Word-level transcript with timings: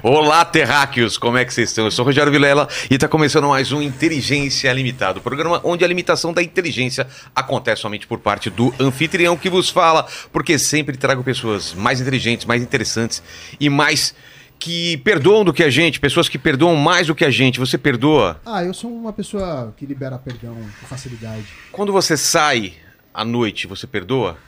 Olá, 0.00 0.44
terráqueos, 0.44 1.18
como 1.18 1.38
é 1.38 1.44
que 1.44 1.52
vocês 1.52 1.70
estão? 1.70 1.84
Eu 1.84 1.90
sou 1.90 2.04
o 2.04 2.06
Rogério 2.06 2.30
Vilela 2.30 2.68
e 2.88 2.94
está 2.94 3.08
começando 3.08 3.48
mais 3.48 3.72
um 3.72 3.82
Inteligência 3.82 4.72
Limitada, 4.72 5.18
o 5.18 5.22
programa 5.22 5.60
onde 5.64 5.84
a 5.84 5.88
limitação 5.88 6.32
da 6.32 6.40
inteligência 6.40 7.04
acontece 7.34 7.82
somente 7.82 8.06
por 8.06 8.20
parte 8.20 8.48
do 8.48 8.72
anfitrião 8.78 9.36
que 9.36 9.50
vos 9.50 9.68
fala, 9.68 10.06
porque 10.32 10.56
sempre 10.56 10.96
trago 10.96 11.24
pessoas 11.24 11.74
mais 11.74 12.00
inteligentes, 12.00 12.46
mais 12.46 12.62
interessantes 12.62 13.20
e 13.58 13.68
mais 13.68 14.14
que 14.56 14.98
perdoam 14.98 15.44
do 15.44 15.52
que 15.52 15.64
a 15.64 15.70
gente, 15.70 15.98
pessoas 15.98 16.28
que 16.28 16.38
perdoam 16.38 16.76
mais 16.76 17.08
do 17.08 17.14
que 17.14 17.24
a 17.24 17.30
gente. 17.30 17.58
Você 17.58 17.76
perdoa? 17.76 18.40
Ah, 18.46 18.62
eu 18.62 18.72
sou 18.72 18.92
uma 18.92 19.12
pessoa 19.12 19.74
que 19.76 19.84
libera 19.84 20.16
perdão 20.16 20.54
com 20.80 20.86
facilidade. 20.86 21.46
Quando 21.72 21.92
você 21.92 22.16
sai 22.16 22.74
à 23.12 23.24
noite, 23.24 23.66
você 23.66 23.84
perdoa? 23.84 24.38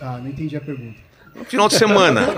Ah, 0.00 0.16
não 0.16 0.28
entendi 0.28 0.56
a 0.56 0.60
pergunta. 0.60 1.03
No 1.34 1.44
final 1.44 1.68
de 1.68 1.74
semana. 1.74 2.28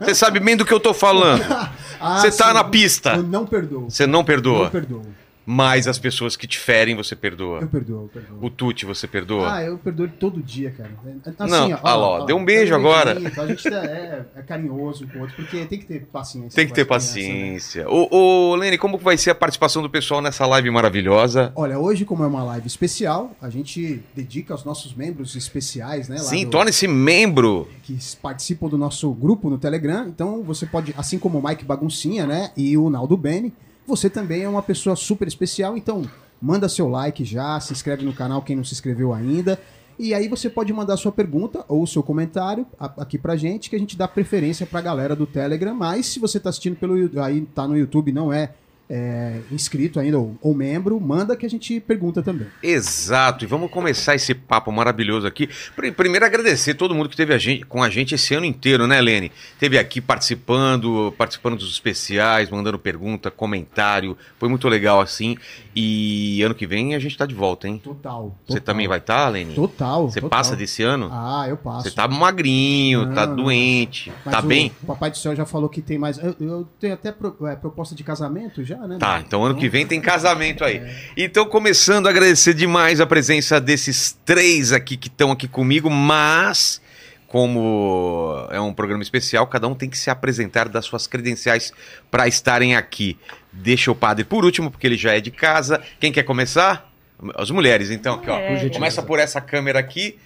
Você 0.00 0.14
sabe 0.14 0.40
bem 0.40 0.56
do 0.56 0.64
que 0.64 0.72
eu 0.72 0.80
tô 0.80 0.92
falando. 0.94 1.42
Ah, 2.02 2.18
Você 2.18 2.30
tá 2.30 2.48
sim, 2.48 2.54
na 2.54 2.64
pista. 2.64 3.10
Eu 3.16 3.22
não 3.22 3.44
perdoo. 3.44 3.90
Você 3.90 4.06
não 4.06 4.24
perdoa. 4.24 4.62
Não 4.64 4.70
perdoo. 4.70 5.02
Mas 5.44 5.88
as 5.88 5.98
pessoas 5.98 6.36
que 6.36 6.46
te 6.46 6.58
ferem, 6.58 6.94
você 6.94 7.16
perdoa. 7.16 7.60
Eu 7.60 7.68
perdoo, 7.68 8.02
eu 8.02 8.08
perdoo. 8.08 8.38
O 8.40 8.50
Tuti, 8.50 8.86
você 8.86 9.06
perdoa? 9.06 9.54
Ah, 9.54 9.64
eu 9.64 9.78
perdoo 9.78 10.06
ele 10.06 10.12
todo 10.18 10.42
dia, 10.42 10.70
cara. 10.70 10.90
Assim, 11.38 11.50
Não, 11.50 11.78
ah 11.82 11.96
lá, 11.96 12.08
ó, 12.08 12.24
deu 12.24 12.36
um 12.36 12.44
beijo 12.44 12.74
agora. 12.74 13.12
A 13.12 13.46
gente 13.46 13.66
é, 13.68 14.26
é 14.36 14.42
carinhoso 14.42 15.06
com 15.08 15.18
o 15.18 15.20
outro, 15.22 15.36
porque 15.36 15.64
tem 15.66 15.78
que 15.78 15.86
ter 15.86 16.06
paciência. 16.06 16.54
Tem 16.54 16.66
que 16.66 16.72
ter 16.72 16.82
as 16.82 16.86
crianças, 16.86 17.14
né? 17.16 17.22
paciência. 17.22 17.88
Ô, 17.88 18.08
ô, 18.10 18.54
Lene, 18.54 18.78
como 18.78 18.98
vai 18.98 19.16
ser 19.16 19.30
a 19.30 19.34
participação 19.34 19.82
do 19.82 19.90
pessoal 19.90 20.20
nessa 20.20 20.46
live 20.46 20.70
maravilhosa? 20.70 21.52
Olha, 21.56 21.78
hoje, 21.78 22.04
como 22.04 22.22
é 22.22 22.26
uma 22.26 22.44
live 22.44 22.66
especial, 22.66 23.34
a 23.40 23.50
gente 23.50 24.02
dedica 24.14 24.54
aos 24.54 24.64
nossos 24.64 24.94
membros 24.94 25.34
especiais, 25.34 26.08
né? 26.08 26.16
lá 26.16 26.22
Sim, 26.22 26.46
torne-se 26.46 26.86
membro. 26.86 27.68
que 27.82 27.98
participam 28.20 28.68
do 28.68 28.78
nosso 28.78 29.10
grupo 29.12 29.50
no 29.50 29.58
Telegram. 29.58 30.06
Então 30.06 30.42
você 30.42 30.66
pode, 30.66 30.94
assim 30.96 31.18
como 31.18 31.38
o 31.38 31.46
Mike 31.46 31.64
Baguncinha, 31.64 32.26
né, 32.26 32.50
e 32.56 32.76
o 32.76 32.90
Naldo 32.90 33.16
Bene, 33.16 33.52
você 33.90 34.08
também 34.08 34.42
é 34.42 34.48
uma 34.48 34.62
pessoa 34.62 34.94
super 34.94 35.26
especial. 35.26 35.76
Então 35.76 36.08
manda 36.40 36.68
seu 36.68 36.88
like 36.88 37.24
já, 37.24 37.58
se 37.60 37.72
inscreve 37.72 38.04
no 38.04 38.12
canal 38.12 38.40
quem 38.40 38.56
não 38.56 38.64
se 38.64 38.72
inscreveu 38.72 39.12
ainda. 39.12 39.60
E 39.98 40.14
aí 40.14 40.28
você 40.28 40.48
pode 40.48 40.72
mandar 40.72 40.96
sua 40.96 41.12
pergunta 41.12 41.62
ou 41.68 41.86
seu 41.86 42.02
comentário 42.02 42.66
aqui 42.78 43.18
pra 43.18 43.36
gente, 43.36 43.68
que 43.68 43.76
a 43.76 43.78
gente 43.78 43.98
dá 43.98 44.08
preferência 44.08 44.64
pra 44.64 44.80
galera 44.80 45.14
do 45.14 45.26
Telegram. 45.26 45.74
Mas 45.74 46.06
se 46.06 46.18
você 46.18 46.40
tá 46.40 46.48
assistindo 46.48 46.76
pelo 46.76 46.94
aí 47.22 47.42
tá 47.54 47.68
no 47.68 47.76
YouTube, 47.76 48.10
não 48.10 48.32
é, 48.32 48.54
é, 48.90 49.38
inscrito 49.52 50.00
ainda 50.00 50.18
ou, 50.18 50.36
ou 50.42 50.52
membro, 50.54 51.00
manda 51.00 51.36
que 51.36 51.46
a 51.46 51.48
gente 51.48 51.78
pergunta 51.80 52.22
também. 52.22 52.48
Exato, 52.62 53.44
e 53.44 53.46
vamos 53.46 53.70
começar 53.70 54.16
esse 54.16 54.34
papo 54.34 54.72
maravilhoso 54.72 55.26
aqui. 55.26 55.48
Pr- 55.76 55.92
Primeiro 55.92 56.26
agradecer 56.26 56.74
todo 56.74 56.94
mundo 56.94 57.08
que 57.08 57.16
teve 57.16 57.32
a 57.32 57.38
gente, 57.38 57.64
com 57.64 57.82
a 57.82 57.88
gente 57.88 58.14
esse 58.16 58.34
ano 58.34 58.44
inteiro, 58.44 58.86
né, 58.88 59.00
Lene? 59.00 59.30
Teve 59.58 59.78
aqui 59.78 60.00
participando, 60.00 61.14
participando 61.16 61.56
dos 61.56 61.70
especiais, 61.72 62.50
mandando 62.50 62.78
pergunta, 62.78 63.30
comentário. 63.30 64.18
Foi 64.38 64.48
muito 64.48 64.68
legal 64.68 65.00
assim. 65.00 65.36
E 65.74 66.42
ano 66.42 66.54
que 66.54 66.66
vem 66.66 66.94
a 66.96 66.98
gente 66.98 67.16
tá 67.16 67.24
de 67.24 67.34
volta, 67.34 67.68
hein? 67.68 67.80
Total. 67.82 68.36
Você 68.44 68.54
total. 68.54 68.60
também 68.62 68.88
vai 68.88 68.98
estar, 68.98 69.24
tá, 69.24 69.28
Lene? 69.28 69.54
Total. 69.54 70.10
Você 70.10 70.20
total. 70.20 70.38
passa 70.38 70.56
desse 70.56 70.82
ano? 70.82 71.08
Ah, 71.12 71.46
eu 71.48 71.56
passo. 71.56 71.84
Você 71.88 71.94
tá 71.94 72.08
magrinho, 72.08 73.06
Não, 73.06 73.14
tá 73.14 73.26
não. 73.26 73.36
doente, 73.36 74.12
Mas 74.24 74.34
tá 74.34 74.40
o 74.40 74.42
bem? 74.42 74.72
Papai 74.86 75.10
do 75.12 75.16
Céu 75.16 75.34
já 75.36 75.46
falou 75.46 75.68
que 75.68 75.80
tem 75.80 75.96
mais. 75.96 76.18
Eu, 76.18 76.34
eu 76.40 76.68
tenho 76.80 76.94
até 76.94 77.12
pro- 77.12 77.36
é, 77.46 77.54
proposta 77.54 77.94
de 77.94 78.02
casamento 78.02 78.64
já, 78.64 78.78
né? 78.78 78.96
Tá, 78.98 79.20
então 79.24 79.44
ano 79.44 79.54
que 79.54 79.68
vem 79.68 79.86
tem 79.86 80.00
casamento 80.00 80.64
aí. 80.64 80.82
Então, 81.16 81.46
começando 81.46 82.08
a 82.08 82.10
agradecer 82.10 82.52
demais 82.54 83.00
a 83.00 83.06
presença 83.06 83.60
desses 83.60 84.18
três 84.24 84.72
aqui 84.72 84.96
que 84.96 85.06
estão 85.08 85.30
aqui 85.30 85.46
comigo, 85.46 85.88
mas 85.88 86.80
como 87.30 88.44
é 88.50 88.60
um 88.60 88.72
programa 88.74 89.04
especial, 89.04 89.46
cada 89.46 89.68
um 89.68 89.74
tem 89.74 89.88
que 89.88 89.96
se 89.96 90.10
apresentar 90.10 90.68
das 90.68 90.84
suas 90.84 91.06
credenciais 91.06 91.72
para 92.10 92.26
estarem 92.26 92.74
aqui. 92.74 93.16
Deixa 93.52 93.88
o 93.88 93.94
padre 93.94 94.24
por 94.24 94.44
último, 94.44 94.68
porque 94.68 94.84
ele 94.84 94.96
já 94.96 95.14
é 95.14 95.20
de 95.20 95.30
casa. 95.30 95.80
Quem 96.00 96.10
quer 96.10 96.24
começar? 96.24 96.90
As 97.36 97.48
mulheres, 97.48 97.88
então, 97.88 98.16
aqui, 98.16 98.28
ó. 98.28 98.36
Mulheres. 98.36 98.72
Começa 98.72 99.00
por 99.00 99.20
essa 99.20 99.40
câmera 99.40 99.78
aqui. 99.78 100.18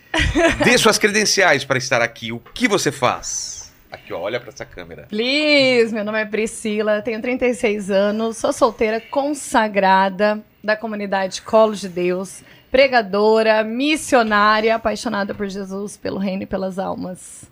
Dê 0.65 0.79
suas 0.79 0.97
credenciais 0.97 1.63
para 1.63 1.77
estar 1.77 2.01
aqui. 2.01 2.33
O 2.33 2.39
que 2.39 2.67
você 2.67 2.91
faz? 2.91 3.71
Aqui, 3.93 4.11
ó, 4.15 4.21
olha 4.21 4.41
para 4.41 4.49
essa 4.49 4.65
câmera. 4.65 5.07
Please, 5.11 5.93
meu 5.93 6.05
nome 6.05 6.23
é 6.23 6.25
Priscila, 6.25 7.03
tenho 7.03 7.21
36 7.21 7.91
anos, 7.91 8.39
sou 8.39 8.51
solteira 8.51 8.99
consagrada 8.99 10.43
da 10.63 10.75
comunidade 10.75 11.43
Colo 11.43 11.75
de 11.75 11.89
Deus, 11.89 12.43
pregadora, 12.79 13.63
missionária, 13.63 14.75
apaixonada 14.75 15.33
por 15.33 15.47
Jesus, 15.47 15.97
pelo 15.97 16.19
reino 16.19 16.43
e 16.43 16.47
pelas 16.47 16.77
almas. 16.77 17.45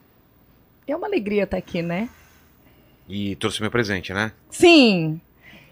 É 0.84 0.96
uma 0.96 1.06
alegria 1.06 1.44
estar 1.44 1.56
aqui, 1.58 1.80
né? 1.80 2.08
E 3.08 3.36
trouxe 3.36 3.60
meu 3.60 3.70
presente, 3.70 4.12
né? 4.12 4.32
Sim. 4.50 5.20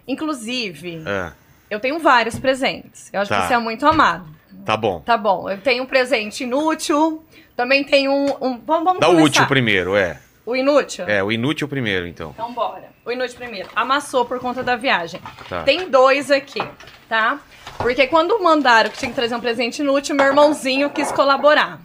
Inclusive, 0.07 1.03
Ah, 1.05 1.33
eu 1.69 1.81
tenho 1.81 1.99
vários 1.99 2.39
presentes. 2.39 3.11
Eu 3.13 3.23
acho 3.23 3.29
Tá. 3.29 3.41
que 3.43 3.49
você 3.49 3.55
é 3.55 3.59
muito 3.59 3.85
amado. 3.85 4.29
tá 4.65 4.77
bom. 4.77 5.01
Tá 5.01 5.17
bom, 5.17 5.51
eu 5.51 5.59
tenho 5.61 5.83
um 5.83 5.87
presente 5.87 6.45
inútil, 6.45 7.25
também 7.57 7.83
tenho 7.83 8.13
um... 8.13 8.27
um- 8.41 8.59
vamos, 8.65 8.85
vamos 8.85 9.01
Dá 9.01 9.09
o 9.09 9.15
começar. 9.17 9.27
útil 9.27 9.47
primeiro, 9.49 9.97
é. 9.97 10.21
O 10.51 10.57
inútil? 10.57 11.05
É, 11.09 11.23
o 11.23 11.31
inútil 11.31 11.69
primeiro, 11.69 12.09
então. 12.09 12.31
Então 12.35 12.53
bora. 12.53 12.91
O 13.05 13.13
inútil 13.13 13.37
primeiro. 13.37 13.69
Amassou 13.73 14.25
por 14.25 14.41
conta 14.41 14.65
da 14.65 14.75
viagem. 14.75 15.21
Tá. 15.49 15.63
Tem 15.63 15.89
dois 15.89 16.29
aqui, 16.29 16.61
tá? 17.09 17.39
Porque 17.79 18.09
quando 18.09 18.37
mandaram 18.43 18.91
que 18.91 18.99
tinha 18.99 19.11
que 19.11 19.15
trazer 19.15 19.37
um 19.37 19.41
presente 19.41 19.81
inútil, 19.81 20.17
meu 20.17 20.27
irmãozinho 20.27 20.91
quis 20.91 21.13
colaborar. 21.13 21.81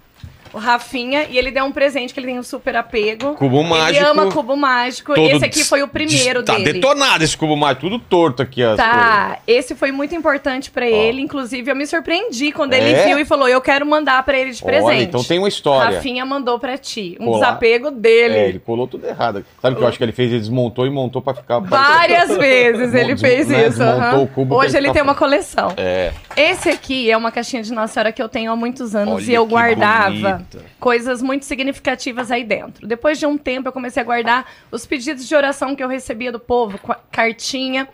O 0.55 0.57
Rafinha, 0.57 1.25
e 1.29 1.37
ele 1.37 1.51
deu 1.51 1.65
um 1.65 1.71
presente 1.71 2.13
que 2.13 2.19
ele 2.19 2.27
tem 2.27 2.39
um 2.39 2.43
super 2.43 2.75
apego. 2.77 3.33
Cubo 3.35 3.59
Ele 3.59 3.69
mágico. 3.69 4.05
ama 4.05 4.31
cubo 4.31 4.55
mágico. 4.55 5.13
todo 5.13 5.27
esse 5.27 5.43
aqui 5.43 5.63
foi 5.65 5.83
o 5.83 5.87
primeiro 5.87 6.43
tá 6.43 6.53
dele. 6.53 6.73
detonado 6.73 7.23
esse 7.25 7.35
cubo 7.35 7.57
mágico, 7.57 7.81
tudo 7.89 7.99
torto 7.99 8.41
aqui 8.41 8.63
as 8.63 8.77
coisas. 8.77 8.85
Tá, 8.93 9.39
esse 9.45 9.75
foi 9.75 9.91
muito 9.91 10.15
importante 10.15 10.71
pra 10.71 10.87
ele. 10.87 11.21
Inclusive, 11.21 11.69
eu 11.69 11.75
me 11.75 11.85
surpreendi 11.85 12.53
quando 12.53 12.73
ele 12.73 12.89
É? 12.91 13.05
viu 13.05 13.19
e 13.19 13.25
falou: 13.25 13.49
Eu 13.49 13.59
quero 13.59 13.85
mandar 13.85 14.23
pra 14.23 14.37
ele 14.39 14.51
de 14.51 14.63
presente. 14.63 14.85
Olha, 14.85 15.01
então 15.03 15.23
tem 15.23 15.39
uma 15.39 15.49
história. 15.49 15.97
Rafinha 15.97 16.25
mandou 16.25 16.57
pra 16.57 16.77
ti. 16.77 17.17
Um 17.19 17.25
Colar. 17.25 17.39
desapego 17.39 17.91
dele. 17.91 18.35
É, 18.35 18.47
ele 18.47 18.59
colou 18.59 18.87
tudo 18.87 19.05
errado. 19.05 19.45
Sabe 19.61 19.75
o 19.75 19.77
que 19.77 19.83
eu 19.83 19.87
acho 19.89 19.97
que 19.97 20.03
ele 20.05 20.13
fez? 20.13 20.29
Ele 20.31 20.39
desmontou 20.39 20.87
e 20.87 20.89
montou 20.89 21.21
pra 21.21 21.33
ficar... 21.33 21.59
Várias 21.59 22.29
vezes 22.37 22.93
ele 22.93 23.17
fez 23.17 23.49
né, 23.49 23.67
isso. 23.67 23.79
desmontou 23.79 23.99
aham. 23.99 24.21
o 24.21 24.27
cubo 24.27 24.55
Hoje 24.55 24.69
ele 24.77 24.83
ficar- 24.87 24.93
tem 24.93 25.03
uma 25.03 25.15
coleção. 25.15 25.73
É, 25.75 26.11
Esse 26.37 26.69
aqui 26.69 27.11
é 27.11 27.17
uma 27.17 27.29
caixinha 27.31 27.61
de 27.61 27.73
Nossa 27.73 27.93
Senhora 27.93 28.11
que 28.13 28.21
eu 28.23 28.29
tenho 28.29 28.51
há 28.51 28.55
muitos 28.55 28.95
anos 28.95 29.15
Olha 29.15 29.31
e 29.31 29.33
eu 29.33 29.45
guardava 29.45 30.44
coisas 30.79 31.21
muito 31.21 31.45
significativas 31.45 32.31
aí 32.31 32.43
dentro. 32.43 32.87
Depois 32.87 33.19
de 33.19 33.25
um 33.25 33.37
tempo 33.37 33.67
eu 33.67 33.73
comecei 33.73 34.01
a 34.01 34.05
guardar 34.05 34.49
os 34.71 34.85
pedidos 34.85 35.27
de 35.27 35.35
oração 35.35 35.75
que 35.75 35.83
eu 35.83 35.87
recebia 35.87 36.31
do 36.31 36.39
povo, 36.39 36.79
cartinha. 37.11 37.87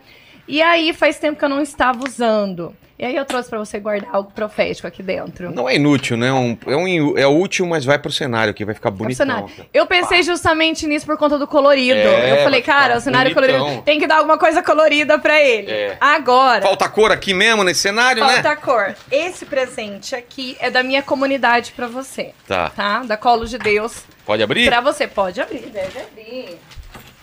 E 0.48 0.62
aí 0.62 0.94
faz 0.94 1.18
tempo 1.20 1.38
que 1.40 1.46
eu 1.46 1.50
não 1.50 1.62
estava 1.62 2.04
usando. 2.08 2.76
E 3.02 3.06
aí 3.06 3.16
eu 3.16 3.26
trouxe 3.26 3.50
pra 3.50 3.58
você 3.58 3.80
guardar 3.80 4.12
algo 4.14 4.32
profético 4.32 4.86
aqui 4.88 5.02
dentro. 5.02 5.52
não 5.52 5.68
é 5.68 5.76
inútil, 5.76 6.16
né? 6.16 6.32
Um- 6.32 6.56
é, 6.68 6.76
um, 6.76 7.18
é 7.18 7.26
útil, 7.26 7.66
mas 7.66 7.84
vai 7.84 7.98
pro 7.98 8.12
cenário 8.12 8.54
que 8.54 8.64
vai 8.64 8.76
ficar 8.76 8.90
É 8.90 8.92
bonitão. 8.92 9.26
cenário. 9.26 9.50
Eu 9.74 9.88
pensei 9.88 10.22
justamente 10.22 10.86
nisso 10.86 11.08
por 11.08 11.18
conta 11.18 11.40
do 11.40 11.48
colorido. 11.48 11.98
É, 11.98 12.34
eu 12.40 12.44
falei, 12.44 12.62
cara, 12.62 12.98
o 12.98 13.02
cenário 13.02 13.34
bonitão. 13.34 13.58
colorido 13.60 13.82
tem 13.82 14.00
que 14.00 14.06
dar 14.06 14.18
alguma 14.18 14.38
coisa 14.38 14.62
colorida 14.62 15.18
pra 15.18 15.42
ele. 15.42 15.72
É. 15.72 15.98
Agora. 16.00 16.62
Falta 16.62 16.88
cor 16.88 17.12
aqui 17.12 17.34
mesmo 17.34 17.64
nesse 17.64 17.80
cenário, 17.80 18.24
Falta 18.24 18.50
né? 18.50 18.56
cor. 18.56 18.96
Esse 19.12 19.48
presente 19.48 20.14
aqui 20.16 20.56
é 20.60 20.70
da 20.70 20.84
minha 20.84 21.02
comunidade 21.02 21.72
pra 21.76 21.88
você, 21.88 22.34
Tá. 22.48 22.70
tá? 22.70 23.00
Da 23.02 23.18
Colo 23.18 23.48
de 23.48 23.58
Deus. 23.58 24.04
Pode 24.24 24.44
abrir? 24.44 24.68
Pra 24.68 24.80
você. 24.80 25.08
Pode 25.08 25.42
abrir, 25.42 25.62
deve 25.74 26.00
abrir. 26.00 26.60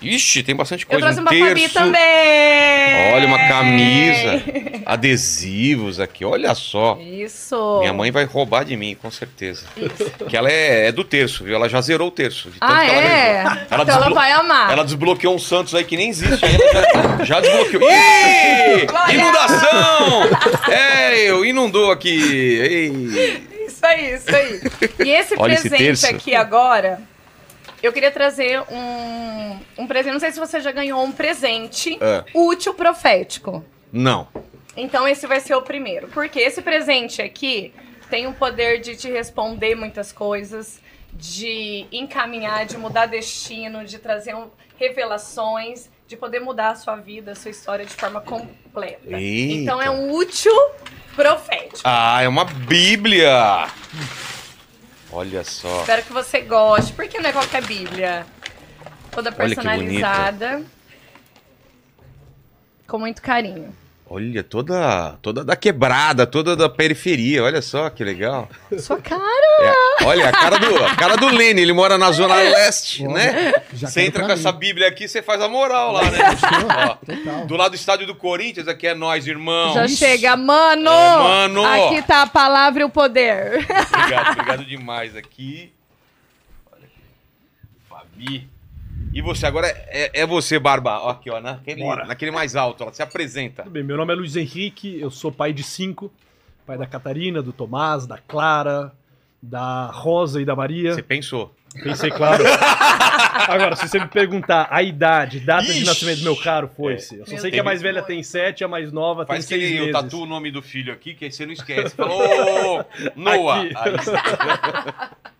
Ixi, 0.01 0.43
tem 0.45 0.55
bastante 0.55 0.85
Eu 0.85 0.89
coisa. 0.91 1.07
trouxe 1.07 1.19
um 1.21 1.23
uma 1.23 1.31
Fabi 1.49 1.61
terço. 1.61 1.75
também. 1.75 3.13
Olha, 3.15 3.27
uma 3.27 3.39
camisa. 3.49 4.43
Adesivos 4.87 5.99
aqui, 6.01 6.25
olha 6.25 6.55
só. 6.55 6.99
Isso. 7.01 7.79
Minha 7.81 7.93
mãe 7.93 8.11
vai 8.11 8.25
roubar 8.25 8.65
de 8.65 8.77
mim, 8.77 8.95
com 9.01 9.11
certeza. 9.11 9.67
Que 10.29 10.37
ela 10.37 10.51
é, 10.51 10.87
é 10.87 10.93
do 10.93 11.03
terço, 11.05 11.45
viu? 11.45 11.55
Ela 11.55 11.69
já 11.69 11.81
zerou 11.81 12.09
o 12.09 12.11
terço. 12.11 12.51
Ah, 12.61 12.85
que 12.85 12.91
ela 12.91 13.01
é? 13.03 13.43
levou. 13.45 13.83
então 13.83 13.95
ela 13.97 14.11
vai 14.15 14.33
amar. 14.33 14.71
Ela 14.73 14.85
desbloqueou 14.85 15.35
um 15.35 15.39
Santos 15.39 15.75
aí 15.75 15.85
que 15.85 15.97
nem 15.97 16.09
existe 16.11 16.45
ainda. 16.45 16.65
Já, 17.19 17.25
já 17.25 17.41
desbloqueou. 17.41 17.83
Ih! 17.83 19.15
Inundação! 19.15 20.23
É, 20.71 21.19
eu 21.29 21.45
inundou 21.45 21.91
aqui. 21.91 22.09
Ei. 22.61 23.49
Isso 23.67 23.85
aí, 23.87 24.15
isso 24.15 24.35
aí. 24.35 24.61
E 25.07 25.11
esse 25.11 25.35
Olha 25.37 25.55
esse 25.55 25.69
presente 25.69 26.01
terço. 26.01 26.07
aqui 26.09 26.35
agora, 26.35 27.01
eu 27.83 27.93
queria 27.93 28.11
trazer 28.11 28.61
um, 28.71 29.59
um 29.79 29.87
presente. 29.87 30.13
Não 30.13 30.21
sei 30.21 30.33
se 30.33 30.39
você 30.41 30.61
já 30.61 30.73
ganhou 30.73 31.03
um 31.03 31.13
presente 31.13 31.97
É. 32.01 32.25
útil 32.35 32.75
profético. 32.75 33.65
Não. 33.93 34.29
Então 34.77 35.07
esse 35.09 35.27
vai 35.27 35.41
ser 35.41 35.55
o 35.55 35.63
primeiro. 35.63 36.09
Porque 36.09 36.39
esse 36.41 36.63
presente 36.63 37.21
aqui 37.23 37.73
tem 38.11 38.27
o 38.27 38.33
poder 38.33 38.81
de 38.81 38.97
te 38.97 39.09
responder 39.11 39.75
muitas 39.75 40.13
coisas, 40.13 40.81
de 41.13 41.87
encaminhar, 41.91 42.65
de 42.67 42.77
mudar 42.79 43.07
destino, 43.07 43.85
de 43.85 43.99
trazer 43.99 44.35
um- 44.35 44.49
revelações, 44.79 45.91
de 46.07 46.17
poder 46.17 46.41
mudar 46.41 46.71
a 46.71 46.75
sua 46.77 46.97
vida, 46.97 47.33
a 47.33 47.35
sua 47.35 47.51
história 47.51 47.85
de 47.85 47.93
forma 47.93 48.21
completa. 48.21 49.01
Eita. 49.17 49.53
Então 49.55 49.83
é 49.83 49.91
um 49.91 50.13
útil 50.13 50.53
profético. 51.17 51.81
Ah, 51.85 52.23
é 52.23 52.29
uma 52.29 52.45
Bíblia! 52.45 53.67
Olha 55.11 55.43
só. 55.45 55.81
Espero 55.81 56.03
que 56.03 56.13
você 56.13 56.41
goste, 56.41 56.93
porque 56.93 57.19
não 57.19 57.31
é 57.31 57.33
qualquer 57.33 57.65
Bíblia. 57.65 58.27
Toda 59.11 59.33
personalizada. 59.33 60.63
Com 62.87 62.99
muito 62.99 63.23
carinho. 63.23 63.75
Olha, 64.11 64.43
toda, 64.43 65.19
toda 65.21 65.45
da 65.45 65.55
quebrada, 65.55 66.27
toda 66.27 66.57
da 66.57 66.67
periferia. 66.67 67.45
Olha 67.45 67.61
só 67.61 67.91
que 67.91 68.03
legal. 68.03 68.49
Sua 68.79 68.97
cara! 68.99 69.21
É, 70.01 70.05
olha, 70.05 70.29
a 70.31 70.33
cara 70.33 70.59
do, 70.59 70.85
a 70.85 70.97
cara 70.97 71.17
do 71.17 71.27
Lene, 71.27 71.61
ele 71.61 71.75
mora 71.75 71.99
na 71.99 72.11
Zona 72.11 72.35
Leste, 72.37 73.07
Ó, 73.07 73.13
né? 73.13 73.53
Você 73.71 74.03
entra 74.03 74.23
com 74.23 74.29
mim. 74.29 74.33
essa 74.33 74.51
Bíblia 74.51 74.89
aqui, 74.89 75.07
você 75.07 75.21
faz 75.21 75.43
a 75.43 75.49
moral 75.49 75.93
lá, 75.93 76.11
né? 76.11 76.19
Ó, 77.43 77.45
do 77.45 77.55
lado 77.55 77.73
do 77.73 77.77
estádio 77.77 78.07
do 78.07 78.15
Corinthians, 78.15 78.67
aqui 78.67 78.87
é 78.87 78.95
nós, 78.95 79.27
irmão. 79.27 79.75
Já 79.75 79.87
chega, 79.89 80.37
mano! 80.37 80.91
É, 80.91 81.19
mano! 81.19 81.65
Aqui 81.67 82.01
tá 82.03 82.23
a 82.23 82.27
palavra 82.27 82.81
e 82.83 82.85
o 82.87 82.91
poder. 82.91 83.59
Obrigado, 83.59 84.33
obrigado 84.33 84.65
demais 84.65 85.15
aqui. 85.17 85.71
Olha 86.73 86.85
aqui. 86.85 87.03
Fabi. 87.89 88.49
E 89.19 89.21
você, 89.21 89.47
agora 89.47 89.67
é, 89.89 90.21
é 90.21 90.25
você, 90.25 90.61
Barba. 90.61 91.01
Ó, 91.01 91.11
Aqui, 91.11 91.29
ó, 91.29 91.41
naquele, 91.41 91.83
Bora. 91.83 92.05
naquele 92.05 92.31
mais 92.31 92.55
alto, 92.55 92.85
ela 92.85 92.93
se 92.93 93.03
apresenta. 93.03 93.65
Tudo 93.65 93.73
bem, 93.73 93.83
meu 93.83 93.97
nome 93.97 94.13
é 94.13 94.17
Luiz 94.17 94.37
Henrique, 94.37 94.97
eu 95.01 95.11
sou 95.11 95.33
pai 95.33 95.53
de 95.53 95.65
cinco, 95.65 96.09
pai 96.65 96.79
da 96.79 96.87
Catarina, 96.87 97.43
do 97.43 97.53
Tomás, 97.53 98.07
da 98.07 98.17
Clara, 98.17 98.93
da 99.43 99.87
Rosa 99.87 100.41
e 100.41 100.45
da 100.45 100.55
Maria. 100.55 100.95
Você 100.95 101.03
pensou. 101.03 101.53
Pensei, 101.83 102.13
claro. 102.13 102.45
Agora, 103.49 103.75
se 103.75 103.89
você 103.89 103.99
me 103.99 104.07
perguntar 104.07 104.69
a 104.71 104.85
idade, 104.85 105.41
data 105.41 105.65
Ixi. 105.65 105.81
de 105.81 105.85
nascimento 105.85 106.19
do 106.19 106.25
meu 106.25 106.37
caro, 106.37 106.71
foi-se. 106.77 107.17
Eu 107.19 107.27
só 107.27 107.37
sei 107.39 107.51
que 107.51 107.59
a 107.59 107.65
mais 107.65 107.83
velha 107.83 108.03
tem 108.03 108.23
sete, 108.23 108.63
a 108.63 108.69
mais 108.69 108.93
nova 108.93 109.27
Faz 109.27 109.45
tem 109.47 109.59
que 109.59 109.65
seis 109.65 109.73
ele, 109.73 109.81
eu 109.81 109.87
meses. 109.93 110.01
tatuo 110.01 110.23
o 110.23 110.27
nome 110.27 110.53
do 110.53 110.63
filho 110.63 110.93
aqui, 110.93 111.13
que 111.15 111.25
aí 111.25 111.33
você 111.33 111.45
não 111.45 111.53
esquece. 111.53 111.93
Falou, 111.97 112.85
Noah. 113.17 113.63
Aqui. 113.63 113.73
Aí 113.75 113.91
você- 113.97 114.13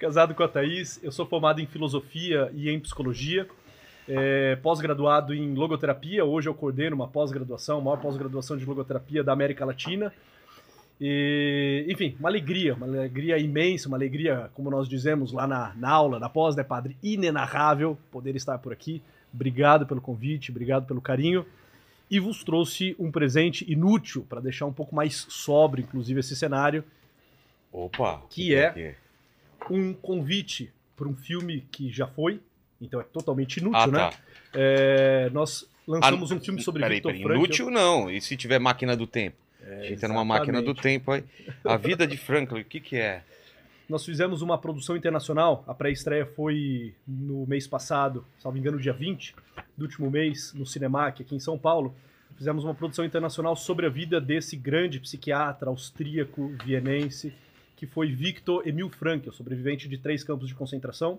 Casado 0.00 0.34
com 0.34 0.42
a 0.42 0.48
Thaís, 0.48 0.98
eu 1.02 1.12
sou 1.12 1.26
formado 1.26 1.60
em 1.60 1.66
filosofia 1.66 2.50
e 2.54 2.70
em 2.70 2.80
psicologia, 2.80 3.46
é, 4.08 4.56
pós-graduado 4.56 5.34
em 5.34 5.52
logoterapia. 5.52 6.24
Hoje 6.24 6.48
eu 6.48 6.54
coordeno 6.54 6.96
uma 6.96 7.06
pós-graduação, 7.06 7.76
a 7.76 7.80
maior 7.82 7.98
pós-graduação 7.98 8.56
de 8.56 8.64
logoterapia 8.64 9.22
da 9.22 9.34
América 9.34 9.62
Latina. 9.62 10.10
E, 10.98 11.84
enfim, 11.86 12.16
uma 12.18 12.30
alegria, 12.30 12.72
uma 12.72 12.86
alegria 12.86 13.36
imensa, 13.36 13.88
uma 13.88 13.98
alegria, 13.98 14.50
como 14.54 14.70
nós 14.70 14.88
dizemos 14.88 15.32
lá 15.32 15.46
na, 15.46 15.74
na 15.76 15.90
aula, 15.90 16.18
na 16.18 16.30
pós, 16.30 16.56
né, 16.56 16.64
padre? 16.64 16.96
Inenarrável 17.02 17.98
poder 18.10 18.34
estar 18.34 18.56
por 18.56 18.72
aqui. 18.72 19.02
Obrigado 19.34 19.86
pelo 19.86 20.00
convite, 20.00 20.50
obrigado 20.50 20.86
pelo 20.86 21.02
carinho. 21.02 21.44
E 22.10 22.18
vos 22.18 22.42
trouxe 22.42 22.96
um 22.98 23.10
presente 23.12 23.70
inútil 23.70 24.24
para 24.26 24.40
deixar 24.40 24.64
um 24.64 24.72
pouco 24.72 24.96
mais 24.96 25.26
sóbrio, 25.28 25.82
inclusive, 25.82 26.20
esse 26.20 26.34
cenário 26.34 26.82
Opa. 27.72 28.22
Que 28.28 28.54
é- 28.54 28.66
aqui? 28.66 28.94
Um 29.74 29.92
convite 29.94 30.72
para 30.96 31.08
um 31.08 31.14
filme 31.14 31.66
que 31.72 31.90
já 31.90 32.06
foi, 32.06 32.40
então 32.80 33.00
é 33.00 33.04
totalmente 33.04 33.58
inútil, 33.58 33.78
Ah, 33.80 33.86
né? 33.86 33.98
tá. 33.98 34.14
É, 34.54 35.30
nós 35.32 35.68
lançamos 35.86 36.30
Ah, 36.30 36.34
um 36.34 36.40
filme 36.40 36.62
sobre 36.62 36.82
Peraí, 36.82 36.96
Victor 36.96 37.12
peraí. 37.12 37.22
Frankl. 37.24 37.44
Inútil 37.44 37.70
não. 37.70 38.10
E 38.10 38.20
se 38.20 38.36
tiver 38.36 38.58
máquina 38.58 38.96
do 38.96 39.06
tempo? 39.06 39.36
a 39.62 39.84
gente 39.84 40.00
tá 40.00 40.08
numa 40.08 40.24
máquina 40.24 40.62
do 40.62 40.74
tempo 40.74 41.12
aí. 41.12 41.22
A 41.64 41.76
vida 41.76 42.06
de 42.06 42.16
Franklin, 42.16 42.60
o 42.62 42.64
que 42.64 42.80
que 42.80 42.96
é? 42.96 43.22
Nós 43.88 44.04
fizemos 44.04 44.40
uma 44.40 44.56
produção 44.56 44.96
internacional, 44.96 45.64
a 45.66 45.74
pré-estreia 45.74 46.24
foi 46.24 46.94
no 47.06 47.44
mês 47.46 47.66
passado, 47.66 48.24
salvo 48.38 48.56
engano, 48.56 48.78
dia 48.80 48.92
20 48.92 49.34
do 49.76 49.84
último 49.84 50.10
mês, 50.10 50.52
no 50.54 50.64
Cinemac, 50.64 51.20
aqui 51.22 51.34
em 51.34 51.40
São 51.40 51.58
Paulo. 51.58 51.94
Fizemos 52.36 52.64
uma 52.64 52.74
produção 52.74 53.04
internacional 53.04 53.54
sobre 53.54 53.84
a 53.84 53.88
vida 53.90 54.18
desse 54.20 54.56
grande 54.56 54.98
psiquiatra 55.00 55.68
austríaco, 55.68 56.54
vienense, 56.64 57.32
que 57.80 57.86
foi 57.86 58.12
Victor 58.12 58.68
Emil 58.68 58.90
Frankl, 58.90 59.30
sobrevivente 59.32 59.88
de 59.88 59.96
três 59.96 60.22
campos 60.22 60.46
de 60.46 60.54
concentração. 60.54 61.18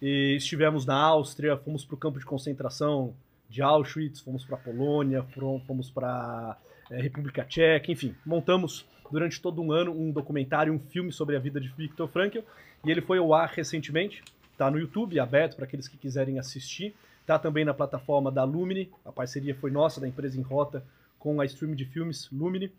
E 0.00 0.36
estivemos 0.36 0.86
na 0.86 0.94
Áustria, 0.94 1.56
fomos 1.56 1.84
para 1.84 1.96
o 1.96 1.98
campo 1.98 2.16
de 2.20 2.24
concentração 2.24 3.12
de 3.48 3.60
Auschwitz, 3.60 4.20
fomos 4.20 4.44
para 4.44 4.54
a 4.54 4.60
Polônia, 4.60 5.26
fomos 5.66 5.90
para 5.90 6.56
a 6.88 6.94
República 6.94 7.44
Tcheca, 7.44 7.90
enfim, 7.90 8.14
montamos 8.24 8.86
durante 9.10 9.40
todo 9.40 9.60
um 9.60 9.72
ano 9.72 9.90
um 9.90 10.12
documentário, 10.12 10.72
um 10.72 10.78
filme 10.78 11.10
sobre 11.10 11.34
a 11.34 11.40
vida 11.40 11.60
de 11.60 11.66
Viktor 11.66 12.06
Frankl, 12.06 12.38
e 12.84 12.90
ele 12.90 13.00
foi 13.00 13.18
ao 13.18 13.34
ar 13.34 13.48
recentemente, 13.48 14.22
tá 14.56 14.70
no 14.70 14.78
YouTube, 14.78 15.18
aberto 15.18 15.56
para 15.56 15.64
aqueles 15.64 15.88
que 15.88 15.96
quiserem 15.96 16.38
assistir, 16.38 16.94
tá 17.26 17.36
também 17.36 17.64
na 17.64 17.74
plataforma 17.74 18.30
da 18.30 18.44
Lumine, 18.44 18.88
a 19.04 19.10
parceria 19.10 19.56
foi 19.56 19.72
nossa, 19.72 20.00
da 20.00 20.06
empresa 20.06 20.38
em 20.38 20.42
Rota, 20.42 20.84
com 21.18 21.40
a 21.40 21.44
stream 21.44 21.74
de 21.74 21.84
filmes 21.84 22.28
Lumine, 22.30 22.70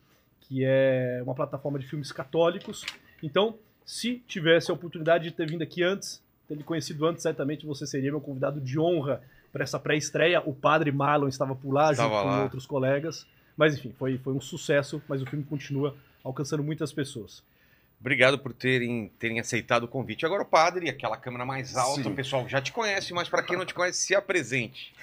que 0.52 0.66
é 0.66 1.22
uma 1.24 1.34
plataforma 1.34 1.80
de 1.80 1.88
filmes 1.88 2.12
católicos. 2.12 2.86
Então, 3.24 3.58
se 3.86 4.22
tivesse 4.28 4.70
a 4.70 4.74
oportunidade 4.74 5.24
de 5.24 5.32
ter 5.32 5.50
vindo 5.50 5.62
aqui 5.62 5.82
antes, 5.82 6.22
ter 6.46 6.56
lhe 6.56 6.64
conhecido 6.64 7.06
antes, 7.06 7.24
certamente 7.24 7.66
você 7.66 7.88
seria 7.88 8.12
meu 8.12 8.20
convidado 8.20 8.60
de 8.60 8.78
honra 8.78 9.22
para 9.54 9.64
essa 9.64 9.80
pré-estreia. 9.80 10.42
O 10.46 10.54
padre 10.54 10.92
Marlon 10.92 11.30
estava 11.30 11.56
por 11.56 11.72
lá, 11.72 11.94
Estava 11.94 12.14
junto 12.16 12.26
lá. 12.28 12.36
com 12.38 12.44
outros 12.44 12.66
colegas. 12.66 13.26
Mas 13.56 13.78
enfim, 13.78 13.96
foi, 13.98 14.18
foi 14.18 14.34
um 14.34 14.42
sucesso, 14.42 15.02
mas 15.08 15.22
o 15.22 15.26
filme 15.26 15.46
continua 15.46 15.96
alcançando 16.22 16.62
muitas 16.62 16.92
pessoas. 16.92 17.42
Obrigado 17.98 18.38
por 18.38 18.52
terem, 18.52 19.10
terem 19.18 19.40
aceitado 19.40 19.84
o 19.84 19.88
convite. 19.88 20.26
Agora 20.26 20.44
o 20.44 20.46
padre, 20.46 20.90
aquela 20.90 21.16
câmera 21.16 21.46
mais 21.46 21.78
alta, 21.78 22.04
Sim. 22.04 22.12
o 22.12 22.14
pessoal 22.14 22.46
já 22.50 22.60
te 22.62 22.74
conhece, 22.74 23.14
mas 23.14 23.30
para 23.30 23.42
quem 23.42 23.56
não 23.56 23.66
te 23.66 23.74
conhece, 23.74 24.00
se 24.00 24.14
apresente. 24.14 24.94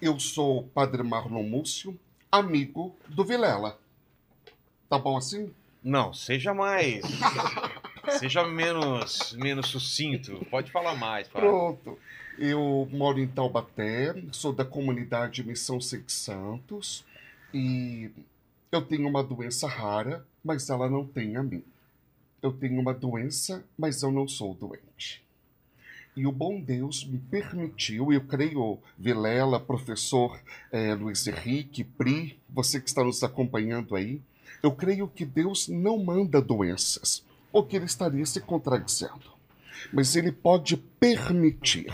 Eu 0.00 0.20
sou 0.20 0.60
o 0.60 0.62
Padre 0.62 1.02
Marlon 1.02 1.42
Múcio, 1.42 1.98
amigo 2.30 2.94
do 3.08 3.24
Vilela. 3.24 3.76
Tá 4.88 4.98
bom 4.98 5.16
assim? 5.16 5.52
Não, 5.82 6.14
seja 6.14 6.54
mais. 6.54 7.04
seja 8.18 8.46
menos, 8.46 9.34
menos 9.34 9.68
sucinto. 9.68 10.44
Pode 10.50 10.70
falar 10.70 10.94
mais, 10.96 11.28
padre. 11.28 11.48
Pronto. 11.48 11.98
Eu 12.38 12.88
moro 12.90 13.18
em 13.18 13.26
Taubaté, 13.26 14.14
sou 14.32 14.52
da 14.52 14.64
comunidade 14.64 15.44
Missão 15.44 15.80
Seis 15.80 16.12
Santos 16.12 17.04
e 17.52 18.10
eu 18.70 18.80
tenho 18.80 19.08
uma 19.08 19.24
doença 19.24 19.66
rara, 19.66 20.24
mas 20.42 20.70
ela 20.70 20.88
não 20.88 21.04
tem 21.04 21.36
a 21.36 21.42
mim. 21.42 21.62
Eu 22.40 22.52
tenho 22.52 22.80
uma 22.80 22.94
doença, 22.94 23.64
mas 23.76 24.02
eu 24.02 24.12
não 24.12 24.28
sou 24.28 24.54
doente. 24.54 25.22
E 26.16 26.26
o 26.26 26.32
bom 26.32 26.60
Deus 26.60 27.04
me 27.04 27.18
permitiu, 27.18 28.12
eu 28.12 28.20
creio, 28.20 28.78
Vilela, 28.96 29.60
professor 29.60 30.40
eh, 30.72 30.94
Luiz 30.94 31.26
Henrique, 31.26 31.84
Pri, 31.84 32.38
você 32.48 32.80
que 32.80 32.88
está 32.88 33.04
nos 33.04 33.22
acompanhando 33.22 33.94
aí, 33.94 34.20
eu 34.62 34.72
creio 34.72 35.08
que 35.08 35.24
Deus 35.24 35.68
não 35.68 35.98
manda 35.98 36.40
doenças, 36.40 37.24
ou 37.52 37.64
que 37.64 37.76
ele 37.76 37.86
estaria 37.86 38.24
se 38.26 38.40
contradizendo. 38.40 39.32
Mas 39.92 40.16
ele 40.16 40.32
pode 40.32 40.76
permitir. 40.76 41.92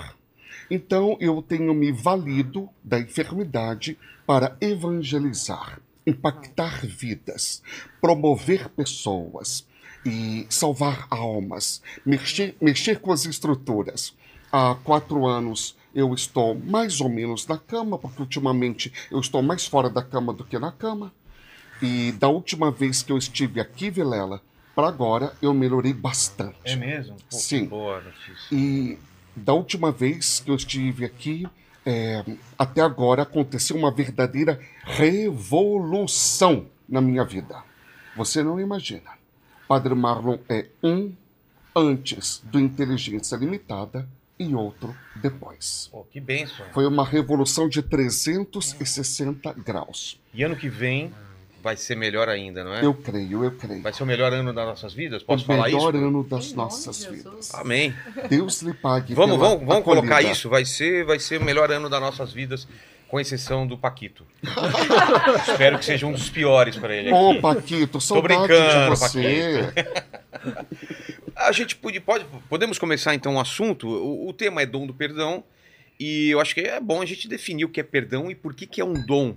Então 0.70 1.16
eu 1.20 1.42
tenho 1.42 1.74
me 1.74 1.92
valido 1.92 2.68
da 2.82 2.98
enfermidade 2.98 3.98
para 4.26 4.56
evangelizar, 4.60 5.80
impactar 6.06 6.84
vidas, 6.86 7.62
promover 8.00 8.68
pessoas 8.70 9.66
e 10.04 10.46
salvar 10.48 11.06
almas, 11.10 11.82
mexer, 12.04 12.56
mexer 12.60 13.00
com 13.00 13.12
as 13.12 13.26
estruturas. 13.26 14.14
Há 14.50 14.74
quatro 14.82 15.26
anos 15.26 15.76
eu 15.94 16.12
estou 16.12 16.54
mais 16.54 17.00
ou 17.00 17.08
menos 17.08 17.46
na 17.46 17.56
cama, 17.56 17.98
porque 17.98 18.22
ultimamente 18.22 18.92
eu 19.10 19.20
estou 19.20 19.42
mais 19.42 19.66
fora 19.66 19.88
da 19.88 20.02
cama 20.02 20.32
do 20.32 20.44
que 20.44 20.58
na 20.58 20.72
cama. 20.72 21.12
E 21.82 22.12
da 22.12 22.28
última 22.28 22.70
vez 22.70 23.02
que 23.02 23.12
eu 23.12 23.18
estive 23.18 23.60
aqui, 23.60 23.90
Vilela, 23.90 24.40
para 24.74 24.88
agora 24.88 25.32
eu 25.40 25.52
melhorei 25.54 25.92
bastante. 25.92 26.56
É 26.64 26.76
mesmo? 26.76 27.16
Pô, 27.30 27.36
Sim. 27.36 27.66
Boa 27.66 28.00
notícia. 28.00 28.48
E 28.52 28.98
da 29.36 29.52
última 29.52 29.92
vez 29.92 30.40
que 30.40 30.50
eu 30.50 30.54
estive 30.54 31.04
aqui, 31.04 31.46
é, 31.84 32.24
até 32.58 32.80
agora 32.80 33.22
aconteceu 33.22 33.76
uma 33.76 33.90
verdadeira 33.90 34.60
revolução 34.84 36.66
na 36.88 37.00
minha 37.00 37.24
vida. 37.24 37.62
Você 38.16 38.42
não 38.42 38.60
imagina. 38.60 39.10
Padre 39.66 39.94
Marlon 39.94 40.38
é 40.48 40.66
um 40.82 41.12
antes 41.74 42.40
do 42.44 42.60
Inteligência 42.60 43.36
Limitada 43.36 44.08
e 44.38 44.54
outro 44.54 44.94
depois. 45.16 45.88
Pô, 45.90 46.04
que 46.04 46.20
benção. 46.20 46.66
Foi 46.72 46.86
uma 46.86 47.04
revolução 47.04 47.68
de 47.68 47.82
360 47.82 49.52
graus. 49.54 50.20
E 50.32 50.42
ano 50.42 50.56
que 50.56 50.68
vem 50.68 51.12
vai 51.64 51.78
ser 51.78 51.96
melhor 51.96 52.28
ainda, 52.28 52.62
não 52.62 52.74
é? 52.74 52.84
Eu 52.84 52.92
creio, 52.92 53.42
eu 53.42 53.50
creio. 53.52 53.80
Vai 53.82 53.90
ser 53.90 54.02
o 54.02 54.06
melhor 54.06 54.30
ano 54.34 54.52
das 54.52 54.66
nossas 54.66 54.92
vidas? 54.92 55.22
O 55.22 55.24
Posso 55.24 55.46
falar 55.46 55.64
melhor 55.64 55.94
isso? 55.94 56.04
ano 56.04 56.22
das 56.22 56.44
Em 56.52 56.56
nome 56.56 56.70
nossas 56.70 56.96
Jesus. 56.98 57.16
vidas. 57.24 57.54
Amém. 57.54 57.94
Deus 58.28 58.60
lhe 58.60 58.74
pague. 58.74 59.14
Vamos, 59.14 59.36
pela 59.38 59.48
vamos, 59.48 59.66
vamos 59.66 59.82
colocar 59.82 60.20
isso. 60.20 60.50
Vai 60.50 60.66
ser, 60.66 61.06
vai 61.06 61.18
ser 61.18 61.40
o 61.40 61.44
melhor 61.44 61.72
ano 61.72 61.88
das 61.88 62.00
nossas 62.02 62.34
vidas, 62.34 62.68
com 63.08 63.18
exceção 63.18 63.66
do 63.66 63.78
Paquito. 63.78 64.26
Espero 65.48 65.78
que 65.78 65.86
seja 65.86 66.06
um 66.06 66.12
dos 66.12 66.28
piores 66.28 66.76
para 66.76 66.94
ele. 66.94 67.10
Ô, 67.10 67.40
Paquito, 67.40 67.98
saudade 67.98 68.46
brincando, 68.46 68.94
de 68.94 69.00
você. 69.00 69.72
A 71.34 71.50
gente 71.50 71.76
pode, 71.76 71.98
pode, 71.98 72.26
podemos 72.46 72.78
começar 72.78 73.14
então 73.14 73.36
o 73.36 73.40
assunto. 73.40 73.88
O, 73.88 74.28
o 74.28 74.32
tema 74.34 74.60
é 74.60 74.66
dom 74.66 74.86
do 74.86 74.92
perdão 74.92 75.42
e 75.98 76.28
eu 76.28 76.40
acho 76.40 76.54
que 76.54 76.60
é 76.60 76.78
bom 76.78 77.00
a 77.00 77.06
gente 77.06 77.26
definir 77.26 77.64
o 77.64 77.70
que 77.70 77.80
é 77.80 77.84
perdão 77.84 78.30
e 78.30 78.34
por 78.34 78.52
que, 78.52 78.66
que 78.66 78.82
é 78.82 78.84
um 78.84 78.92
dom. 79.06 79.34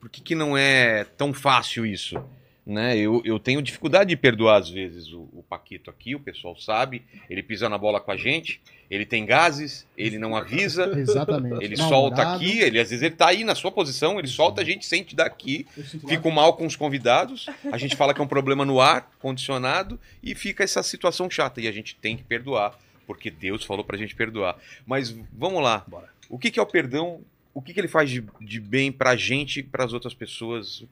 Por 0.00 0.08
que, 0.08 0.20
que 0.20 0.34
não 0.34 0.56
é 0.56 1.04
tão 1.04 1.32
fácil 1.32 1.84
isso? 1.84 2.22
Né? 2.66 2.98
Eu, 2.98 3.22
eu 3.24 3.38
tenho 3.38 3.62
dificuldade 3.62 4.10
de 4.10 4.16
perdoar 4.16 4.56
às 4.56 4.68
vezes 4.68 5.12
o, 5.12 5.28
o 5.32 5.44
Paquito 5.48 5.88
aqui, 5.88 6.16
o 6.16 6.20
pessoal 6.20 6.56
sabe, 6.56 7.04
ele 7.30 7.40
pisa 7.40 7.68
na 7.68 7.78
bola 7.78 8.00
com 8.00 8.10
a 8.10 8.16
gente, 8.16 8.60
ele 8.90 9.06
tem 9.06 9.24
gases, 9.24 9.86
ele 9.96 10.18
não 10.18 10.34
avisa, 10.34 10.86
Exatamente. 10.98 11.64
ele 11.64 11.76
solta 11.76 12.22
aqui, 12.22 12.58
ele 12.58 12.80
às 12.80 12.90
vezes 12.90 13.04
ele 13.04 13.14
tá 13.14 13.28
aí 13.28 13.44
na 13.44 13.54
sua 13.54 13.70
posição, 13.70 14.18
ele 14.18 14.26
solta, 14.26 14.62
a 14.62 14.64
gente 14.64 14.84
sente 14.84 15.14
daqui, 15.14 15.64
fica 16.08 16.28
mal 16.28 16.54
com 16.54 16.66
os 16.66 16.74
convidados, 16.74 17.46
a 17.70 17.78
gente 17.78 17.94
fala 17.94 18.12
que 18.12 18.20
é 18.20 18.24
um 18.24 18.28
problema 18.28 18.64
no 18.64 18.80
ar 18.80 19.12
condicionado 19.20 19.98
e 20.20 20.34
fica 20.34 20.64
essa 20.64 20.82
situação 20.82 21.30
chata 21.30 21.60
e 21.60 21.68
a 21.68 21.72
gente 21.72 21.94
tem 21.94 22.16
que 22.16 22.24
perdoar, 22.24 22.76
porque 23.06 23.30
Deus 23.30 23.64
falou 23.64 23.84
pra 23.84 23.96
gente 23.96 24.16
perdoar. 24.16 24.56
Mas 24.84 25.16
vamos 25.32 25.62
lá. 25.62 25.84
Bora. 25.86 26.08
O 26.28 26.36
que, 26.36 26.50
que 26.50 26.58
é 26.58 26.62
o 26.62 26.66
perdão? 26.66 27.20
O 27.56 27.62
que, 27.62 27.72
que 27.72 27.80
ele 27.80 27.88
faz 27.88 28.10
de, 28.10 28.22
de 28.38 28.60
bem 28.60 28.92
pra 28.92 29.16
gente 29.16 29.60
e 29.60 29.62
pras 29.62 29.94
outras 29.94 30.12
pessoas? 30.12 30.84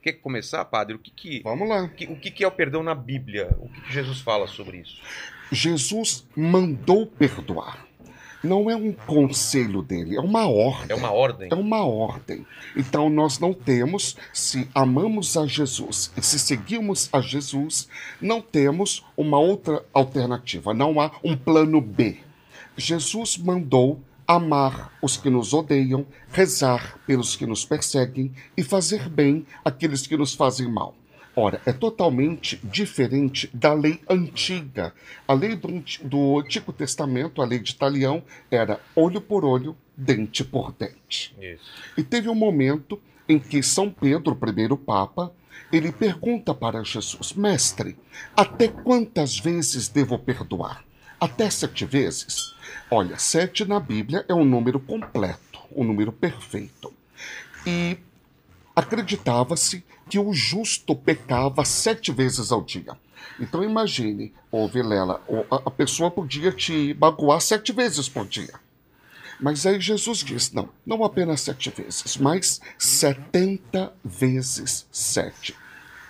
Quer 0.00 0.12
começar, 0.12 0.64
padre? 0.66 0.94
O 0.94 1.00
que, 1.00 1.10
que, 1.10 1.42
Vamos 1.42 1.68
lá. 1.68 1.82
o 1.82 1.88
que, 1.88 2.06
o 2.06 2.14
que 2.14 2.30
que 2.30 2.44
é 2.44 2.46
o 2.46 2.52
perdão 2.52 2.80
na 2.80 2.94
Bíblia? 2.94 3.56
O 3.58 3.68
que, 3.68 3.80
que 3.80 3.92
Jesus 3.92 4.20
fala 4.20 4.46
sobre 4.46 4.78
isso? 4.78 5.02
Jesus 5.50 6.24
mandou 6.36 7.08
perdoar. 7.08 7.84
Não 8.40 8.70
é 8.70 8.76
um 8.76 8.92
conselho 8.92 9.82
dele, 9.82 10.14
é 10.14 10.20
uma 10.20 10.46
ordem. 10.46 10.86
É 10.90 10.94
uma 10.94 11.10
ordem? 11.10 11.48
É 11.50 11.54
uma 11.56 11.84
ordem. 11.84 12.46
Então 12.76 13.10
nós 13.10 13.40
não 13.40 13.52
temos, 13.52 14.16
se 14.32 14.68
amamos 14.72 15.36
a 15.36 15.44
Jesus 15.44 16.12
e 16.16 16.22
se 16.22 16.38
seguimos 16.38 17.08
a 17.12 17.20
Jesus, 17.20 17.88
não 18.20 18.40
temos 18.40 19.04
uma 19.16 19.40
outra 19.40 19.84
alternativa, 19.92 20.72
não 20.72 21.00
há 21.00 21.10
um 21.24 21.36
plano 21.36 21.80
B. 21.80 22.18
Jesus 22.76 23.36
mandou 23.36 24.00
amar 24.26 24.92
os 25.00 25.16
que 25.16 25.30
nos 25.30 25.52
odeiam, 25.52 26.06
rezar 26.30 26.98
pelos 27.06 27.36
que 27.36 27.46
nos 27.46 27.64
perseguem 27.64 28.32
e 28.56 28.62
fazer 28.62 29.08
bem 29.08 29.46
àqueles 29.64 30.06
que 30.06 30.16
nos 30.16 30.34
fazem 30.34 30.68
mal. 30.68 30.94
Ora, 31.38 31.60
é 31.66 31.72
totalmente 31.72 32.58
diferente 32.64 33.50
da 33.52 33.74
lei 33.74 34.00
antiga. 34.08 34.94
A 35.28 35.34
lei 35.34 35.54
do, 35.54 35.68
do 36.02 36.40
Antigo 36.40 36.72
Testamento, 36.72 37.42
a 37.42 37.44
lei 37.44 37.58
de 37.58 37.72
Italião, 37.72 38.24
era 38.50 38.80
olho 38.94 39.20
por 39.20 39.44
olho, 39.44 39.76
dente 39.94 40.42
por 40.42 40.72
dente. 40.72 41.36
Isso. 41.38 41.70
E 41.96 42.02
teve 42.02 42.30
um 42.30 42.34
momento 42.34 42.98
em 43.28 43.38
que 43.38 43.62
São 43.62 43.90
Pedro, 43.90 44.32
o 44.32 44.36
primeiro 44.36 44.78
Papa, 44.78 45.30
ele 45.70 45.92
pergunta 45.92 46.54
para 46.54 46.82
Jesus: 46.82 47.34
Mestre, 47.34 47.98
até 48.34 48.68
quantas 48.68 49.38
vezes 49.38 49.88
devo 49.88 50.18
perdoar? 50.18 50.84
Até 51.20 51.50
sete 51.50 51.84
vezes? 51.84 52.55
Olha, 52.90 53.18
sete 53.18 53.64
na 53.64 53.80
Bíblia 53.80 54.24
é 54.28 54.34
um 54.34 54.44
número 54.44 54.78
completo, 54.78 55.58
um 55.74 55.82
número 55.82 56.12
perfeito. 56.12 56.92
E 57.66 57.98
acreditava-se 58.76 59.84
que 60.08 60.18
o 60.18 60.32
justo 60.32 60.94
pecava 60.94 61.64
sete 61.64 62.12
vezes 62.12 62.52
ao 62.52 62.62
dia. 62.62 62.96
Então 63.40 63.64
imagine, 63.64 64.32
ô 64.52 64.68
Vilela, 64.68 65.20
a 65.50 65.70
pessoa 65.70 66.10
podia 66.10 66.52
te 66.52 66.96
magoar 67.00 67.40
sete 67.40 67.72
vezes 67.72 68.08
por 68.08 68.26
dia. 68.26 68.54
Mas 69.40 69.66
aí 69.66 69.80
Jesus 69.80 70.18
diz: 70.18 70.52
não, 70.52 70.68
não 70.86 71.04
apenas 71.04 71.40
sete 71.40 71.70
vezes, 71.70 72.16
mas 72.16 72.60
setenta 72.78 73.92
vezes 74.04 74.86
sete. 74.92 75.56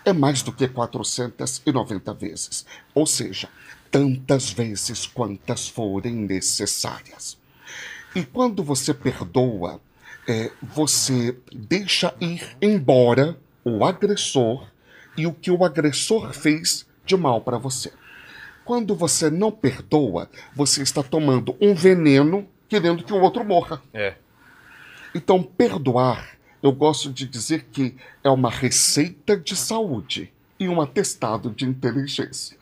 É 0.04 0.12
mais 0.12 0.42
do 0.42 0.52
que 0.52 0.68
490 0.68 2.14
vezes. 2.14 2.64
Ou 2.95 3.04
seja, 3.06 3.49
tantas 3.96 4.50
vezes 4.50 5.06
quantas 5.06 5.66
forem 5.66 6.12
necessárias. 6.14 7.38
E 8.14 8.22
quando 8.22 8.62
você 8.62 8.92
perdoa, 8.92 9.80
é, 10.28 10.52
você 10.62 11.34
deixa 11.50 12.14
ir 12.20 12.46
embora 12.60 13.38
o 13.64 13.86
agressor 13.86 14.68
e 15.16 15.26
o 15.26 15.32
que 15.32 15.50
o 15.50 15.64
agressor 15.64 16.34
fez 16.34 16.86
de 17.06 17.16
mal 17.16 17.40
para 17.40 17.56
você. 17.56 17.90
Quando 18.66 18.94
você 18.94 19.30
não 19.30 19.50
perdoa, 19.50 20.28
você 20.54 20.82
está 20.82 21.02
tomando 21.02 21.56
um 21.58 21.74
veneno 21.74 22.46
querendo 22.68 23.02
que 23.02 23.14
o 23.14 23.22
outro 23.22 23.42
morra. 23.46 23.82
É. 23.94 24.16
Então, 25.14 25.42
perdoar, 25.42 26.36
eu 26.62 26.70
gosto 26.70 27.10
de 27.10 27.26
dizer 27.26 27.64
que 27.72 27.96
é 28.22 28.28
uma 28.28 28.50
receita 28.50 29.38
de 29.38 29.56
saúde 29.56 30.30
e 30.60 30.68
um 30.68 30.82
atestado 30.82 31.48
de 31.48 31.64
inteligência. 31.64 32.58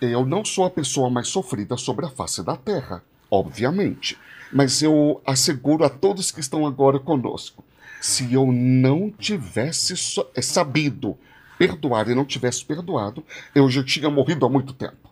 Eu 0.00 0.24
não 0.24 0.44
sou 0.44 0.64
a 0.64 0.70
pessoa 0.70 1.10
mais 1.10 1.26
sofrida 1.28 1.76
sobre 1.76 2.06
a 2.06 2.08
face 2.08 2.42
da 2.42 2.56
Terra, 2.56 3.02
obviamente, 3.28 4.16
mas 4.52 4.80
eu 4.80 5.20
asseguro 5.26 5.84
a 5.84 5.90
todos 5.90 6.30
que 6.30 6.38
estão 6.38 6.64
agora 6.64 7.00
conosco: 7.00 7.64
se 8.00 8.32
eu 8.32 8.46
não 8.52 9.10
tivesse 9.10 9.94
eh, 10.34 10.42
sabido 10.42 11.18
perdoar 11.58 12.08
e 12.08 12.14
não 12.14 12.24
tivesse 12.24 12.64
perdoado, 12.64 13.24
eu 13.52 13.68
já 13.68 13.82
tinha 13.82 14.08
morrido 14.08 14.46
há 14.46 14.48
muito 14.48 14.72
tempo. 14.72 15.08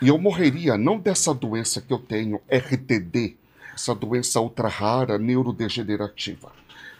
E 0.00 0.08
eu 0.08 0.16
morreria 0.16 0.78
não 0.78 0.98
dessa 0.98 1.34
doença 1.34 1.82
que 1.82 1.92
eu 1.92 1.98
tenho, 1.98 2.40
RTD, 2.50 3.36
essa 3.74 3.94
doença 3.94 4.40
ultra 4.40 4.68
rara, 4.68 5.18
neurodegenerativa. 5.18 6.50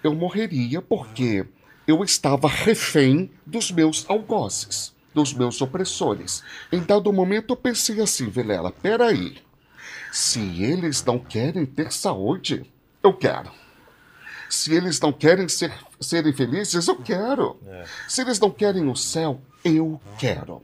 Eu 0.05 0.15
morreria 0.15 0.83
porque 0.83 1.47
eu 1.87 2.05
estava 2.05 2.47
refém 2.47 3.31
dos 3.47 3.71
meus 3.71 4.05
algozes, 4.09 4.92
dos 5.15 5.33
meus 5.33 5.61
opressores. 5.61 6.43
Em 6.71 6.81
dado 6.81 7.13
momento 7.13 7.53
eu 7.53 7.57
pensei 7.57 8.01
assim, 8.01 8.29
Vilela, 8.29 8.71
peraí, 8.71 9.39
se 10.11 10.63
eles 10.63 11.05
não 11.05 11.19
querem 11.19 11.65
ter 11.65 11.93
saúde, 11.93 12.71
eu 13.03 13.13
quero. 13.13 13.51
Se 14.49 14.75
eles 14.75 15.01
não 15.01 15.13
querem 15.13 15.49
ser, 15.49 15.73
serem 15.99 16.33
felizes, 16.33 16.87
eu 16.87 16.97
quero. 16.97 17.59
Se 18.07 18.21
eles 18.21 18.39
não 18.39 18.51
querem 18.51 18.89
o 18.89 18.95
céu, 18.95 19.41
eu 19.65 20.01
quero. 20.19 20.63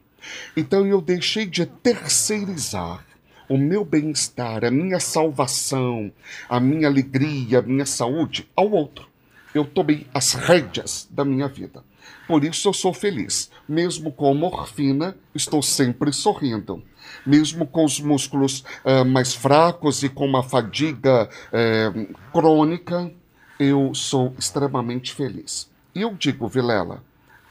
Então 0.56 0.86
eu 0.86 1.00
deixei 1.00 1.46
de 1.46 1.64
terceirizar 1.64 3.04
o 3.48 3.56
meu 3.56 3.84
bem-estar, 3.84 4.64
a 4.64 4.70
minha 4.70 5.00
salvação, 5.00 6.12
a 6.48 6.60
minha 6.60 6.86
alegria, 6.86 7.60
a 7.60 7.62
minha 7.62 7.86
saúde 7.86 8.46
ao 8.54 8.70
outro. 8.70 9.08
Eu 9.54 9.64
tomei 9.64 10.06
as 10.12 10.34
rédeas 10.34 11.08
da 11.10 11.24
minha 11.24 11.48
vida. 11.48 11.82
Por 12.26 12.44
isso 12.44 12.68
eu 12.68 12.72
sou 12.72 12.92
feliz. 12.92 13.50
Mesmo 13.68 14.12
com 14.12 14.34
morfina, 14.34 15.16
estou 15.34 15.62
sempre 15.62 16.12
sorrindo. 16.12 16.82
Mesmo 17.24 17.66
com 17.66 17.84
os 17.84 18.00
músculos 18.00 18.64
ah, 18.84 19.04
mais 19.04 19.34
fracos 19.34 20.02
e 20.02 20.08
com 20.08 20.26
uma 20.26 20.42
fadiga 20.42 21.28
eh, 21.52 21.90
crônica, 22.32 23.10
eu 23.58 23.94
sou 23.94 24.34
extremamente 24.38 25.14
feliz. 25.14 25.70
E 25.94 26.02
eu 26.02 26.14
digo, 26.14 26.46
Vilela, 26.48 27.02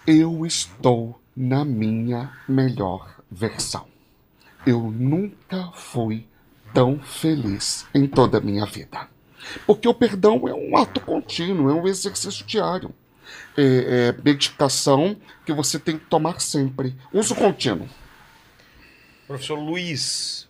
eu 0.05 0.45
estou 0.45 1.19
na 1.35 1.65
minha 1.65 2.31
melhor 2.47 3.17
versão. 3.29 3.85
Eu 4.65 4.91
nunca 4.91 5.71
fui 5.73 6.25
tão 6.73 6.99
feliz 6.99 7.85
em 7.93 8.07
toda 8.07 8.37
a 8.37 8.41
minha 8.41 8.65
vida. 8.65 9.07
Porque 9.65 9.87
o 9.87 9.93
perdão 9.93 10.47
é 10.47 10.53
um 10.53 10.77
ato 10.77 10.99
contínuo, 11.01 11.69
é 11.69 11.73
um 11.73 11.87
exercício 11.87 12.45
diário. 12.45 12.93
É, 13.57 14.09
é 14.09 14.21
medicação 14.23 15.19
que 15.45 15.51
você 15.51 15.79
tem 15.79 15.97
que 15.97 16.05
tomar 16.05 16.39
sempre. 16.39 16.95
Uso 17.11 17.33
contínuo. 17.33 17.89
Professor 19.25 19.55
Luiz, 19.55 20.47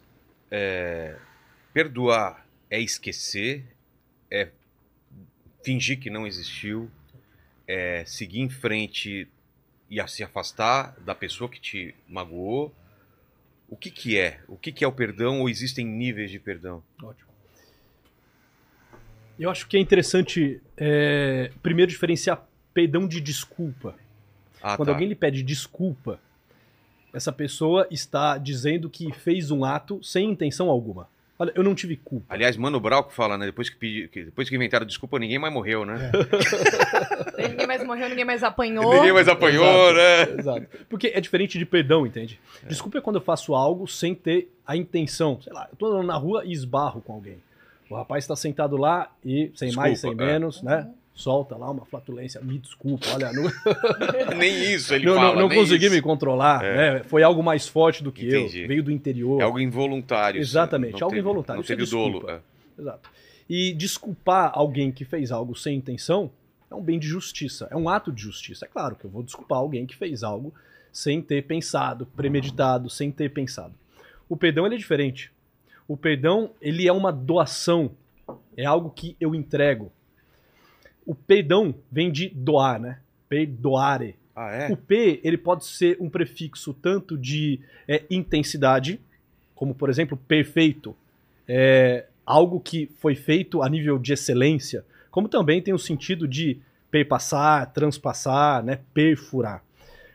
é, 0.51 1.15
perdoar 1.73 2.45
é 2.69 2.79
esquecer, 2.79 3.65
é 4.29 4.49
fingir 5.63 5.99
que 5.99 6.09
não 6.09 6.27
existiu, 6.27 6.91
é 7.67 8.03
seguir 8.05 8.41
em 8.41 8.49
frente 8.49 9.27
e 9.89 9.99
a 9.99 10.07
se 10.07 10.23
afastar 10.23 10.95
da 10.99 11.15
pessoa 11.15 11.49
que 11.49 11.59
te 11.59 11.95
magoou. 12.07 12.73
O 13.69 13.75
que 13.75 13.89
que 13.89 14.17
é? 14.17 14.39
O 14.47 14.57
que 14.57 14.71
que 14.71 14.83
é 14.83 14.87
o 14.87 14.91
perdão 14.91 15.41
ou 15.41 15.49
existem 15.49 15.85
níveis 15.85 16.31
de 16.31 16.39
perdão? 16.39 16.83
Ótimo. 17.01 17.27
Eu 19.39 19.49
acho 19.49 19.67
que 19.67 19.77
é 19.77 19.79
interessante, 19.79 20.61
é, 20.75 21.51
primeiro, 21.61 21.91
diferenciar 21.91 22.47
perdão 22.77 23.07
de 23.07 23.19
desculpa. 23.19 23.95
Ah, 24.61 24.77
Quando 24.77 24.89
tá. 24.89 24.93
alguém 24.93 25.07
lhe 25.07 25.15
pede 25.15 25.41
desculpa, 25.41 26.19
essa 27.11 27.31
pessoa 27.31 27.87
está 27.89 28.37
dizendo 28.37 28.87
que 28.87 29.11
fez 29.11 29.49
um 29.49 29.65
ato 29.65 29.99
sem 30.03 30.29
intenção 30.29 30.69
alguma. 30.69 31.09
Olha, 31.39 31.51
eu 31.55 31.63
não 31.63 31.73
tive 31.73 31.95
culpa. 31.97 32.27
Aliás, 32.29 32.55
Mano 32.55 32.79
Brown 32.79 33.01
que 33.01 33.15
fala, 33.15 33.35
né? 33.35 33.47
Depois 33.47 33.67
que, 33.67 33.77
pedi, 33.77 34.07
que- 34.09 34.25
depois 34.25 34.47
que 34.47 34.55
inventaram 34.55 34.85
desculpa, 34.85 35.17
ninguém 35.17 35.39
mais 35.39 35.51
morreu, 35.51 35.85
né? 35.87 36.11
Ninguém 37.49 37.65
mais 37.67 37.83
morreu, 37.83 38.09
ninguém 38.09 38.25
mais 38.25 38.43
apanhou. 38.43 38.93
Ninguém 38.93 39.13
mais 39.13 39.27
apanhou, 39.27 39.93
né? 39.93 40.21
Exato. 40.37 40.67
Porque 40.89 41.07
é 41.07 41.21
diferente 41.21 41.57
de 41.57 41.65
perdão, 41.65 42.05
entende? 42.05 42.39
Desculpa 42.67 42.97
é 42.99 43.01
quando 43.01 43.17
eu 43.17 43.21
faço 43.21 43.53
algo 43.55 43.87
sem 43.87 44.13
ter 44.15 44.51
a 44.65 44.75
intenção. 44.75 45.39
Sei 45.41 45.51
lá, 45.53 45.67
eu 45.71 45.75
tô 45.77 45.87
andando 45.87 46.05
na 46.07 46.15
rua 46.17 46.43
e 46.45 46.51
esbarro 46.51 47.01
com 47.01 47.13
alguém. 47.13 47.37
O 47.89 47.95
rapaz 47.95 48.23
está 48.23 48.35
sentado 48.35 48.75
lá 48.77 49.11
e, 49.23 49.51
sem 49.55 49.71
mais, 49.73 49.99
sem 49.99 50.09
Desculpa, 50.11 50.23
é. 50.23 50.33
menos, 50.33 50.61
né? 50.61 50.87
Solta 51.17 51.57
lá 51.57 51.69
uma 51.71 51.83
flatulência. 51.83 52.39
Me 52.41 52.59
desculpa, 52.59 53.07
olha, 53.13 53.33
não, 53.33 53.43
Nem 54.37 54.73
isso 54.73 54.93
ele 54.93 55.05
não, 55.07 55.15
não- 55.15 55.21
fala. 55.21 55.41
não 55.41 55.47
nem 55.49 55.57
consegui 55.57 55.85
isso. 55.87 55.95
me 55.95 56.01
controlar. 56.01 56.61
né? 56.61 57.03
Foi 57.05 57.23
algo 57.23 57.41
mais 57.41 57.67
forte 57.67 58.03
do 58.03 58.11
que 58.11 58.27
Entendi. 58.27 58.61
eu. 58.61 58.67
Veio 58.67 58.83
do 58.83 58.91
interior. 58.91 59.41
É 59.41 59.43
algo 59.43 59.59
involuntário. 59.59 60.39
Exatamente, 60.39 60.93
Não 60.93 60.99
algo 61.05 61.09
teve- 61.09 61.19
involuntário. 61.21 61.57
Não 61.57 61.63
Isso 61.63 61.73
é 61.73 61.75
teve 61.75 61.89
dolo. 61.89 62.29
é. 62.29 62.39
Exato. 62.79 63.09
E 63.49 63.73
desculpar 63.73 64.51
alguém 64.53 64.91
que 64.91 65.03
fez 65.03 65.31
algo 65.31 65.55
sem 65.55 65.75
intenção 65.75 66.29
É 66.69 66.75
um 66.75 66.81
bem 66.83 66.99
de 66.99 67.07
justiça, 67.07 67.67
é 67.71 67.75
um 67.77 67.87
ato 67.89 68.11
de 68.11 68.21
justiça. 68.21 68.65
É 68.65 68.67
claro 68.67 68.95
que 68.95 69.05
eu 69.05 69.09
vou 69.09 69.23
desculpar 69.23 69.57
alguém 69.57 69.85
que 69.87 69.95
fez 69.95 70.21
algo 70.23 70.53
sem 70.91 71.21
ter 71.21 71.43
pensado, 71.43 72.05
premeditado, 72.15 72.89
sem 72.89 73.09
ter 73.09 73.31
pensado. 73.31 73.73
O 74.29 74.35
perdão 74.37 74.65
ele 74.65 74.75
é 74.75 74.77
diferente. 74.77 75.31
O 75.87 75.95
perdão 75.97 76.51
ele 76.61 76.85
é 76.87 76.91
uma 76.91 77.11
doação, 77.11 77.89
é 78.57 78.65
algo 78.65 78.89
que 78.91 79.15
eu 79.19 79.33
entrego. 79.33 79.91
O 81.07 81.15
perdão 81.15 81.73
vem 81.89 82.11
de 82.11 82.27
doar, 82.29 82.79
né? 82.79 82.99
Perdoare. 83.29 84.15
Ah, 84.35 84.51
é? 84.51 84.71
O 84.71 84.77
P 84.77 85.21
ele 85.23 85.37
pode 85.37 85.65
ser 85.65 85.97
um 85.99 86.09
prefixo 86.09 86.73
tanto 86.73 87.17
de 87.17 87.59
é, 87.87 88.03
intensidade, 88.11 88.99
como 89.55 89.73
por 89.73 89.89
exemplo 89.89 90.15
perfeito, 90.15 90.95
é, 91.47 92.05
algo 92.25 92.59
que 92.59 92.91
foi 92.99 93.15
feito 93.15 93.63
a 93.63 93.69
nível 93.69 93.97
de 93.97 94.11
excelência, 94.11 94.85
como 95.09 95.29
também 95.29 95.61
tem 95.61 95.73
o 95.73 95.79
sentido 95.79 96.27
de 96.27 96.59
perpassar, 96.91 97.71
transpassar, 97.71 98.63
né, 98.63 98.79
perfurar. 98.93 99.63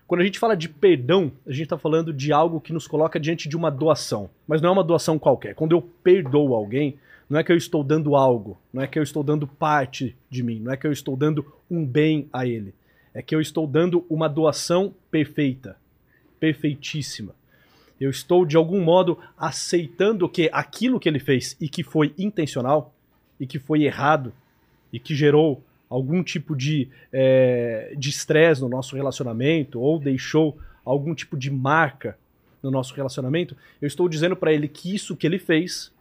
Quando 0.06 0.20
a 0.20 0.24
gente 0.24 0.38
fala 0.38 0.54
de 0.54 0.68
perdão, 0.68 1.32
a 1.46 1.50
gente 1.50 1.62
está 1.62 1.78
falando 1.78 2.12
de 2.12 2.32
algo 2.32 2.60
que 2.60 2.72
nos 2.72 2.86
coloca 2.86 3.18
diante 3.18 3.48
de 3.48 3.56
uma 3.56 3.70
doação, 3.70 4.28
mas 4.46 4.60
não 4.60 4.68
é 4.68 4.72
uma 4.72 4.84
doação 4.84 5.18
qualquer. 5.18 5.54
Quando 5.54 5.72
eu 5.72 5.80
perdoo 5.80 6.54
alguém, 6.54 6.98
não 7.28 7.38
é 7.38 7.44
que 7.44 7.52
eu 7.52 7.56
estou 7.56 7.82
dando 7.82 8.14
algo, 8.14 8.58
não 8.72 8.82
é 8.82 8.86
que 8.86 8.98
eu 8.98 9.02
estou 9.02 9.22
dando 9.22 9.46
parte 9.46 10.16
de 10.28 10.42
mim, 10.42 10.60
não 10.60 10.72
é 10.72 10.76
que 10.76 10.86
eu 10.86 10.92
estou 10.92 11.16
dando 11.16 11.44
um 11.70 11.84
bem 11.84 12.28
a 12.32 12.46
ele. 12.46 12.74
É 13.14 13.22
que 13.22 13.34
eu 13.34 13.40
estou 13.40 13.66
dando 13.66 14.04
uma 14.08 14.28
doação 14.28 14.94
perfeita, 15.10 15.76
perfeitíssima. 16.40 17.34
Eu 18.00 18.10
estou, 18.10 18.44
de 18.44 18.56
algum 18.56 18.82
modo, 18.82 19.18
aceitando 19.38 20.28
que 20.28 20.50
aquilo 20.52 20.98
que 20.98 21.08
ele 21.08 21.18
fez 21.18 21.56
e 21.60 21.68
que 21.68 21.82
foi 21.82 22.14
intencional, 22.18 22.94
e 23.38 23.46
que 23.46 23.58
foi 23.58 23.84
errado, 23.84 24.32
e 24.92 24.98
que 24.98 25.14
gerou 25.14 25.62
algum 25.88 26.22
tipo 26.22 26.56
de 26.56 26.88
é, 27.12 27.94
estresse 28.00 28.60
no 28.60 28.68
nosso 28.68 28.96
relacionamento, 28.96 29.78
ou 29.78 29.98
deixou 29.98 30.58
algum 30.84 31.14
tipo 31.14 31.36
de 31.36 31.50
marca 31.50 32.18
no 32.62 32.70
nosso 32.70 32.94
relacionamento, 32.94 33.56
eu 33.80 33.86
estou 33.86 34.08
dizendo 34.08 34.36
para 34.36 34.52
ele 34.52 34.68
que 34.68 34.94
isso 34.94 35.16
que 35.16 35.26
ele 35.26 35.38
fez, 35.38 35.92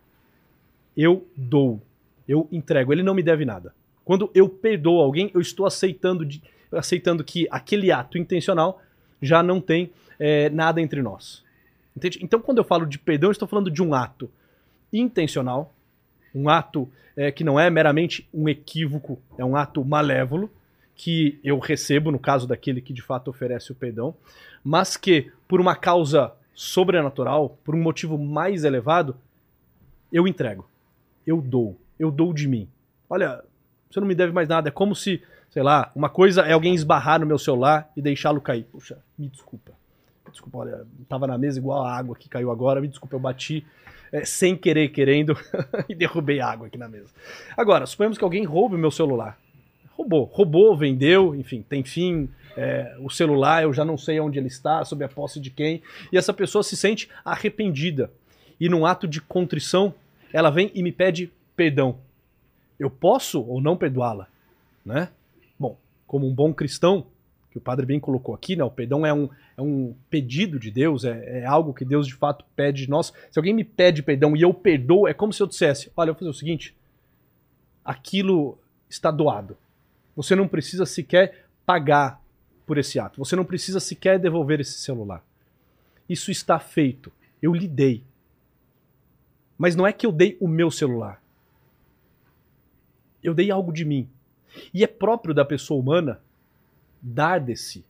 eu 0.96 1.28
dou, 1.36 1.82
eu 2.28 2.48
entrego. 2.52 2.92
Ele 2.92 3.04
não 3.04 3.14
me 3.14 3.24
deve 3.24 3.46
nada. 3.46 3.74
Quando 4.04 4.30
eu 4.34 4.50
perdoo 4.50 5.00
alguém, 5.00 5.32
eu 5.34 5.42
estou 5.42 5.66
aceitando, 5.66 6.26
de, 6.26 6.42
aceitando 6.72 7.24
que 7.24 7.48
aquele 7.52 7.92
ato 7.92 8.18
intencional 8.18 8.82
já 9.22 9.44
não 9.44 9.62
tem 9.62 9.92
é, 10.20 10.50
nada 10.50 10.82
entre 10.82 11.02
nós. 11.02 11.44
Entende? 11.96 12.20
Então, 12.22 12.40
quando 12.40 12.58
eu 12.58 12.64
falo 12.64 12.86
de 12.86 12.98
perdão, 12.98 13.30
eu 13.30 13.34
estou 13.34 13.48
falando 13.48 13.70
de 13.70 13.82
um 13.82 13.94
ato 13.94 14.30
intencional, 14.92 15.74
um 16.34 16.50
ato 16.50 16.90
é, 17.16 17.32
que 17.32 17.44
não 17.44 17.60
é 17.60 17.70
meramente 17.70 18.28
um 18.34 18.48
equívoco, 18.48 19.20
é 19.38 19.46
um 19.46 19.56
ato 19.56 19.84
malévolo, 19.84 20.50
que 20.96 21.40
eu 21.44 21.58
recebo, 21.58 22.12
no 22.12 22.20
caso 22.20 22.48
daquele 22.48 22.82
que 22.82 22.94
de 22.94 23.02
fato 23.02 23.30
oferece 23.30 23.72
o 23.72 23.76
perdão, 23.76 24.16
mas 24.64 24.96
que, 24.96 25.32
por 25.48 25.60
uma 25.60 25.76
causa 25.76 26.32
sobrenatural, 26.54 27.58
por 27.64 27.74
um 27.74 27.82
motivo 27.82 28.18
mais 28.18 28.64
elevado, 28.64 29.16
eu 30.12 30.28
entrego, 30.28 30.68
eu 31.26 31.42
dou, 31.42 31.78
eu 32.00 32.12
dou 32.12 32.34
de 32.34 32.48
mim. 32.48 32.68
Olha, 33.10 33.44
você 33.90 34.00
não 34.00 34.08
me 34.08 34.16
deve 34.16 34.32
mais 34.32 34.48
nada, 34.48 34.70
é 34.70 34.72
como 34.72 34.96
se, 34.96 35.22
sei 35.50 35.64
lá, 35.64 35.92
uma 35.96 36.10
coisa 36.10 36.42
é 36.42 36.54
alguém 36.54 36.74
esbarrar 36.74 37.20
no 37.20 37.26
meu 37.26 37.38
celular 37.38 37.92
e 37.96 38.02
deixá-lo 38.02 38.40
cair. 38.42 38.64
Puxa, 38.72 38.98
me 39.18 39.28
desculpa. 39.28 39.72
Desculpa, 40.32 40.60
olha, 40.60 40.86
tava 41.10 41.28
na 41.28 41.38
mesa 41.38 41.60
igual 41.60 41.84
a 41.84 41.94
água 41.94 42.16
que 42.16 42.30
caiu 42.30 42.52
agora, 42.52 42.80
me 42.80 42.88
desculpa, 42.88 43.16
eu 43.16 43.20
bati 43.20 43.66
é, 44.12 44.24
sem 44.24 44.56
querer, 44.56 44.90
querendo, 44.90 45.38
e 45.90 45.96
derrubei 45.96 46.40
água 46.40 46.68
aqui 46.68 46.78
na 46.78 46.88
mesa. 46.88 47.10
Agora, 47.56 47.86
suponhamos 47.86 48.18
que 48.18 48.24
alguém 48.24 48.46
roube 48.46 48.76
o 48.76 48.80
meu 48.80 48.92
celular. 48.92 49.38
Roubou, 49.92 50.24
roubou, 50.24 50.76
vendeu, 50.76 51.36
enfim, 51.36 51.64
tem 51.68 51.84
fim, 51.84 52.30
é, 52.56 52.96
o 53.00 53.10
celular, 53.10 53.64
eu 53.64 53.74
já 53.74 53.86
não 53.86 53.98
sei 53.98 54.20
onde 54.20 54.40
ele 54.40 54.48
está, 54.48 54.84
sob 54.84 55.04
a 55.04 55.10
posse 55.10 55.40
de 55.40 55.50
quem, 55.50 55.82
e 56.12 56.18
essa 56.18 56.34
pessoa 56.34 56.64
se 56.64 56.76
sente 56.76 57.10
arrependida. 57.24 58.12
E 58.60 58.70
num 58.70 58.86
ato 58.86 59.08
de 59.08 59.22
contrição, 59.22 59.94
ela 60.34 60.50
vem 60.50 60.72
e 60.74 60.82
me 60.84 60.92
pede 60.92 61.32
perdão. 61.56 61.98
Eu 62.80 62.90
posso 62.90 63.42
ou 63.42 63.62
não 63.62 63.78
perdoá-la, 63.78 64.28
né? 64.86 65.10
Bom, 65.60 65.78
como 66.08 66.28
um 66.28 66.34
bom 66.34 66.54
cristão, 66.54 67.06
que 67.52 67.58
o 67.58 67.62
padre 67.62 67.86
bem 67.86 68.00
colocou 68.00 68.34
aqui, 68.34 68.56
né? 68.56 68.64
O 68.64 68.72
perdão 68.72 69.06
é 69.06 69.14
um, 69.14 69.30
é 69.58 69.62
um 69.62 69.94
pedido 70.10 70.58
de 70.58 70.72
Deus, 70.72 71.04
é, 71.04 71.42
é, 71.42 71.46
algo 71.46 71.74
que 71.74 71.84
Deus 71.84 72.08
de 72.08 72.16
fato 72.16 72.46
pede 72.56 72.86
de 72.86 72.90
nós. 72.90 73.14
Se 73.30 73.38
alguém 73.38 73.54
me 73.54 73.64
pede 73.64 74.02
perdão 74.02 74.36
e 74.36 74.42
eu 74.42 74.54
perdoo, 74.54 75.08
é 75.08 75.14
como 75.14 75.34
se 75.34 75.44
eu 75.44 75.48
dissesse: 75.48 75.92
olha, 75.96 76.10
eu 76.10 76.14
vou 76.14 76.20
fazer 76.20 76.30
o 76.30 76.34
seguinte, 76.34 76.76
aquilo 77.84 78.58
está 78.90 79.12
doado. 79.12 79.58
Você 80.16 80.36
não 80.36 80.48
precisa 80.48 80.86
sequer 80.86 81.46
pagar 81.66 82.22
por 82.66 82.78
esse 82.78 83.00
ato. 83.00 83.20
Você 83.20 83.36
não 83.36 83.46
precisa 83.46 83.80
sequer 83.80 84.18
devolver 84.18 84.60
esse 84.60 84.80
celular. 84.80 85.24
Isso 86.08 86.32
está 86.32 86.60
feito. 86.60 87.12
Eu 87.42 87.54
lhe 87.54 87.68
dei. 87.68 88.04
Mas 89.62 89.76
não 89.76 89.86
é 89.86 89.94
que 89.94 90.08
eu 90.08 90.12
dei 90.12 90.36
o 90.42 90.48
meu 90.48 90.72
celular. 90.72 91.22
Eu 93.24 93.32
dei 93.32 93.52
algo 93.52 93.72
de 93.72 93.86
mim. 93.86 94.10
E 94.74 94.84
é 94.84 94.88
próprio 94.88 95.36
da 95.36 95.46
pessoa 95.46 95.80
humana 95.80 96.20
dar 97.00 97.40
de 97.40 97.56
si. 97.56 97.86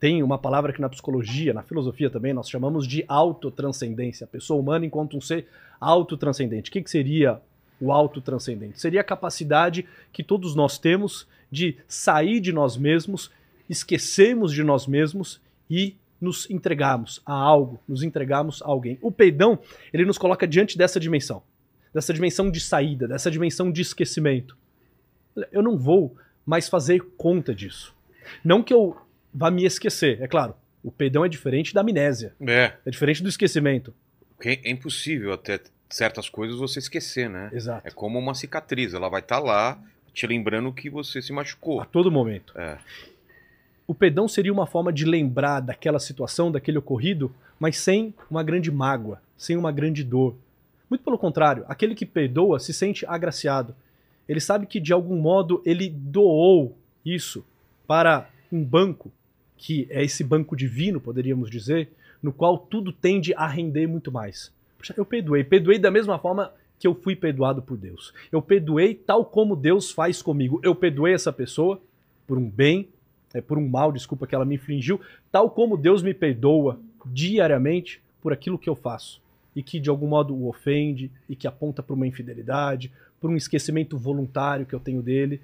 Tem 0.00 0.24
uma 0.24 0.36
palavra 0.36 0.72
que 0.72 0.80
na 0.80 0.88
psicologia, 0.88 1.54
na 1.54 1.62
filosofia 1.62 2.10
também, 2.10 2.32
nós 2.32 2.50
chamamos 2.50 2.84
de 2.84 3.04
autotranscendência. 3.06 4.24
A 4.24 4.26
pessoa 4.26 4.60
humana 4.60 4.86
enquanto 4.86 5.16
um 5.16 5.20
ser 5.20 5.46
autotranscendente. 5.78 6.68
O 6.68 6.72
que, 6.72 6.82
que 6.82 6.90
seria 6.90 7.40
o 7.80 7.92
autotranscendente? 7.92 8.80
Seria 8.80 9.02
a 9.02 9.04
capacidade 9.04 9.86
que 10.12 10.24
todos 10.24 10.56
nós 10.56 10.78
temos 10.78 11.28
de 11.48 11.76
sair 11.86 12.40
de 12.40 12.50
nós 12.52 12.76
mesmos, 12.76 13.30
esquecermos 13.70 14.52
de 14.52 14.64
nós 14.64 14.88
mesmos 14.88 15.40
e 15.70 15.94
nos 16.20 16.48
entregarmos 16.50 17.20
a 17.24 17.32
algo, 17.32 17.80
nos 17.88 18.02
entregarmos 18.02 18.62
a 18.62 18.66
alguém. 18.66 18.98
O 19.00 19.10
peidão, 19.10 19.58
ele 19.92 20.04
nos 20.04 20.18
coloca 20.18 20.46
diante 20.46 20.76
dessa 20.76 20.98
dimensão, 20.98 21.42
dessa 21.94 22.12
dimensão 22.12 22.50
de 22.50 22.60
saída, 22.60 23.06
dessa 23.06 23.30
dimensão 23.30 23.70
de 23.70 23.82
esquecimento. 23.82 24.56
Eu 25.52 25.62
não 25.62 25.78
vou 25.78 26.16
mais 26.44 26.68
fazer 26.68 27.00
conta 27.16 27.54
disso. 27.54 27.94
Não 28.44 28.62
que 28.62 28.74
eu 28.74 28.96
vá 29.32 29.50
me 29.50 29.64
esquecer, 29.64 30.20
é 30.20 30.26
claro. 30.26 30.54
O 30.82 30.90
perdão 30.90 31.24
é 31.24 31.28
diferente 31.28 31.74
da 31.74 31.80
amnésia. 31.80 32.34
É. 32.40 32.72
É 32.84 32.90
diferente 32.90 33.22
do 33.22 33.28
esquecimento. 33.28 33.94
Porque 34.36 34.60
é 34.64 34.70
impossível 34.70 35.32
até 35.32 35.60
certas 35.88 36.28
coisas 36.28 36.58
você 36.58 36.78
esquecer, 36.78 37.28
né? 37.28 37.50
Exato. 37.52 37.86
É 37.86 37.90
como 37.90 38.18
uma 38.18 38.34
cicatriz, 38.34 38.94
ela 38.94 39.08
vai 39.08 39.20
estar 39.20 39.38
lá 39.38 39.80
te 40.12 40.26
lembrando 40.26 40.72
que 40.72 40.90
você 40.90 41.22
se 41.22 41.32
machucou. 41.32 41.80
A 41.80 41.84
todo 41.84 42.10
momento. 42.10 42.52
É. 42.58 42.76
O 43.88 43.94
perdão 43.94 44.28
seria 44.28 44.52
uma 44.52 44.66
forma 44.66 44.92
de 44.92 45.06
lembrar 45.06 45.60
daquela 45.60 45.98
situação, 45.98 46.52
daquele 46.52 46.76
ocorrido, 46.76 47.34
mas 47.58 47.78
sem 47.78 48.12
uma 48.30 48.42
grande 48.42 48.70
mágoa, 48.70 49.18
sem 49.34 49.56
uma 49.56 49.72
grande 49.72 50.04
dor. 50.04 50.36
Muito 50.90 51.02
pelo 51.02 51.16
contrário, 51.16 51.64
aquele 51.66 51.94
que 51.94 52.04
perdoa 52.04 52.60
se 52.60 52.74
sente 52.74 53.06
agraciado. 53.06 53.74
Ele 54.28 54.40
sabe 54.40 54.66
que 54.66 54.78
de 54.78 54.92
algum 54.92 55.16
modo 55.16 55.62
ele 55.64 55.88
doou 55.88 56.76
isso 57.02 57.42
para 57.86 58.28
um 58.52 58.62
banco, 58.62 59.10
que 59.56 59.86
é 59.88 60.04
esse 60.04 60.22
banco 60.22 60.54
divino, 60.54 61.00
poderíamos 61.00 61.50
dizer, 61.50 61.88
no 62.22 62.30
qual 62.30 62.58
tudo 62.58 62.92
tende 62.92 63.32
a 63.32 63.46
render 63.46 63.86
muito 63.86 64.12
mais. 64.12 64.52
Eu 64.98 65.06
perdoei. 65.06 65.42
Perdoei 65.44 65.78
da 65.78 65.90
mesma 65.90 66.18
forma 66.18 66.52
que 66.78 66.86
eu 66.86 66.94
fui 66.94 67.16
perdoado 67.16 67.62
por 67.62 67.78
Deus. 67.78 68.12
Eu 68.30 68.42
perdoei 68.42 68.94
tal 68.94 69.24
como 69.24 69.56
Deus 69.56 69.90
faz 69.90 70.20
comigo. 70.20 70.60
Eu 70.62 70.74
perdoei 70.74 71.14
essa 71.14 71.32
pessoa 71.32 71.80
por 72.26 72.36
um 72.36 72.50
bem, 72.50 72.90
é, 73.38 73.42
por 73.42 73.58
um 73.58 73.68
mal, 73.68 73.92
desculpa, 73.92 74.26
que 74.26 74.34
ela 74.34 74.44
me 74.44 74.56
infligiu, 74.56 75.00
tal 75.30 75.50
como 75.50 75.76
Deus 75.76 76.02
me 76.02 76.12
perdoa 76.14 76.78
diariamente 77.06 78.00
por 78.20 78.32
aquilo 78.32 78.58
que 78.58 78.68
eu 78.68 78.74
faço. 78.74 79.20
E 79.54 79.62
que 79.62 79.80
de 79.80 79.90
algum 79.90 80.06
modo 80.06 80.34
o 80.34 80.48
ofende, 80.48 81.10
e 81.28 81.34
que 81.34 81.46
aponta 81.46 81.82
para 81.82 81.94
uma 81.94 82.06
infidelidade, 82.06 82.92
por 83.20 83.30
um 83.30 83.36
esquecimento 83.36 83.96
voluntário 83.96 84.66
que 84.66 84.74
eu 84.74 84.80
tenho 84.80 85.02
dele. 85.02 85.40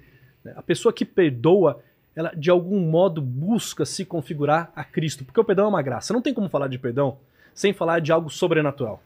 A 0.55 0.61
pessoa 0.61 0.93
que 0.93 1.03
perdoa, 1.03 1.81
ela 2.15 2.31
de 2.35 2.49
algum 2.49 2.79
modo 2.79 3.21
busca 3.21 3.85
se 3.85 4.05
configurar 4.05 4.71
a 4.75 4.83
Cristo, 4.83 5.25
porque 5.25 5.39
o 5.39 5.43
perdão 5.43 5.65
é 5.65 5.69
uma 5.69 5.81
graça. 5.81 6.13
Não 6.13 6.21
tem 6.21 6.33
como 6.33 6.49
falar 6.49 6.67
de 6.67 6.77
perdão 6.77 7.17
sem 7.53 7.73
falar 7.73 7.99
de 7.99 8.11
algo 8.11 8.29
sobrenatural. 8.29 9.01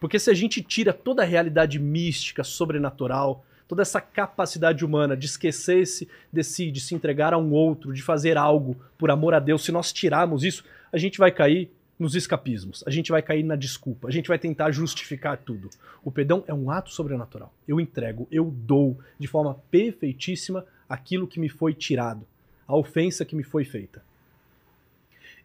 Porque 0.00 0.18
se 0.18 0.30
a 0.30 0.34
gente 0.34 0.62
tira 0.62 0.92
toda 0.92 1.22
a 1.22 1.26
realidade 1.26 1.78
mística, 1.78 2.42
sobrenatural, 2.42 3.44
toda 3.68 3.82
essa 3.82 4.00
capacidade 4.00 4.84
humana 4.84 5.16
de 5.16 5.26
esquecer-se 5.26 6.08
de 6.32 6.44
si, 6.44 6.70
de 6.70 6.80
se 6.80 6.94
entregar 6.94 7.32
a 7.32 7.38
um 7.38 7.52
outro, 7.52 7.92
de 7.92 8.02
fazer 8.02 8.36
algo 8.36 8.76
por 8.96 9.10
amor 9.10 9.34
a 9.34 9.40
Deus, 9.40 9.64
se 9.64 9.72
nós 9.72 9.92
tirarmos 9.92 10.44
isso, 10.44 10.64
a 10.92 10.98
gente 10.98 11.18
vai 11.18 11.30
cair 11.30 11.70
nos 11.98 12.14
escapismos, 12.14 12.84
a 12.86 12.90
gente 12.90 13.10
vai 13.10 13.22
cair 13.22 13.42
na 13.42 13.56
desculpa, 13.56 14.08
a 14.08 14.10
gente 14.10 14.28
vai 14.28 14.38
tentar 14.38 14.70
justificar 14.70 15.38
tudo. 15.38 15.70
O 16.04 16.10
perdão 16.10 16.44
é 16.46 16.52
um 16.52 16.70
ato 16.70 16.90
sobrenatural. 16.90 17.52
Eu 17.66 17.80
entrego, 17.80 18.28
eu 18.30 18.50
dou 18.50 18.98
de 19.18 19.26
forma 19.26 19.54
perfeitíssima 19.70 20.64
aquilo 20.88 21.26
que 21.26 21.40
me 21.40 21.48
foi 21.48 21.72
tirado, 21.72 22.26
a 22.66 22.76
ofensa 22.76 23.24
que 23.24 23.34
me 23.34 23.42
foi 23.42 23.64
feita. 23.64 24.04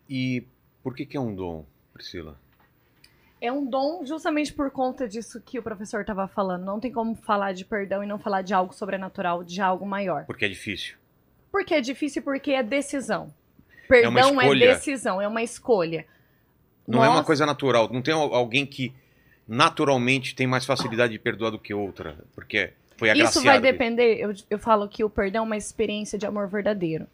E 0.10 0.44
por 0.84 0.94
que, 0.94 1.06
que 1.06 1.16
é 1.16 1.20
um 1.20 1.34
dom, 1.34 1.66
Priscila? 1.94 2.38
É 3.42 3.52
um 3.52 3.66
dom 3.66 4.06
justamente 4.06 4.54
por 4.54 4.70
conta 4.70 5.08
disso 5.08 5.42
que 5.44 5.58
o 5.58 5.64
professor 5.64 6.02
estava 6.02 6.28
falando. 6.28 6.64
Não 6.64 6.80
tem 6.80 6.92
como 6.92 7.16
falar 7.16 7.54
de 7.54 7.66
perdão 7.66 8.04
e 8.04 8.08
não 8.08 8.20
falar 8.20 8.44
de 8.44 8.54
algo 8.54 8.72
sobrenatural, 8.72 9.44
de 9.44 9.60
algo 9.60 9.86
maior. 9.86 10.26
Porque 10.26 10.46
é 10.46 10.50
difícil. 10.50 10.96
Por 11.52 11.66
que 11.66 11.74
é 11.74 11.82
difícil? 11.82 12.22
Porque 12.22 12.52
é 12.52 12.62
decisão. 12.62 13.34
Perdão 13.88 14.40
é, 14.40 14.46
escolha. 14.46 14.74
decisão, 14.74 15.22
é 15.22 15.28
uma 15.28 15.42
escolha. 15.42 16.06
Não 16.88 17.04
é 17.04 17.10
uma 17.10 17.24
coisa 17.24 17.46
natural. 17.46 17.90
Não 17.92 18.02
tem 18.02 18.14
al- 18.14 18.34
alguém 18.34 18.66
que 18.66 18.94
naturalmente 19.48 20.36
tem 20.36 20.48
mais 20.48 20.66
facilidade 20.66 21.12
de 21.12 21.20
perdoar 21.20 21.50
do 21.52 21.60
que 21.60 21.74
outra, 21.74 22.18
porque 22.34 22.72
foi 22.96 23.10
agraciado. 23.10 23.38
Isso 23.38 23.44
vai 23.44 23.60
depender, 23.60 24.18
eu, 24.20 24.34
eu 24.50 24.60
falo 24.60 24.88
que 24.88 25.04
o 25.04 25.10
perdão 25.10 25.44
é 25.44 25.46
uma 25.48 25.58
experiência 25.58 26.18
de 26.18 26.26
amor 26.26 26.48
verdadeiro. 26.48 27.08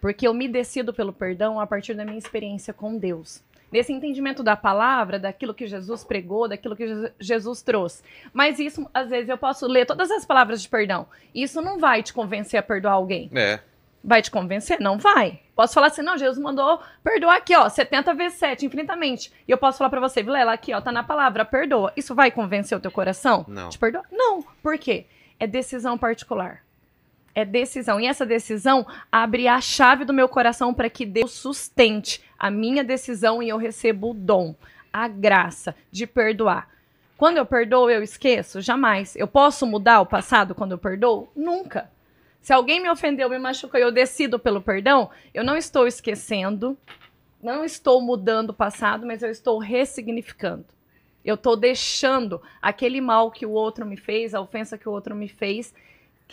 Porque 0.00 0.26
eu 0.26 0.34
me 0.34 0.48
decido 0.48 0.92
pelo 0.92 1.12
perdão 1.12 1.60
a 1.60 1.66
partir 1.66 1.94
da 1.94 2.04
minha 2.04 2.18
experiência 2.18 2.74
com 2.74 2.98
Deus. 2.98 3.42
Nesse 3.74 3.92
entendimento 3.92 4.40
da 4.40 4.54
palavra, 4.56 5.18
daquilo 5.18 5.52
que 5.52 5.66
Jesus 5.66 6.04
pregou, 6.04 6.46
daquilo 6.46 6.76
que 6.76 6.86
Je- 6.86 7.12
Jesus 7.18 7.60
trouxe. 7.60 8.04
Mas 8.32 8.60
isso, 8.60 8.88
às 8.94 9.10
vezes, 9.10 9.28
eu 9.28 9.36
posso 9.36 9.66
ler 9.66 9.84
todas 9.84 10.12
as 10.12 10.24
palavras 10.24 10.62
de 10.62 10.68
perdão. 10.68 11.08
Isso 11.34 11.60
não 11.60 11.76
vai 11.80 12.00
te 12.00 12.12
convencer 12.14 12.60
a 12.60 12.62
perdoar 12.62 12.92
alguém. 12.92 13.28
É. 13.34 13.58
Vai 14.04 14.22
te 14.22 14.30
convencer? 14.30 14.78
Não 14.78 14.96
vai. 14.96 15.40
Posso 15.56 15.74
falar 15.74 15.88
assim, 15.88 16.02
não, 16.02 16.16
Jesus 16.16 16.38
mandou 16.40 16.80
perdoar 17.02 17.36
aqui, 17.36 17.56
ó, 17.56 17.68
70 17.68 18.14
vezes 18.14 18.38
7, 18.38 18.64
infinitamente. 18.64 19.32
E 19.48 19.50
eu 19.50 19.58
posso 19.58 19.78
falar 19.78 19.90
pra 19.90 19.98
você, 19.98 20.22
Vilela, 20.22 20.52
aqui, 20.52 20.72
ó, 20.72 20.80
tá 20.80 20.92
na 20.92 21.02
palavra, 21.02 21.44
perdoa. 21.44 21.92
Isso 21.96 22.14
vai 22.14 22.30
convencer 22.30 22.78
o 22.78 22.80
teu 22.80 22.92
coração? 22.92 23.44
Não. 23.48 23.70
Te 23.70 23.78
perdoa? 23.78 24.04
Não. 24.12 24.40
Por 24.62 24.78
quê? 24.78 25.06
É 25.40 25.48
decisão 25.48 25.98
particular. 25.98 26.62
É 27.34 27.44
decisão. 27.44 27.98
E 27.98 28.06
essa 28.06 28.24
decisão 28.24 28.86
abre 29.10 29.48
a 29.48 29.60
chave 29.60 30.04
do 30.04 30.12
meu 30.12 30.28
coração 30.28 30.72
para 30.72 30.88
que 30.88 31.04
Deus 31.04 31.32
sustente 31.32 32.22
a 32.44 32.50
minha 32.50 32.84
decisão 32.84 33.42
e 33.42 33.48
eu 33.48 33.56
recebo 33.56 34.10
o 34.10 34.14
dom, 34.14 34.54
a 34.92 35.08
graça 35.08 35.74
de 35.90 36.06
perdoar. 36.06 36.68
Quando 37.16 37.38
eu 37.38 37.46
perdoo, 37.46 37.88
eu 37.88 38.02
esqueço? 38.02 38.60
Jamais. 38.60 39.16
Eu 39.16 39.26
posso 39.26 39.66
mudar 39.66 40.02
o 40.02 40.06
passado 40.06 40.54
quando 40.54 40.72
eu 40.72 40.78
perdoo? 40.78 41.32
Nunca. 41.34 41.90
Se 42.42 42.52
alguém 42.52 42.82
me 42.82 42.90
ofendeu, 42.90 43.30
me 43.30 43.38
machucou 43.38 43.80
e 43.80 43.82
eu 43.82 43.90
decido 43.90 44.38
pelo 44.38 44.60
perdão, 44.60 45.08
eu 45.32 45.42
não 45.42 45.56
estou 45.56 45.86
esquecendo, 45.86 46.76
não 47.42 47.64
estou 47.64 48.02
mudando 48.02 48.50
o 48.50 48.54
passado, 48.54 49.06
mas 49.06 49.22
eu 49.22 49.30
estou 49.30 49.58
ressignificando. 49.58 50.66
Eu 51.24 51.36
estou 51.36 51.56
deixando 51.56 52.42
aquele 52.60 53.00
mal 53.00 53.30
que 53.30 53.46
o 53.46 53.52
outro 53.52 53.86
me 53.86 53.96
fez, 53.96 54.34
a 54.34 54.40
ofensa 54.42 54.76
que 54.76 54.86
o 54.86 54.92
outro 54.92 55.16
me 55.16 55.30
fez, 55.30 55.74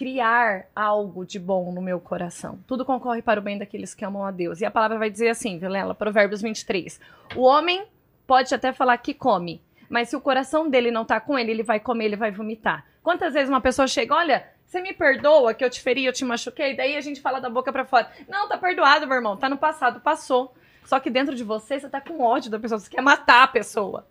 criar 0.01 0.65
algo 0.75 1.23
de 1.23 1.37
bom 1.37 1.71
no 1.71 1.79
meu 1.79 1.99
coração. 1.99 2.57
Tudo 2.65 2.83
concorre 2.83 3.21
para 3.21 3.39
o 3.39 3.43
bem 3.43 3.59
daqueles 3.59 3.93
que 3.93 4.03
amam 4.03 4.25
a 4.25 4.31
Deus. 4.31 4.59
E 4.59 4.65
a 4.65 4.71
palavra 4.71 4.97
vai 4.97 5.11
dizer 5.11 5.29
assim, 5.29 5.59
Vilela, 5.59 5.93
Provérbios 5.93 6.41
23. 6.41 6.99
O 7.35 7.43
homem 7.43 7.85
pode 8.25 8.51
até 8.55 8.73
falar 8.73 8.97
que 8.97 9.13
come, 9.13 9.61
mas 9.87 10.09
se 10.09 10.15
o 10.15 10.19
coração 10.19 10.67
dele 10.67 10.89
não 10.89 11.05
tá 11.05 11.19
com 11.19 11.37
ele, 11.37 11.51
ele 11.51 11.61
vai 11.61 11.79
comer, 11.79 12.05
ele 12.05 12.15
vai 12.15 12.31
vomitar. 12.31 12.83
Quantas 13.03 13.35
vezes 13.35 13.47
uma 13.47 13.61
pessoa 13.61 13.87
chega, 13.87 14.15
olha, 14.15 14.43
você 14.65 14.81
me 14.81 14.91
perdoa 14.91 15.53
que 15.53 15.63
eu 15.63 15.69
te 15.69 15.79
feri, 15.79 16.05
eu 16.05 16.13
te 16.13 16.25
machuquei? 16.25 16.75
Daí 16.75 16.97
a 16.97 17.01
gente 17.01 17.21
fala 17.21 17.39
da 17.39 17.47
boca 17.47 17.71
pra 17.71 17.85
fora. 17.85 18.09
Não, 18.27 18.49
tá 18.49 18.57
perdoado, 18.57 19.05
meu 19.05 19.17
irmão, 19.17 19.37
tá 19.37 19.47
no 19.47 19.57
passado, 19.59 20.01
passou. 20.01 20.55
Só 20.83 20.99
que 20.99 21.11
dentro 21.11 21.35
de 21.35 21.43
você, 21.43 21.79
você 21.79 21.87
tá 21.87 22.01
com 22.01 22.23
ódio 22.23 22.49
da 22.49 22.57
pessoa, 22.57 22.79
você 22.79 22.89
quer 22.89 23.03
matar 23.03 23.43
a 23.43 23.47
pessoa. 23.47 24.07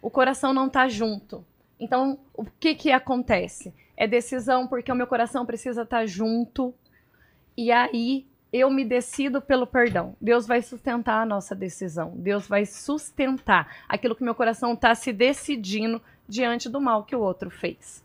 O 0.00 0.08
coração 0.08 0.54
não 0.54 0.66
tá 0.66 0.88
junto. 0.88 1.44
Então, 1.78 2.18
o 2.34 2.44
que 2.44 2.74
que 2.74 2.90
acontece? 2.90 3.74
É 3.96 4.06
decisão 4.06 4.66
porque 4.66 4.90
o 4.90 4.94
meu 4.94 5.06
coração 5.06 5.44
precisa 5.44 5.82
estar 5.82 6.06
junto. 6.06 6.74
E 7.56 7.70
aí 7.70 8.26
eu 8.52 8.70
me 8.70 8.84
decido 8.84 9.40
pelo 9.40 9.66
perdão. 9.66 10.16
Deus 10.20 10.46
vai 10.46 10.62
sustentar 10.62 11.22
a 11.22 11.26
nossa 11.26 11.54
decisão. 11.54 12.12
Deus 12.16 12.46
vai 12.46 12.64
sustentar 12.64 13.84
aquilo 13.88 14.14
que 14.14 14.24
meu 14.24 14.34
coração 14.34 14.72
está 14.72 14.94
se 14.94 15.12
decidindo 15.12 16.00
diante 16.28 16.68
do 16.68 16.80
mal 16.80 17.04
que 17.04 17.14
o 17.14 17.20
outro 17.20 17.50
fez. 17.50 18.04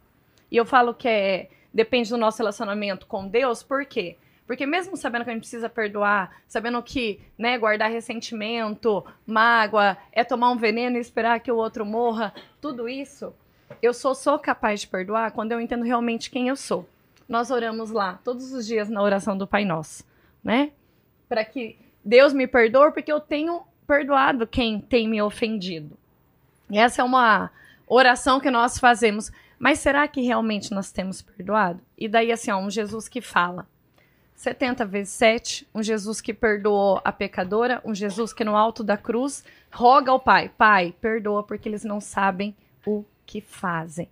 E 0.51 0.57
eu 0.57 0.65
falo 0.65 0.93
que 0.93 1.07
é 1.07 1.49
depende 1.73 2.10
do 2.10 2.17
nosso 2.17 2.39
relacionamento 2.39 3.07
com 3.07 3.27
Deus, 3.27 3.63
por 3.63 3.86
quê? 3.86 4.17
Porque 4.45 4.65
mesmo 4.65 4.97
sabendo 4.97 5.23
que 5.23 5.29
a 5.29 5.34
gente 5.34 5.43
precisa 5.43 5.69
perdoar, 5.69 6.41
sabendo 6.45 6.84
que 6.84 7.21
né, 7.38 7.57
guardar 7.57 7.89
ressentimento, 7.89 9.05
mágoa, 9.25 9.97
é 10.12 10.25
tomar 10.25 10.51
um 10.51 10.57
veneno 10.57 10.97
e 10.97 10.99
esperar 10.99 11.39
que 11.39 11.49
o 11.49 11.55
outro 11.55 11.86
morra, 11.86 12.34
tudo 12.60 12.89
isso, 12.89 13.34
eu 13.81 13.93
só 13.93 14.13
sou 14.13 14.39
capaz 14.39 14.81
de 14.81 14.88
perdoar 14.88 15.31
quando 15.31 15.51
eu 15.51 15.62
entendo 15.62 15.84
realmente 15.84 16.29
quem 16.29 16.47
eu 16.47 16.55
sou. 16.55 16.88
Nós 17.27 17.51
oramos 17.51 17.91
lá 17.91 18.19
todos 18.23 18.51
os 18.51 18.65
dias 18.65 18.89
na 18.89 19.01
oração 19.01 19.38
do 19.38 19.47
Pai 19.47 19.63
Nosso, 19.63 20.03
né? 20.43 20.71
Para 21.29 21.45
que 21.45 21.77
Deus 22.03 22.34
me 22.34 22.47
perdoe, 22.47 22.91
porque 22.91 23.12
eu 23.12 23.19
tenho 23.19 23.62
perdoado 23.88 24.47
quem 24.47 24.79
tem 24.79 25.07
me 25.07 25.21
ofendido. 25.21 25.97
E 26.69 26.77
essa 26.77 27.01
é 27.01 27.05
uma 27.05 27.51
oração 27.88 28.39
que 28.39 28.49
nós 28.49 28.79
fazemos. 28.79 29.31
Mas 29.60 29.79
será 29.79 30.07
que 30.07 30.21
realmente 30.21 30.73
nós 30.73 30.91
temos 30.91 31.21
perdoado? 31.21 31.79
E 31.97 32.07
daí, 32.07 32.31
assim, 32.31 32.49
ó, 32.49 32.57
um 32.57 32.69
Jesus 32.69 33.07
que 33.07 33.21
fala. 33.21 33.67
70 34.34 34.86
vezes 34.86 35.13
7, 35.13 35.67
um 35.75 35.84
Jesus 35.84 36.19
que 36.19 36.34
perdoou 36.34 36.99
a 37.03 37.12
pecadora, 37.12 37.79
um 37.86 37.93
Jesus 37.93 38.34
que 38.34 38.43
no 38.43 38.57
alto 38.57 38.84
da 38.84 38.97
cruz 38.97 39.43
roga 39.71 40.12
ao 40.12 40.19
Pai: 40.19 40.49
Pai, 40.57 40.95
perdoa 40.99 41.43
porque 41.43 41.69
eles 41.69 41.84
não 41.84 42.01
sabem 42.01 42.55
o 42.84 43.05
que 43.31 43.39
fazem. 43.39 44.09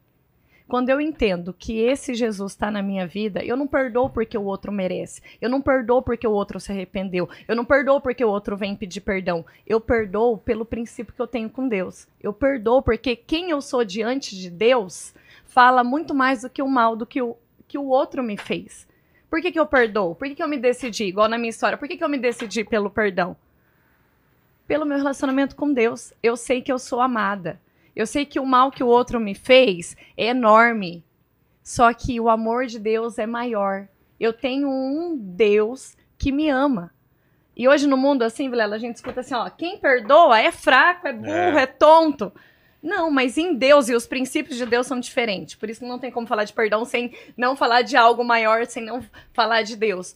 Quando 0.66 0.88
eu 0.88 1.02
entendo 1.02 1.52
que 1.52 1.78
esse 1.78 2.14
Jesus 2.14 2.54
está 2.54 2.72
na 2.72 2.82
minha 2.82 3.06
vida, 3.06 3.44
eu 3.44 3.58
não 3.58 3.68
perdoo 3.68 4.10
porque 4.10 4.38
o 4.38 4.46
outro 4.46 4.72
merece. 4.72 5.22
Eu 5.42 5.50
não 5.50 5.62
perdoo 5.62 6.02
porque 6.02 6.26
o 6.26 6.32
outro 6.32 6.58
se 6.58 6.72
arrependeu. 6.72 7.28
Eu 7.46 7.54
não 7.54 7.66
perdoo 7.66 8.00
porque 8.00 8.24
o 8.24 8.30
outro 8.30 8.56
vem 8.56 8.78
pedir 8.78 9.02
perdão. 9.02 9.46
Eu 9.68 9.82
perdoo 9.82 10.38
pelo 10.38 10.64
princípio 10.64 11.14
que 11.14 11.22
eu 11.22 11.28
tenho 11.28 11.50
com 11.50 11.68
Deus. 11.68 12.08
Eu 12.22 12.32
perdoo 12.32 12.82
porque 12.82 13.14
quem 13.14 13.50
eu 13.50 13.62
sou 13.62 13.84
diante 13.84 14.40
de 14.40 14.50
Deus 14.50 15.14
fala 15.44 15.84
muito 15.84 16.16
mais 16.16 16.44
do 16.44 16.50
que 16.50 16.62
o 16.62 16.68
mal 16.68 16.96
do 16.96 17.06
que 17.06 17.22
o, 17.22 17.36
que 17.68 17.78
o 17.78 17.88
outro 17.88 18.24
me 18.24 18.38
fez. 18.38 18.88
Por 19.30 19.42
que, 19.42 19.52
que 19.52 19.60
eu 19.60 19.66
perdoo? 19.66 20.16
Por 20.16 20.30
que, 20.30 20.36
que 20.36 20.44
eu 20.44 20.48
me 20.48 20.58
decidi, 20.58 21.04
igual 21.04 21.28
na 21.28 21.38
minha 21.38 21.50
história, 21.50 21.78
por 21.78 21.90
que, 21.90 21.98
que 21.98 22.04
eu 22.04 22.10
me 22.10 22.18
decidi 22.18 22.64
pelo 22.64 22.90
perdão? 22.90 23.36
Pelo 24.66 24.86
meu 24.86 24.98
relacionamento 24.98 25.58
com 25.58 25.74
Deus. 25.74 26.14
Eu 26.24 26.38
sei 26.38 26.62
que 26.62 26.72
eu 26.72 26.80
sou 26.80 27.02
amada. 27.02 27.60
Eu 28.00 28.08
sei 28.08 28.26
que 28.26 28.40
o 28.40 28.46
mal 28.46 28.72
que 28.72 28.82
o 28.82 28.88
outro 28.88 29.20
me 29.20 29.36
fez 29.36 29.98
é 30.16 30.28
enorme. 30.28 31.04
Só 31.62 31.94
que 31.94 32.18
o 32.18 32.30
amor 32.30 32.66
de 32.66 32.80
Deus 32.80 33.20
é 33.20 33.26
maior. 33.26 33.90
Eu 34.18 34.32
tenho 34.32 34.70
um 34.70 35.18
Deus 35.18 35.98
que 36.18 36.32
me 36.32 36.48
ama. 36.48 36.94
E 37.58 37.68
hoje 37.68 37.86
no 37.86 37.98
mundo, 37.98 38.24
assim, 38.24 38.50
Vilela, 38.50 38.78
a 38.78 38.80
gente 38.80 38.96
escuta 38.96 39.20
assim, 39.20 39.34
ó, 39.34 39.50
quem 39.50 39.78
perdoa 39.78 40.40
é 40.40 40.50
fraco, 40.50 41.10
é 41.10 41.12
burro, 41.12 41.30
É. 41.30 41.64
é 41.64 41.66
tonto. 41.66 42.32
Não, 42.82 43.12
mas 43.12 43.38
em 43.38 43.54
Deus 43.54 43.90
e 43.90 43.94
os 43.94 44.08
princípios 44.08 44.58
de 44.58 44.66
Deus 44.66 44.88
são 44.88 44.98
diferentes. 44.98 45.56
Por 45.56 45.70
isso 45.70 45.86
não 45.86 46.00
tem 46.00 46.10
como 46.10 46.26
falar 46.26 46.46
de 46.46 46.54
perdão 46.54 46.86
sem 46.86 47.14
não 47.36 47.54
falar 47.54 47.82
de 47.82 47.98
algo 47.98 48.24
maior, 48.24 48.66
sem 48.66 48.82
não 48.82 49.04
falar 49.34 49.64
de 49.64 49.76
Deus. 49.76 50.16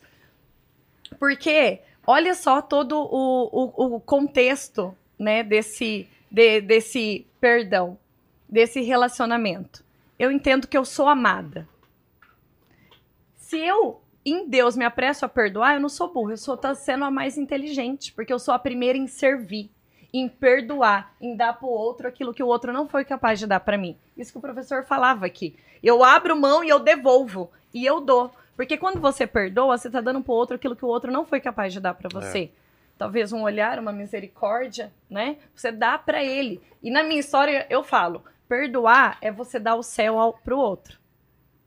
Porque 1.19 1.81
olha 2.07 2.33
só 2.33 2.61
todo 2.61 2.97
o, 2.97 3.49
o, 3.51 3.95
o 3.95 3.99
contexto 3.99 4.95
né, 5.19 5.43
desse, 5.43 6.07
de- 6.33 6.61
desse 6.61 7.27
perdão, 7.39 7.95
desse 8.49 8.81
relacionamento. 8.81 9.85
Eu 10.17 10.31
entendo 10.31 10.67
que 10.67 10.75
eu 10.77 10.83
sou 10.83 11.07
amada. 11.07 11.67
Se 13.35 13.57
eu, 13.57 14.01
em 14.25 14.49
Deus, 14.49 14.75
me 14.75 14.83
apresso 14.83 15.25
a 15.25 15.29
perdoar, 15.29 15.75
eu 15.75 15.79
não 15.79 15.89
sou 15.89 16.11
burro, 16.11 16.31
eu 16.31 16.37
sou 16.37 16.57
tá 16.57 16.73
sendo 16.73 17.05
a 17.05 17.11
mais 17.11 17.37
inteligente, 17.37 18.11
porque 18.11 18.33
eu 18.33 18.39
sou 18.39 18.53
a 18.53 18.59
primeira 18.59 18.97
em 18.97 19.05
servir, 19.05 19.69
em 20.11 20.27
perdoar, 20.27 21.13
em 21.21 21.35
dar 21.35 21.53
pro 21.53 21.67
outro 21.67 22.07
aquilo 22.07 22.33
que 22.33 22.41
o 22.43 22.47
outro 22.47 22.73
não 22.73 22.87
foi 22.87 23.05
capaz 23.05 23.37
de 23.39 23.45
dar 23.45 23.59
para 23.59 23.77
mim. 23.77 23.95
Isso 24.17 24.31
que 24.31 24.37
o 24.37 24.41
professor 24.41 24.83
falava 24.85 25.25
aqui. 25.25 25.55
Eu 25.83 26.03
abro 26.03 26.35
mão 26.35 26.63
e 26.63 26.69
eu 26.69 26.79
devolvo, 26.79 27.51
e 27.73 27.85
eu 27.85 27.99
dou. 28.01 28.31
Porque 28.55 28.77
quando 28.77 28.99
você 28.99 29.25
perdoa, 29.27 29.77
você 29.77 29.89
tá 29.89 29.99
dando 30.01 30.21
pro 30.21 30.33
outro 30.33 30.55
aquilo 30.55 30.75
que 30.75 30.85
o 30.85 30.87
outro 30.87 31.11
não 31.11 31.25
foi 31.25 31.39
capaz 31.39 31.73
de 31.73 31.79
dar 31.79 31.93
para 31.93 32.09
você. 32.09 32.51
Talvez 32.97 33.33
um 33.33 33.41
olhar, 33.41 33.79
uma 33.79 33.91
misericórdia, 33.91 34.93
né? 35.09 35.37
Você 35.55 35.71
dá 35.71 35.97
para 35.97 36.23
ele. 36.23 36.61
E 36.81 36.89
na 36.91 37.03
minha 37.03 37.19
história 37.19 37.65
eu 37.69 37.83
falo, 37.83 38.23
perdoar 38.47 39.17
é 39.21 39.31
você 39.31 39.59
dar 39.59 39.75
o 39.75 39.83
céu 39.83 40.19
ao, 40.19 40.33
pro 40.33 40.57
outro. 40.57 40.97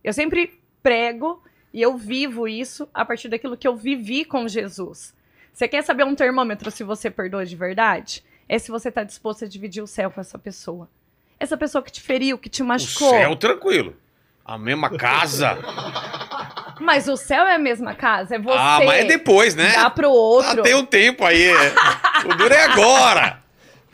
Eu 0.03 0.12
sempre 0.12 0.61
prego 0.83 1.43
e 1.73 1.83
eu 1.83 1.97
vivo 1.97 2.47
isso 2.47 2.89
a 2.95 3.05
partir 3.05 3.29
daquilo 3.29 3.57
que 3.57 3.67
eu 3.67 3.77
vivi 3.77 4.25
com 4.25 4.47
Jesus. 4.47 5.15
Você 5.53 5.67
quer 5.67 5.83
saber 5.83 6.05
um 6.05 6.15
termômetro 6.15 6.71
se 6.71 6.85
você 6.85 7.11
perdoa 7.11 7.45
de 7.45 7.57
verdade? 7.57 8.23
É 8.49 8.59
se 8.59 8.71
você 8.71 8.89
está 8.89 9.03
disposto 9.03 9.45
a 9.45 9.49
dividir 9.49 9.83
o 9.83 9.87
céu 9.87 10.11
com 10.11 10.21
essa 10.21 10.39
pessoa. 10.39 10.89
Essa 11.41 11.57
pessoa 11.57 11.83
que 11.83 11.91
te 11.91 12.01
feriu, 12.01 12.39
que 12.39 12.49
te 12.49 12.62
O 12.62 12.67
machucou. 12.67 13.11
céu, 13.11 13.35
tranquilo. 13.37 13.97
A 14.45 14.57
mesma 14.57 14.97
casa. 14.97 15.59
Mas 16.81 17.09
o 17.09 17.17
céu 17.17 17.47
é 17.47 17.55
a 17.55 17.59
mesma 17.59 17.95
casa. 17.95 18.37
É 18.37 18.39
você 18.39 18.59
ah, 18.59 18.81
mas 18.85 19.05
é 19.05 19.05
depois, 19.05 19.55
né? 19.55 19.73
dar 19.73 19.91
pro 19.91 20.11
outro. 20.11 20.61
Ah, 20.61 20.62
tem 20.62 20.75
um 20.75 20.85
tempo 20.85 21.25
aí. 21.25 21.51
o 22.25 22.35
duro 22.35 22.53
é 22.53 22.65
agora. 22.65 23.43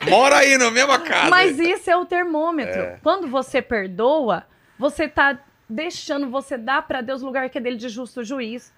Mora 0.09 0.37
aí 0.37 0.57
na 0.57 0.69
mesma 0.69 0.99
casa. 0.99 1.29
Mas 1.29 1.59
isso 1.59 1.89
é 1.89 1.95
o 1.95 2.05
termômetro. 2.05 2.81
É. 2.81 2.99
Quando 3.01 3.27
você 3.27 3.61
perdoa, 3.61 4.45
você 4.77 5.07
tá 5.07 5.39
deixando, 5.69 6.29
você 6.29 6.57
dá 6.57 6.81
pra 6.81 7.01
Deus 7.01 7.21
o 7.21 7.25
lugar 7.25 7.49
que 7.49 7.57
é 7.57 7.61
dele 7.61 7.77
de 7.77 7.89
justo 7.89 8.23
juiz. 8.23 8.73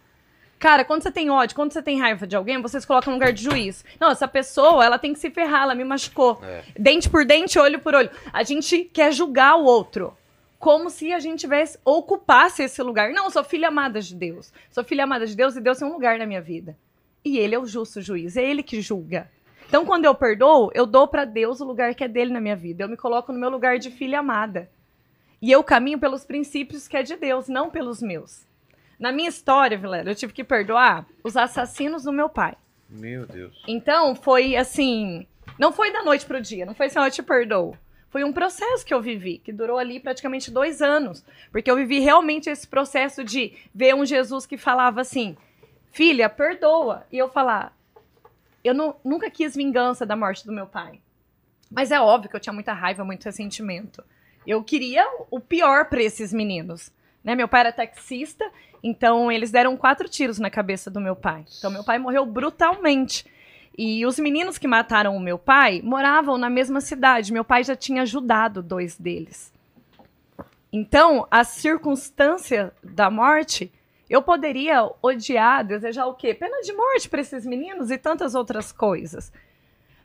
Cara, 0.58 0.86
quando 0.86 1.04
você 1.04 1.12
tem 1.12 1.30
ódio, 1.30 1.56
quando 1.56 1.74
você 1.74 1.82
tem 1.82 2.00
raiva 2.00 2.26
de 2.26 2.36
alguém, 2.36 2.62
você 2.62 2.80
se 2.80 2.88
coloca 2.88 3.10
no 3.10 3.18
lugar 3.18 3.34
de 3.34 3.44
juiz. 3.44 3.84
Não, 4.00 4.12
essa 4.12 4.28
pessoa, 4.28 4.86
ela 4.86 4.98
tem 4.98 5.14
que 5.14 5.20
se 5.20 5.30
ferrar, 5.30 5.64
ela 5.64 5.76
me 5.76 5.84
machucou. 5.84 6.42
É. 6.44 6.64
Dente 6.80 7.10
por 7.10 7.26
dente, 7.26 7.60
olho 7.60 7.80
por 7.80 7.94
olho. 7.94 8.10
A 8.32 8.44
gente 8.44 8.86
quer 8.86 9.12
julgar 9.12 9.56
o 9.58 9.66
outro. 9.66 10.16
Como 10.60 10.90
se 10.90 11.14
a 11.14 11.20
gente 11.20 11.42
tivesse 11.42 11.78
ocupasse 11.84 12.64
esse 12.64 12.82
lugar. 12.82 13.12
Não, 13.12 13.26
eu 13.26 13.32
sou 13.32 13.44
filha 13.44 13.68
amada 13.68 14.02
de 14.02 14.16
Deus. 14.16 14.52
Sou 14.72 14.84
filha 14.84 15.04
amada 15.04 15.26
de 15.26 15.36
Deus 15.36 15.56
e 15.56 15.62
Deus 15.62 15.78
tem 15.78 15.88
um 15.88 15.94
lugar 15.94 16.18
na 16.18 16.26
minha 16.26 16.42
vida. 16.42 16.78
E 17.24 17.38
ele 17.38 17.56
é 17.56 17.60
o 17.60 17.66
justo 17.66 18.02
juiz, 18.02 18.38
é 18.38 18.44
ele 18.44 18.62
que 18.62 18.82
julga. 18.82 19.30
Então, 19.68 19.86
quando 19.86 20.06
eu 20.06 20.14
perdoo, 20.14 20.70
eu 20.74 20.86
dou 20.86 21.08
para 21.08 21.26
Deus 21.26 21.60
o 21.60 21.66
lugar 21.66 21.96
que 21.96 22.04
é 22.04 22.08
dele 22.08 22.32
na 22.32 22.40
minha 22.40 22.56
vida. 22.56 22.84
Eu 22.84 22.90
me 22.90 22.96
coloco 22.96 23.34
no 23.34 23.40
meu 23.40 23.50
lugar 23.50 23.80
de 23.80 23.90
filha 23.90 24.20
amada. 24.20 24.70
E 25.42 25.52
eu 25.52 25.64
caminho 25.64 26.00
pelos 26.00 26.24
princípios 26.24 26.88
que 26.88 26.96
é 26.96 27.04
de 27.04 27.16
Deus, 27.16 27.48
não 27.48 27.70
pelos 27.70 28.02
meus. 28.02 28.46
Na 29.00 29.12
minha 29.12 29.28
história, 29.28 29.78
Vilela, 29.78 30.10
eu 30.10 30.16
tive 30.16 30.34
que 30.34 30.44
perdoar 30.44 31.06
os 31.24 31.36
assassinos 31.36 32.04
do 32.04 32.14
meu 32.14 32.30
pai. 32.30 32.56
Meu 32.90 33.26
Deus. 33.26 33.62
Então, 33.68 34.16
foi 34.16 34.56
assim. 34.56 35.28
Não 35.60 35.72
foi 35.72 35.92
da 35.92 36.04
noite 36.04 36.26
pro 36.26 36.42
dia, 36.42 36.66
não 36.66 36.76
foi 36.76 36.88
assim, 36.88 37.00
ó, 37.00 37.08
eu 37.08 37.12
te 37.12 37.24
perdoo. 37.24 37.78
Foi 38.16 38.24
um 38.24 38.32
processo 38.32 38.86
que 38.86 38.94
eu 38.94 39.02
vivi, 39.02 39.40
que 39.40 39.52
durou 39.52 39.78
ali 39.78 40.00
praticamente 40.00 40.50
dois 40.50 40.82
anos. 40.82 41.22
Porque 41.52 41.70
eu 41.70 41.76
vivi 41.76 42.00
realmente 42.00 42.50
esse 42.50 42.66
processo 42.66 43.26
de 43.26 43.52
ver 43.74 43.94
um 43.94 44.06
Jesus 44.06 44.46
que 44.46 44.56
falava 44.56 45.02
assim: 45.02 45.36
Filha, 45.92 46.30
perdoa. 46.30 47.06
E 47.12 47.18
eu 47.18 47.28
falar: 47.28 47.78
Eu 48.64 48.74
não, 48.74 48.96
nunca 49.04 49.30
quis 49.30 49.54
vingança 49.54 50.06
da 50.06 50.16
morte 50.16 50.46
do 50.46 50.54
meu 50.54 50.66
pai. 50.66 51.02
Mas 51.70 51.92
é 51.92 52.00
óbvio 52.00 52.30
que 52.30 52.38
eu 52.38 52.40
tinha 52.40 52.54
muita 52.54 52.72
raiva, 52.72 53.04
muito 53.04 53.26
ressentimento. 53.26 54.02
Eu 54.48 54.64
queria 54.64 55.06
o 55.30 55.42
pior 55.42 55.90
para 55.90 56.02
esses 56.02 56.32
meninos. 56.32 56.94
Né? 57.22 57.36
Meu 57.36 57.50
pai 57.50 57.60
era 57.60 57.74
taxista, 57.74 58.50
então 58.82 59.30
eles 59.30 59.52
deram 59.52 59.76
quatro 59.76 60.08
tiros 60.08 60.40
na 60.40 60.50
cabeça 60.50 60.90
do 60.90 61.02
meu 61.02 61.18
pai. 61.18 61.44
Então 61.58 61.70
meu 61.70 61.84
pai 61.84 62.00
morreu 62.00 62.26
brutalmente. 62.26 63.26
E 63.78 64.06
os 64.06 64.18
meninos 64.18 64.58
que 64.58 64.68
mataram 64.68 65.16
o 65.16 65.20
meu 65.20 65.38
pai 65.38 65.82
moravam 65.84 66.38
na 66.38 66.50
mesma 66.50 66.80
cidade. 66.80 67.34
Meu 67.34 67.44
pai 67.44 67.64
já 67.64 67.76
tinha 67.76 68.04
ajudado 68.04 68.64
dois 68.64 68.98
deles. 68.98 69.54
Então, 70.72 71.28
a 71.32 71.44
circunstância 71.44 72.74
da 72.84 73.10
morte, 73.10 73.72
eu 74.10 74.22
poderia 74.22 74.90
odiar, 75.02 75.66
desejar 75.66 76.06
o 76.06 76.14
quê? 76.14 76.34
Pena 76.34 76.62
de 76.62 76.74
morte 76.74 77.10
para 77.10 77.22
esses 77.22 77.46
meninos 77.46 77.92
e 77.92 77.98
tantas 77.98 78.36
outras 78.36 78.72
coisas. 78.72 79.32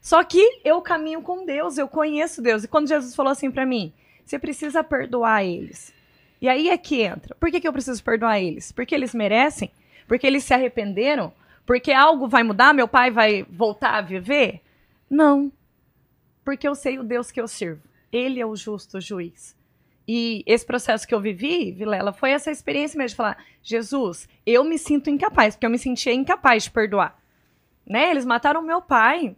Só 0.00 0.24
que 0.24 0.61
eu 0.64 0.80
caminho 0.80 1.22
com 1.22 1.44
Deus, 1.44 1.76
eu 1.76 1.88
conheço 1.88 2.40
Deus. 2.40 2.64
E 2.64 2.68
quando 2.68 2.88
Jesus 2.88 3.14
falou 3.14 3.33
assim 3.33 3.50
para 3.50 3.66
mim, 3.66 3.92
você 4.24 4.38
precisa 4.38 4.83
perdoar 4.83 5.44
eles. 5.44 5.92
E 6.40 6.48
aí 6.48 6.70
é 6.70 6.78
que 6.78 7.02
entra. 7.02 7.35
Por 7.35 7.50
que, 7.50 7.61
que 7.61 7.68
eu 7.68 7.72
preciso 7.72 8.02
perdoar 8.02 8.40
eles? 8.40 8.72
Porque 8.72 8.94
eles 8.94 9.14
merecem? 9.14 9.70
Porque 10.09 10.26
eles 10.26 10.44
se 10.44 10.54
arrependeram? 10.54 11.33
Porque 11.70 11.92
algo 11.92 12.26
vai 12.26 12.42
mudar? 12.42 12.74
Meu 12.74 12.88
pai 12.88 13.12
vai 13.12 13.44
voltar 13.48 13.94
a 13.94 14.00
viver? 14.00 14.61
Não. 15.09 15.52
Porque 16.44 16.66
eu 16.66 16.74
sei 16.74 16.98
o 16.98 17.04
Deus 17.04 17.30
que 17.30 17.40
eu 17.40 17.46
sirvo. 17.46 17.80
Ele 18.11 18.40
é 18.40 18.44
o 18.44 18.56
justo 18.56 19.00
juiz. 19.00 19.56
E 20.04 20.42
esse 20.48 20.66
processo 20.66 21.06
que 21.06 21.14
eu 21.14 21.20
vivi, 21.20 21.70
Vilela, 21.70 22.12
foi 22.12 22.33
essa 22.33 22.50
experiência 22.50 22.98
mesmo 22.98 23.11
de 23.11 23.14
falar: 23.14 23.44
Jesus, 23.62 24.28
eu 24.44 24.64
me 24.64 24.76
sinto 24.78 25.11
incapaz, 25.11 25.54
porque 25.54 25.64
eu 25.64 25.70
me 25.70 25.78
sentia 25.78 26.12
incapaz 26.12 26.64
de 26.64 26.72
perdoar. 26.72 27.16
Né? 27.87 28.11
Eles 28.11 28.26
mataram 28.26 28.62
meu 28.62 28.83
pai, 28.83 29.37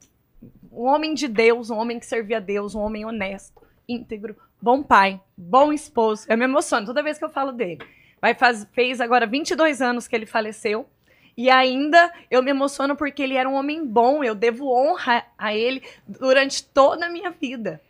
um 0.72 0.86
homem 0.86 1.12
de 1.12 1.28
Deus, 1.28 1.68
um 1.68 1.76
homem 1.76 1.98
que 1.98 2.06
servia 2.06 2.38
a 2.38 2.40
Deus, 2.40 2.74
um 2.74 2.80
homem 2.80 3.04
honesto, 3.04 3.60
íntegro, 3.86 4.34
bom 4.58 4.82
pai, 4.82 5.20
bom 5.36 5.70
esposo. 5.70 6.24
Eu 6.30 6.38
me 6.38 6.44
emociono 6.44 6.86
toda 6.86 7.02
vez 7.02 7.18
que 7.18 7.24
eu 7.26 7.30
falo 7.30 7.52
dele. 7.52 7.82
Vai 8.22 8.32
faz, 8.32 8.66
fez 8.72 9.02
agora 9.02 9.26
22 9.26 9.82
anos 9.82 10.08
que 10.08 10.16
ele 10.16 10.24
faleceu. 10.24 10.88
E 11.36 11.48
ainda 11.48 12.12
eu 12.30 12.42
me 12.42 12.50
emociono 12.50 12.94
porque 12.94 13.22
ele 13.22 13.34
era 13.34 13.48
um 13.48 13.54
homem 13.54 13.86
bom, 13.86 14.22
eu 14.22 14.34
devo 14.34 14.70
honra 14.70 15.24
a 15.38 15.54
ele 15.54 15.82
durante 16.06 16.62
toda 16.64 17.06
a 17.06 17.10
minha 17.10 17.30
vida. 17.30 17.80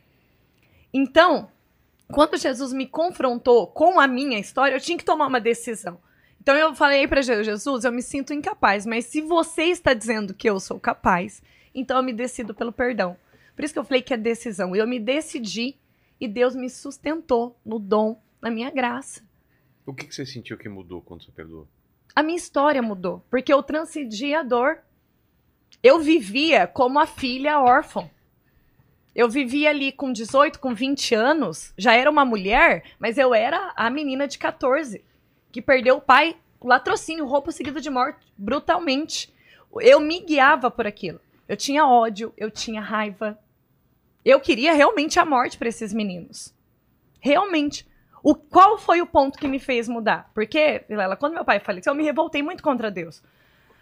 Então, 0.94 1.50
quando 2.12 2.36
Jesus 2.36 2.72
me 2.72 2.86
confrontou 2.86 3.66
com 3.66 3.98
a 3.98 4.06
minha 4.06 4.38
história, 4.38 4.76
eu 4.76 4.80
tinha 4.80 4.98
que 4.98 5.04
tomar 5.04 5.26
uma 5.26 5.40
decisão. 5.40 5.98
Então 6.40 6.56
eu 6.56 6.74
falei 6.74 7.06
para 7.06 7.22
Jesus, 7.22 7.84
eu 7.84 7.92
me 7.92 8.02
sinto 8.02 8.34
incapaz, 8.34 8.84
mas 8.84 9.06
se 9.06 9.20
você 9.20 9.64
está 9.64 9.94
dizendo 9.94 10.34
que 10.34 10.48
eu 10.48 10.58
sou 10.58 10.78
capaz, 10.78 11.42
então 11.74 11.96
eu 11.96 12.02
me 12.02 12.12
decido 12.12 12.52
pelo 12.54 12.72
perdão. 12.72 13.16
Por 13.54 13.64
isso 13.64 13.72
que 13.72 13.78
eu 13.78 13.84
falei 13.84 14.02
que 14.02 14.12
é 14.12 14.16
decisão. 14.16 14.74
Eu 14.74 14.86
me 14.86 14.98
decidi 14.98 15.76
e 16.20 16.28
Deus 16.28 16.54
me 16.54 16.68
sustentou 16.68 17.56
no 17.64 17.78
dom, 17.78 18.20
na 18.40 18.50
minha 18.50 18.70
graça. 18.70 19.22
O 19.86 19.94
que, 19.94 20.06
que 20.06 20.14
você 20.14 20.24
sentiu 20.24 20.56
que 20.56 20.68
mudou 20.68 21.00
quando 21.00 21.24
você 21.24 21.30
perdoou? 21.30 21.68
A 22.14 22.22
minha 22.22 22.36
história 22.36 22.82
mudou, 22.82 23.24
porque 23.30 23.52
eu 23.52 23.62
transcendi 23.62 24.34
a 24.34 24.42
dor. 24.42 24.80
Eu 25.82 25.98
vivia 26.00 26.66
como 26.66 26.98
a 26.98 27.06
filha 27.06 27.60
órfã. 27.60 28.08
Eu 29.14 29.28
vivia 29.28 29.70
ali 29.70 29.92
com 29.92 30.12
18, 30.12 30.58
com 30.58 30.74
20 30.74 31.14
anos, 31.14 31.74
já 31.76 31.94
era 31.94 32.10
uma 32.10 32.24
mulher, 32.24 32.84
mas 32.98 33.18
eu 33.18 33.34
era 33.34 33.72
a 33.76 33.90
menina 33.90 34.26
de 34.26 34.38
14, 34.38 35.04
que 35.50 35.60
perdeu 35.60 35.96
o 35.96 36.00
pai, 36.00 36.36
latrocínio, 36.62 37.26
roupa 37.26 37.52
seguido 37.52 37.80
de 37.80 37.90
morte, 37.90 38.18
brutalmente. 38.36 39.32
Eu 39.80 40.00
me 40.00 40.20
guiava 40.20 40.70
por 40.70 40.86
aquilo. 40.86 41.20
Eu 41.46 41.56
tinha 41.56 41.86
ódio, 41.86 42.32
eu 42.38 42.50
tinha 42.50 42.80
raiva, 42.80 43.38
eu 44.24 44.40
queria 44.40 44.72
realmente 44.72 45.18
a 45.18 45.24
morte 45.24 45.58
para 45.58 45.68
esses 45.68 45.92
meninos. 45.92 46.54
Realmente. 47.20 47.86
O, 48.22 48.34
qual 48.34 48.78
foi 48.78 49.00
o 49.00 49.06
ponto 49.06 49.38
que 49.38 49.48
me 49.48 49.58
fez 49.58 49.88
mudar? 49.88 50.30
Porque, 50.34 50.84
Vilela, 50.88 51.16
quando 51.16 51.34
meu 51.34 51.44
pai 51.44 51.58
faleceu, 51.58 51.92
eu 51.92 51.96
me 51.96 52.04
revoltei 52.04 52.42
muito 52.42 52.62
contra 52.62 52.90
Deus. 52.90 53.22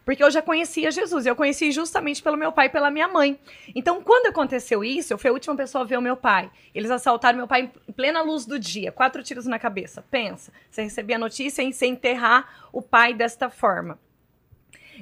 Porque 0.04 0.24
eu 0.24 0.30
já 0.30 0.40
conhecia 0.40 0.90
Jesus. 0.90 1.26
Eu 1.26 1.36
conheci 1.36 1.70
justamente 1.70 2.22
pelo 2.22 2.36
meu 2.36 2.50
pai 2.50 2.66
e 2.66 2.70
pela 2.70 2.90
minha 2.90 3.06
mãe. 3.06 3.38
Então, 3.74 4.02
quando 4.02 4.26
aconteceu 4.26 4.82
isso, 4.82 5.12
eu 5.12 5.18
fui 5.18 5.30
a 5.30 5.32
última 5.32 5.54
pessoa 5.54 5.84
a 5.84 5.86
ver 5.86 5.98
o 5.98 6.02
meu 6.02 6.16
pai. 6.16 6.50
Eles 6.74 6.90
assaltaram 6.90 7.36
meu 7.36 7.46
pai 7.46 7.70
em 7.86 7.92
plena 7.92 8.22
luz 8.22 8.46
do 8.46 8.58
dia, 8.58 8.90
quatro 8.90 9.22
tiros 9.22 9.46
na 9.46 9.58
cabeça. 9.58 10.02
Pensa, 10.10 10.52
você 10.70 10.82
recebia 10.82 11.16
a 11.16 11.18
notícia 11.18 11.62
em 11.62 11.70
se 11.70 11.86
enterrar 11.86 12.68
o 12.72 12.80
pai 12.80 13.14
desta 13.14 13.50
forma. 13.50 13.98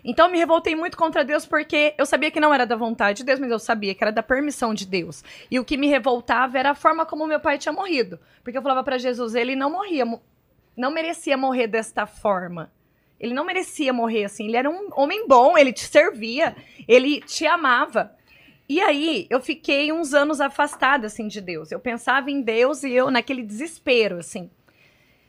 Então 0.05 0.31
me 0.31 0.39
revoltei 0.39 0.75
muito 0.75 0.97
contra 0.97 1.25
Deus 1.25 1.47
porque 1.47 1.95
eu 1.99 2.07
sabia 2.07 2.31
que 2.31 2.41
não 2.41 2.53
era 2.53 2.67
da 2.67 2.77
vontade 2.77 3.19
de 3.19 3.25
Deus, 3.25 3.39
mas 3.39 3.51
eu 3.51 3.59
sabia 3.59 3.95
que 3.95 4.03
era 4.03 4.13
da 4.13 4.23
permissão 4.23 4.73
de 4.75 4.87
Deus. 4.87 5.25
E 5.51 5.59
o 5.59 5.65
que 5.65 5.77
me 5.77 5.89
revoltava 5.89 6.59
era 6.59 6.71
a 6.71 6.75
forma 6.75 7.05
como 7.05 7.27
meu 7.27 7.41
pai 7.41 7.59
tinha 7.59 7.73
morrido. 7.73 8.19
Porque 8.43 8.57
eu 8.57 8.63
falava 8.63 8.83
para 8.83 8.99
Jesus, 8.99 9.35
ele 9.35 9.57
não 9.57 9.71
morria, 9.71 10.05
não 10.77 10.91
merecia 10.91 11.37
morrer 11.37 11.67
desta 11.67 12.07
forma. 12.07 12.73
Ele 13.19 13.35
não 13.35 13.45
merecia 13.45 13.93
morrer 13.93 14.25
assim. 14.25 14.47
Ele 14.47 14.57
era 14.57 14.71
um 14.71 14.91
homem 14.95 15.27
bom, 15.27 15.59
ele 15.59 15.73
te 15.73 15.85
servia, 15.85 16.57
ele 16.87 17.21
te 17.21 17.47
amava. 17.47 18.17
E 18.69 18.81
aí 18.81 19.27
eu 19.31 19.41
fiquei 19.41 19.91
uns 19.91 20.13
anos 20.13 20.41
afastada 20.41 21.07
assim 21.07 21.27
de 21.27 21.41
Deus. 21.41 21.73
Eu 21.73 21.81
pensava 21.81 22.31
em 22.31 22.43
Deus 22.43 22.85
e 22.85 22.93
eu 22.93 23.11
naquele 23.11 23.43
desespero 23.43 24.19
assim. 24.19 24.51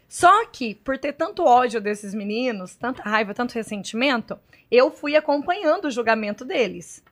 Só 0.09 0.43
que, 0.47 0.73
por 0.73 0.97
ter 0.97 1.13
tanto 1.13 1.45
ódio 1.45 1.79
desses 1.79 2.15
meninos, 2.15 2.75
tanta 2.75 3.03
raiva, 3.03 3.31
tanto 3.31 3.53
ressentimento, 3.53 4.39
eu 4.71 4.89
fui 4.89 5.15
acompanhando 5.15 5.85
o 5.85 5.91
julgamento 5.91 6.43
deles. 6.43 7.03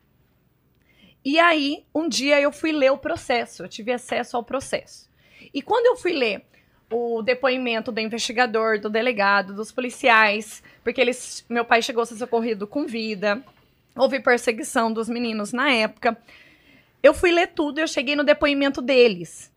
E 1.24 1.40
aí, 1.40 1.86
um 1.94 2.10
dia 2.10 2.42
eu 2.42 2.52
fui 2.52 2.72
ler 2.72 2.92
o 2.92 2.98
processo, 2.98 3.62
eu 3.62 3.70
tive 3.70 3.92
acesso 3.92 4.36
ao 4.36 4.44
processo. 4.44 5.08
E 5.54 5.62
quando 5.62 5.86
eu 5.86 5.96
fui 5.96 6.12
ler 6.12 6.44
o 6.92 7.22
depoimento 7.22 7.92
do 7.92 8.00
investigador, 8.00 8.80
do 8.80 8.90
delegado, 8.90 9.54
dos 9.54 9.72
policiais, 9.72 10.64
porque 10.84 11.00
eles, 11.00 11.46
meu 11.48 11.64
pai 11.64 11.84
chegou 11.84 12.02
a 12.02 12.06
ser 12.06 12.16
socorrido 12.16 12.66
com 12.66 12.88
vida, 12.88 13.44
houve 13.96 14.20
perseguição 14.20 14.92
dos 14.92 15.08
meninos 15.08 15.54
na 15.54 15.72
época. 15.72 16.18
Eu 17.04 17.14
fui 17.14 17.32
ler 17.32 17.48
tudo 17.48 17.80
e 17.80 17.84
eu 17.84 17.88
cheguei 17.88 18.16
no 18.16 18.24
depoimento 18.24 18.82
deles. 18.82 19.52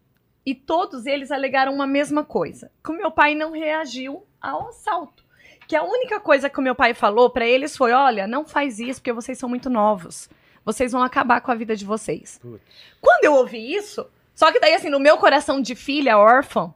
E 0.50 0.54
todos 0.56 1.06
eles 1.06 1.30
alegaram 1.30 1.72
uma 1.72 1.86
mesma 1.86 2.24
coisa: 2.24 2.72
que 2.82 2.90
o 2.90 2.96
meu 2.96 3.08
pai 3.08 3.36
não 3.36 3.52
reagiu 3.52 4.26
ao 4.40 4.70
assalto. 4.70 5.24
Que 5.68 5.76
a 5.76 5.84
única 5.84 6.18
coisa 6.18 6.50
que 6.50 6.58
o 6.58 6.62
meu 6.62 6.74
pai 6.74 6.92
falou 6.92 7.30
para 7.30 7.46
eles 7.46 7.76
foi: 7.76 7.92
olha, 7.92 8.26
não 8.26 8.44
faz 8.44 8.80
isso 8.80 9.00
porque 9.00 9.12
vocês 9.12 9.38
são 9.38 9.48
muito 9.48 9.70
novos. 9.70 10.28
Vocês 10.64 10.90
vão 10.90 11.04
acabar 11.04 11.40
com 11.40 11.52
a 11.52 11.54
vida 11.54 11.76
de 11.76 11.84
vocês. 11.84 12.40
Putz. 12.42 12.64
Quando 13.00 13.24
eu 13.26 13.34
ouvi 13.34 13.74
isso, 13.74 14.10
só 14.34 14.50
que 14.50 14.58
daí, 14.58 14.74
assim, 14.74 14.90
no 14.90 14.98
meu 14.98 15.18
coração 15.18 15.62
de 15.62 15.76
filha 15.76 16.18
órfã, 16.18 16.74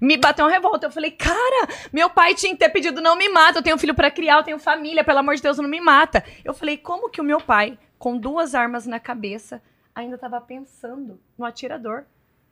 me 0.00 0.16
bateu 0.16 0.44
uma 0.44 0.50
revolta. 0.50 0.88
Eu 0.88 0.90
falei, 0.90 1.12
cara, 1.12 1.68
meu 1.92 2.10
pai 2.10 2.34
tinha 2.34 2.54
que 2.54 2.58
ter 2.58 2.70
pedido 2.70 3.00
não 3.00 3.14
me 3.14 3.28
mata. 3.28 3.60
Eu 3.60 3.62
tenho 3.62 3.78
filho 3.78 3.94
para 3.94 4.10
criar, 4.10 4.38
eu 4.38 4.42
tenho 4.42 4.58
família, 4.58 5.04
pelo 5.04 5.20
amor 5.20 5.36
de 5.36 5.42
Deus, 5.42 5.58
não 5.58 5.68
me 5.68 5.80
mata. 5.80 6.24
Eu 6.44 6.52
falei, 6.52 6.76
como 6.76 7.08
que 7.08 7.20
o 7.20 7.24
meu 7.24 7.40
pai, 7.40 7.78
com 8.00 8.18
duas 8.18 8.52
armas 8.52 8.84
na 8.84 8.98
cabeça, 8.98 9.62
ainda 9.94 10.16
estava 10.16 10.40
pensando 10.40 11.20
no 11.38 11.44
atirador? 11.44 12.04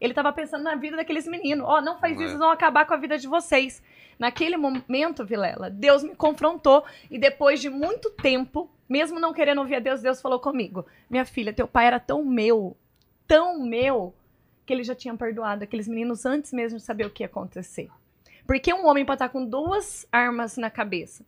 Ele 0.05 0.13
estava 0.13 0.31
pensando 0.35 0.63
na 0.63 0.75
vida 0.75 0.99
daqueles 0.99 1.27
meninos. 1.27 1.67
Ó, 1.67 1.79
oh, 1.79 1.81
não 1.81 1.99
faz 1.99 2.15
não 2.15 2.27
isso, 2.27 2.35
é. 2.35 2.39
vão 2.39 2.51
acabar 2.51 2.85
com 2.85 2.93
a 2.93 2.99
vida 2.99 3.17
de 3.17 3.27
vocês. 3.27 3.83
Naquele 4.19 4.55
momento, 4.55 5.25
Vilela, 5.25 5.71
Deus 5.71 6.03
me 6.03 6.15
confrontou 6.15 6.85
e 7.11 7.19
depois 7.19 7.59
de 7.59 7.71
muito 7.71 8.11
tempo, 8.11 8.71
mesmo 8.87 9.19
não 9.19 9.33
querendo 9.33 9.63
ouvir 9.63 9.77
a 9.77 9.81
Deus, 9.81 10.03
Deus 10.03 10.21
falou 10.21 10.39
comigo: 10.39 10.85
Minha 11.09 11.25
filha, 11.25 11.55
teu 11.55 11.67
pai 11.67 11.87
era 11.87 11.99
tão 11.99 12.23
meu, 12.23 12.77
tão 13.27 13.59
meu, 13.59 14.15
que 14.67 14.75
ele 14.75 14.85
já 14.85 14.95
tinha 14.95 15.17
perdoado 15.17 15.65
aqueles 15.65 15.89
meninos 15.89 16.27
antes 16.27 16.53
mesmo 16.53 16.79
de 16.79 16.85
saber 16.85 17.07
o 17.07 17.11
que 17.11 17.23
ia 17.23 17.27
acontecer. 17.27 17.89
Porque 18.47 18.75
um 18.75 18.87
homem 18.87 19.07
pode 19.07 19.17
estar 19.17 19.31
com 19.31 19.43
duas 19.43 20.07
armas 20.13 20.59
na 20.59 20.69
cabeça 20.69 21.25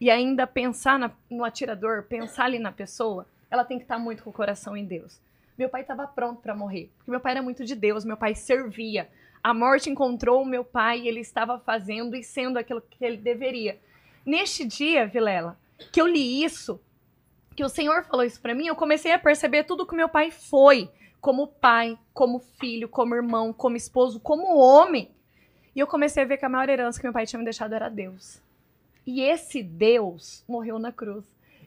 e 0.00 0.10
ainda 0.10 0.48
pensar 0.48 0.98
na, 0.98 1.12
no 1.30 1.44
atirador, 1.44 2.02
pensar 2.02 2.46
ali 2.46 2.58
na 2.58 2.72
pessoa, 2.72 3.24
ela 3.48 3.64
tem 3.64 3.78
que 3.78 3.84
estar 3.84 4.00
muito 4.00 4.24
com 4.24 4.30
o 4.30 4.32
coração 4.32 4.76
em 4.76 4.84
Deus. 4.84 5.20
Meu 5.58 5.68
pai 5.68 5.80
estava 5.80 6.06
pronto 6.06 6.40
para 6.40 6.54
morrer, 6.54 6.90
porque 6.96 7.10
meu 7.10 7.20
pai 7.20 7.32
era 7.32 7.42
muito 7.42 7.64
de 7.64 7.74
Deus, 7.74 8.04
meu 8.04 8.16
pai 8.16 8.34
servia 8.34 9.08
A 9.42 9.54
morte 9.54 9.88
encontrou 9.88 10.42
o 10.42 10.46
meu 10.46 10.64
pai 10.64 11.06
ele 11.06 11.20
estava 11.20 11.58
fazendo 11.58 12.14
e 12.14 12.22
sendo 12.22 12.58
aquilo 12.58 12.82
que 12.82 13.04
ele 13.04 13.16
deveria. 13.16 13.78
Neste 14.24 14.64
dia, 14.64 15.06
Vilela, 15.06 15.58
que 15.92 16.00
eu 16.00 16.06
li 16.06 16.42
isso, 16.42 16.80
que 17.54 17.64
o 17.64 17.68
Senhor 17.68 18.04
falou 18.04 18.24
isso 18.24 18.40
para 18.40 18.54
mim, 18.54 18.66
eu 18.66 18.76
comecei 18.76 19.12
a 19.12 19.18
perceber 19.18 19.64
tudo 19.64 19.86
que 19.86 19.96
meu 19.96 20.08
pai 20.08 20.30
foi, 20.30 20.90
como 21.20 21.46
pai, 21.46 21.98
como 22.12 22.38
filho, 22.38 22.88
como 22.88 23.14
irmão, 23.14 23.52
como 23.52 23.76
esposo, 23.76 24.20
como 24.20 24.58
homem. 24.58 25.10
E 25.74 25.80
eu 25.80 25.86
comecei 25.86 26.22
a 26.22 26.26
ver 26.26 26.36
que 26.36 26.44
a 26.44 26.48
maior 26.48 26.68
herança 26.68 26.98
que 26.98 27.06
meu 27.06 27.12
pai 27.12 27.26
tinha 27.26 27.38
me 27.38 27.44
deixado 27.44 27.74
era 27.74 27.88
Deus. 27.88 28.40
E 29.06 29.20
esse 29.20 29.62
Deus 29.62 30.44
morreu 30.48 30.78
na 30.78 30.90
cruz. 30.90 31.24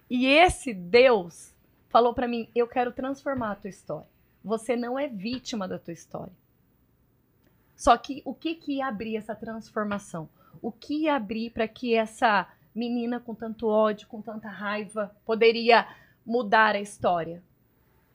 E 0.09 0.27
esse 0.27 0.73
Deus 0.73 1.53
falou 1.89 2.13
para 2.13 2.27
mim: 2.27 2.47
"Eu 2.55 2.67
quero 2.67 2.91
transformar 2.91 3.51
a 3.51 3.55
tua 3.55 3.69
história. 3.69 4.07
Você 4.43 4.75
não 4.75 4.97
é 4.97 5.07
vítima 5.07 5.67
da 5.67 5.77
tua 5.77 5.93
história. 5.93 6.33
Só 7.75 7.97
que 7.97 8.21
o 8.25 8.33
que, 8.33 8.55
que 8.55 8.73
ia 8.77 8.87
abrir 8.87 9.15
essa 9.15 9.35
transformação? 9.35 10.29
O 10.61 10.71
que 10.71 11.03
ia 11.03 11.15
abrir 11.15 11.49
para 11.51 11.67
que 11.67 11.95
essa 11.95 12.47
menina 12.73 13.19
com 13.19 13.33
tanto 13.33 13.67
ódio, 13.67 14.07
com 14.07 14.21
tanta 14.21 14.49
raiva, 14.49 15.15
poderia 15.25 15.87
mudar 16.25 16.75
a 16.75 16.81
história? 16.81 17.41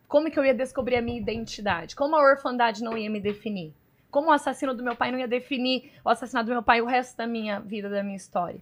Como 0.06 0.30
que 0.30 0.38
eu 0.38 0.44
ia 0.44 0.54
descobrir 0.54 0.96
a 0.96 1.02
minha 1.02 1.18
identidade? 1.18 1.96
Como 1.96 2.14
a 2.14 2.22
orfandade 2.22 2.84
não 2.84 2.96
ia 2.96 3.10
me 3.10 3.20
definir? 3.20 3.74
Como 4.10 4.28
o 4.28 4.32
assassino 4.32 4.74
do 4.74 4.84
meu 4.84 4.94
pai 4.94 5.10
não 5.10 5.18
ia 5.18 5.26
definir 5.26 5.92
o 6.04 6.08
assassinato 6.08 6.46
do 6.46 6.52
meu 6.52 6.62
pai 6.62 6.80
o 6.80 6.86
resto 6.86 7.16
da 7.16 7.26
minha 7.26 7.58
vida, 7.58 7.88
da 7.88 8.02
minha 8.02 8.16
história? 8.16 8.60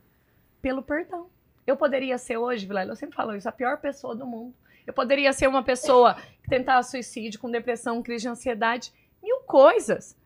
Pelo 0.61 0.83
perdão. 0.83 1.27
Eu 1.67 1.77
poderia 1.77 2.17
ser 2.17 2.37
hoje, 2.37 2.67
Vilela, 2.67 2.93
eu 2.93 2.97
sempre 2.97 3.17
falo 3.17 3.37
isso, 3.37 3.49
a 3.49 3.53
pior 3.53 3.79
pessoa 3.79 4.15
do 4.15 4.27
mundo. 4.27 4.55
Eu 4.87 4.93
poderia 4.93 5.33
ser 5.33 5.47
uma 5.49 5.63
pessoa 5.63 6.15
que 6.43 6.49
tentava 6.49 6.83
suicídio, 6.83 7.41
com 7.41 7.51
depressão, 7.51 8.03
crise 8.03 8.23
de 8.23 8.29
ansiedade, 8.29 8.93
mil 9.23 9.41
coisas. 9.41 10.17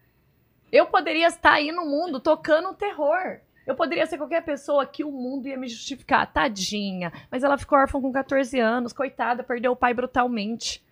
Eu 0.72 0.86
poderia 0.86 1.28
estar 1.28 1.52
aí 1.52 1.70
no 1.70 1.84
mundo 1.84 2.18
tocando 2.18 2.74
terror. 2.74 3.40
Eu 3.66 3.74
poderia 3.74 4.06
ser 4.06 4.16
qualquer 4.16 4.44
pessoa 4.44 4.86
que 4.86 5.02
o 5.02 5.10
mundo 5.10 5.48
ia 5.48 5.56
me 5.56 5.68
justificar. 5.68 6.32
Tadinha. 6.32 7.12
Mas 7.30 7.42
ela 7.42 7.58
ficou 7.58 7.78
órfã 7.78 8.00
com 8.00 8.12
14 8.12 8.58
anos, 8.60 8.92
coitada, 8.92 9.42
perdeu 9.42 9.72
o 9.72 9.76
pai 9.76 9.92
brutalmente. 9.92 10.84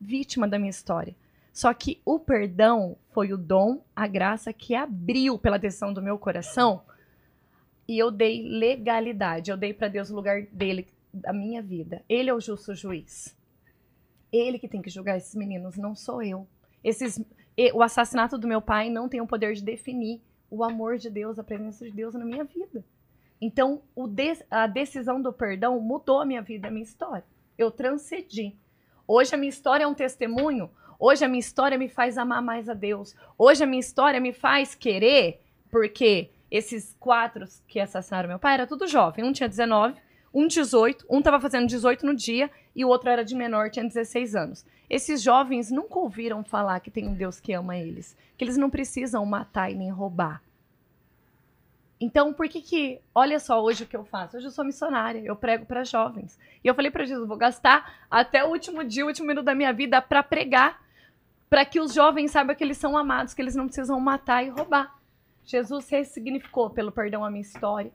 Vítima 0.00 0.48
da 0.48 0.58
minha 0.58 0.70
história. 0.70 1.14
Só 1.52 1.72
que 1.72 2.00
o 2.04 2.18
perdão 2.18 2.96
foi 3.12 3.32
o 3.32 3.38
dom, 3.38 3.80
a 3.94 4.06
graça 4.06 4.52
que 4.52 4.74
abriu 4.74 5.38
pela 5.38 5.58
decisão 5.58 5.92
do 5.92 6.02
meu 6.02 6.18
coração. 6.18 6.82
E 7.88 7.96
eu 7.96 8.10
dei 8.10 8.42
legalidade. 8.42 9.50
Eu 9.50 9.56
dei 9.56 9.72
para 9.72 9.88
Deus 9.88 10.10
o 10.10 10.14
lugar 10.14 10.42
dele, 10.52 10.86
da 11.12 11.32
minha 11.32 11.62
vida. 11.62 12.02
Ele 12.08 12.30
é 12.30 12.34
o 12.34 12.40
justo 12.40 12.74
juiz. 12.74 13.36
Ele 14.32 14.58
que 14.58 14.68
tem 14.68 14.82
que 14.82 14.90
julgar 14.90 15.16
esses 15.16 15.34
meninos, 15.34 15.76
não 15.76 15.94
sou 15.94 16.22
eu. 16.22 16.46
Esses 16.82 17.20
o 17.72 17.82
assassinato 17.82 18.36
do 18.36 18.46
meu 18.46 18.60
pai 18.60 18.90
não 18.90 19.08
tem 19.08 19.20
o 19.20 19.26
poder 19.26 19.54
de 19.54 19.64
definir 19.64 20.20
o 20.50 20.62
amor 20.62 20.98
de 20.98 21.08
Deus, 21.08 21.38
a 21.38 21.44
presença 21.44 21.84
de 21.84 21.90
Deus 21.90 22.14
na 22.14 22.24
minha 22.24 22.44
vida. 22.44 22.84
Então, 23.40 23.82
de, 24.08 24.44
a 24.50 24.66
decisão 24.66 25.20
do 25.20 25.32
perdão 25.32 25.80
mudou 25.80 26.20
a 26.20 26.26
minha 26.26 26.42
vida, 26.42 26.68
a 26.68 26.70
minha 26.70 26.84
história. 26.84 27.24
Eu 27.56 27.70
transcedi. 27.70 28.54
Hoje 29.06 29.34
a 29.34 29.38
minha 29.38 29.48
história 29.48 29.84
é 29.84 29.86
um 29.86 29.94
testemunho. 29.94 30.70
Hoje 30.98 31.24
a 31.24 31.28
minha 31.28 31.40
história 31.40 31.78
me 31.78 31.88
faz 31.88 32.16
amar 32.16 32.42
mais 32.42 32.68
a 32.68 32.74
Deus. 32.74 33.14
Hoje 33.36 33.64
a 33.64 33.66
minha 33.66 33.80
história 33.80 34.20
me 34.20 34.32
faz 34.32 34.74
querer, 34.74 35.40
porque 35.70 36.30
esses 36.50 36.96
quatro 36.98 37.46
que 37.66 37.80
assassinaram 37.80 38.28
meu 38.28 38.38
pai 38.38 38.54
era 38.54 38.66
tudo 38.66 38.86
jovem. 38.86 39.24
Um 39.24 39.32
tinha 39.32 39.48
19, 39.48 39.94
um 40.38 40.46
18, 40.46 41.06
um 41.08 41.20
estava 41.20 41.40
fazendo 41.40 41.66
18 41.66 42.04
no 42.04 42.14
dia 42.14 42.50
e 42.74 42.84
o 42.84 42.88
outro 42.88 43.08
era 43.08 43.24
de 43.24 43.34
menor, 43.34 43.70
tinha 43.70 43.86
16 43.86 44.36
anos. 44.36 44.66
Esses 44.88 45.22
jovens 45.22 45.70
nunca 45.70 45.98
ouviram 45.98 46.44
falar 46.44 46.78
que 46.80 46.90
tem 46.90 47.08
um 47.08 47.14
Deus 47.14 47.40
que 47.40 47.54
ama 47.54 47.74
eles, 47.74 48.14
que 48.36 48.44
eles 48.44 48.58
não 48.58 48.68
precisam 48.68 49.24
matar 49.24 49.70
e 49.70 49.74
nem 49.74 49.88
roubar. 49.88 50.42
Então, 51.98 52.34
por 52.34 52.46
que 52.50 52.60
que, 52.60 53.00
olha 53.14 53.40
só 53.40 53.64
hoje 53.64 53.84
o 53.84 53.86
que 53.86 53.96
eu 53.96 54.04
faço? 54.04 54.36
Hoje 54.36 54.48
eu 54.48 54.50
sou 54.50 54.62
missionária, 54.62 55.22
eu 55.24 55.34
prego 55.34 55.64
para 55.64 55.84
jovens. 55.84 56.38
E 56.62 56.68
eu 56.68 56.74
falei 56.74 56.90
para 56.90 57.06
Jesus, 57.06 57.26
vou 57.26 57.38
gastar 57.38 58.06
até 58.10 58.44
o 58.44 58.48
último 58.48 58.84
dia, 58.84 59.06
o 59.06 59.08
último 59.08 59.28
minuto 59.28 59.46
da 59.46 59.54
minha 59.54 59.72
vida 59.72 60.02
para 60.02 60.22
pregar, 60.22 60.82
para 61.48 61.64
que 61.64 61.80
os 61.80 61.94
jovens 61.94 62.32
saibam 62.32 62.54
que 62.54 62.62
eles 62.62 62.76
são 62.76 62.94
amados, 62.98 63.32
que 63.32 63.40
eles 63.40 63.56
não 63.56 63.64
precisam 63.64 63.98
matar 63.98 64.44
e 64.44 64.50
roubar. 64.50 65.00
Jesus 65.46 65.88
ressignificou 65.88 66.68
pelo 66.68 66.92
perdão 66.92 67.24
a 67.24 67.30
minha 67.30 67.40
história, 67.40 67.90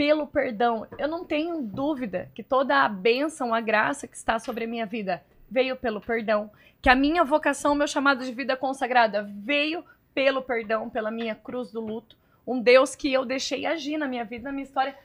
pelo 0.00 0.26
perdão. 0.26 0.86
Eu 0.96 1.06
não 1.06 1.26
tenho 1.26 1.60
dúvida 1.60 2.30
que 2.34 2.42
toda 2.42 2.84
a 2.84 2.88
bênção, 2.88 3.52
a 3.52 3.60
graça 3.60 4.08
que 4.08 4.16
está 4.16 4.38
sobre 4.38 4.64
a 4.64 4.66
minha 4.66 4.86
vida 4.86 5.22
veio 5.50 5.76
pelo 5.76 6.00
perdão. 6.00 6.50
Que 6.80 6.88
a 6.88 6.94
minha 6.94 7.22
vocação, 7.22 7.74
meu 7.74 7.86
chamado 7.86 8.24
de 8.24 8.32
vida 8.32 8.56
consagrada 8.56 9.22
veio 9.22 9.84
pelo 10.14 10.40
perdão, 10.40 10.88
pela 10.88 11.10
minha 11.10 11.34
cruz 11.34 11.70
do 11.70 11.82
luto. 11.82 12.16
Um 12.46 12.62
Deus 12.62 12.96
que 12.96 13.12
eu 13.12 13.26
deixei 13.26 13.66
agir 13.66 13.98
na 13.98 14.08
minha 14.08 14.24
vida, 14.24 14.44
na 14.44 14.52
minha 14.52 14.64
história, 14.64 14.96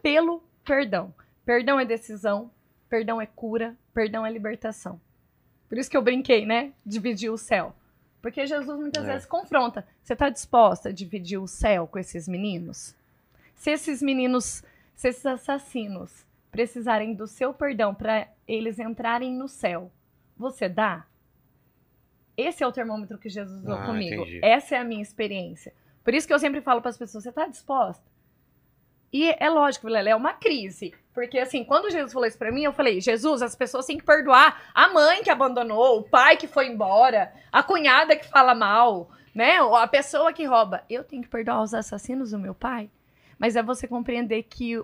pelo 0.00 0.40
perdão. 0.64 1.12
Perdão 1.44 1.80
é 1.80 1.84
decisão, 1.84 2.48
perdão 2.88 3.20
é 3.20 3.26
cura, 3.26 3.74
perdão 3.92 4.24
é 4.24 4.30
libertação. 4.30 5.00
Por 5.68 5.78
isso 5.78 5.90
que 5.90 5.96
eu 5.96 6.02
brinquei, 6.02 6.46
né? 6.46 6.72
Dividir 6.86 7.28
o 7.28 7.36
céu. 7.36 7.74
Porque 8.22 8.46
Jesus 8.46 8.78
muitas 8.78 9.02
é. 9.02 9.14
vezes 9.14 9.26
confronta. 9.26 9.84
Você 10.00 10.12
está 10.12 10.28
disposta 10.28 10.90
a 10.90 10.92
dividir 10.92 11.38
o 11.38 11.48
céu 11.48 11.88
com 11.88 11.98
esses 11.98 12.28
meninos? 12.28 12.94
Se 13.64 13.70
esses 13.70 14.02
meninos, 14.02 14.62
se 14.94 15.08
esses 15.08 15.24
assassinos 15.24 16.26
precisarem 16.50 17.14
do 17.14 17.26
seu 17.26 17.54
perdão 17.54 17.94
para 17.94 18.28
eles 18.46 18.78
entrarem 18.78 19.32
no 19.32 19.48
céu, 19.48 19.90
você 20.36 20.68
dá? 20.68 21.06
Esse 22.36 22.62
é 22.62 22.66
o 22.66 22.72
termômetro 22.72 23.16
que 23.16 23.30
Jesus 23.30 23.62
usou 23.62 23.76
ah, 23.76 23.86
comigo. 23.86 24.20
Entendi. 24.20 24.40
Essa 24.42 24.74
é 24.74 24.78
a 24.80 24.84
minha 24.84 25.00
experiência. 25.00 25.72
Por 26.04 26.12
isso 26.12 26.26
que 26.26 26.34
eu 26.34 26.38
sempre 26.38 26.60
falo 26.60 26.82
para 26.82 26.90
as 26.90 26.98
pessoas: 26.98 27.24
você 27.24 27.30
está 27.30 27.46
disposta? 27.46 28.04
E 29.10 29.30
é 29.30 29.48
lógico, 29.48 29.86
Vilela, 29.86 30.10
é 30.10 30.14
uma 30.14 30.34
crise. 30.34 30.92
Porque, 31.14 31.38
assim, 31.38 31.64
quando 31.64 31.90
Jesus 31.90 32.12
falou 32.12 32.28
isso 32.28 32.36
pra 32.36 32.52
mim, 32.52 32.64
eu 32.64 32.72
falei: 32.74 33.00
Jesus, 33.00 33.40
as 33.40 33.56
pessoas 33.56 33.86
têm 33.86 33.96
que 33.96 34.04
perdoar 34.04 34.72
a 34.74 34.92
mãe 34.92 35.22
que 35.22 35.30
abandonou, 35.30 36.00
o 36.00 36.02
pai 36.02 36.36
que 36.36 36.46
foi 36.46 36.66
embora, 36.66 37.32
a 37.50 37.62
cunhada 37.62 38.14
que 38.14 38.28
fala 38.28 38.54
mal, 38.54 39.08
né? 39.34 39.56
A 39.56 39.88
pessoa 39.88 40.34
que 40.34 40.44
rouba. 40.44 40.84
Eu 40.90 41.02
tenho 41.02 41.22
que 41.22 41.30
perdoar 41.30 41.62
os 41.62 41.72
assassinos 41.72 42.32
do 42.32 42.38
meu 42.38 42.54
pai? 42.54 42.90
Mas 43.38 43.56
é 43.56 43.62
você 43.62 43.86
compreender 43.86 44.42
que 44.44 44.78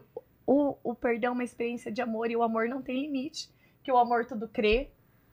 o, 0.47 0.77
o 0.83 0.95
perdão 0.95 1.31
é 1.31 1.35
uma 1.35 1.45
experiência 1.45 1.93
de 1.93 2.03
amor 2.03 2.31
e 2.31 2.37
o 2.37 2.43
amor 2.43 2.69
não 2.69 2.83
tem 2.83 3.01
limite. 3.01 3.49
Que 3.83 3.93
o 3.93 3.97
amor 3.97 4.27
tudo 4.27 4.49
crê, 4.49 4.91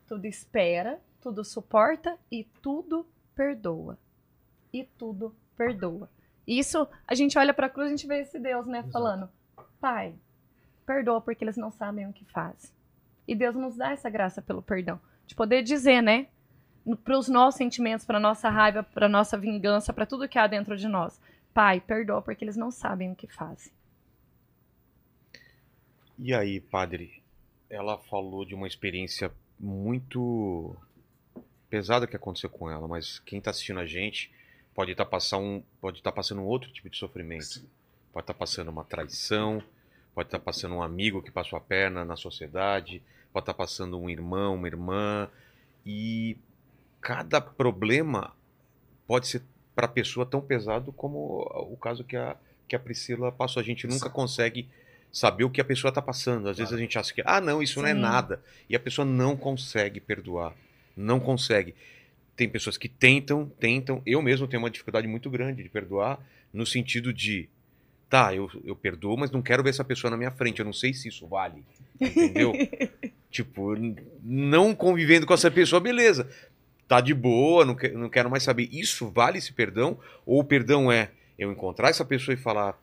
tudo 0.08 0.26
espera, 0.26 1.00
tudo 1.22 1.44
suporta 1.44 2.18
e 2.32 2.44
tudo 2.62 3.06
perdoa. 3.36 3.98
E 4.72 4.84
tudo 4.84 5.36
perdoa. 5.56 6.10
Isso, 6.48 6.88
a 7.06 7.14
gente 7.14 7.38
olha 7.38 7.54
para 7.54 7.68
a 7.68 7.70
cruz, 7.70 7.88
a 7.88 7.90
gente 7.90 8.08
vê 8.08 8.22
esse 8.22 8.40
Deus, 8.40 8.66
né, 8.66 8.80
Exato. 8.80 8.94
falando: 8.94 9.30
Pai, 9.82 10.16
perdoa 10.86 11.20
porque 11.20 11.44
eles 11.44 11.58
não 11.58 11.70
sabem 11.70 12.08
o 12.08 12.14
que 12.14 12.24
fazem. 12.26 12.72
E 13.28 13.36
Deus 13.36 13.56
nos 13.56 13.76
dá 13.76 13.92
essa 13.92 14.10
graça 14.10 14.42
pelo 14.42 14.62
perdão, 14.62 15.00
de 15.26 15.36
poder 15.36 15.62
dizer, 15.62 16.02
né, 16.02 16.28
para 17.04 17.18
os 17.18 17.28
nossos 17.28 17.58
sentimentos, 17.58 18.06
para 18.06 18.20
nossa 18.20 18.50
raiva, 18.50 18.82
para 18.82 19.10
nossa 19.10 19.38
vingança, 19.38 19.92
para 19.92 20.06
tudo 20.06 20.30
que 20.30 20.40
há 20.40 20.48
dentro 20.48 20.78
de 20.78 20.88
nós. 20.88 21.20
Pai, 21.58 21.82
perdoa 21.82 22.22
porque 22.22 22.46
eles 22.46 22.56
não 22.56 22.70
sabem 22.70 23.12
o 23.12 23.16
que 23.16 23.26
fazem. 23.26 23.74
E 26.16 26.32
aí, 26.32 26.62
padre, 26.62 27.24
ela 27.68 27.98
falou 27.98 28.46
de 28.46 28.54
uma 28.54 28.68
experiência 28.68 29.32
muito 29.60 30.78
pesada 31.68 32.06
que 32.06 32.16
aconteceu 32.16 32.48
com 32.48 32.70
ela, 32.70 32.88
mas 32.88 33.18
quem 33.18 33.40
está 33.40 33.50
assistindo 33.50 33.80
a 33.80 33.88
gente 33.88 34.32
pode 34.76 34.92
estar 34.92 35.06
tá 35.06 35.10
passando 35.10 35.44
um, 35.44 35.64
pode 35.82 35.98
estar 35.98 36.12
tá 36.12 36.16
passando 36.16 36.42
um 36.42 36.46
outro 36.46 36.72
tipo 36.72 36.92
de 36.92 36.98
sofrimento. 36.98 37.46
Sim. 37.46 37.68
Pode 38.14 38.26
estar 38.26 38.34
tá 38.36 38.38
passando 38.38 38.70
uma 38.70 38.84
traição, 38.84 39.64
pode 40.14 40.28
estar 40.28 40.38
tá 40.38 40.46
passando 40.46 40.76
um 40.76 40.84
amigo 40.84 41.24
que 41.24 41.32
passou 41.32 41.58
a 41.58 41.60
perna 41.60 42.06
na 42.06 42.16
sociedade, 42.16 43.02
pode 43.34 43.42
estar 43.42 43.54
tá 43.54 43.58
passando 43.58 44.00
um 44.00 44.08
irmão, 44.08 44.54
uma 44.54 44.68
irmã 44.68 45.28
e 45.84 46.38
cada 47.02 47.42
problema 47.42 48.36
pode 49.08 49.28
ser 49.28 49.42
para 49.78 49.86
a 49.86 49.90
pessoa 49.90 50.26
tão 50.26 50.42
pesado 50.42 50.92
como 50.92 51.48
o 51.72 51.78
caso 51.78 52.04
que 52.04 52.18
a, 52.18 52.36
que 52.68 52.76
a 52.76 52.80
Priscila 52.80 53.32
passou. 53.32 53.62
A 53.62 53.64
gente 53.64 53.86
nunca 53.86 54.10
consegue 54.10 54.68
saber 55.12 55.44
o 55.44 55.52
que 55.52 55.62
a 55.62 55.64
pessoa 55.64 55.90
está 55.90 56.02
passando. 56.02 56.50
Às 56.50 56.56
claro. 56.56 56.58
vezes 56.58 56.74
a 56.74 56.78
gente 56.80 56.98
acha 56.98 57.14
que, 57.14 57.22
ah, 57.24 57.40
não, 57.40 57.62
isso 57.62 57.76
Sim. 57.76 57.82
não 57.82 57.88
é 57.90 57.94
nada. 57.94 58.42
E 58.68 58.76
a 58.76 58.80
pessoa 58.80 59.06
não 59.06 59.38
consegue 59.38 60.00
perdoar. 60.00 60.56
Não 60.96 61.20
consegue. 61.20 61.76
Tem 62.36 62.50
pessoas 62.50 62.76
que 62.76 62.90
tentam, 62.90 63.52
tentam. 63.60 64.02
Eu 64.04 64.20
mesmo 64.20 64.48
tenho 64.48 64.64
uma 64.64 64.72
dificuldade 64.72 65.08
muito 65.08 65.30
grande 65.30 65.62
de 65.62 65.70
perdoar, 65.70 66.20
no 66.52 66.66
sentido 66.66 67.14
de, 67.14 67.48
tá, 68.10 68.34
eu, 68.34 68.50
eu 68.66 68.76
perdoo, 68.76 69.16
mas 69.16 69.30
não 69.30 69.44
quero 69.44 69.62
ver 69.62 69.70
essa 69.70 69.84
pessoa 69.84 70.10
na 70.10 70.18
minha 70.18 70.32
frente. 70.32 70.58
Eu 70.58 70.66
não 70.66 70.74
sei 70.74 70.92
se 70.92 71.08
isso 71.08 71.28
vale. 71.28 71.64
Entendeu? 72.02 72.54
tipo, 73.30 73.76
não 74.24 74.74
convivendo 74.74 75.28
com 75.28 75.36
essa 75.36 75.52
pessoa, 75.52 75.80
beleza 75.80 76.28
tá 76.88 77.02
de 77.02 77.14
boa, 77.14 77.66
não, 77.66 77.76
que, 77.76 77.90
não 77.90 78.10
quero 78.10 78.30
mais 78.30 78.44
saber. 78.44 78.70
Isso 78.72 79.10
vale 79.10 79.38
esse 79.38 79.52
perdão? 79.54 79.98
Ou 80.26 80.40
o 80.40 80.44
perdão 80.44 80.92
é 80.92 81.10
eu 81.38 81.52
encontrar 81.52 81.90
essa 81.90 82.06
pessoa 82.06 82.34
e 82.34 82.38
falar, 82.38 82.78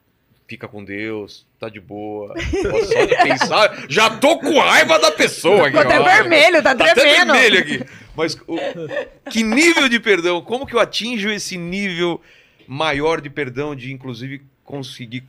fica 0.47 0.69
com 0.69 0.85
Deus, 0.85 1.47
tá 1.59 1.69
de 1.69 1.81
boa. 1.81 2.35
Só 2.39 3.05
de 3.07 3.17
pensar, 3.23 3.85
já 3.89 4.11
tô 4.19 4.39
com 4.39 4.59
raiva 4.59 4.99
da 4.99 5.11
pessoa 5.11 5.69
aqui. 5.69 5.73
Tô 5.73 5.81
até 5.81 5.99
ó. 5.99 6.05
vermelho, 6.05 6.63
tá, 6.63 6.75
tá 6.75 6.95
tremendo. 6.95 7.31
Até 7.31 7.41
vermelho 7.41 7.59
aqui. 7.61 7.85
Mas 8.15 8.35
o- 8.47 8.57
que 9.31 9.43
nível 9.43 9.89
de 9.89 9.99
perdão? 9.99 10.41
Como 10.43 10.67
que 10.67 10.75
eu 10.75 10.81
atinjo 10.81 11.31
esse 11.31 11.57
nível 11.57 12.21
maior 12.69 13.21
de 13.21 13.29
perdão, 13.31 13.75
de 13.75 13.93
inclusive 13.93 14.43
conseguir 14.63 15.25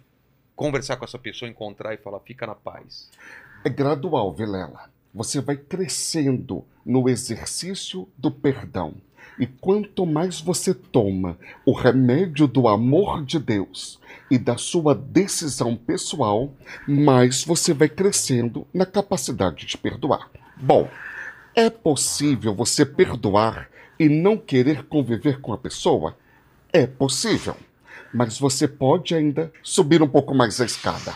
conversar 0.55 0.95
com 0.97 1.03
essa 1.05 1.17
pessoa, 1.19 1.49
encontrar 1.49 1.93
e 1.93 1.97
falar, 1.97 2.19
fica 2.19 2.45
na 2.45 2.55
paz? 2.55 3.09
É 3.65 3.69
gradual, 3.69 4.33
Vilela. 4.33 4.89
Você 5.13 5.41
vai 5.41 5.55
crescendo 5.57 6.63
no 6.85 7.09
exercício 7.09 8.07
do 8.17 8.29
perdão. 8.29 8.93
E 9.39 9.45
quanto 9.45 10.05
mais 10.05 10.39
você 10.39 10.73
toma 10.73 11.37
o 11.65 11.73
remédio 11.73 12.47
do 12.47 12.67
amor 12.67 13.25
de 13.25 13.37
Deus 13.39 13.99
e 14.31 14.37
da 14.37 14.55
sua 14.55 14.95
decisão 14.95 15.75
pessoal, 15.75 16.53
mais 16.87 17.43
você 17.43 17.73
vai 17.73 17.89
crescendo 17.89 18.65
na 18.73 18.85
capacidade 18.85 19.65
de 19.65 19.77
perdoar. 19.77 20.29
Bom, 20.55 20.89
é 21.53 21.69
possível 21.69 22.55
você 22.55 22.85
perdoar 22.85 23.69
e 23.99 24.07
não 24.07 24.37
querer 24.37 24.83
conviver 24.85 25.41
com 25.41 25.51
a 25.51 25.57
pessoa? 25.57 26.17
É 26.71 26.87
possível. 26.87 27.57
Mas 28.13 28.39
você 28.39 28.67
pode 28.67 29.13
ainda 29.13 29.51
subir 29.61 30.01
um 30.01 30.07
pouco 30.07 30.33
mais 30.33 30.61
a 30.61 30.65
escada 30.65 31.13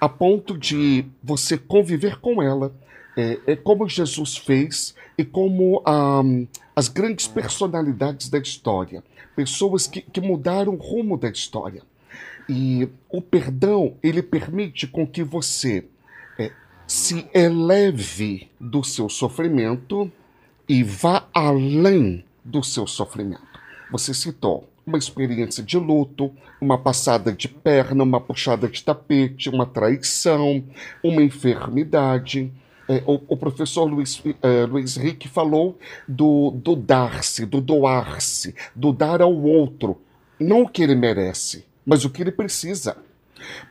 a 0.00 0.08
ponto 0.08 0.56
de 0.56 1.06
você 1.22 1.56
conviver 1.56 2.18
com 2.20 2.42
ela. 2.42 2.74
É, 3.16 3.38
é 3.46 3.56
como 3.56 3.88
Jesus 3.88 4.36
fez 4.36 4.94
e 5.16 5.24
como 5.24 5.82
ahm, 5.86 6.46
as 6.74 6.88
grandes 6.88 7.26
personalidades 7.26 8.28
da 8.28 8.38
história, 8.38 9.02
pessoas 9.34 9.86
que, 9.86 10.02
que 10.02 10.20
mudaram 10.20 10.74
o 10.74 10.76
rumo 10.76 11.16
da 11.16 11.28
história. 11.28 11.82
E 12.48 12.88
o 13.10 13.20
perdão, 13.20 13.94
ele 14.02 14.22
permite 14.22 14.86
com 14.86 15.06
que 15.06 15.24
você 15.24 15.84
é, 16.38 16.52
se 16.86 17.26
eleve 17.34 18.50
do 18.60 18.84
seu 18.84 19.08
sofrimento 19.08 20.10
e 20.68 20.82
vá 20.82 21.26
além 21.34 22.24
do 22.44 22.62
seu 22.62 22.86
sofrimento. 22.86 23.42
Você 23.90 24.12
citou 24.12 24.68
uma 24.86 24.98
experiência 24.98 25.62
de 25.62 25.78
luto, 25.78 26.32
uma 26.60 26.78
passada 26.78 27.32
de 27.32 27.48
perna, 27.48 28.04
uma 28.04 28.20
puxada 28.20 28.68
de 28.68 28.82
tapete, 28.82 29.48
uma 29.48 29.66
traição, 29.66 30.62
uma 31.02 31.22
enfermidade. 31.22 32.52
É, 32.88 33.02
o, 33.06 33.20
o 33.28 33.36
professor 33.36 33.84
Luiz, 33.84 34.22
é, 34.42 34.64
Luiz 34.64 34.96
Henrique 34.96 35.28
falou 35.28 35.78
do, 36.06 36.52
do 36.52 36.76
dar-se, 36.76 37.44
do 37.44 37.60
doar-se, 37.60 38.54
do 38.74 38.92
dar 38.92 39.20
ao 39.20 39.34
outro. 39.34 40.00
Não 40.38 40.62
o 40.62 40.68
que 40.68 40.82
ele 40.82 40.94
merece, 40.94 41.64
mas 41.84 42.04
o 42.04 42.10
que 42.10 42.22
ele 42.22 42.30
precisa. 42.30 42.96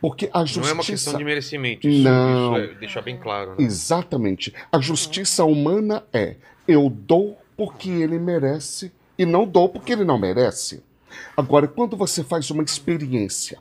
Porque 0.00 0.30
a 0.32 0.40
justiça. 0.40 0.60
Não 0.60 0.68
é 0.68 0.72
uma 0.72 0.84
questão 0.84 1.16
de 1.16 1.24
merecimento. 1.24 1.88
Isso, 1.88 2.02
Não. 2.02 2.56
isso 2.56 2.70
é, 2.72 2.74
deixa 2.74 3.02
bem 3.02 3.16
claro. 3.16 3.50
Né? 3.50 3.56
Exatamente. 3.60 4.54
A 4.70 4.80
justiça 4.80 5.44
humana 5.44 6.04
é: 6.12 6.36
eu 6.68 6.88
dou 6.90 7.38
porque 7.56 7.90
ele 7.90 8.18
merece 8.18 8.92
e 9.18 9.24
não 9.24 9.46
dou 9.46 9.68
porque 9.68 9.92
ele 9.92 10.04
não 10.04 10.18
merece. 10.18 10.82
Agora, 11.36 11.66
quando 11.66 11.96
você 11.96 12.22
faz 12.22 12.50
uma 12.50 12.62
experiência 12.62 13.58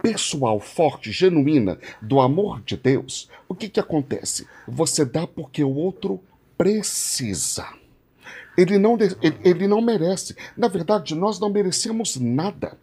pessoal, 0.00 0.60
forte, 0.60 1.12
genuína 1.12 1.78
do 2.00 2.20
amor 2.20 2.62
de 2.62 2.76
Deus, 2.76 3.28
o 3.48 3.54
que, 3.54 3.68
que 3.68 3.80
acontece? 3.80 4.46
Você 4.66 5.04
dá 5.04 5.26
porque 5.26 5.62
o 5.62 5.74
outro 5.74 6.20
precisa. 6.56 7.66
Ele 8.56 8.78
não, 8.78 8.94
ele, 8.94 9.38
ele 9.44 9.68
não 9.68 9.80
merece. 9.80 10.36
Na 10.56 10.68
verdade, 10.68 11.14
nós 11.14 11.38
não 11.38 11.50
merecemos 11.50 12.16
nada. 12.16 12.78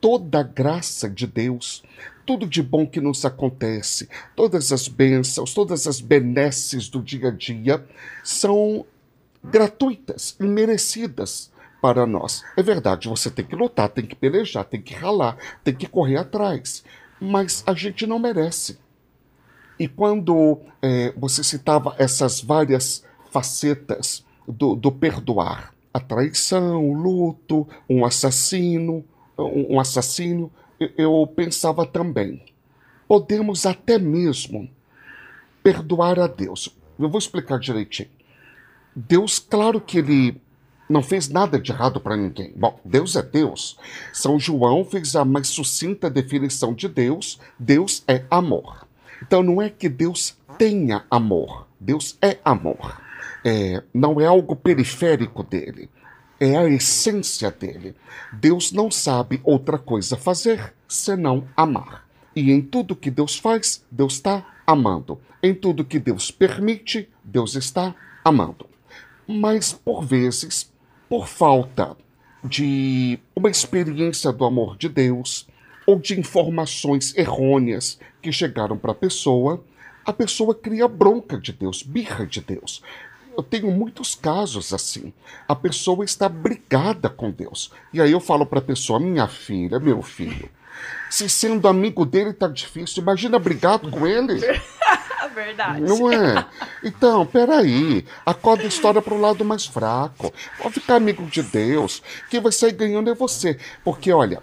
Toda 0.00 0.40
a 0.40 0.42
graça 0.42 1.10
de 1.10 1.26
Deus, 1.26 1.82
tudo 2.24 2.46
de 2.46 2.62
bom 2.62 2.86
que 2.86 3.00
nos 3.00 3.24
acontece, 3.24 4.08
todas 4.34 4.72
as 4.72 4.88
bênçãos, 4.88 5.52
todas 5.52 5.86
as 5.86 6.00
benesses 6.00 6.88
do 6.88 7.02
dia 7.02 7.28
a 7.28 7.30
dia 7.30 7.84
são 8.24 8.86
gratuitas 9.44 10.36
e 10.40 10.44
merecidas 10.44 11.49
para 11.80 12.06
nós. 12.06 12.44
É 12.56 12.62
verdade, 12.62 13.08
você 13.08 13.30
tem 13.30 13.44
que 13.44 13.56
lutar, 13.56 13.88
tem 13.88 14.06
que 14.06 14.14
pelejar, 14.14 14.64
tem 14.64 14.80
que 14.80 14.94
ralar, 14.94 15.36
tem 15.64 15.74
que 15.74 15.86
correr 15.86 16.16
atrás. 16.16 16.84
Mas 17.20 17.62
a 17.66 17.74
gente 17.74 18.06
não 18.06 18.18
merece. 18.18 18.78
E 19.78 19.88
quando 19.88 20.60
eh, 20.82 21.12
você 21.16 21.42
citava 21.42 21.94
essas 21.98 22.40
várias 22.40 23.04
facetas 23.30 24.24
do, 24.46 24.74
do 24.74 24.92
perdoar, 24.92 25.72
a 25.92 25.98
traição, 25.98 26.88
o 26.88 26.94
luto, 26.94 27.66
um 27.88 28.04
assassino, 28.04 29.04
um, 29.38 29.80
assassino, 29.80 30.50
eu 30.96 31.26
pensava 31.34 31.84
também, 31.84 32.44
podemos 33.08 33.66
até 33.66 33.98
mesmo 33.98 34.70
perdoar 35.62 36.18
a 36.18 36.26
Deus. 36.26 36.74
Eu 36.98 37.08
vou 37.08 37.18
explicar 37.18 37.58
direitinho. 37.58 38.08
Deus, 38.94 39.38
claro 39.38 39.80
que 39.80 39.98
ele 39.98 40.40
não 40.90 41.04
fez 41.04 41.28
nada 41.28 41.58
de 41.58 41.70
errado 41.70 42.00
para 42.00 42.16
ninguém. 42.16 42.52
Bom, 42.56 42.78
Deus 42.84 43.14
é 43.14 43.22
Deus. 43.22 43.78
São 44.12 44.40
João 44.40 44.84
fez 44.84 45.14
a 45.14 45.24
mais 45.24 45.46
sucinta 45.46 46.10
definição 46.10 46.74
de 46.74 46.88
Deus: 46.88 47.38
Deus 47.56 48.02
é 48.08 48.24
amor. 48.28 48.88
Então 49.22 49.42
não 49.42 49.62
é 49.62 49.70
que 49.70 49.88
Deus 49.88 50.36
tenha 50.58 51.04
amor, 51.08 51.68
Deus 51.78 52.18
é 52.20 52.38
amor. 52.44 53.00
É, 53.44 53.82
não 53.94 54.20
é 54.20 54.26
algo 54.26 54.56
periférico 54.56 55.42
dele, 55.42 55.88
é 56.40 56.56
a 56.56 56.68
essência 56.68 57.50
dele. 57.50 57.94
Deus 58.32 58.72
não 58.72 58.90
sabe 58.90 59.40
outra 59.44 59.78
coisa 59.78 60.16
fazer 60.16 60.74
senão 60.88 61.46
amar. 61.56 62.04
E 62.34 62.50
em 62.50 62.60
tudo 62.60 62.96
que 62.96 63.10
Deus 63.10 63.38
faz, 63.38 63.84
Deus 63.90 64.14
está 64.14 64.44
amando. 64.66 65.20
Em 65.42 65.54
tudo 65.54 65.84
que 65.84 65.98
Deus 65.98 66.30
permite, 66.30 67.08
Deus 67.24 67.54
está 67.54 67.94
amando 68.24 68.70
mas 69.30 69.72
por 69.72 70.04
vezes, 70.04 70.69
por 71.10 71.26
falta 71.26 71.96
de 72.44 73.18
uma 73.34 73.50
experiência 73.50 74.30
do 74.32 74.44
amor 74.44 74.76
de 74.76 74.88
Deus 74.88 75.48
ou 75.84 75.98
de 75.98 76.18
informações 76.18 77.12
errôneas 77.16 77.98
que 78.22 78.30
chegaram 78.30 78.78
para 78.78 78.92
a 78.92 78.94
pessoa, 78.94 79.62
a 80.06 80.12
pessoa 80.12 80.54
cria 80.54 80.86
bronca 80.86 81.36
de 81.36 81.52
Deus, 81.52 81.82
birra 81.82 82.24
de 82.24 82.40
Deus. 82.40 82.80
Eu 83.36 83.42
tenho 83.42 83.72
muitos 83.72 84.14
casos 84.14 84.72
assim. 84.72 85.12
A 85.48 85.56
pessoa 85.56 86.04
está 86.04 86.28
brigada 86.28 87.08
com 87.10 87.32
Deus. 87.32 87.72
E 87.92 88.00
aí 88.00 88.12
eu 88.12 88.20
falo 88.20 88.46
para 88.46 88.60
a 88.60 88.62
pessoa, 88.62 89.00
minha 89.00 89.26
filha, 89.26 89.80
meu 89.80 90.02
filho, 90.02 90.48
se 91.08 91.28
sendo 91.28 91.66
amigo 91.68 92.04
dele 92.04 92.32
tá 92.32 92.48
difícil, 92.48 93.02
imagina 93.02 93.38
brigado 93.38 93.90
com 93.90 94.06
ele. 94.06 94.40
Verdade. 95.34 95.80
Não 95.82 96.10
é? 96.10 96.44
Então, 96.82 97.24
peraí. 97.24 98.04
Acorda 98.26 98.64
a 98.64 98.66
história 98.66 99.00
para 99.00 99.14
o 99.14 99.20
lado 99.20 99.44
mais 99.44 99.64
fraco. 99.64 100.32
Pode 100.58 100.74
ficar 100.74 100.96
amigo 100.96 101.24
de 101.24 101.42
Deus. 101.42 102.02
Quem 102.28 102.40
vai 102.40 102.50
sair 102.50 102.72
ganhando 102.72 103.10
é 103.10 103.14
você. 103.14 103.56
Porque, 103.84 104.12
olha, 104.12 104.42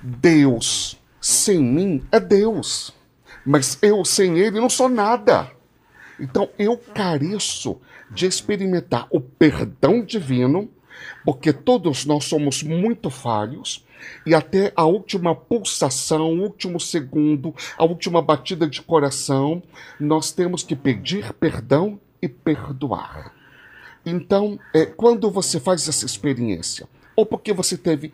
Deus 0.00 0.98
sem 1.26 1.58
mim 1.58 2.04
é 2.12 2.20
Deus. 2.20 2.94
Mas 3.44 3.78
eu 3.82 4.04
sem 4.04 4.38
ele 4.38 4.60
não 4.60 4.70
sou 4.70 4.88
nada. 4.88 5.50
Então 6.20 6.48
eu 6.58 6.76
careço 6.78 7.80
de 8.10 8.26
experimentar 8.26 9.06
o 9.10 9.20
perdão 9.20 10.04
divino, 10.04 10.70
porque 11.24 11.52
todos 11.52 12.04
nós 12.04 12.24
somos 12.24 12.62
muito 12.62 13.10
falhos, 13.10 13.84
e 14.24 14.34
até 14.34 14.72
a 14.74 14.84
última 14.84 15.34
pulsação, 15.34 16.34
o 16.34 16.42
último 16.42 16.80
segundo, 16.80 17.54
a 17.76 17.84
última 17.84 18.20
batida 18.20 18.66
de 18.66 18.82
coração, 18.82 19.62
nós 19.98 20.32
temos 20.32 20.62
que 20.62 20.76
pedir 20.76 21.32
perdão 21.34 21.98
e 22.20 22.28
perdoar. 22.28 23.32
Então, 24.04 24.58
é, 24.72 24.86
quando 24.86 25.30
você 25.30 25.58
faz 25.58 25.88
essa 25.88 26.06
experiência, 26.06 26.88
ou 27.16 27.26
porque 27.26 27.52
você 27.52 27.76
teve 27.76 28.12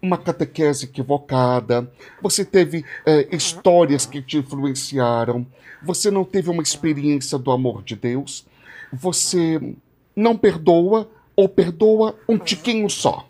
uma 0.00 0.18
catequese 0.18 0.86
equivocada, 0.86 1.90
você 2.20 2.44
teve 2.44 2.84
é, 3.06 3.34
histórias 3.34 4.04
que 4.04 4.20
te 4.20 4.38
influenciaram, 4.38 5.46
você 5.82 6.10
não 6.10 6.24
teve 6.24 6.50
uma 6.50 6.62
experiência 6.62 7.38
do 7.38 7.50
amor 7.50 7.82
de 7.82 7.94
Deus, 7.94 8.44
você 8.92 9.60
não 10.14 10.36
perdoa 10.36 11.08
ou 11.34 11.48
perdoa 11.48 12.18
um 12.28 12.36
tiquinho 12.36 12.90
só. 12.90 13.28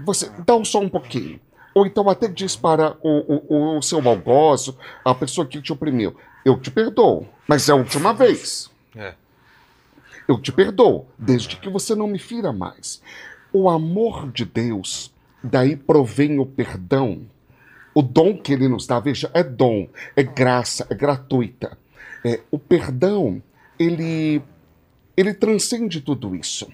Você 0.00 0.30
dá 0.46 0.56
um 0.56 0.64
só 0.64 0.80
um 0.80 0.88
pouquinho. 0.88 1.40
Ou 1.74 1.86
então 1.86 2.08
até 2.08 2.26
diz 2.26 2.56
para 2.56 2.96
o, 3.02 3.44
o, 3.48 3.78
o 3.78 3.82
seu 3.82 4.06
algoz, 4.08 4.72
a 5.04 5.14
pessoa 5.14 5.46
que 5.46 5.62
te 5.62 5.72
oprimiu, 5.72 6.16
eu 6.44 6.58
te 6.58 6.70
perdoo, 6.70 7.28
mas 7.46 7.68
é 7.68 7.72
a 7.72 7.76
última 7.76 8.12
vez. 8.12 8.70
É. 8.96 9.14
Eu 10.26 10.40
te 10.40 10.50
perdoo, 10.52 11.06
desde 11.18 11.56
que 11.56 11.68
você 11.68 11.94
não 11.94 12.06
me 12.06 12.18
fira 12.18 12.52
mais. 12.52 13.00
O 13.52 13.68
amor 13.68 14.30
de 14.30 14.44
Deus, 14.44 15.12
daí 15.42 15.76
provém 15.76 16.38
o 16.38 16.46
perdão. 16.46 17.22
O 17.94 18.02
dom 18.02 18.36
que 18.36 18.52
ele 18.52 18.68
nos 18.68 18.86
dá, 18.86 19.00
veja, 19.00 19.30
é 19.32 19.42
dom, 19.42 19.88
é 20.14 20.22
graça, 20.22 20.86
é 20.90 20.94
gratuita. 20.94 21.78
É, 22.24 22.40
o 22.50 22.58
perdão, 22.58 23.42
ele, 23.78 24.42
ele 25.16 25.32
transcende 25.32 26.00
tudo 26.00 26.34
isso. 26.34 26.68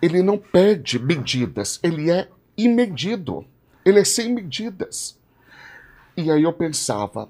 Ele 0.00 0.22
não 0.22 0.36
pede 0.36 0.98
medidas, 0.98 1.80
ele 1.82 2.10
é 2.10 2.28
imedido. 2.56 3.44
Ele 3.84 4.00
é 4.00 4.04
sem 4.04 4.32
medidas. 4.32 5.18
E 6.16 6.30
aí 6.30 6.42
eu 6.42 6.52
pensava, 6.52 7.28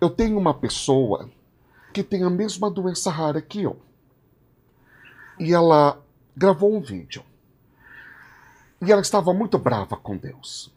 eu 0.00 0.10
tenho 0.10 0.38
uma 0.38 0.52
pessoa 0.52 1.30
que 1.92 2.02
tem 2.02 2.22
a 2.22 2.30
mesma 2.30 2.70
doença 2.70 3.10
rara 3.10 3.40
que 3.40 3.62
eu. 3.62 3.80
e 5.38 5.52
ela 5.52 6.02
gravou 6.36 6.74
um 6.74 6.80
vídeo. 6.80 7.22
E 8.80 8.92
ela 8.92 9.00
estava 9.00 9.32
muito 9.32 9.58
brava 9.58 9.96
com 9.96 10.16
Deus. 10.16 10.72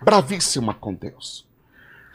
Bravíssima 0.00 0.72
com 0.74 0.94
Deus. 0.94 1.46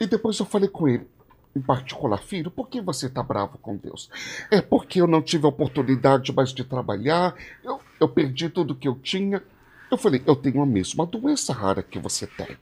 E 0.00 0.06
depois 0.06 0.38
eu 0.38 0.46
falei 0.46 0.68
com 0.68 0.88
ele, 0.88 1.08
em 1.54 1.60
particular, 1.60 2.18
filho, 2.18 2.50
por 2.50 2.68
que 2.68 2.80
você 2.80 3.06
está 3.06 3.22
bravo 3.22 3.58
com 3.58 3.76
Deus? 3.76 4.10
É 4.50 4.60
porque 4.60 5.00
eu 5.00 5.06
não 5.06 5.22
tive 5.22 5.46
oportunidade 5.46 6.32
mais 6.32 6.50
de 6.52 6.64
trabalhar, 6.64 7.34
eu, 7.64 7.80
eu 7.98 8.08
perdi 8.08 8.48
tudo 8.48 8.74
que 8.74 8.88
eu 8.88 8.96
tinha. 8.96 9.42
Eu 9.90 9.96
falei, 9.96 10.22
eu 10.26 10.36
tenho 10.36 10.60
a 10.60 10.66
mesma 10.66 11.06
doença 11.06 11.52
rara 11.52 11.82
que 11.82 11.98
você 11.98 12.26
tem. 12.26 12.56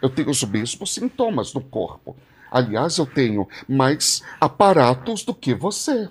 Eu 0.00 0.10
tenho 0.10 0.30
os 0.30 0.42
mesmos 0.42 0.92
sintomas 0.92 1.54
no 1.54 1.60
corpo. 1.60 2.16
Aliás, 2.50 2.98
eu 2.98 3.06
tenho 3.06 3.48
mais 3.68 4.22
aparatos 4.40 5.24
do 5.24 5.32
que 5.32 5.54
você. 5.54 6.10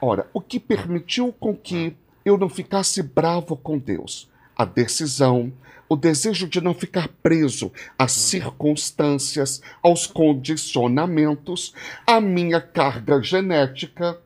Ora, 0.00 0.26
o 0.32 0.40
que 0.40 0.58
permitiu 0.58 1.32
com 1.32 1.54
que 1.54 1.94
eu 2.24 2.36
não 2.38 2.48
ficasse 2.48 3.02
bravo 3.02 3.56
com 3.56 3.78
Deus? 3.78 4.28
A 4.56 4.64
decisão, 4.64 5.52
o 5.88 5.96
desejo 5.96 6.48
de 6.48 6.60
não 6.60 6.74
ficar 6.74 7.08
preso 7.22 7.70
às 7.98 8.12
circunstâncias, 8.12 9.60
aos 9.82 10.06
condicionamentos, 10.06 11.74
à 12.06 12.20
minha 12.20 12.60
carga 12.60 13.22
genética. 13.22 14.18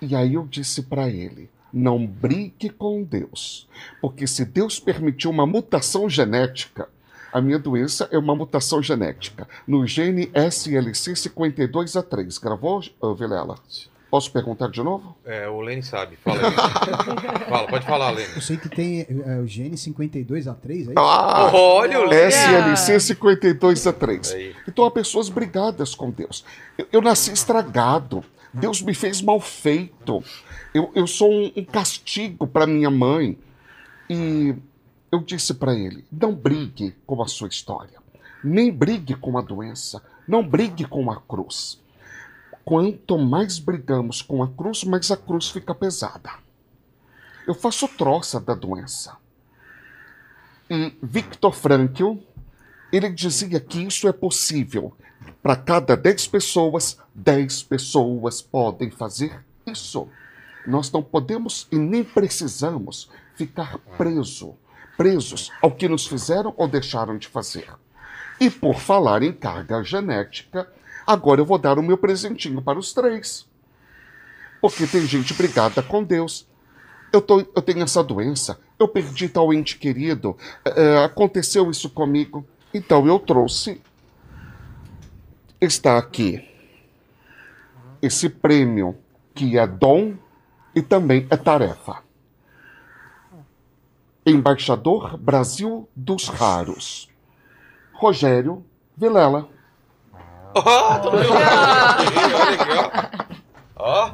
E 0.00 0.16
aí 0.16 0.34
eu 0.34 0.46
disse 0.46 0.82
para 0.82 1.08
ele: 1.08 1.48
não 1.72 2.06
brigue 2.06 2.70
com 2.70 3.02
Deus, 3.02 3.68
porque 4.00 4.26
se 4.26 4.44
Deus 4.44 4.78
permitiu 4.78 5.30
uma 5.30 5.46
mutação 5.46 6.08
genética, 6.08 6.88
a 7.32 7.40
minha 7.40 7.58
doença 7.58 8.08
é 8.12 8.18
uma 8.18 8.36
mutação 8.36 8.82
genética 8.82 9.48
no 9.66 9.86
gene 9.86 10.26
SLC52A3. 10.26 12.40
Gravou, 12.40 12.82
Vilela? 13.16 13.56
Posso 14.12 14.30
perguntar 14.30 14.68
de 14.68 14.82
novo? 14.82 15.16
É, 15.24 15.48
o 15.48 15.62
Lene 15.62 15.82
sabe. 15.82 16.16
Fala 16.16 16.46
aí. 16.46 16.52
Fala, 17.48 17.66
pode 17.66 17.86
falar, 17.86 18.10
Lene. 18.10 18.28
Eu 18.34 18.42
sei 18.42 18.58
que 18.58 18.68
tem 18.68 19.06
é, 19.08 19.38
o 19.38 19.46
gene 19.46 19.74
52A3 19.74 20.90
aí. 20.90 20.94
Ah, 20.98 21.50
Olha 21.50 21.98
o 21.98 22.04
Lene. 22.04 22.30
SLC52A3. 22.30 24.34
Aí. 24.34 24.54
Então 24.68 24.84
há 24.84 24.90
pessoas 24.90 25.30
brigadas 25.30 25.94
com 25.94 26.10
Deus. 26.10 26.44
Eu, 26.76 26.86
eu 26.92 27.00
nasci 27.00 27.32
estragado. 27.32 28.22
Deus 28.52 28.82
me 28.82 28.92
fez 28.92 29.22
mal 29.22 29.40
feito. 29.40 30.22
Eu, 30.74 30.90
eu 30.94 31.06
sou 31.06 31.30
um, 31.30 31.52
um 31.56 31.64
castigo 31.64 32.46
para 32.46 32.66
minha 32.66 32.90
mãe. 32.90 33.38
E 34.08 34.54
eu 35.10 35.20
disse 35.20 35.54
para 35.54 35.74
ele: 35.74 36.04
não 36.10 36.34
brigue 36.34 36.94
com 37.06 37.22
a 37.22 37.28
sua 37.28 37.48
história. 37.48 38.00
Nem 38.42 38.72
brigue 38.72 39.14
com 39.14 39.36
a 39.38 39.42
doença. 39.42 40.02
Não 40.26 40.42
brigue 40.46 40.84
com 40.84 41.10
a 41.10 41.20
cruz. 41.20 41.80
Quanto 42.64 43.18
mais 43.18 43.58
brigamos 43.58 44.22
com 44.22 44.42
a 44.42 44.48
cruz, 44.48 44.84
mais 44.84 45.10
a 45.10 45.16
cruz 45.16 45.50
fica 45.50 45.74
pesada. 45.74 46.30
Eu 47.46 47.54
faço 47.54 47.88
troça 47.88 48.40
da 48.40 48.54
doença. 48.54 49.16
E 50.70 50.92
Viktor 51.02 51.52
Frankl, 51.52 52.14
ele 52.92 53.10
dizia 53.10 53.58
que 53.58 53.82
isso 53.82 54.06
é 54.06 54.12
possível. 54.12 54.96
Para 55.42 55.56
cada 55.56 55.96
10 55.96 56.28
pessoas, 56.28 56.98
10 57.14 57.64
pessoas 57.64 58.40
podem 58.40 58.90
fazer 58.90 59.44
isso. 59.66 60.08
Nós 60.66 60.90
não 60.90 61.02
podemos 61.02 61.66
e 61.70 61.76
nem 61.76 62.04
precisamos 62.04 63.10
ficar 63.34 63.78
preso, 63.96 64.54
presos 64.96 65.50
ao 65.60 65.70
que 65.72 65.88
nos 65.88 66.06
fizeram 66.06 66.54
ou 66.56 66.68
deixaram 66.68 67.18
de 67.18 67.28
fazer. 67.28 67.68
E 68.40 68.50
por 68.50 68.78
falar 68.78 69.22
em 69.22 69.32
carga 69.32 69.82
genética, 69.82 70.68
agora 71.06 71.40
eu 71.40 71.44
vou 71.44 71.58
dar 71.58 71.78
o 71.78 71.82
meu 71.82 71.98
presentinho 71.98 72.62
para 72.62 72.78
os 72.78 72.92
três. 72.92 73.46
Porque 74.60 74.86
tem 74.86 75.06
gente 75.06 75.34
brigada 75.34 75.82
com 75.82 76.02
Deus. 76.04 76.46
Eu, 77.12 77.20
tô, 77.20 77.40
eu 77.40 77.62
tenho 77.62 77.82
essa 77.82 78.02
doença, 78.02 78.58
eu 78.78 78.88
perdi 78.88 79.28
tal 79.28 79.52
ente 79.52 79.76
querido, 79.76 80.36
é, 80.64 81.04
aconteceu 81.04 81.70
isso 81.70 81.90
comigo. 81.90 82.46
Então 82.72 83.06
eu 83.06 83.18
trouxe. 83.18 83.80
Está 85.60 85.98
aqui 85.98 86.48
esse 88.00 88.28
prêmio 88.28 88.96
que 89.34 89.56
é 89.56 89.66
dom 89.66 90.14
e 90.74 90.82
também 90.82 91.26
é 91.30 91.36
tarefa. 91.36 92.02
Embaixador 94.24 95.16
Brasil 95.16 95.88
dos 95.96 96.28
Raros. 96.28 97.08
Rogério 97.92 98.64
Vilela. 98.96 99.48
Tô 100.54 101.10
vendo. 101.10 101.32
Olha 101.32 102.54
aqui, 102.60 102.70
ó. 103.76 104.12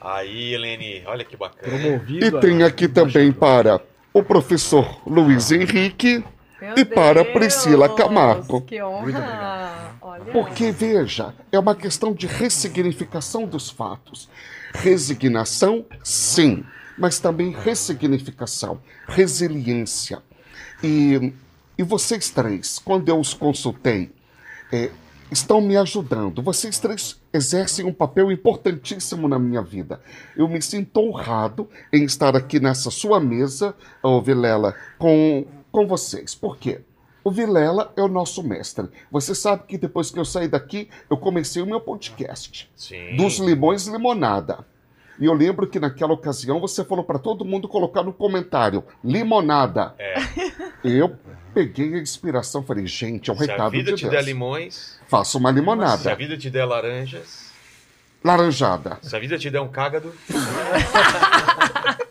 Aí, 0.00 0.52
Helene, 0.52 1.02
olha 1.06 1.24
que 1.24 1.36
bacana. 1.36 1.78
Promovido. 1.78 2.26
E 2.26 2.40
tem 2.40 2.62
aqui 2.62 2.86
também 2.86 3.32
para 3.32 3.80
o 4.12 4.22
professor 4.22 5.00
Luiz 5.06 5.50
Henrique 5.50 6.22
Meu 6.60 6.74
e 6.76 6.84
para 6.84 7.22
Deus, 7.22 7.32
Priscila 7.32 7.88
Camargo. 7.88 8.60
Que 8.60 8.82
honra. 8.82 9.96
Olha. 10.02 10.24
Porque, 10.32 10.70
veja, 10.70 11.34
é 11.50 11.58
uma 11.58 11.74
questão 11.74 12.12
de 12.12 12.26
ressignificação 12.26 13.46
dos 13.46 13.70
fatos. 13.70 14.28
Resignação, 14.74 15.86
sim, 16.02 16.64
mas 16.98 17.18
também 17.18 17.50
ressignificação, 17.50 18.80
resiliência. 19.06 20.22
E, 20.82 21.32
e 21.78 21.82
vocês 21.82 22.30
três, 22.30 22.78
quando 22.78 23.08
eu 23.08 23.18
os 23.18 23.32
consultei, 23.32 24.12
é, 24.72 24.90
estão 25.30 25.60
me 25.60 25.76
ajudando. 25.76 26.42
Vocês 26.42 26.78
três 26.78 27.20
exercem 27.32 27.84
um 27.84 27.92
papel 27.92 28.30
importantíssimo 28.30 29.28
na 29.28 29.38
minha 29.38 29.62
vida. 29.62 30.00
Eu 30.36 30.48
me 30.48 30.60
sinto 30.60 31.00
honrado 31.00 31.68
em 31.92 32.04
estar 32.04 32.36
aqui 32.36 32.60
nessa 32.60 32.90
sua 32.90 33.20
mesa, 33.20 33.74
ô 34.02 34.20
Vilela, 34.20 34.74
com, 34.98 35.46
com 35.70 35.86
vocês. 35.86 36.34
Por 36.34 36.56
quê? 36.56 36.80
O 37.24 37.30
Vilela 37.30 37.90
é 37.96 38.02
o 38.02 38.08
nosso 38.08 38.42
mestre. 38.42 38.86
Você 39.10 39.34
sabe 39.34 39.62
que 39.66 39.78
depois 39.78 40.10
que 40.10 40.18
eu 40.20 40.24
saí 40.26 40.46
daqui, 40.46 40.90
eu 41.10 41.16
comecei 41.16 41.62
o 41.62 41.66
meu 41.66 41.80
podcast. 41.80 42.70
Sim. 42.76 43.16
Dos 43.16 43.38
limões 43.38 43.86
limonada. 43.86 44.58
E 45.18 45.24
eu 45.24 45.32
lembro 45.32 45.66
que 45.66 45.80
naquela 45.80 46.12
ocasião 46.12 46.60
você 46.60 46.84
falou 46.84 47.04
para 47.04 47.18
todo 47.18 47.44
mundo 47.44 47.66
colocar 47.68 48.02
no 48.02 48.12
comentário 48.12 48.84
limonada. 49.02 49.94
É. 49.98 50.14
Eu 50.84 51.16
peguei 51.54 51.94
a 51.94 51.98
inspiração, 51.98 52.62
falei, 52.62 52.86
gente, 52.86 53.30
é 53.30 53.32
um 53.32 53.36
Se 53.38 53.44
a 53.44 53.46
recado 53.46 53.70
vida 53.70 53.92
de 53.92 53.96
te 53.96 54.02
Deus. 54.02 54.12
der 54.12 54.22
limões, 54.24 54.98
Faça 55.06 55.38
uma 55.38 55.48
se 55.50 55.52
a 55.56 55.60
limonada. 55.60 56.14
vida 56.16 56.36
te 56.36 56.50
der 56.50 56.66
laranjas, 56.66 57.50
Laranjada. 58.22 58.98
se 59.00 59.14
a 59.16 59.18
vida 59.18 59.38
te 59.38 59.48
der 59.50 59.60
um 59.60 59.68
cágado. 59.68 60.12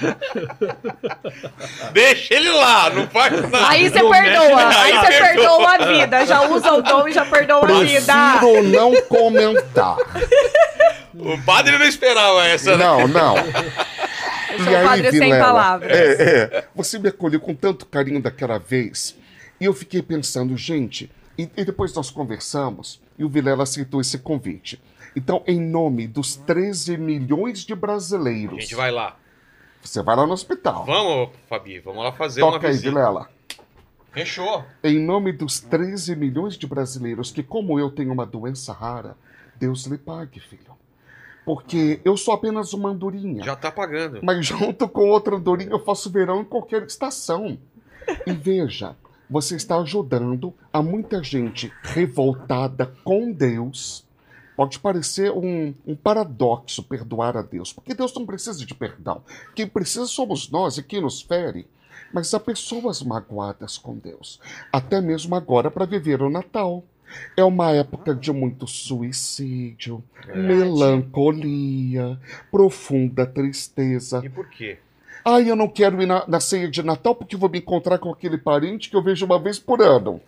Deixa 1.92 2.34
ele 2.34 2.50
lá, 2.50 2.90
não 2.90 3.06
faz 3.08 3.32
nada. 3.42 3.68
Aí 3.68 3.88
você 3.88 4.00
perdoa. 4.00 4.68
Aí 4.80 4.92
você 4.92 5.18
perdoa 5.18 5.74
a 5.74 5.86
vida. 5.86 6.26
Já 6.26 6.48
usa 6.48 6.72
o 6.72 6.82
dom 6.82 7.08
e 7.08 7.12
já 7.12 7.24
perdoa 7.24 7.62
a 7.62 7.84
vida. 7.84 8.38
Prefiro 8.38 8.62
não 8.68 9.00
comentar. 9.02 9.96
O 11.14 11.38
padre 11.44 11.76
não 11.78 11.86
esperava 11.86 12.46
essa, 12.46 12.76
né? 12.76 12.84
Não, 12.84 13.08
não. 13.08 13.36
Eu 13.36 14.64
sou 14.64 14.72
um 14.72 14.84
padre 14.84 15.12
sem 15.12 15.30
palavras. 15.30 15.90
É, 15.90 16.22
é. 16.22 16.64
Você 16.74 16.98
me 16.98 17.08
acolheu 17.08 17.40
com 17.40 17.54
tanto 17.54 17.86
carinho 17.86 18.20
daquela 18.20 18.58
vez. 18.58 19.16
E 19.60 19.64
eu 19.64 19.74
fiquei 19.74 20.00
pensando, 20.02 20.56
gente, 20.56 21.10
e, 21.36 21.48
e 21.56 21.64
depois 21.64 21.94
nós 21.94 22.10
conversamos 22.10 23.00
e 23.18 23.24
o 23.24 23.28
Vilela 23.28 23.62
aceitou 23.62 24.00
esse 24.00 24.18
convite. 24.18 24.80
Então, 25.14 25.42
em 25.46 25.60
nome 25.60 26.06
dos 26.06 26.36
13 26.36 26.96
milhões 26.96 27.64
de 27.64 27.72
A 27.72 27.76
brasileiros, 27.76 28.60
gente 28.62 28.74
vai 28.74 28.90
lá. 28.90 29.16
Você 29.82 30.02
vai 30.02 30.16
lá 30.16 30.26
no 30.26 30.32
hospital. 30.32 30.84
Vamos, 30.84 31.30
Fabi, 31.48 31.80
vamos 31.80 32.04
lá 32.04 32.12
fazer 32.12 32.42
uma 32.42 32.52
Toca 32.52 32.66
aí, 32.66 32.72
visita. 32.72 32.90
Vilela. 32.90 33.28
Fechou. 34.12 34.64
Em 34.82 34.98
nome 34.98 35.32
dos 35.32 35.60
13 35.60 36.16
milhões 36.16 36.56
de 36.56 36.66
brasileiros 36.66 37.30
que, 37.30 37.42
como 37.42 37.78
eu, 37.78 37.90
tenho 37.90 38.12
uma 38.12 38.26
doença 38.26 38.72
rara, 38.72 39.16
Deus 39.56 39.86
lhe 39.86 39.96
pague, 39.96 40.40
filho. 40.40 40.78
Porque 41.44 42.00
eu 42.04 42.16
sou 42.16 42.34
apenas 42.34 42.72
uma 42.72 42.90
andorinha. 42.90 43.42
Já 43.42 43.56
tá 43.56 43.70
pagando. 43.70 44.20
Mas 44.22 44.44
junto 44.46 44.88
com 44.88 45.08
outra 45.08 45.36
andorinha 45.36 45.70
eu 45.70 45.78
faço 45.78 46.10
verão 46.10 46.40
em 46.40 46.44
qualquer 46.44 46.82
estação. 46.82 47.58
E 48.26 48.32
veja, 48.32 48.96
você 49.28 49.54
está 49.54 49.78
ajudando 49.78 50.52
a 50.72 50.82
muita 50.82 51.22
gente 51.22 51.72
revoltada 51.82 52.92
com 53.04 53.30
Deus. 53.30 54.04
Pode 54.60 54.78
parecer 54.78 55.32
um, 55.32 55.72
um 55.86 55.96
paradoxo 55.96 56.82
perdoar 56.82 57.34
a 57.34 57.40
Deus, 57.40 57.72
porque 57.72 57.94
Deus 57.94 58.12
não 58.12 58.26
precisa 58.26 58.58
de 58.58 58.74
perdão. 58.74 59.22
Quem 59.54 59.66
precisa 59.66 60.04
somos 60.04 60.50
nós 60.50 60.76
e 60.76 60.82
quem 60.82 61.00
nos 61.00 61.22
fere. 61.22 61.66
Mas 62.12 62.34
há 62.34 62.38
pessoas 62.38 63.02
magoadas 63.02 63.78
com 63.78 63.96
Deus, 63.96 64.38
até 64.70 65.00
mesmo 65.00 65.34
agora 65.34 65.70
para 65.70 65.86
viver 65.86 66.20
o 66.20 66.28
Natal. 66.28 66.84
É 67.38 67.42
uma 67.42 67.70
época 67.70 68.14
de 68.14 68.30
muito 68.34 68.66
suicídio, 68.66 70.04
melancolia, 70.34 72.20
profunda 72.50 73.24
tristeza. 73.24 74.20
E 74.22 74.28
por 74.28 74.50
quê? 74.50 74.76
Ai, 75.24 75.50
eu 75.50 75.56
não 75.56 75.68
quero 75.68 76.02
ir 76.02 76.06
na, 76.06 76.26
na 76.28 76.38
ceia 76.38 76.70
de 76.70 76.82
Natal 76.82 77.14
porque 77.14 77.34
vou 77.34 77.48
me 77.48 77.60
encontrar 77.60 77.96
com 77.96 78.10
aquele 78.10 78.36
parente 78.36 78.90
que 78.90 78.96
eu 78.96 79.02
vejo 79.02 79.24
uma 79.24 79.38
vez 79.38 79.58
por 79.58 79.80
ano. 79.80 80.20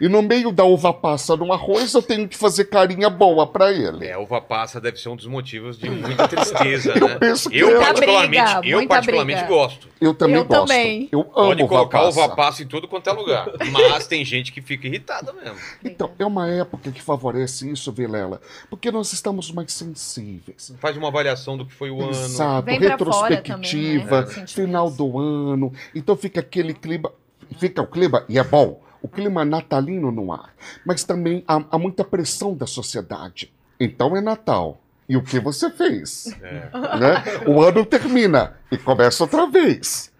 E 0.00 0.08
no 0.08 0.22
meio 0.22 0.50
da 0.52 0.64
uva 0.64 0.92
passa 0.92 1.36
no 1.36 1.52
arroz, 1.52 1.92
eu 1.94 2.02
tenho 2.02 2.28
que 2.28 2.36
fazer 2.36 2.64
carinha 2.64 3.08
boa 3.10 3.46
pra 3.46 3.72
ele. 3.72 4.06
É, 4.06 4.12
a 4.14 4.18
uva 4.18 4.40
passa 4.40 4.80
deve 4.80 4.98
ser 4.98 5.08
um 5.08 5.16
dos 5.16 5.26
motivos 5.26 5.78
de 5.78 5.88
muita 5.90 6.26
tristeza, 6.28 6.92
Eu 6.98 7.08
né? 7.08 7.16
penso 7.18 7.48
que 7.50 7.58
Eu 7.58 7.76
é. 7.76 7.84
particularmente, 7.84 8.42
Muita 8.52 8.66
eu 8.68 8.76
briga, 8.78 8.88
particularmente 8.88 9.38
muita 9.40 9.54
gosto. 9.54 9.88
Eu 10.00 10.14
também 10.14 10.36
Eu 10.36 10.44
gosto. 10.44 10.66
também. 10.68 11.08
Eu 11.12 11.20
amo 11.20 11.32
Pode 11.34 11.62
uva 11.62 11.68
colocar 11.68 11.98
passa. 12.00 12.20
uva 12.24 12.36
passa 12.36 12.62
em 12.62 12.66
tudo 12.66 12.86
quanto 12.88 13.08
é 13.08 13.12
lugar. 13.12 13.46
Mas 13.72 14.06
tem 14.06 14.24
gente 14.24 14.52
que 14.52 14.60
fica 14.60 14.86
irritada 14.86 15.32
mesmo. 15.32 15.56
Então, 15.84 16.10
é 16.18 16.24
uma 16.26 16.48
época 16.48 16.90
que 16.92 17.00
favorece 17.00 17.70
isso, 17.70 17.90
Vilela, 17.92 18.40
porque 18.68 18.90
nós 18.90 19.12
estamos 19.12 19.50
mais 19.50 19.72
sensíveis. 19.72 20.74
Faz 20.78 20.96
uma 20.96 21.08
avaliação 21.08 21.56
do 21.56 21.64
que 21.66 21.72
foi 21.72 21.90
o 21.90 22.00
ano. 22.02 22.10
Exato, 22.10 22.66
Vem 22.66 22.78
pra 22.80 22.98
fora 22.98 23.34
retrospectiva, 23.36 24.22
também, 24.24 24.40
né? 24.40 24.46
final 24.46 24.90
do 24.90 25.18
ano. 25.18 25.72
Então 25.94 26.16
fica 26.16 26.40
aquele 26.40 26.74
clima, 26.74 27.10
fica 27.58 27.82
o 27.82 27.86
clima, 27.86 28.24
e 28.28 28.38
é 28.38 28.44
bom, 28.44 28.80
o 29.04 29.08
clima 29.08 29.44
natalino 29.44 30.10
no 30.10 30.32
ar. 30.32 30.54
Mas 30.84 31.04
também 31.04 31.44
há, 31.46 31.62
há 31.70 31.78
muita 31.78 32.02
pressão 32.02 32.54
da 32.54 32.66
sociedade. 32.66 33.52
Então 33.78 34.16
é 34.16 34.20
Natal. 34.22 34.80
E 35.06 35.14
o 35.18 35.22
que 35.22 35.38
você 35.38 35.68
fez? 35.68 36.34
É. 36.42 36.70
Né? 36.98 37.22
O 37.46 37.60
ano 37.62 37.84
termina 37.84 38.56
e 38.72 38.78
começa 38.78 39.22
outra 39.24 39.46
vez. 39.46 40.10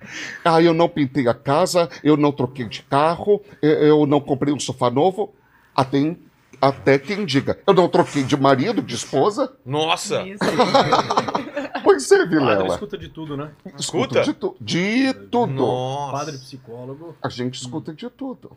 Ah, 0.45 0.61
eu 0.61 0.74
não 0.74 0.87
pintei 0.91 1.26
a 1.26 1.32
casa, 1.32 1.89
eu 2.03 2.18
não 2.18 2.30
troquei 2.30 2.68
de 2.68 2.82
carro, 2.82 3.41
eu- 3.62 4.05
não 4.05 4.20
comprei 4.20 4.53
um 4.53 4.61
sofá 4.61 4.91
novo. 4.91 5.32
Até, 5.74 6.14
até 6.61 6.99
quem 6.99 7.24
diga, 7.24 7.59
eu 7.66 7.72
não 7.72 7.89
troquei 7.89 8.22
de 8.22 8.37
marido, 8.37 8.82
de 8.82 8.95
esposa. 8.95 9.51
Nossa! 9.64 10.22
Pois 11.82 12.11
é, 12.12 12.18
Padre 12.18 12.39
Vilela. 12.39 12.66
escuta 12.68 12.99
de 12.99 13.09
tudo, 13.09 13.37
né? 13.37 13.51
Escuta? 13.78 14.22
De, 14.22 14.32
tu- 14.35 14.57
de 14.61 15.12
tudo. 15.30 15.53
Nossa! 15.53 16.12
Padre 16.12 16.39
psicólogo. 16.39 17.16
A 17.22 17.28
gente 17.30 17.55
escuta 17.61 17.93
de 17.93 18.09
tudo. 18.11 18.53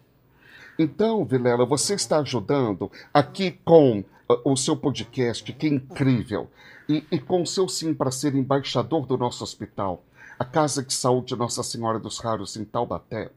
Então, 0.78 1.26
Vilela, 1.26 1.66
você 1.66 1.96
está 1.96 2.20
ajudando 2.20 2.92
aqui 3.14 3.60
com 3.66 4.00
uh, 4.00 4.06
o 4.52 4.56
seu 4.56 4.76
podcast, 4.76 5.52
que 5.54 5.68
é 5.68 5.70
incrível, 5.70 6.50
e, 6.88 7.04
e 7.12 7.20
com 7.20 7.42
o 7.42 7.48
seu 7.48 7.68
sim 7.68 7.94
para 7.94 8.12
ser 8.12 8.36
embaixador 8.36 9.06
do 9.06 9.18
nosso 9.18 9.44
hospital, 9.44 10.04
a 10.40 10.46
Casa 10.46 10.84
de 10.84 10.94
Saúde 10.94 11.36
Nossa 11.36 11.64
Senhora 11.64 12.00
dos 12.00 12.20
Raros 12.20 12.56
em 12.56 12.64
Taubaté. 12.64 13.30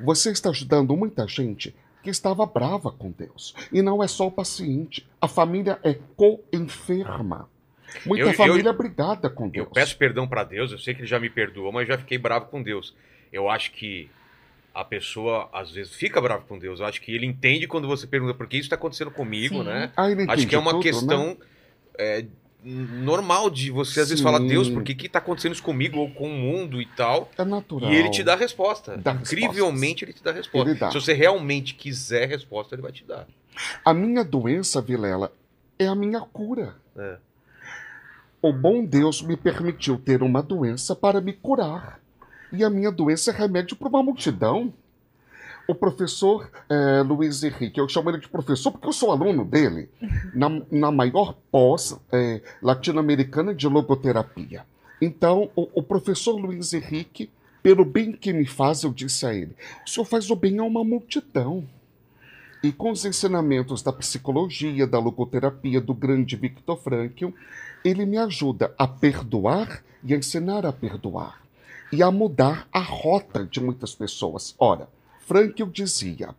Você 0.00 0.30
está 0.30 0.50
ajudando 0.50 0.96
muita 0.96 1.26
gente 1.26 1.74
que 2.02 2.10
estava 2.10 2.44
brava 2.44 2.90
com 2.92 3.10
Deus. 3.10 3.54
E 3.72 3.80
não 3.80 4.02
é 4.02 4.06
só 4.06 4.26
o 4.26 4.30
paciente. 4.30 5.08
A 5.20 5.26
família 5.26 5.78
é 5.82 5.94
co-enferma. 6.16 7.48
Muita 8.04 8.24
Eu- 8.24 8.28
eu- 8.28 8.34
família 8.34 8.72
brigada 8.72 9.30
com 9.30 9.48
Deus. 9.48 9.66
Eu 9.68 9.72
peço 9.72 9.96
perdão 9.96 10.26
pra 10.28 10.44
Deus, 10.44 10.70
eu 10.72 10.78
sei 10.78 10.92
que 10.94 11.00
ele 11.00 11.06
já 11.06 11.18
me 11.18 11.30
perdoou, 11.30 11.72
mas 11.72 11.88
eu 11.88 11.94
já 11.94 11.98
fiquei 11.98 12.18
bravo 12.18 12.46
com 12.46 12.62
Deus. 12.62 12.94
Eu 13.32 13.48
acho 13.48 13.72
que 13.72 14.10
a 14.74 14.84
pessoa, 14.84 15.48
às 15.52 15.70
vezes, 15.70 15.94
fica 15.94 16.20
brava 16.20 16.42
com 16.42 16.58
Deus. 16.58 16.80
Eu 16.80 16.86
acho 16.86 17.00
que 17.00 17.14
ele 17.14 17.24
entende 17.24 17.68
quando 17.68 17.86
você 17.86 18.06
pergunta 18.06 18.34
por 18.34 18.48
que 18.48 18.56
isso 18.56 18.66
está 18.66 18.74
acontecendo 18.74 19.10
comigo, 19.10 19.58
Sim. 19.58 19.64
né? 19.64 19.92
Ah, 19.96 20.06
Acho 20.28 20.48
que 20.48 20.54
é 20.54 20.58
uma 20.58 20.72
tudo, 20.72 20.84
né? 20.84 20.90
questão 20.90 21.36
é, 21.96 22.24
normal 22.64 23.48
de 23.50 23.70
você, 23.70 24.00
às 24.00 24.08
vezes, 24.08 24.18
Sim. 24.18 24.24
falar, 24.24 24.40
Deus, 24.40 24.68
por 24.68 24.82
que 24.82 24.94
que 24.94 25.08
tá 25.08 25.20
acontecendo 25.20 25.52
isso 25.52 25.62
comigo 25.62 26.00
ou 26.00 26.10
com 26.10 26.28
o 26.28 26.34
mundo 26.34 26.82
e 26.82 26.86
tal? 26.86 27.30
É 27.38 27.44
natural. 27.44 27.92
E 27.92 27.96
ele 27.96 28.10
te 28.10 28.24
dá 28.24 28.32
a 28.32 28.36
resposta. 28.36 28.96
Dá 28.96 29.12
Incrivelmente, 29.12 30.04
ele 30.04 30.12
te 30.12 30.24
dá 30.24 30.30
a 30.30 30.34
resposta. 30.34 30.74
Dá. 30.74 30.90
Se 30.90 31.00
você 31.00 31.12
realmente 31.12 31.74
quiser 31.74 32.24
a 32.24 32.26
resposta, 32.26 32.74
ele 32.74 32.82
vai 32.82 32.90
te 32.90 33.04
dar. 33.04 33.28
A 33.84 33.94
minha 33.94 34.24
doença, 34.24 34.82
Vilela, 34.82 35.32
é 35.78 35.86
a 35.86 35.94
minha 35.94 36.20
cura. 36.20 36.74
É. 36.96 37.18
O 38.42 38.52
bom 38.52 38.84
Deus 38.84 39.22
me 39.22 39.36
permitiu 39.36 39.96
ter 39.96 40.20
uma 40.22 40.42
doença 40.42 40.96
para 40.96 41.20
me 41.20 41.32
curar. 41.32 42.00
E 42.54 42.62
a 42.62 42.70
minha 42.70 42.92
doença 42.92 43.32
é 43.32 43.34
remédio 43.34 43.76
para 43.76 43.88
uma 43.88 44.02
multidão. 44.02 44.72
O 45.66 45.74
professor 45.74 46.48
eh, 46.68 47.02
Luiz 47.02 47.42
Henrique, 47.42 47.80
eu 47.80 47.88
chamo 47.88 48.10
ele 48.10 48.20
de 48.20 48.28
professor 48.28 48.70
porque 48.70 48.86
eu 48.86 48.92
sou 48.92 49.10
aluno 49.10 49.44
dele, 49.44 49.88
na, 50.32 50.48
na 50.70 50.92
maior 50.92 51.34
pós 51.50 51.98
eh, 52.12 52.42
latino-americana 52.62 53.54
de 53.54 53.66
logoterapia. 53.66 54.64
Então, 55.00 55.50
o, 55.56 55.68
o 55.74 55.82
professor 55.82 56.36
Luiz 56.36 56.72
Henrique, 56.72 57.28
pelo 57.62 57.84
bem 57.84 58.12
que 58.12 58.32
me 58.32 58.46
faz, 58.46 58.84
eu 58.84 58.92
disse 58.92 59.26
a 59.26 59.34
ele: 59.34 59.56
o 59.84 59.90
senhor 59.90 60.04
faz 60.04 60.30
o 60.30 60.36
bem 60.36 60.58
a 60.58 60.62
uma 60.62 60.84
multidão. 60.84 61.64
E 62.62 62.70
com 62.70 62.90
os 62.90 63.04
ensinamentos 63.04 63.82
da 63.82 63.92
psicologia, 63.92 64.86
da 64.86 64.98
logoterapia, 64.98 65.80
do 65.80 65.92
grande 65.92 66.36
Viktor 66.36 66.76
Frankl, 66.76 67.30
ele 67.84 68.06
me 68.06 68.16
ajuda 68.16 68.72
a 68.78 68.86
perdoar 68.86 69.82
e 70.04 70.14
a 70.14 70.16
ensinar 70.16 70.64
a 70.64 70.72
perdoar. 70.72 71.43
E 71.92 72.02
a 72.02 72.10
mudar 72.10 72.66
a 72.72 72.80
rota 72.80 73.44
de 73.44 73.60
muitas 73.60 73.94
pessoas. 73.94 74.54
Ora, 74.58 74.88
Frankl 75.26 75.66
dizia: 75.66 76.34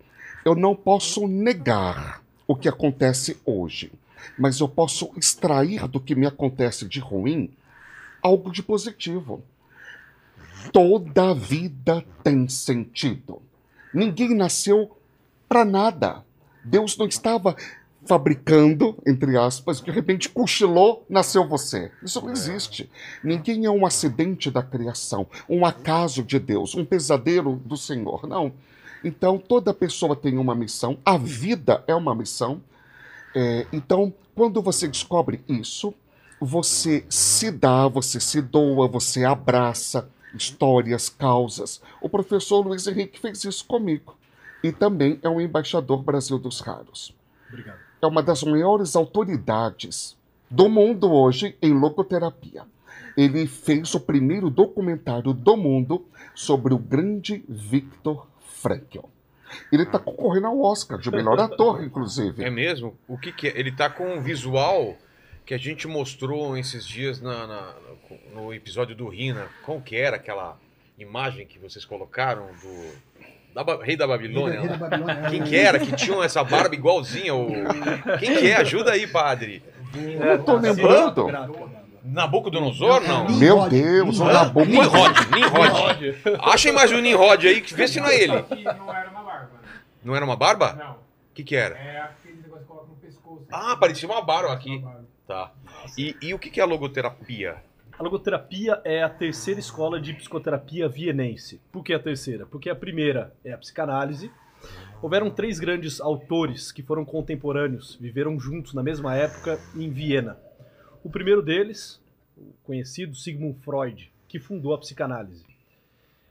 eu 0.45 0.53
não 0.53 0.75
posso 0.75 1.27
negar 1.27 2.21
o 2.47 2.55
que 2.55 2.69
acontece 2.69 3.41
hoje, 3.43 3.91
mas 4.37 4.59
eu 4.59 4.69
posso 4.69 5.11
extrair 5.17 5.87
do 5.87 5.99
que 5.99 6.13
me 6.13 6.27
acontece 6.27 6.87
de 6.87 6.99
ruim 6.99 7.51
algo 8.21 8.51
de 8.51 8.61
positivo. 8.61 9.43
Toda 10.71 11.33
vida 11.33 12.05
tem 12.23 12.47
sentido. 12.47 13.41
Ninguém 13.91 14.35
nasceu 14.35 14.95
para 15.49 15.65
nada. 15.65 16.23
Deus 16.63 16.95
não 16.95 17.07
estava 17.07 17.55
fabricando, 18.05 18.97
entre 19.05 19.37
aspas, 19.37 19.81
de 19.81 19.91
repente 19.91 20.29
cochilou, 20.29 21.05
nasceu 21.09 21.47
você. 21.47 21.91
Isso 22.03 22.21
não 22.21 22.31
existe. 22.31 22.89
Ninguém 23.23 23.65
é 23.65 23.69
um 23.69 23.85
acidente 23.85 24.51
da 24.51 24.61
criação, 24.61 25.27
um 25.49 25.65
acaso 25.65 26.23
de 26.23 26.39
Deus, 26.39 26.75
um 26.75 26.85
pesadelo 26.85 27.55
do 27.57 27.75
Senhor. 27.75 28.27
Não. 28.27 28.53
Então, 29.03 29.37
toda 29.37 29.73
pessoa 29.73 30.15
tem 30.15 30.37
uma 30.37 30.55
missão, 30.55 30.97
a 31.05 31.17
vida 31.17 31.83
é 31.87 31.95
uma 31.95 32.15
missão. 32.15 32.61
É, 33.35 33.67
então, 33.73 34.13
quando 34.33 34.61
você 34.61 34.87
descobre 34.87 35.43
isso, 35.47 35.93
você 36.39 37.05
se 37.09 37.51
dá, 37.51 37.87
você 37.87 38.19
se 38.19 38.41
doa, 38.41 38.87
você 38.87 39.23
abraça 39.23 40.09
histórias, 40.33 41.09
causas. 41.09 41.81
O 42.01 42.09
professor 42.09 42.65
Luiz 42.65 42.85
Henrique 42.87 43.19
fez 43.19 43.43
isso 43.43 43.65
comigo. 43.65 44.17
E 44.63 44.71
também 44.71 45.19
é 45.21 45.29
um 45.29 45.39
embaixador 45.39 46.01
Brasil 46.01 46.37
dos 46.39 46.59
Raros. 46.59 47.15
Obrigado. 47.47 47.84
É 48.05 48.07
uma 48.07 48.21
das 48.21 48.43
maiores 48.43 48.95
autoridades 48.95 50.15
do 50.47 50.69
mundo 50.69 51.11
hoje 51.11 51.57
em 51.59 51.73
logoterapia. 51.73 52.61
Ele 53.17 53.47
fez 53.47 53.95
o 53.95 53.99
primeiro 53.99 54.51
documentário 54.51 55.33
do 55.33 55.57
mundo 55.57 56.05
sobre 56.35 56.71
o 56.71 56.77
grande 56.77 57.43
Viktor 57.49 58.27
Frankl. 58.61 59.05
Ele 59.71 59.81
está 59.83 59.97
concorrendo 59.97 60.45
ao 60.47 60.61
Oscar 60.61 60.99
de 60.99 61.09
melhor 61.09 61.39
ator, 61.41 61.83
inclusive. 61.83 62.43
É 62.43 62.49
mesmo? 62.51 62.95
O 63.07 63.17
que, 63.17 63.31
que 63.31 63.47
é? 63.47 63.59
Ele 63.59 63.71
tá 63.71 63.89
com 63.89 64.05
um 64.17 64.21
visual 64.21 64.95
que 65.43 65.55
a 65.55 65.57
gente 65.57 65.87
mostrou 65.87 66.55
esses 66.55 66.85
dias 66.85 67.19
na, 67.19 67.47
na- 67.47 67.75
no 68.35 68.53
episódio 68.53 68.95
do 68.95 69.07
Rina. 69.07 69.47
Como 69.63 69.81
que 69.81 69.95
era 69.95 70.17
aquela 70.17 70.59
imagem 70.99 71.47
que 71.47 71.57
vocês 71.57 71.83
colocaram 71.85 72.45
do 72.61 73.14
da 73.55 73.63
Ba- 73.63 73.79
Rei 73.81 73.95
da 73.95 74.05
Babilônia? 74.05 74.59
Rei 74.59 74.67
da 74.67 74.73
lá? 74.73 74.77
Babilônia. 74.89 75.29
Quem 75.29 75.43
que 75.43 75.55
era 75.55 75.79
que 75.79 75.93
tinha 75.95 76.21
essa 76.25 76.43
barba 76.43 76.75
igualzinha? 76.75 77.33
O... 77.33 77.47
Quem 78.19 78.35
que 78.37 78.51
é? 78.51 78.57
Ajuda 78.57 78.91
aí, 78.91 79.07
padre. 79.07 79.63
Eu 79.95 80.43
tô 80.43 80.57
lembrando. 80.57 81.27
Nabucodonosor, 82.03 83.01
não? 83.01 83.29
Meu 83.31 83.67
Deus, 83.69 84.19
o 84.19 84.25
Nimrod. 84.25 84.33
Nabucco. 84.33 84.65
Nimrod, 84.69 85.15
Nimrod. 85.33 86.39
Achem 86.41 86.71
mais 86.73 86.91
um 86.91 86.99
Nimrod 86.99 87.47
aí, 87.47 87.61
que 87.61 87.73
vê 87.73 87.87
se 87.87 87.99
não 87.99 88.07
é 88.07 88.21
ele. 88.21 88.43
Que 88.43 88.63
não 88.63 88.93
era 88.93 89.09
uma 89.09 89.23
barba. 89.23 89.49
Não 90.03 90.15
era 90.15 90.25
uma 90.25 90.35
barba? 90.35 90.73
Não. 90.73 90.91
O 90.91 90.97
que 91.33 91.43
que 91.43 91.55
era? 91.55 91.75
É 91.75 91.99
aquele 92.01 92.41
negócio 92.43 92.61
que 92.61 92.67
coloca 92.67 92.87
no 92.89 92.95
pescoço. 92.97 93.45
Ah, 93.51 93.75
parecia 93.77 94.07
uma 94.07 94.21
barba 94.21 94.51
aqui. 94.53 94.77
Uma 94.77 94.89
barba. 94.91 95.05
Tá. 95.27 95.51
E, 95.97 96.15
e 96.21 96.33
o 96.33 96.37
que 96.39 96.49
que 96.51 96.59
é 96.59 96.63
a 96.63 96.67
logoterapia? 96.67 97.55
A 97.97 98.03
logoterapia 98.03 98.81
é 98.83 99.01
a 99.01 99.09
terceira 99.09 99.57
escola 99.57 100.01
de 100.01 100.13
psicoterapia 100.13 100.89
vienense. 100.89 101.61
Por 101.71 101.81
que 101.81 101.93
a 101.93 101.99
terceira? 101.99 102.45
Porque 102.45 102.69
a 102.69 102.75
primeira 102.75 103.33
é 103.41 103.53
a 103.53 103.57
psicanálise. 103.57 104.29
Houveram 105.01 105.31
três 105.31 105.59
grandes 105.59 106.01
autores 106.01 106.73
que 106.73 106.83
foram 106.83 107.05
contemporâneos, 107.05 107.95
viveram 107.95 108.37
juntos 108.37 108.73
na 108.73 108.83
mesma 108.83 109.15
época 109.15 109.57
em 109.73 109.89
Viena. 109.89 110.37
O 111.05 111.09
primeiro 111.09 111.41
deles, 111.41 112.01
o 112.37 112.51
conhecido 112.65 113.15
Sigmund 113.15 113.57
Freud, 113.61 114.11
que 114.27 114.39
fundou 114.39 114.73
a 114.73 114.77
psicanálise. 114.77 115.45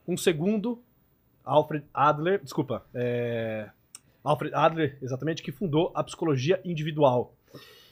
Um 0.07 0.19
segundo, 0.19 0.83
Alfred 1.43 1.87
Adler, 1.95 2.43
desculpa, 2.43 2.85
é, 2.93 3.71
Alfred 4.23 4.55
Adler, 4.55 4.99
exatamente, 5.01 5.43
que 5.43 5.51
fundou 5.51 5.91
a 5.95 6.05
psicologia 6.05 6.61
individual. 6.62 7.33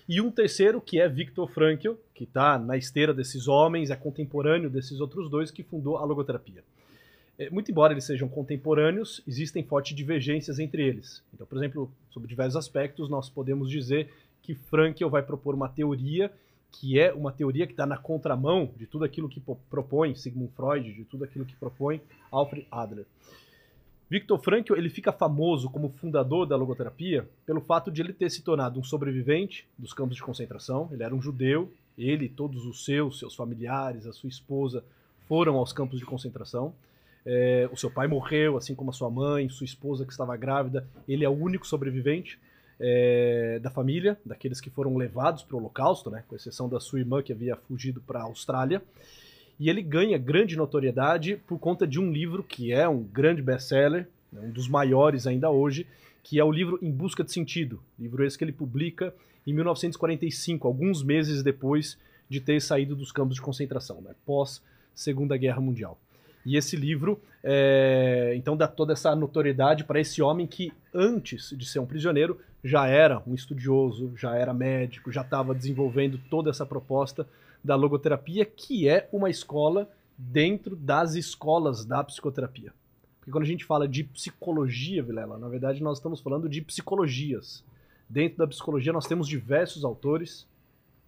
E 0.08 0.20
um 0.20 0.30
terceiro, 0.30 0.80
que 0.80 1.00
é 1.00 1.08
Viktor 1.08 1.48
Frankl, 1.48 1.92
que 2.14 2.24
está 2.24 2.58
na 2.58 2.76
esteira 2.76 3.14
desses 3.14 3.48
homens, 3.48 3.90
é 3.90 3.96
contemporâneo 3.96 4.68
desses 4.68 5.00
outros 5.00 5.30
dois, 5.30 5.50
que 5.50 5.62
fundou 5.62 5.96
a 5.96 6.04
logoterapia. 6.04 6.64
É, 7.38 7.48
Muito 7.50 7.70
embora 7.70 7.92
eles 7.92 8.04
sejam 8.04 8.28
contemporâneos, 8.28 9.22
existem 9.26 9.62
fortes 9.62 9.96
divergências 9.96 10.58
entre 10.58 10.86
eles. 10.86 11.22
Então, 11.32 11.46
por 11.46 11.56
exemplo, 11.56 11.90
sobre 12.10 12.28
diversos 12.28 12.56
aspectos, 12.56 13.08
nós 13.08 13.28
podemos 13.28 13.70
dizer 13.70 14.10
que 14.42 14.54
Frankl 14.54 15.08
vai 15.08 15.22
propor 15.22 15.54
uma 15.54 15.68
teoria 15.68 16.30
que 16.72 16.98
é 16.98 17.12
uma 17.12 17.30
teoria 17.30 17.66
que 17.66 17.74
está 17.74 17.84
na 17.84 17.98
contramão 17.98 18.70
de 18.76 18.86
tudo 18.86 19.04
aquilo 19.04 19.28
que 19.28 19.42
propõe 19.68 20.14
Sigmund 20.14 20.52
Freud, 20.56 20.92
de 20.92 21.04
tudo 21.04 21.24
aquilo 21.24 21.44
que 21.44 21.54
propõe 21.54 22.00
Alfred 22.30 22.66
Adler. 22.70 23.04
Viktor 24.12 24.38
Frankl 24.38 24.74
ele 24.74 24.90
fica 24.90 25.10
famoso 25.10 25.70
como 25.70 25.88
fundador 25.88 26.44
da 26.44 26.54
logoterapia 26.54 27.26
pelo 27.46 27.62
fato 27.62 27.90
de 27.90 28.02
ele 28.02 28.12
ter 28.12 28.30
se 28.30 28.42
tornado 28.42 28.78
um 28.78 28.84
sobrevivente 28.84 29.66
dos 29.78 29.94
campos 29.94 30.16
de 30.16 30.22
concentração. 30.22 30.90
Ele 30.92 31.02
era 31.02 31.14
um 31.14 31.22
judeu, 31.22 31.72
ele, 31.96 32.28
todos 32.28 32.66
os 32.66 32.84
seus, 32.84 33.18
seus 33.18 33.34
familiares, 33.34 34.06
a 34.06 34.12
sua 34.12 34.28
esposa 34.28 34.84
foram 35.26 35.56
aos 35.56 35.72
campos 35.72 35.98
de 35.98 36.04
concentração. 36.04 36.74
É, 37.24 37.66
o 37.72 37.76
seu 37.78 37.90
pai 37.90 38.06
morreu, 38.06 38.58
assim 38.58 38.74
como 38.74 38.90
a 38.90 38.92
sua 38.92 39.08
mãe, 39.08 39.48
sua 39.48 39.64
esposa 39.64 40.04
que 40.04 40.12
estava 40.12 40.36
grávida. 40.36 40.86
Ele 41.08 41.24
é 41.24 41.28
o 41.30 41.32
único 41.32 41.66
sobrevivente 41.66 42.38
é, 42.78 43.60
da 43.62 43.70
família, 43.70 44.20
daqueles 44.26 44.60
que 44.60 44.68
foram 44.68 44.94
levados 44.94 45.42
para 45.42 45.56
o 45.56 45.58
Holocausto, 45.58 46.10
né, 46.10 46.22
com 46.28 46.36
exceção 46.36 46.68
da 46.68 46.80
sua 46.80 46.98
irmã 46.98 47.22
que 47.22 47.32
havia 47.32 47.56
fugido 47.56 48.02
para 48.02 48.20
a 48.20 48.24
Austrália. 48.24 48.82
E 49.58 49.68
ele 49.68 49.82
ganha 49.82 50.18
grande 50.18 50.56
notoriedade 50.56 51.36
por 51.46 51.58
conta 51.58 51.86
de 51.86 52.00
um 52.00 52.10
livro 52.10 52.42
que 52.42 52.72
é 52.72 52.88
um 52.88 53.02
grande 53.02 53.42
best-seller, 53.42 54.08
né, 54.32 54.40
um 54.42 54.50
dos 54.50 54.68
maiores 54.68 55.26
ainda 55.26 55.50
hoje, 55.50 55.86
que 56.22 56.38
é 56.38 56.44
o 56.44 56.50
livro 56.50 56.78
Em 56.82 56.90
Busca 56.90 57.22
de 57.22 57.32
Sentido. 57.32 57.80
Livro 57.98 58.24
esse 58.24 58.36
que 58.36 58.44
ele 58.44 58.52
publica 58.52 59.14
em 59.46 59.52
1945, 59.52 60.66
alguns 60.66 61.02
meses 61.02 61.42
depois 61.42 61.98
de 62.28 62.40
ter 62.40 62.60
saído 62.60 62.94
dos 62.94 63.12
campos 63.12 63.36
de 63.36 63.42
concentração, 63.42 64.00
né, 64.00 64.14
pós 64.24 64.62
Segunda 64.94 65.36
Guerra 65.36 65.60
Mundial. 65.60 65.98
E 66.44 66.56
esse 66.56 66.76
livro, 66.76 67.20
é, 67.42 68.32
então, 68.36 68.56
dá 68.56 68.66
toda 68.66 68.92
essa 68.92 69.14
notoriedade 69.14 69.84
para 69.84 70.00
esse 70.00 70.20
homem 70.20 70.46
que, 70.46 70.72
antes 70.92 71.54
de 71.56 71.64
ser 71.66 71.78
um 71.78 71.86
prisioneiro, 71.86 72.38
já 72.64 72.86
era 72.86 73.22
um 73.26 73.34
estudioso, 73.34 74.12
já 74.16 74.34
era 74.36 74.52
médico, 74.52 75.10
já 75.10 75.22
estava 75.22 75.54
desenvolvendo 75.54 76.18
toda 76.30 76.50
essa 76.50 76.66
proposta 76.66 77.26
da 77.62 77.74
logoterapia, 77.74 78.44
que 78.44 78.88
é 78.88 79.08
uma 79.12 79.30
escola 79.30 79.88
dentro 80.16 80.76
das 80.76 81.14
escolas 81.14 81.84
da 81.84 82.02
psicoterapia. 82.02 82.72
Porque 83.18 83.30
quando 83.30 83.44
a 83.44 83.46
gente 83.46 83.64
fala 83.64 83.86
de 83.86 84.04
psicologia, 84.04 85.02
Vilela, 85.02 85.38
na 85.38 85.48
verdade 85.48 85.82
nós 85.82 85.98
estamos 85.98 86.20
falando 86.20 86.48
de 86.48 86.60
psicologias. 86.60 87.64
Dentro 88.08 88.38
da 88.38 88.46
psicologia 88.46 88.92
nós 88.92 89.06
temos 89.06 89.28
diversos 89.28 89.84
autores, 89.84 90.46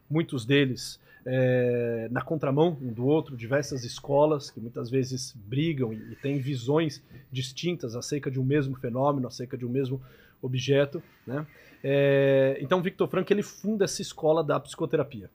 muitos 0.09 0.45
deles 0.45 1.01
é, 1.27 2.09
na 2.11 2.21
contramão 2.21 2.77
um 2.81 2.93
do 2.93 3.07
outro, 3.07 3.37
diversas 3.37 3.85
escolas 3.85 4.51
que 4.51 4.61
muitas 4.61 4.91
vezes 4.91 5.35
brigam 5.47 5.93
e, 5.93 5.97
e 6.13 6.17
têm 6.17 6.39
visões 6.39 7.03
distintas 7.33 7.97
acerca 7.97 8.31
de 8.31 8.39
um 8.39 8.45
mesmo 8.45 8.77
fenômeno, 8.77 9.27
acerca 9.27 9.57
de 9.57 9.65
um 9.65 9.69
mesmo 9.69 10.01
objeto. 10.43 11.03
Né? 11.27 11.47
É, 11.83 12.59
então, 12.61 12.83
Victor 12.83 13.09
Frankl 13.09 13.33
ele 13.33 13.43
funda 13.43 13.85
essa 13.85 14.03
escola 14.03 14.45
da 14.45 14.61
psicoterapia. 14.61 15.31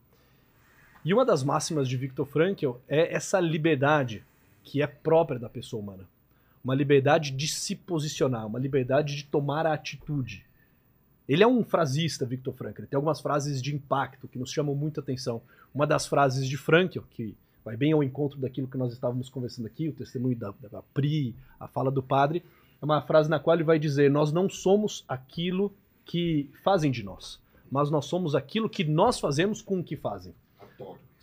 E 1.03 1.13
uma 1.13 1.23
das 1.23 1.43
máximas 1.43 1.87
de 1.87 1.95
Victor 1.95 2.25
Frankl 2.25 2.73
é 2.87 3.13
essa 3.13 3.39
liberdade 3.39 4.23
que 4.63 4.81
é 4.81 4.87
própria 4.87 5.39
da 5.39 5.49
pessoa 5.49 5.81
humana. 5.81 6.03
Uma 6.61 6.75
liberdade 6.75 7.31
de 7.31 7.47
se 7.47 7.73
posicionar, 7.73 8.45
uma 8.45 8.59
liberdade 8.59 9.15
de 9.15 9.23
tomar 9.23 9.65
a 9.65 9.73
atitude. 9.73 10.45
Ele 11.27 11.41
é 11.41 11.47
um 11.47 11.63
frasista, 11.63 12.25
Victor 12.25 12.53
Frankl. 12.53 12.83
Tem 12.83 12.97
algumas 12.97 13.21
frases 13.21 13.61
de 13.61 13.73
impacto 13.73 14.27
que 14.27 14.37
nos 14.37 14.51
chamam 14.51 14.75
muita 14.75 14.99
atenção. 14.99 15.41
Uma 15.73 15.87
das 15.87 16.05
frases 16.05 16.45
de 16.47 16.57
Frankl, 16.57 17.01
que 17.11 17.33
vai 17.63 17.77
bem 17.77 17.93
ao 17.93 18.03
encontro 18.03 18.37
daquilo 18.37 18.67
que 18.67 18.77
nós 18.77 18.91
estávamos 18.91 19.29
conversando 19.29 19.67
aqui, 19.67 19.87
o 19.87 19.93
testemunho 19.93 20.35
da, 20.35 20.53
da 20.69 20.81
Pri, 20.93 21.33
a 21.57 21.67
fala 21.67 21.89
do 21.89 22.03
padre, 22.03 22.43
é 22.81 22.85
uma 22.85 23.01
frase 23.01 23.29
na 23.29 23.39
qual 23.39 23.55
ele 23.55 23.63
vai 23.63 23.79
dizer: 23.79 24.11
Nós 24.11 24.33
não 24.33 24.49
somos 24.49 25.05
aquilo 25.07 25.73
que 26.03 26.49
fazem 26.61 26.91
de 26.91 27.03
nós, 27.03 27.39
mas 27.71 27.89
nós 27.89 28.05
somos 28.05 28.35
aquilo 28.35 28.69
que 28.69 28.83
nós 28.83 29.17
fazemos 29.19 29.61
com 29.61 29.79
o 29.79 29.83
que 29.83 29.95
fazem. 29.95 30.33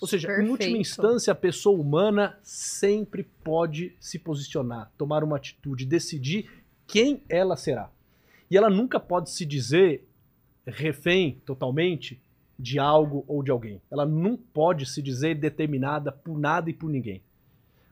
Ou 0.00 0.06
seja, 0.06 0.26
em 0.26 0.30
Perfeito. 0.30 0.50
última 0.50 0.78
instância, 0.78 1.32
a 1.32 1.36
pessoa 1.36 1.78
humana 1.78 2.38
sempre 2.42 3.22
pode 3.22 3.94
se 3.98 4.18
posicionar, 4.18 4.92
tomar 4.98 5.24
uma 5.24 5.36
atitude, 5.36 5.86
decidir 5.86 6.50
quem 6.86 7.22
ela 7.28 7.56
será. 7.56 7.90
E 8.50 8.56
ela 8.56 8.68
nunca 8.70 9.00
pode 9.00 9.30
se 9.30 9.44
dizer 9.44 10.06
refém 10.66 11.40
totalmente 11.46 12.20
de 12.58 12.78
algo 12.78 13.24
ou 13.26 13.42
de 13.42 13.50
alguém. 13.50 13.80
Ela 13.90 14.06
não 14.06 14.36
pode 14.36 14.86
se 14.86 15.02
dizer 15.02 15.34
determinada 15.34 16.10
por 16.12 16.38
nada 16.38 16.70
e 16.70 16.74
por 16.74 16.90
ninguém. 16.90 17.22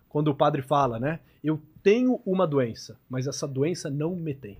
Quando 0.09 0.29
o 0.29 0.35
padre 0.35 0.63
fala, 0.63 0.99
né? 0.99 1.21
Eu 1.43 1.61
tenho 1.83 2.21
uma 2.25 2.47
doença, 2.47 2.99
mas 3.09 3.27
essa 3.27 3.47
doença 3.47 3.91
não 3.91 4.17
me 4.17 4.35
tem. 4.35 4.59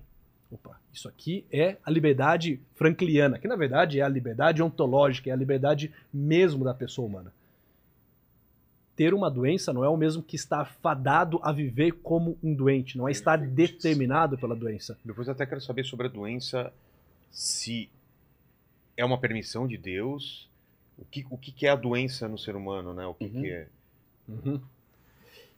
Opa, 0.55 0.79
isso 0.93 1.09
aqui 1.09 1.45
é 1.51 1.77
a 1.85 1.91
liberdade 1.91 2.61
frankliana, 2.75 3.37
que 3.37 3.47
na 3.47 3.57
verdade 3.57 3.99
é 3.99 4.03
a 4.03 4.07
liberdade 4.07 4.63
ontológica, 4.63 5.29
é 5.29 5.33
a 5.33 5.35
liberdade 5.35 5.93
mesmo 6.13 6.63
da 6.63 6.73
pessoa 6.73 7.05
humana. 7.07 7.33
Ter 8.95 9.13
uma 9.13 9.29
doença 9.29 9.73
não 9.73 9.83
é 9.83 9.89
o 9.89 9.97
mesmo 9.97 10.23
que 10.23 10.37
estar 10.37 10.63
fadado 10.81 11.41
a 11.43 11.51
viver 11.51 11.91
como 12.01 12.37
um 12.41 12.53
doente, 12.53 12.97
não 12.97 13.09
é 13.09 13.11
estar 13.11 13.35
determinado 13.37 14.37
pela 14.37 14.55
doença. 14.55 14.97
Depois 15.03 15.27
eu 15.27 15.33
até 15.33 15.45
quero 15.45 15.59
saber 15.59 15.83
sobre 15.83 16.07
a 16.07 16.09
doença, 16.09 16.71
se 17.29 17.89
é 18.95 19.03
uma 19.03 19.17
permissão 19.17 19.67
de 19.67 19.77
Deus, 19.77 20.49
o 20.97 21.03
que, 21.03 21.25
o 21.29 21.37
que 21.37 21.67
é 21.67 21.69
a 21.71 21.75
doença 21.75 22.29
no 22.29 22.37
ser 22.37 22.55
humano, 22.55 22.93
né? 22.93 23.05
O 23.05 23.13
que, 23.13 23.25
Uhum. 23.25 23.41
que 23.41 23.51
é. 23.51 23.67
Uhum. 24.29 24.61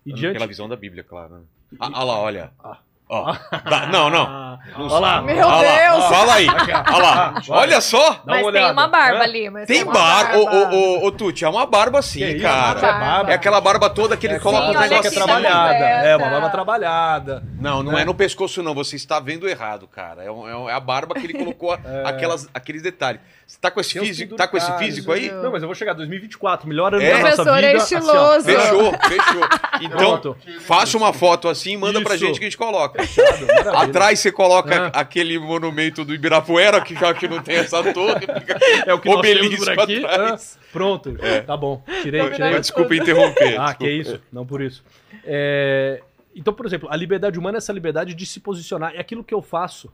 E 0.03 0.09
Pela 0.09 0.17
diante. 0.33 0.47
visão 0.47 0.67
da 0.67 0.75
Bíblia, 0.75 1.03
claro. 1.03 1.35
Né? 1.35 1.43
Ah, 1.79 1.91
ah 1.93 2.03
lá, 2.03 2.19
olha. 2.19 2.51
Ah. 2.57 2.79
Ó. 3.09 3.33
Dá- 3.69 3.87
não, 3.87 4.09
não. 4.09 4.23
Ah, 4.25 4.59
Não 4.77 4.85
Olha 4.87 4.99
lá. 4.99 5.15
sei. 5.23 5.35
Meu 5.35 5.47
Olha 5.47 5.69
lá. 5.71 5.77
Deus! 5.91 6.05
Fala 6.05 6.33
aí. 6.33 6.47
Olha 6.49 7.03
lá. 7.03 7.33
Ah. 7.37 7.41
Olha 7.49 7.79
só. 7.81 7.97
Dá 7.99 8.09
uma 8.09 8.21
mas 8.25 8.37
tem 8.37 8.45
olhada. 8.47 8.73
uma 8.73 8.87
barba 8.89 9.19
Hã? 9.19 9.23
ali. 9.23 9.49
Mas 9.49 9.65
Tem 9.67 9.83
uma 9.83 9.93
barba. 9.93 10.37
Ô, 10.37 10.43
ô, 10.43 10.75
ô, 11.03 11.05
ô, 11.07 11.11
Tuti, 11.13 11.45
é 11.45 11.49
uma 11.49 11.65
barba 11.65 12.01
sim, 12.01 12.19
Que 12.19 12.25
isso, 12.33 12.41
cara. 12.43 12.77
é 12.79 12.81
barba. 12.81 13.31
É 13.31 13.35
aquela 13.35 13.61
barba 13.61 13.89
toda 13.89 14.17
que 14.17 14.27
ele 14.27 14.35
É, 14.35 14.39
coloca 14.39 14.63
sim, 14.65 14.67
um 14.67 14.69
olha 14.71 14.79
negócio 14.81 15.05
é 15.05 15.07
aqui, 15.07 15.15
tá 15.19 15.23
trabalhada. 15.25 15.73
É, 15.85 16.17
uma 16.17 16.27
barba 16.29 16.49
trabalhada. 16.49 17.43
Não, 17.61 17.81
não 17.81 17.93
Né? 17.93 18.01
é 18.01 18.05
no 18.05 18.13
pescoço, 18.13 18.61
não. 18.61 18.73
Você 18.75 18.97
está 18.97 19.21
vendo 19.21 19.47
errado, 19.47 19.87
cara. 19.87 20.23
É, 20.23 20.29
um- 20.29 20.47
é 20.49 20.57
um- 20.57 20.69
é 20.69 20.73
a 20.73 20.79
barba 20.81 21.15
que 21.15 21.25
ele 21.25 21.33
colocou 21.33 21.71
a- 21.71 21.79
aquelas, 22.05 22.49
aqueles 22.53 22.81
detalhes. 22.81 23.21
Você 23.47 23.57
tá 23.61 23.71
com 23.71 23.79
esse 23.79 23.93
Tem 23.93 24.01
uns 24.01 24.07
físico, 24.09 24.35
tá 24.35 24.45
com 24.45 24.57
esse 24.57 24.65
penduricalhos, 24.65 24.95
físico 24.95 25.11
aí? 25.13 25.29
viu? 25.29 25.41
Não, 25.43 25.51
mas 25.53 25.61
eu 25.63 25.69
vou 25.69 25.75
chegar 25.75 25.93
2024, 25.93 26.67
melhor 26.67 26.93
ano 26.93 27.01
É? 27.01 27.11
da 27.11 27.19
nossa 27.19 27.35
Professor 27.43 27.55
vida. 27.55 27.67
é 27.67 27.75
assim, 27.77 27.95
ó. 27.95 27.99
estiloso. 27.99 28.45
Fechou, 28.45 28.93
fechou. 29.07 29.47
Então, 29.79 29.97
Pronto. 29.97 30.37
faça 30.61 30.97
uma 30.97 31.13
foto 31.13 31.47
assim 31.47 31.73
e 31.73 31.77
manda 31.77 32.01
pra 32.01 32.15
Isso. 32.15 32.25
gente 32.25 32.39
que 32.39 32.45
a 32.45 32.49
gente 32.49 32.57
coloca. 32.57 32.96
Fechado, 33.05 33.45
maravilha. 33.47 33.71
Atrás 33.79 34.19
você 34.19 34.31
coloca 34.31 34.87
Ah. 34.87 34.99
aquele 35.01 35.37
monumento 35.39 36.03
do 36.05 36.13
Ibirapuera, 36.13 36.81
que 36.81 36.93
já 36.95 37.13
que 37.13 37.27
não 37.27 37.41
tem 37.41 37.55
essa 37.57 37.81
torre, 37.93 38.21
fica 38.39 38.57
É 38.85 38.93
o 38.93 38.99
que 38.99 39.09
nós 39.09 39.21
temos 39.21 39.37
obelisco 39.45 39.65
por 39.65 39.79
aqui. 39.81 40.05
atrás. 40.05 40.57
Ah, 40.61 40.65
pronto, 40.71 41.15
tá 41.45 41.57
bom. 41.57 41.83
Tirei, 42.01 42.21
Mas 42.23 42.35
tirei. 42.35 42.59
Desculpa 42.59 42.95
interromper. 42.95 43.59
Ah, 43.59 43.65
desculpa. 43.65 43.77
que 43.77 43.89
isso, 43.91 44.21
não 44.31 44.45
por 44.45 44.61
isso. 44.61 44.83
É, 45.23 46.01
Então, 46.35 46.53
por 46.53 46.65
exemplo, 46.65 46.87
a 46.91 46.95
liberdade 46.95 47.39
humana 47.39 47.57
é 47.57 47.59
essa 47.59 47.73
liberdade 47.73 48.13
de 48.13 48.25
se 48.25 48.39
posicionar. 48.39 48.93
É 48.95 48.99
aquilo 48.99 49.23
que 49.23 49.33
eu 49.33 49.41
faço 49.41 49.91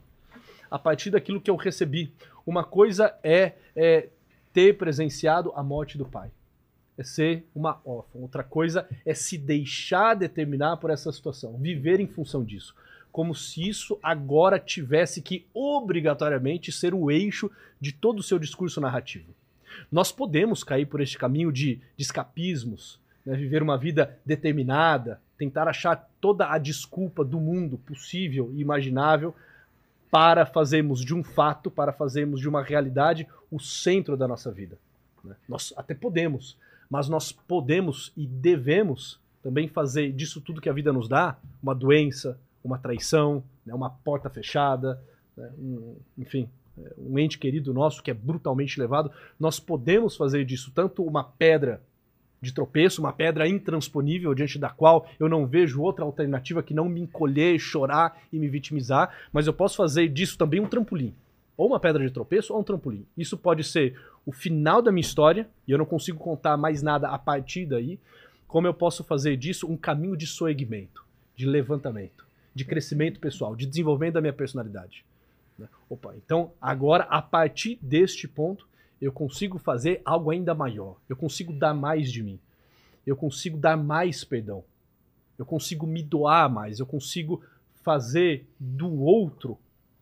a 0.70 0.78
partir 0.78 1.10
daquilo 1.10 1.40
que 1.40 1.50
eu 1.50 1.56
recebi. 1.56 2.12
Uma 2.46 2.62
coisa 2.62 3.14
é, 3.22 3.52
é 3.74 4.08
ter 4.52 4.76
presenciado 4.76 5.52
a 5.56 5.62
morte 5.62 5.96
do 5.96 6.04
pai. 6.04 6.28
É 6.98 7.02
ser 7.02 7.44
uma 7.54 7.80
órfã. 7.84 8.18
Outra 8.20 8.44
coisa 8.44 8.86
é 9.06 9.14
se 9.14 9.36
deixar 9.38 10.14
determinar 10.14 10.76
por 10.76 10.90
essa 10.90 11.10
situação. 11.10 11.56
Viver 11.58 11.98
em 11.98 12.06
função 12.06 12.44
disso. 12.44 12.74
Como 13.14 13.32
se 13.32 13.68
isso 13.68 13.96
agora 14.02 14.58
tivesse 14.58 15.22
que 15.22 15.46
obrigatoriamente 15.54 16.72
ser 16.72 16.92
o 16.92 17.12
eixo 17.12 17.48
de 17.80 17.92
todo 17.92 18.18
o 18.18 18.22
seu 18.24 18.40
discurso 18.40 18.80
narrativo. 18.80 19.32
Nós 19.90 20.10
podemos 20.10 20.64
cair 20.64 20.86
por 20.86 21.00
este 21.00 21.16
caminho 21.16 21.52
de, 21.52 21.76
de 21.96 22.02
escapismos, 22.02 22.98
né, 23.24 23.36
viver 23.36 23.62
uma 23.62 23.78
vida 23.78 24.18
determinada, 24.26 25.20
tentar 25.38 25.68
achar 25.68 26.10
toda 26.20 26.50
a 26.50 26.58
desculpa 26.58 27.24
do 27.24 27.38
mundo 27.38 27.78
possível 27.78 28.50
e 28.52 28.60
imaginável 28.60 29.32
para 30.10 30.44
fazermos 30.44 31.00
de 31.00 31.14
um 31.14 31.22
fato, 31.22 31.70
para 31.70 31.92
fazermos 31.92 32.40
de 32.40 32.48
uma 32.48 32.64
realidade 32.64 33.28
o 33.48 33.60
centro 33.60 34.16
da 34.16 34.26
nossa 34.26 34.50
vida. 34.50 34.76
né? 35.22 35.36
Nós 35.48 35.72
até 35.76 35.94
podemos, 35.94 36.58
mas 36.90 37.08
nós 37.08 37.30
podemos 37.30 38.12
e 38.16 38.26
devemos 38.26 39.20
também 39.40 39.68
fazer 39.68 40.10
disso 40.10 40.40
tudo 40.40 40.60
que 40.60 40.68
a 40.68 40.72
vida 40.72 40.92
nos 40.92 41.06
dá 41.06 41.36
uma 41.62 41.76
doença, 41.76 42.36
uma 42.64 42.78
traição, 42.78 43.44
né, 43.64 43.74
uma 43.74 43.90
porta 43.90 44.30
fechada, 44.30 45.00
né, 45.36 45.50
um- 45.58 45.96
enfim, 46.18 46.48
é, 46.78 46.92
um 46.98 47.18
ente 47.18 47.38
querido 47.38 47.72
nosso 47.74 48.02
que 48.02 48.10
é 48.10 48.14
brutalmente 48.14 48.80
levado. 48.80 49.12
Nós 49.38 49.60
podemos 49.60 50.16
fazer 50.16 50.44
disso 50.44 50.72
tanto 50.74 51.04
uma 51.04 51.22
pedra 51.22 51.80
de 52.40 52.52
tropeço, 52.52 53.00
uma 53.00 53.12
pedra 53.12 53.48
intransponível 53.48 54.34
diante 54.34 54.58
da 54.58 54.68
qual 54.68 55.08
eu 55.18 55.28
não 55.28 55.46
vejo 55.46 55.80
outra 55.80 56.04
alternativa 56.04 56.62
que 56.62 56.74
não 56.74 56.88
me 56.88 57.00
encolher, 57.00 57.58
chorar 57.58 58.20
e 58.32 58.38
me 58.38 58.48
vitimizar, 58.48 59.14
mas 59.32 59.46
eu 59.46 59.52
posso 59.52 59.76
fazer 59.76 60.08
disso 60.08 60.36
também 60.36 60.60
um 60.60 60.66
trampolim. 60.66 61.14
Ou 61.56 61.68
uma 61.68 61.80
pedra 61.80 62.04
de 62.04 62.12
tropeço 62.12 62.52
ou 62.52 62.60
um 62.60 62.64
trampolim. 62.64 63.06
Isso 63.16 63.38
pode 63.38 63.62
ser 63.64 63.98
o 64.26 64.32
final 64.32 64.82
da 64.82 64.90
minha 64.90 65.00
história, 65.00 65.48
e 65.66 65.70
eu 65.70 65.78
não 65.78 65.86
consigo 65.86 66.18
contar 66.18 66.56
mais 66.56 66.82
nada 66.82 67.08
a 67.08 67.18
partir 67.18 67.64
daí, 67.66 67.98
como 68.48 68.66
eu 68.66 68.74
posso 68.74 69.04
fazer 69.04 69.36
disso 69.36 69.70
um 69.70 69.76
caminho 69.76 70.16
de 70.16 70.26
soegmento, 70.26 71.04
de 71.36 71.46
levantamento, 71.46 72.23
de 72.54 72.64
crescimento 72.64 73.18
pessoal, 73.18 73.56
de 73.56 73.66
desenvolvimento 73.66 74.14
da 74.14 74.20
minha 74.20 74.32
personalidade. 74.32 75.04
né? 75.58 75.68
Opa, 75.88 76.14
então 76.16 76.52
agora, 76.60 77.04
a 77.04 77.20
partir 77.20 77.78
deste 77.82 78.28
ponto, 78.28 78.66
eu 79.00 79.12
consigo 79.12 79.58
fazer 79.58 80.00
algo 80.04 80.30
ainda 80.30 80.54
maior. 80.54 80.96
Eu 81.08 81.16
consigo 81.16 81.52
dar 81.52 81.74
mais 81.74 82.10
de 82.10 82.22
mim. 82.22 82.38
Eu 83.06 83.16
consigo 83.16 83.58
dar 83.58 83.76
mais 83.76 84.24
perdão. 84.24 84.64
Eu 85.36 85.44
consigo 85.44 85.86
me 85.86 86.02
doar 86.02 86.48
mais. 86.48 86.78
Eu 86.78 86.86
consigo 86.86 87.42
fazer 87.82 88.46
do 88.58 89.02
outro 89.02 89.58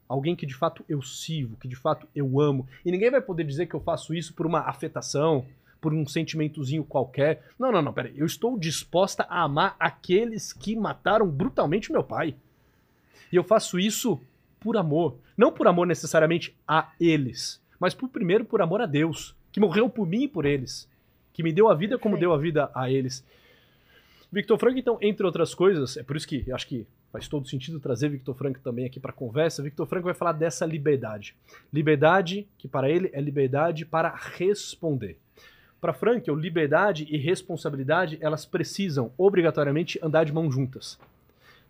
alguém 0.08 0.36
que 0.36 0.44
de 0.44 0.54
fato 0.54 0.84
eu 0.88 1.00
sirvo, 1.00 1.56
que 1.56 1.66
de 1.66 1.74
fato 1.74 2.06
eu 2.14 2.38
amo. 2.38 2.68
E 2.84 2.92
ninguém 2.92 3.10
vai 3.10 3.20
poder 3.20 3.44
dizer 3.44 3.66
que 3.66 3.74
eu 3.74 3.80
faço 3.80 4.14
isso 4.14 4.34
por 4.34 4.46
uma 4.46 4.60
afetação, 4.60 5.46
por 5.82 5.92
um 5.92 6.06
sentimentozinho 6.06 6.84
qualquer. 6.84 7.42
Não, 7.58 7.72
não, 7.72 7.82
não, 7.82 7.92
peraí. 7.92 8.14
Eu 8.16 8.24
estou 8.24 8.56
disposta 8.56 9.24
a 9.28 9.42
amar 9.42 9.74
aqueles 9.80 10.52
que 10.52 10.76
mataram 10.76 11.28
brutalmente 11.28 11.90
meu 11.90 12.04
pai. 12.04 12.36
E 13.32 13.36
eu 13.36 13.42
faço 13.42 13.80
isso 13.80 14.18
por 14.60 14.76
amor. 14.76 15.18
Não 15.36 15.50
por 15.50 15.66
amor 15.66 15.86
necessariamente 15.86 16.56
a 16.66 16.92
eles, 17.00 17.60
mas 17.80 17.94
por 17.94 18.08
primeiro 18.08 18.44
por 18.44 18.62
amor 18.62 18.80
a 18.80 18.86
Deus, 18.86 19.34
que 19.50 19.58
morreu 19.58 19.90
por 19.90 20.06
mim 20.06 20.22
e 20.22 20.28
por 20.28 20.46
eles, 20.46 20.88
que 21.32 21.42
me 21.42 21.52
deu 21.52 21.68
a 21.68 21.74
vida 21.74 21.98
como 21.98 22.14
Perfeito. 22.14 22.30
deu 22.30 22.32
a 22.32 22.40
vida 22.40 22.70
a 22.72 22.88
eles. 22.88 23.24
Victor 24.30 24.58
Frank, 24.58 24.78
então, 24.78 24.98
entre 25.02 25.26
outras 25.26 25.52
coisas, 25.52 25.96
é 25.96 26.02
por 26.04 26.16
isso 26.16 26.28
que 26.28 26.44
eu 26.46 26.54
acho 26.54 26.68
que 26.68 26.86
faz 27.10 27.26
todo 27.26 27.48
sentido 27.48 27.80
trazer 27.80 28.08
Victor 28.08 28.34
Frank 28.36 28.60
também 28.60 28.86
aqui 28.86 29.00
para 29.00 29.10
a 29.10 29.14
conversa. 29.14 29.62
Victor 29.62 29.86
Frank 29.86 30.04
vai 30.04 30.14
falar 30.14 30.32
dessa 30.32 30.64
liberdade. 30.64 31.34
Liberdade 31.72 32.46
que 32.56 32.68
para 32.68 32.88
ele 32.88 33.10
é 33.12 33.20
liberdade 33.20 33.84
para 33.84 34.14
responder. 34.14 35.18
Para 35.82 35.92
Frankel, 35.92 36.36
liberdade 36.36 37.08
e 37.10 37.16
responsabilidade, 37.16 38.16
elas 38.20 38.46
precisam 38.46 39.10
obrigatoriamente 39.18 39.98
andar 40.00 40.24
de 40.24 40.32
mãos 40.32 40.54
juntas. 40.54 40.96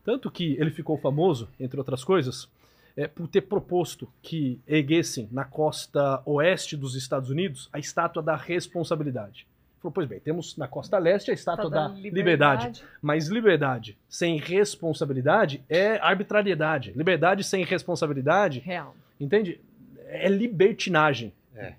Tanto 0.05 0.31
que 0.31 0.55
ele 0.61 0.71
ficou 0.71 0.99
famoso, 0.99 1.49
entre 1.59 1.79
outras 1.79 2.05
coisas, 2.05 2.47
é, 2.95 3.07
por 3.07 3.27
ter 3.27 3.41
proposto 3.41 4.07
que 4.21 4.61
erguessem 4.69 5.31
na 5.33 5.47
costa 5.47 6.21
oeste 6.27 6.77
dos 6.77 6.95
Estados 6.95 7.31
Unidos 7.31 7.71
a 7.73 7.79
estátua 7.79 8.23
da 8.23 8.37
responsabilidade. 8.37 9.47
Falou, 9.81 9.95
pois 9.95 10.07
bem, 10.07 10.21
temos 10.21 10.59
na 10.59 10.69
costa 10.69 10.99
leste 10.99 11.31
a 11.31 11.35
estátua 11.35 11.71
Tá 11.71 11.77
da 11.77 11.89
dando 11.89 12.03
liberdade. 12.03 12.85
Mas 13.01 13.29
liberdade 13.29 13.97
sem 14.11 14.39
responsabilidade 14.39 15.65
é 15.71 15.97
arbitrariedade. 15.97 16.93
Liberdade 16.95 17.45
sem 17.45 17.65
responsabilidade, 17.65 18.59
Real. 18.59 18.95
entende? 19.19 19.59
É 20.05 20.29
libertinagem. 20.29 21.33
É. 21.57 21.73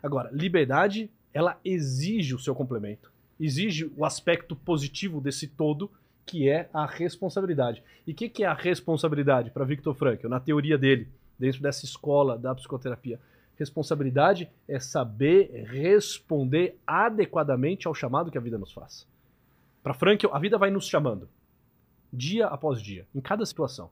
Agora, 0.00 0.30
liberdade, 0.32 1.10
ela 1.32 1.58
exige 1.64 2.34
o 2.34 2.38
seu 2.38 2.54
complemento. 2.54 3.12
Exige 3.38 3.90
o 3.96 4.04
aspecto 4.04 4.54
positivo 4.54 5.20
desse 5.20 5.46
todo, 5.46 5.90
que 6.26 6.48
é 6.48 6.68
a 6.72 6.84
responsabilidade. 6.84 7.82
E 8.06 8.12
o 8.12 8.14
que, 8.14 8.28
que 8.28 8.44
é 8.44 8.46
a 8.46 8.54
responsabilidade 8.54 9.50
para 9.50 9.64
Viktor 9.64 9.94
Frankl, 9.94 10.28
na 10.28 10.40
teoria 10.40 10.76
dele, 10.76 11.08
dentro 11.38 11.62
dessa 11.62 11.84
escola 11.84 12.36
da 12.36 12.54
psicoterapia? 12.54 13.18
Responsabilidade 13.56 14.48
é 14.66 14.80
saber 14.80 15.66
responder 15.66 16.78
adequadamente 16.86 17.86
ao 17.86 17.94
chamado 17.94 18.30
que 18.30 18.38
a 18.38 18.40
vida 18.40 18.58
nos 18.58 18.72
faz. 18.72 19.06
Para 19.82 19.94
Frankl, 19.94 20.28
a 20.32 20.38
vida 20.38 20.58
vai 20.58 20.70
nos 20.70 20.86
chamando, 20.86 21.28
dia 22.12 22.46
após 22.46 22.80
dia, 22.82 23.06
em 23.14 23.20
cada 23.20 23.44
situação. 23.44 23.90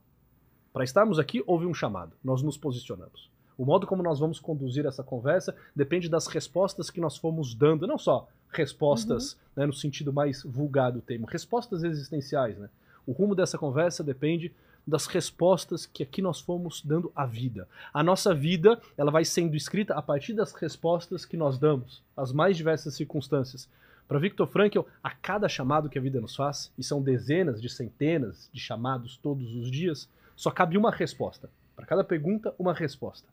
Para 0.71 0.83
estarmos 0.83 1.17
aqui, 1.17 1.43
houve 1.45 1.65
um 1.65 1.73
chamado, 1.73 2.15
nós 2.23 2.41
nos 2.41 2.57
posicionamos. 2.57 3.29
O 3.59 3.65
modo 3.65 3.85
como 3.85 4.01
nós 4.01 4.19
vamos 4.19 4.39
conduzir 4.39 4.85
essa 4.85 5.03
conversa 5.03 5.53
depende 5.75 6.07
das 6.07 6.27
respostas 6.27 6.89
que 6.89 7.01
nós 7.01 7.17
fomos 7.17 7.53
dando, 7.53 7.85
não 7.85 7.97
só 7.97 8.25
respostas 8.53 9.37
né, 9.53 9.65
no 9.65 9.73
sentido 9.73 10.13
mais 10.13 10.43
vulgar 10.43 10.93
do 10.93 11.01
termo, 11.01 11.27
respostas 11.27 11.83
existenciais. 11.83 12.57
Né? 12.57 12.69
O 13.05 13.11
rumo 13.11 13.35
dessa 13.35 13.57
conversa 13.57 14.01
depende 14.01 14.53
das 14.87 15.07
respostas 15.07 15.85
que 15.85 16.01
aqui 16.01 16.21
nós 16.21 16.39
fomos 16.39 16.81
dando 16.81 17.11
à 17.13 17.25
vida. 17.25 17.67
A 17.93 18.01
nossa 18.01 18.33
vida 18.33 18.79
ela 18.97 19.11
vai 19.11 19.25
sendo 19.25 19.57
escrita 19.57 19.93
a 19.93 20.01
partir 20.01 20.31
das 20.31 20.53
respostas 20.53 21.25
que 21.25 21.35
nós 21.35 21.57
damos 21.57 22.01
às 22.15 22.31
mais 22.31 22.55
diversas 22.55 22.93
circunstâncias. 22.93 23.67
Para 24.07 24.19
Viktor 24.19 24.47
Frankl, 24.47 24.87
a 25.03 25.09
cada 25.09 25.49
chamado 25.49 25.89
que 25.89 25.99
a 25.99 26.01
vida 26.01 26.21
nos 26.21 26.33
faz, 26.33 26.71
e 26.77 26.83
são 26.83 27.01
dezenas 27.01 27.61
de 27.61 27.67
centenas 27.67 28.49
de 28.53 28.59
chamados 28.61 29.17
todos 29.17 29.53
os 29.53 29.69
dias, 29.69 30.07
só 30.33 30.49
cabe 30.49 30.77
uma 30.77 30.91
resposta. 30.91 31.49
Para 31.75 31.85
cada 31.85 32.05
pergunta, 32.05 32.55
uma 32.57 32.73
resposta. 32.73 33.27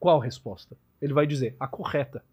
Qual 0.00 0.18
resposta? 0.18 0.76
Ele 1.00 1.12
vai 1.12 1.26
dizer 1.26 1.54
a 1.60 1.68
correta. 1.68 2.24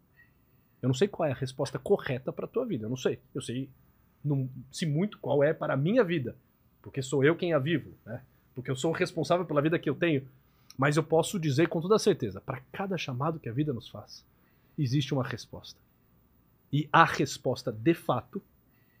Eu 0.80 0.88
não 0.88 0.94
sei 0.94 1.06
qual 1.06 1.28
é 1.28 1.32
a 1.32 1.34
resposta 1.34 1.78
correta 1.78 2.32
para 2.32 2.46
a 2.46 2.48
tua 2.48 2.64
vida. 2.64 2.86
Eu 2.86 2.88
não 2.88 2.96
sei. 2.96 3.20
Eu 3.34 3.42
sei, 3.42 3.68
não, 4.24 4.48
se 4.72 4.86
muito, 4.86 5.18
qual 5.18 5.44
é 5.44 5.52
para 5.52 5.74
a 5.74 5.76
minha 5.76 6.02
vida. 6.02 6.34
Porque 6.80 7.02
sou 7.02 7.22
eu 7.22 7.36
quem 7.36 7.52
a 7.52 7.58
vivo, 7.58 7.92
né? 8.06 8.22
Porque 8.54 8.70
eu 8.70 8.76
sou 8.76 8.90
o 8.90 8.94
responsável 8.94 9.44
pela 9.44 9.60
vida 9.60 9.78
que 9.78 9.90
eu 9.90 9.94
tenho. 9.94 10.26
Mas 10.76 10.96
eu 10.96 11.02
posso 11.02 11.38
dizer 11.38 11.68
com 11.68 11.80
toda 11.80 11.98
certeza: 11.98 12.40
para 12.40 12.62
cada 12.72 12.96
chamado 12.96 13.38
que 13.38 13.48
a 13.48 13.52
vida 13.52 13.72
nos 13.72 13.88
faz, 13.88 14.24
existe 14.78 15.12
uma 15.12 15.24
resposta. 15.24 15.78
E 16.72 16.88
a 16.92 17.04
resposta, 17.04 17.70
de 17.70 17.94
fato, 17.94 18.42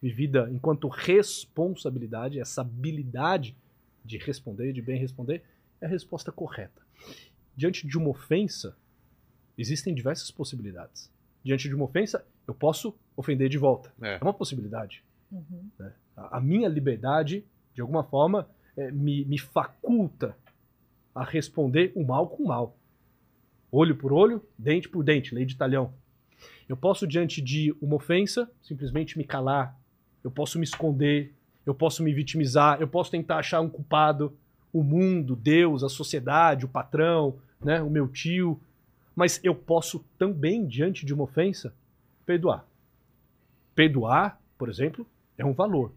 vivida 0.02 0.48
enquanto 0.50 0.88
responsabilidade, 0.88 2.40
essa 2.40 2.60
habilidade 2.60 3.56
de 4.04 4.18
responder, 4.18 4.72
de 4.72 4.82
bem 4.82 4.98
responder, 4.98 5.42
é 5.80 5.86
a 5.86 5.88
resposta 5.88 6.32
correta. 6.32 6.82
Diante 7.58 7.84
de 7.88 7.98
uma 7.98 8.10
ofensa, 8.10 8.76
existem 9.58 9.92
diversas 9.92 10.30
possibilidades. 10.30 11.10
Diante 11.42 11.68
de 11.68 11.74
uma 11.74 11.86
ofensa, 11.86 12.24
eu 12.46 12.54
posso 12.54 12.94
ofender 13.16 13.48
de 13.48 13.58
volta. 13.58 13.92
É. 14.00 14.14
É 14.14 14.22
uma 14.22 14.32
possibilidade. 14.32 15.02
Uhum. 15.32 15.68
né? 15.76 15.92
A 16.16 16.36
a 16.36 16.40
minha 16.40 16.68
liberdade, 16.68 17.44
de 17.74 17.80
alguma 17.80 18.04
forma, 18.04 18.48
eh, 18.76 18.92
me, 18.92 19.24
me 19.24 19.38
faculta 19.38 20.36
a 21.12 21.24
responder 21.24 21.90
o 21.96 22.04
mal 22.04 22.28
com 22.28 22.44
o 22.44 22.46
mal. 22.46 22.76
Olho 23.72 23.96
por 23.96 24.12
olho, 24.12 24.40
dente 24.56 24.88
por 24.88 25.02
dente, 25.02 25.34
lei 25.34 25.44
de 25.44 25.56
talhão. 25.56 25.92
Eu 26.68 26.76
posso, 26.76 27.08
diante 27.08 27.42
de 27.42 27.74
uma 27.82 27.96
ofensa, 27.96 28.48
simplesmente 28.62 29.18
me 29.18 29.24
calar. 29.24 29.76
Eu 30.22 30.30
posso 30.30 30.60
me 30.60 30.64
esconder. 30.64 31.34
Eu 31.66 31.74
posso 31.74 32.04
me 32.04 32.14
vitimizar. 32.14 32.80
Eu 32.80 32.86
posso 32.86 33.10
tentar 33.10 33.38
achar 33.38 33.60
um 33.60 33.68
culpado. 33.68 34.32
O 34.72 34.84
mundo, 34.84 35.34
Deus, 35.34 35.82
a 35.82 35.88
sociedade, 35.88 36.64
o 36.64 36.68
patrão, 36.68 37.40
né, 37.60 37.82
o 37.82 37.90
meu 37.90 38.08
tio. 38.08 38.60
Mas 39.14 39.40
eu 39.42 39.54
posso 39.54 40.04
também, 40.18 40.66
diante 40.66 41.04
de 41.04 41.12
uma 41.12 41.24
ofensa, 41.24 41.74
perdoar. 42.24 42.64
Perdoar, 43.74 44.40
por 44.56 44.68
exemplo, 44.68 45.06
é 45.36 45.44
um 45.44 45.52
valor. 45.52 45.92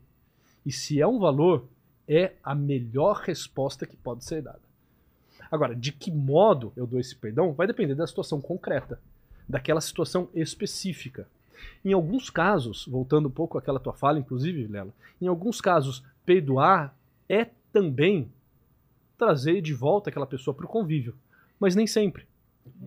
E 0.65 0.71
se 0.71 1.01
é 1.01 1.07
um 1.07 1.19
valor, 1.19 1.65
é 2.07 2.33
a 2.43 2.53
melhor 2.53 3.17
resposta 3.17 3.85
que 3.85 3.95
pode 3.95 4.23
ser 4.25 4.41
dada. 4.41 4.61
Agora, 5.51 5.75
de 5.75 5.91
que 5.91 6.11
modo 6.11 6.71
eu 6.75 6.87
dou 6.87 6.99
esse 6.99 7.15
perdão 7.15 7.51
vai 7.51 7.67
depender 7.67 7.95
da 7.95 8.07
situação 8.07 8.39
concreta, 8.39 8.99
daquela 9.47 9.81
situação 9.81 10.29
específica. 10.33 11.27
Em 11.83 11.93
alguns 11.93 12.29
casos, 12.29 12.85
voltando 12.87 13.27
um 13.27 13.31
pouco 13.31 13.57
àquela 13.57 13.79
tua 13.79 13.93
fala, 13.93 14.19
inclusive, 14.19 14.67
Lela, 14.67 14.93
em 15.21 15.27
alguns 15.27 15.59
casos, 15.59 16.03
perdoar 16.25 16.95
é 17.27 17.49
também 17.71 18.31
trazer 19.17 19.61
de 19.61 19.73
volta 19.73 20.09
aquela 20.09 20.25
pessoa 20.25 20.53
para 20.53 20.65
o 20.65 20.69
convívio. 20.69 21.15
Mas 21.61 21.75
nem 21.75 21.85
sempre. 21.87 22.25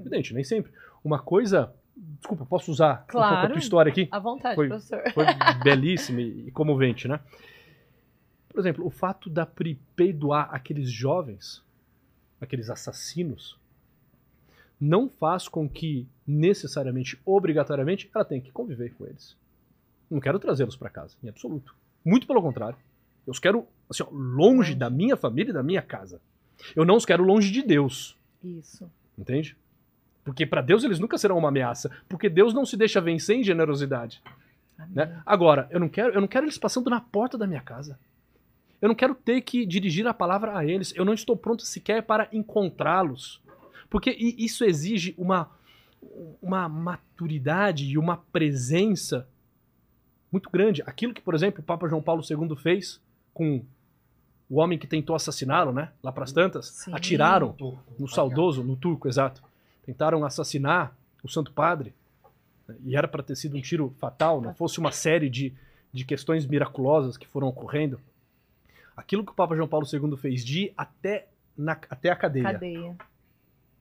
Evidente, 0.00 0.34
nem 0.34 0.42
sempre. 0.44 0.72
Uma 1.04 1.18
coisa. 1.20 1.72
Desculpa, 1.96 2.44
posso 2.44 2.70
usar 2.72 3.04
um 3.04 3.12
pouco 3.12 3.18
a 3.26 3.30
Claro. 3.30 3.48
tua 3.52 3.58
história 3.58 3.90
aqui? 3.90 4.08
À 4.10 4.18
vontade, 4.18 4.56
Foi- 4.56 4.68
professor. 4.68 5.00
foi 5.14 5.24
belíssimo 5.62 6.18
e 6.20 6.48
e 6.48 6.50
comovente, 6.50 7.06
né? 7.06 7.20
Por 8.48 8.58
exemplo, 8.58 8.84
o 8.86 8.90
fato 8.90 9.30
da 9.30 9.46
Pri 9.46 9.76
perdoar 9.96 10.48
aqueles 10.52 10.90
jovens, 10.90 11.62
aqueles 12.40 12.68
assassinos, 12.68 13.58
não 14.80 15.08
faz 15.08 15.48
com 15.48 15.68
que 15.68 16.06
necessariamente, 16.26 17.18
obrigatoriamente, 17.24 18.10
ela 18.14 18.24
tenha 18.24 18.40
que 18.40 18.50
conviver 18.52 18.92
com 18.94 19.06
eles. 19.06 19.36
Não 20.10 20.20
quero 20.20 20.38
trazê-los 20.38 20.76
para 20.76 20.90
casa, 20.90 21.16
em 21.22 21.28
absoluto. 21.28 21.74
Muito 22.04 22.26
pelo 22.26 22.42
contrário. 22.42 22.76
Eu 23.26 23.30
os 23.30 23.38
quero 23.38 23.66
assim, 23.88 24.02
ó, 24.02 24.08
longe 24.10 24.74
da 24.74 24.90
minha 24.90 25.16
família 25.16 25.50
e 25.50 25.54
da 25.54 25.62
minha 25.62 25.80
casa. 25.82 26.20
Eu 26.76 26.84
não 26.84 26.96
os 26.96 27.06
quero 27.06 27.24
longe 27.24 27.50
de 27.50 27.62
Deus. 27.62 28.16
Isso. 28.44 28.90
Entende? 29.16 29.56
Porque 30.24 30.46
para 30.46 30.62
Deus 30.62 30.84
eles 30.84 30.98
nunca 30.98 31.18
serão 31.18 31.38
uma 31.38 31.48
ameaça, 31.48 31.90
porque 32.08 32.28
Deus 32.28 32.54
não 32.54 32.64
se 32.64 32.76
deixa 32.76 33.00
vencer 33.00 33.36
em 33.36 33.44
generosidade. 33.44 34.22
Né? 34.90 35.20
Agora, 35.24 35.68
eu 35.70 35.78
não 35.78 35.88
quero, 35.88 36.14
eu 36.14 36.20
não 36.20 36.28
quero 36.28 36.46
eles 36.46 36.58
passando 36.58 36.90
na 36.90 37.00
porta 37.00 37.38
da 37.38 37.46
minha 37.46 37.60
casa. 37.60 37.98
Eu 38.80 38.88
não 38.88 38.94
quero 38.94 39.14
ter 39.14 39.40
que 39.40 39.64
dirigir 39.64 40.06
a 40.06 40.12
palavra 40.12 40.56
a 40.56 40.64
eles. 40.64 40.92
Eu 40.94 41.04
não 41.04 41.14
estou 41.14 41.36
pronto 41.36 41.62
sequer 41.62 42.02
para 42.02 42.28
encontrá-los. 42.32 43.42
Porque 43.88 44.10
isso 44.10 44.64
exige 44.64 45.14
uma, 45.16 45.50
uma 46.42 46.68
maturidade 46.68 47.86
e 47.86 47.96
uma 47.96 48.16
presença 48.16 49.26
muito 50.30 50.50
grande. 50.50 50.82
Aquilo 50.84 51.14
que, 51.14 51.22
por 51.22 51.34
exemplo, 51.34 51.60
o 51.60 51.64
Papa 51.64 51.88
João 51.88 52.02
Paulo 52.02 52.22
II 52.28 52.56
fez 52.56 53.00
com 53.32 53.64
o 54.48 54.56
homem 54.60 54.78
que 54.78 54.86
tentou 54.86 55.16
assassiná-lo, 55.16 55.72
né? 55.72 55.90
Lá 56.02 56.12
para 56.12 56.24
as 56.24 56.32
tantas, 56.32 56.66
Sim. 56.68 56.92
atiraram 56.94 57.52
Turco, 57.52 57.82
no 57.98 58.06
saudoso, 58.08 58.62
no 58.62 58.76
turco, 58.76 59.08
exato. 59.08 59.42
Tentaram 59.84 60.24
assassinar 60.24 60.96
o 61.22 61.28
Santo 61.28 61.52
Padre. 61.52 61.94
né, 62.68 62.76
E 62.84 62.96
era 62.96 63.08
para 63.08 63.22
ter 63.22 63.36
sido 63.36 63.56
um 63.56 63.60
tiro 63.60 63.94
fatal, 63.98 64.40
não 64.40 64.54
fosse 64.54 64.78
uma 64.78 64.92
série 64.92 65.28
de, 65.30 65.52
de 65.92 66.04
questões 66.04 66.46
miraculosas 66.46 67.16
que 67.16 67.26
foram 67.26 67.48
ocorrendo. 67.48 67.98
Aquilo 68.96 69.24
que 69.24 69.32
o 69.32 69.34
Papa 69.34 69.56
João 69.56 69.66
Paulo 69.68 69.86
II 69.90 70.16
fez 70.16 70.44
de 70.44 70.64
ir 70.64 70.74
até, 70.76 71.26
na, 71.56 71.72
até 71.72 72.10
a 72.10 72.16
cadeia, 72.16 72.44
Cadeia. 72.52 72.96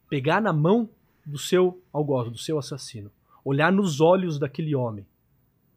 pegar 0.10 0.42
na 0.42 0.52
mão 0.54 0.90
do 1.26 1.38
seu 1.38 1.82
algoz, 1.92 2.32
do 2.32 2.38
seu 2.38 2.58
assassino, 2.58 3.12
olhar 3.46 3.72
nos 3.72 4.02
olhos 4.02 4.40
daquele 4.40 4.74
homem 4.76 5.06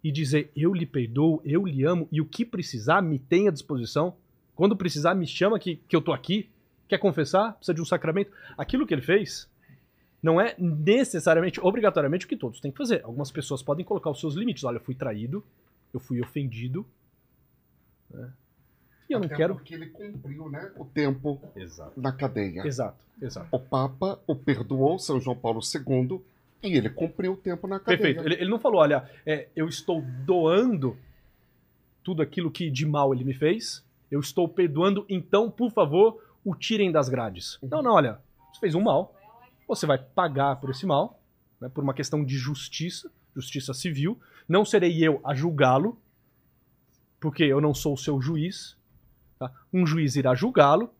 e 0.02 0.10
dizer: 0.10 0.50
Eu 0.56 0.72
lhe 0.72 0.86
perdoo, 0.86 1.42
eu 1.44 1.66
lhe 1.66 1.84
amo 1.84 2.08
e 2.10 2.20
o 2.20 2.24
que 2.24 2.44
precisar 2.44 3.02
me 3.02 3.18
tem 3.18 3.48
à 3.48 3.50
disposição. 3.50 4.14
Quando 4.56 4.74
precisar, 4.76 5.14
me 5.14 5.26
chama 5.26 5.58
que, 5.58 5.76
que 5.88 5.94
eu 5.94 6.00
tô 6.02 6.12
aqui. 6.12 6.50
Quer 6.88 6.98
confessar? 6.98 7.52
Precisa 7.54 7.74
de 7.74 7.80
um 7.82 7.84
sacramento? 7.84 8.32
Aquilo 8.58 8.86
que 8.86 8.94
ele 8.94 9.02
fez 9.02 9.48
não 10.22 10.40
é 10.40 10.54
necessariamente, 10.58 11.60
obrigatoriamente, 11.60 12.26
o 12.26 12.28
que 12.28 12.36
todos 12.36 12.58
têm 12.58 12.72
que 12.72 12.78
fazer. 12.78 13.04
Algumas 13.04 13.30
pessoas 13.30 13.62
podem 13.62 13.84
colocar 13.84 14.10
os 14.10 14.18
seus 14.18 14.34
limites. 14.34 14.64
Olha, 14.64 14.78
eu 14.78 14.80
fui 14.80 14.94
traído, 14.94 15.44
eu 15.92 16.00
fui 16.00 16.20
ofendido. 16.20 16.84
né? 18.10 18.32
E 19.08 19.12
eu 19.12 19.20
não 19.20 19.26
Até 19.26 19.36
quero. 19.36 19.54
porque 19.54 19.74
ele 19.74 19.86
cumpriu 19.86 20.48
né, 20.50 20.72
o 20.76 20.84
tempo 20.84 21.40
Exato. 21.54 22.00
na 22.00 22.10
cadeia. 22.10 22.66
Exato, 22.66 22.98
exato. 23.22 23.48
O 23.52 23.60
Papa 23.60 24.18
o 24.26 24.34
perdoou, 24.34 24.98
São 24.98 25.20
João 25.20 25.36
Paulo 25.36 25.60
II, 25.60 26.20
e 26.62 26.76
ele 26.76 26.90
cumpriu 26.90 27.34
o 27.34 27.36
tempo 27.36 27.68
na 27.68 27.78
cadeia. 27.78 27.98
Perfeito. 27.98 28.26
Ele, 28.26 28.34
ele 28.42 28.50
não 28.50 28.58
falou, 28.58 28.80
olha, 28.80 29.08
é, 29.24 29.46
eu 29.54 29.68
estou 29.68 30.02
doando 30.24 30.96
tudo 32.02 32.20
aquilo 32.20 32.50
que 32.50 32.68
de 32.68 32.84
mal 32.84 33.14
ele 33.14 33.22
me 33.22 33.34
fez, 33.34 33.84
eu 34.10 34.20
estou 34.20 34.48
perdoando, 34.48 35.04
então, 35.08 35.50
por 35.50 35.70
favor, 35.70 36.22
o 36.44 36.54
tirem 36.54 36.92
das 36.92 37.08
grades. 37.08 37.58
Não, 37.62 37.82
não, 37.82 37.92
olha, 37.92 38.20
você 38.52 38.60
fez 38.60 38.74
um 38.74 38.82
mal, 38.82 39.14
você 39.66 39.86
vai 39.86 39.98
pagar 39.98 40.56
por 40.56 40.70
esse 40.70 40.86
mal, 40.86 41.20
né, 41.60 41.68
por 41.68 41.82
uma 41.82 41.94
questão 41.94 42.24
de 42.24 42.36
justiça, 42.36 43.10
justiça 43.34 43.74
civil. 43.74 44.18
Não 44.48 44.64
serei 44.64 45.04
eu 45.04 45.20
a 45.24 45.34
julgá-lo, 45.34 45.98
porque 47.20 47.42
eu 47.42 47.60
não 47.60 47.74
sou 47.74 47.94
o 47.94 47.98
seu 47.98 48.20
juiz. 48.20 48.76
tá? 49.38 49.50
Um 49.72 49.86
juiz 49.86 50.14
irá 50.16 50.34
julgá-lo, 50.34 50.90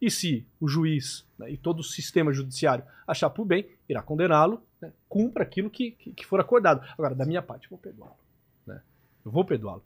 e 0.00 0.10
se 0.10 0.44
o 0.60 0.66
juiz 0.66 1.24
né, 1.38 1.52
e 1.52 1.56
todo 1.56 1.78
o 1.78 1.84
sistema 1.84 2.32
judiciário 2.32 2.84
achar 3.06 3.30
por 3.30 3.44
bem, 3.44 3.68
irá 3.88 4.02
condená-lo, 4.02 4.60
né, 4.80 4.92
cumpra 5.08 5.44
aquilo 5.44 5.70
que, 5.70 5.92
que, 5.92 6.12
que 6.12 6.26
for 6.26 6.40
acordado. 6.40 6.84
Agora, 6.94 7.14
da 7.14 7.24
minha 7.24 7.40
parte, 7.40 7.66
eu 7.66 7.70
vou 7.70 7.78
perdoá-lo. 7.78 8.16
né? 8.66 8.82
Eu 9.24 9.30
vou 9.30 9.44
perdoá-lo. 9.44 9.84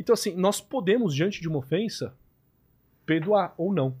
Então, 0.00 0.14
assim, 0.14 0.34
nós 0.34 0.62
podemos, 0.62 1.14
diante 1.14 1.42
de 1.42 1.46
uma 1.46 1.58
ofensa, 1.58 2.14
perdoar 3.04 3.54
ou 3.58 3.70
não. 3.70 3.94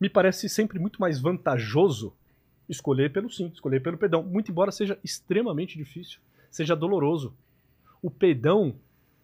Me 0.00 0.10
parece 0.10 0.48
sempre 0.48 0.80
muito 0.80 1.00
mais 1.00 1.20
vantajoso 1.20 2.12
escolher 2.68 3.12
pelo 3.12 3.30
sim, 3.30 3.46
escolher 3.54 3.80
pelo 3.80 3.96
perdão, 3.96 4.20
muito 4.20 4.50
embora 4.50 4.72
seja 4.72 4.98
extremamente 5.02 5.78
difícil, 5.78 6.18
seja 6.50 6.74
doloroso. 6.74 7.32
O 8.02 8.10
perdão 8.10 8.74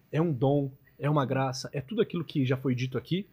é 0.09 0.21
um 0.21 0.31
dom, 0.31 0.71
é 0.97 1.09
uma 1.09 1.25
graça, 1.25 1.69
é 1.73 1.81
tudo 1.81 2.01
aquilo 2.01 2.23
que 2.23 2.45
já 2.45 2.55
foi 2.55 2.73
dito 2.73 2.97
aqui. 2.97 3.27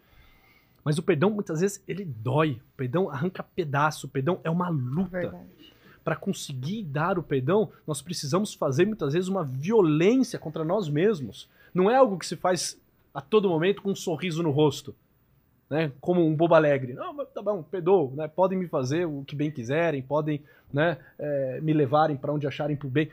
Mas 0.82 0.98
o 0.98 1.04
perdão, 1.04 1.30
muitas 1.30 1.60
vezes, 1.60 1.80
ele 1.86 2.04
dói. 2.04 2.60
O 2.74 2.76
perdão 2.76 3.08
arranca 3.08 3.44
pedaço. 3.44 4.08
O 4.08 4.10
perdão 4.10 4.40
é 4.42 4.50
uma 4.50 4.68
luta. 4.68 5.20
Verdade. 5.20 5.46
Para 6.02 6.16
conseguir 6.16 6.82
dar 6.82 7.16
o 7.16 7.22
perdão, 7.22 7.70
nós 7.86 8.02
precisamos 8.02 8.52
fazer 8.52 8.84
muitas 8.84 9.12
vezes 9.12 9.28
uma 9.28 9.44
violência 9.44 10.36
contra 10.36 10.64
nós 10.64 10.88
mesmos. 10.88 11.48
Não 11.74 11.90
é 11.90 11.96
algo 11.96 12.18
que 12.18 12.26
se 12.26 12.36
faz 12.36 12.80
a 13.14 13.20
todo 13.20 13.48
momento 13.48 13.82
com 13.82 13.90
um 13.90 13.94
sorriso 13.94 14.42
no 14.42 14.50
rosto, 14.50 14.94
né? 15.68 15.92
Como 16.00 16.24
um 16.26 16.34
bobo 16.34 16.54
alegre. 16.54 16.94
Não, 16.94 17.12
mas 17.14 17.30
tá 17.30 17.42
bom, 17.42 17.62
perdoa, 17.62 18.14
né? 18.14 18.28
Podem 18.28 18.58
me 18.58 18.68
fazer 18.68 19.06
o 19.06 19.24
que 19.24 19.34
bem 19.34 19.50
quiserem, 19.50 20.02
podem, 20.02 20.42
né, 20.72 20.98
eh, 21.18 21.60
me 21.62 21.72
levarem 21.72 22.16
para 22.16 22.32
onde 22.32 22.46
acharem 22.46 22.76
por 22.76 22.90
bem, 22.90 23.10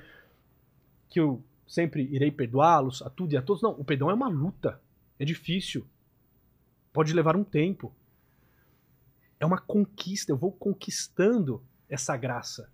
que 1.09 1.19
eu 1.19 1.41
sempre 1.67 2.03
irei 2.11 2.31
perdoá-los 2.31 3.01
a 3.01 3.09
tudo 3.09 3.33
e 3.33 3.37
a 3.37 3.41
todos. 3.41 3.61
Não, 3.61 3.71
o 3.71 3.83
perdão 3.83 4.09
é 4.09 4.13
uma 4.13 4.27
luta, 4.27 4.79
é 5.17 5.25
difícil, 5.25 5.85
pode 6.91 7.13
levar 7.13 7.35
um 7.35 7.43
tempo. 7.43 7.93
É 9.39 9.45
uma 9.45 9.57
conquista, 9.57 10.31
eu 10.31 10.37
vou 10.37 10.51
conquistando 10.51 11.63
essa 11.87 12.17
graça. 12.17 12.69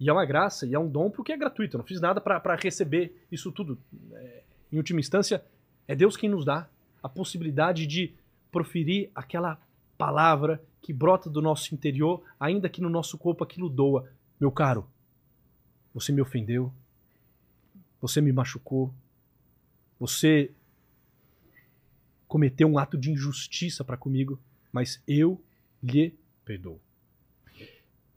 E 0.00 0.08
é 0.08 0.12
uma 0.12 0.24
graça 0.24 0.66
e 0.66 0.74
é 0.74 0.78
um 0.78 0.88
dom 0.88 1.10
porque 1.10 1.32
é 1.32 1.36
gratuito. 1.36 1.76
Eu 1.76 1.78
não 1.78 1.84
fiz 1.84 2.00
nada 2.00 2.20
para 2.20 2.54
receber 2.56 3.26
isso 3.30 3.50
tudo. 3.52 3.78
É, 4.12 4.42
em 4.72 4.76
última 4.76 5.00
instância, 5.00 5.44
é 5.86 5.94
Deus 5.94 6.16
quem 6.16 6.28
nos 6.28 6.44
dá 6.44 6.68
a 7.02 7.08
possibilidade 7.08 7.86
de 7.86 8.14
proferir 8.50 9.10
aquela 9.14 9.60
palavra 9.96 10.62
que 10.80 10.92
brota 10.92 11.28
do 11.28 11.42
nosso 11.42 11.74
interior, 11.74 12.22
ainda 12.38 12.68
que 12.68 12.80
no 12.80 12.88
nosso 12.88 13.18
corpo 13.18 13.42
aquilo 13.42 13.68
doa. 13.68 14.10
Meu 14.40 14.50
caro, 14.50 14.88
você 15.92 16.12
me 16.12 16.20
ofendeu, 16.20 16.72
você 18.00 18.20
me 18.20 18.32
machucou, 18.32 18.94
você 19.98 20.52
cometeu 22.26 22.68
um 22.68 22.78
ato 22.78 22.96
de 22.96 23.10
injustiça 23.10 23.82
para 23.82 23.96
comigo, 23.96 24.38
mas 24.70 25.02
eu 25.06 25.42
lhe 25.82 26.14
perdoo. 26.44 26.80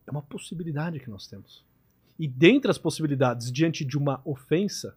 É 0.06 0.12
uma 0.12 0.22
possibilidade 0.22 1.00
que 1.00 1.10
nós 1.10 1.26
temos. 1.28 1.64
E 2.20 2.28
dentre 2.28 2.70
as 2.70 2.78
possibilidades, 2.78 3.52
diante 3.52 3.84
de 3.84 3.98
uma 3.98 4.22
ofensa, 4.26 4.96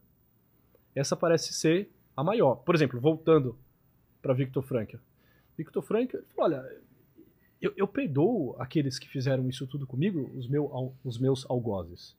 essa 0.95 1.16
parece 1.16 1.53
ser 1.53 1.90
a 2.16 2.22
maior. 2.22 2.57
Por 2.57 2.74
exemplo, 2.74 3.01
voltando 3.01 3.59
para 4.22 4.34
Victor 4.34 4.62
Frankl. 4.62 4.97
Victor 5.57 5.82
Frankl 5.82 6.18
falou: 6.34 6.51
olha, 6.51 6.82
eu, 7.61 7.72
eu 7.76 7.88
perdoo 7.88 8.55
aqueles 8.59 8.99
que 8.99 9.09
fizeram 9.09 9.49
isso 9.49 9.66
tudo 9.66 9.86
comigo, 9.86 10.30
os, 10.36 10.49
meu, 10.49 10.95
os 11.05 11.18
meus 11.18 11.49
algozes. 11.49 12.16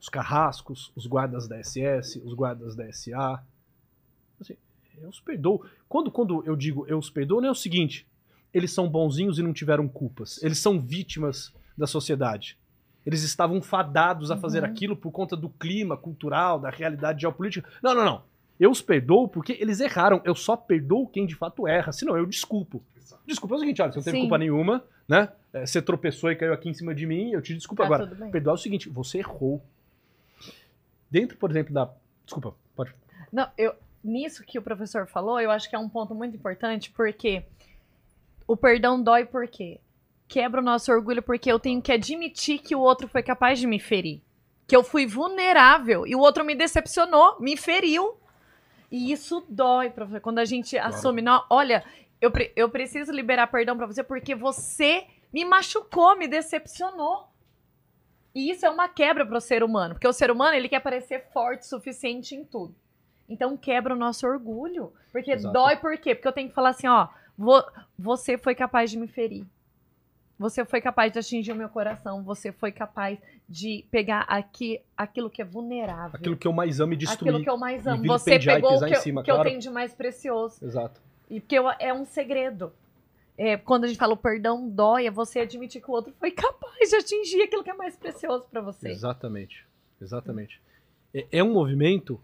Os 0.00 0.08
carrascos, 0.08 0.92
os 0.94 1.06
guardas 1.06 1.48
da 1.48 1.62
SS, 1.62 2.20
os 2.24 2.34
guardas 2.34 2.74
da 2.74 2.90
SA. 2.92 3.42
Assim, 4.40 4.56
eu 4.98 5.08
os 5.08 5.20
perdoo. 5.20 5.64
Quando, 5.88 6.10
quando 6.10 6.44
eu 6.44 6.56
digo 6.56 6.86
eu 6.86 6.98
os 6.98 7.08
perdoo, 7.08 7.40
não 7.40 7.48
é 7.48 7.52
o 7.52 7.54
seguinte: 7.54 8.06
eles 8.52 8.72
são 8.72 8.88
bonzinhos 8.88 9.38
e 9.38 9.42
não 9.42 9.52
tiveram 9.52 9.88
culpas. 9.88 10.42
Eles 10.42 10.58
são 10.58 10.80
vítimas 10.80 11.52
da 11.76 11.86
sociedade. 11.86 12.58
Eles 13.06 13.22
estavam 13.22 13.60
fadados 13.60 14.30
a 14.30 14.36
fazer 14.36 14.62
Uhum. 14.62 14.70
aquilo 14.70 14.96
por 14.96 15.10
conta 15.10 15.36
do 15.36 15.48
clima 15.48 15.96
cultural, 15.96 16.58
da 16.58 16.70
realidade 16.70 17.20
geopolítica. 17.20 17.68
Não, 17.82 17.94
não, 17.94 18.04
não. 18.04 18.22
Eu 18.58 18.70
os 18.70 18.80
perdoo 18.80 19.28
porque 19.28 19.56
eles 19.60 19.80
erraram. 19.80 20.22
Eu 20.24 20.34
só 20.34 20.56
perdoo 20.56 21.06
quem 21.08 21.26
de 21.26 21.34
fato 21.34 21.66
erra. 21.68 21.92
Senão 21.92 22.16
eu 22.16 22.24
desculpo. 22.24 22.82
Desculpa 23.26 23.54
é 23.54 23.56
o 23.56 23.60
seguinte, 23.60 23.82
olha, 23.82 23.92
você 23.92 23.98
não 23.98 24.04
teve 24.04 24.16
Sim. 24.16 24.22
culpa 24.22 24.38
nenhuma, 24.38 24.84
né? 25.08 25.28
É, 25.52 25.66
Você 25.66 25.82
tropeçou 25.82 26.30
e 26.30 26.36
caiu 26.36 26.52
aqui 26.52 26.68
em 26.68 26.74
cima 26.74 26.94
de 26.94 27.06
mim, 27.06 27.30
eu 27.32 27.42
te 27.42 27.52
desculpo 27.54 27.82
Tá 27.82 27.86
agora. 27.86 28.06
Perdoar 28.30 28.52
é 28.52 28.54
o 28.54 28.58
seguinte, 28.58 28.88
você 28.88 29.18
errou. 29.18 29.62
Dentro, 31.10 31.36
por 31.36 31.50
exemplo, 31.50 31.72
da. 31.72 31.90
Desculpa, 32.24 32.54
pode. 32.74 32.94
Não, 33.32 33.48
eu, 33.58 33.74
nisso 34.02 34.42
que 34.44 34.58
o 34.58 34.62
professor 34.62 35.06
falou, 35.06 35.40
eu 35.40 35.50
acho 35.50 35.68
que 35.68 35.76
é 35.76 35.78
um 35.78 35.88
ponto 35.88 36.14
muito 36.14 36.36
importante, 36.36 36.90
porque 36.90 37.44
o 38.46 38.56
perdão 38.56 39.02
dói 39.02 39.24
por 39.24 39.46
quê? 39.48 39.80
Quebra 40.26 40.60
o 40.60 40.64
nosso 40.64 40.90
orgulho 40.90 41.22
porque 41.22 41.50
eu 41.50 41.58
tenho 41.58 41.80
que 41.82 41.92
admitir 41.92 42.58
que 42.58 42.74
o 42.74 42.80
outro 42.80 43.06
foi 43.08 43.22
capaz 43.22 43.58
de 43.58 43.66
me 43.66 43.78
ferir. 43.78 44.20
Que 44.66 44.74
eu 44.74 44.82
fui 44.82 45.06
vulnerável 45.06 46.06
e 46.06 46.14
o 46.16 46.20
outro 46.20 46.44
me 46.44 46.54
decepcionou, 46.54 47.38
me 47.40 47.56
feriu. 47.56 48.16
E 48.90 49.12
isso 49.12 49.44
dói, 49.48 49.90
professor. 49.90 50.20
Quando 50.20 50.38
a 50.38 50.44
gente 50.44 50.78
assume, 50.78 51.20
não, 51.20 51.44
olha, 51.50 51.84
eu, 52.20 52.30
pre- 52.30 52.52
eu 52.56 52.68
preciso 52.70 53.12
liberar 53.12 53.48
perdão 53.48 53.76
pra 53.76 53.86
você 53.86 54.02
porque 54.02 54.34
você 54.34 55.06
me 55.32 55.44
machucou, 55.44 56.16
me 56.16 56.26
decepcionou. 56.26 57.28
E 58.34 58.50
isso 58.50 58.64
é 58.66 58.70
uma 58.70 58.88
quebra 58.88 59.24
pro 59.24 59.40
ser 59.40 59.62
humano, 59.62 59.94
porque 59.94 60.08
o 60.08 60.12
ser 60.12 60.30
humano 60.30 60.56
ele 60.56 60.68
quer 60.68 60.80
parecer 60.80 61.26
forte 61.32 61.62
o 61.62 61.68
suficiente 61.68 62.34
em 62.34 62.44
tudo. 62.44 62.74
Então 63.28 63.56
quebra 63.56 63.94
o 63.94 63.98
nosso 63.98 64.26
orgulho. 64.26 64.92
Porque 65.12 65.30
Exato. 65.32 65.52
dói 65.52 65.76
por 65.76 65.96
quê? 65.98 66.14
Porque 66.14 66.26
eu 66.28 66.32
tenho 66.32 66.48
que 66.48 66.54
falar 66.54 66.70
assim, 66.70 66.88
ó, 66.88 67.08
vo- 67.38 67.64
você 67.98 68.36
foi 68.38 68.54
capaz 68.54 68.90
de 68.90 68.98
me 68.98 69.06
ferir. 69.06 69.44
Você 70.38 70.64
foi 70.64 70.80
capaz 70.80 71.12
de 71.12 71.18
atingir 71.18 71.52
o 71.52 71.56
meu 71.56 71.68
coração. 71.68 72.22
Você 72.24 72.50
foi 72.50 72.72
capaz 72.72 73.18
de 73.48 73.84
pegar 73.90 74.20
aqui 74.22 74.80
aquilo 74.96 75.30
que 75.30 75.40
é 75.40 75.44
vulnerável. 75.44 76.16
Aquilo 76.18 76.36
que 76.36 76.46
eu 76.46 76.52
mais 76.52 76.80
amo 76.80 76.92
e 76.92 76.96
destruir. 76.96 77.30
Aquilo 77.30 77.44
que 77.44 77.50
eu 77.50 77.56
mais 77.56 77.86
amo. 77.86 78.04
Você 78.06 78.38
pegou 78.38 78.74
o 78.76 78.84
que, 78.84 78.94
eu- 78.94 79.00
cima, 79.00 79.22
que 79.22 79.30
eu 79.30 79.36
claro. 79.36 79.48
tenho 79.48 79.60
de 79.60 79.70
mais 79.70 79.94
precioso. 79.94 80.64
Exato. 80.64 81.00
E 81.30 81.40
porque 81.40 81.56
eu- 81.58 81.70
é 81.78 81.92
um 81.94 82.04
segredo. 82.04 82.72
É, 83.36 83.56
quando 83.56 83.84
a 83.84 83.86
gente 83.88 83.96
fala 83.98 84.14
o 84.14 84.16
perdão 84.16 84.68
dói, 84.68 85.06
é 85.06 85.10
você 85.10 85.40
admitir 85.40 85.80
que 85.82 85.90
o 85.90 85.94
outro 85.94 86.12
foi 86.18 86.30
capaz 86.32 86.90
de 86.90 86.96
atingir 86.96 87.42
aquilo 87.42 87.62
que 87.64 87.70
é 87.70 87.74
mais 87.74 87.96
precioso 87.96 88.46
pra 88.50 88.60
você. 88.60 88.88
Exatamente. 88.88 89.64
Exatamente. 90.00 90.60
É, 91.12 91.26
é 91.32 91.44
um 91.44 91.52
movimento 91.52 92.20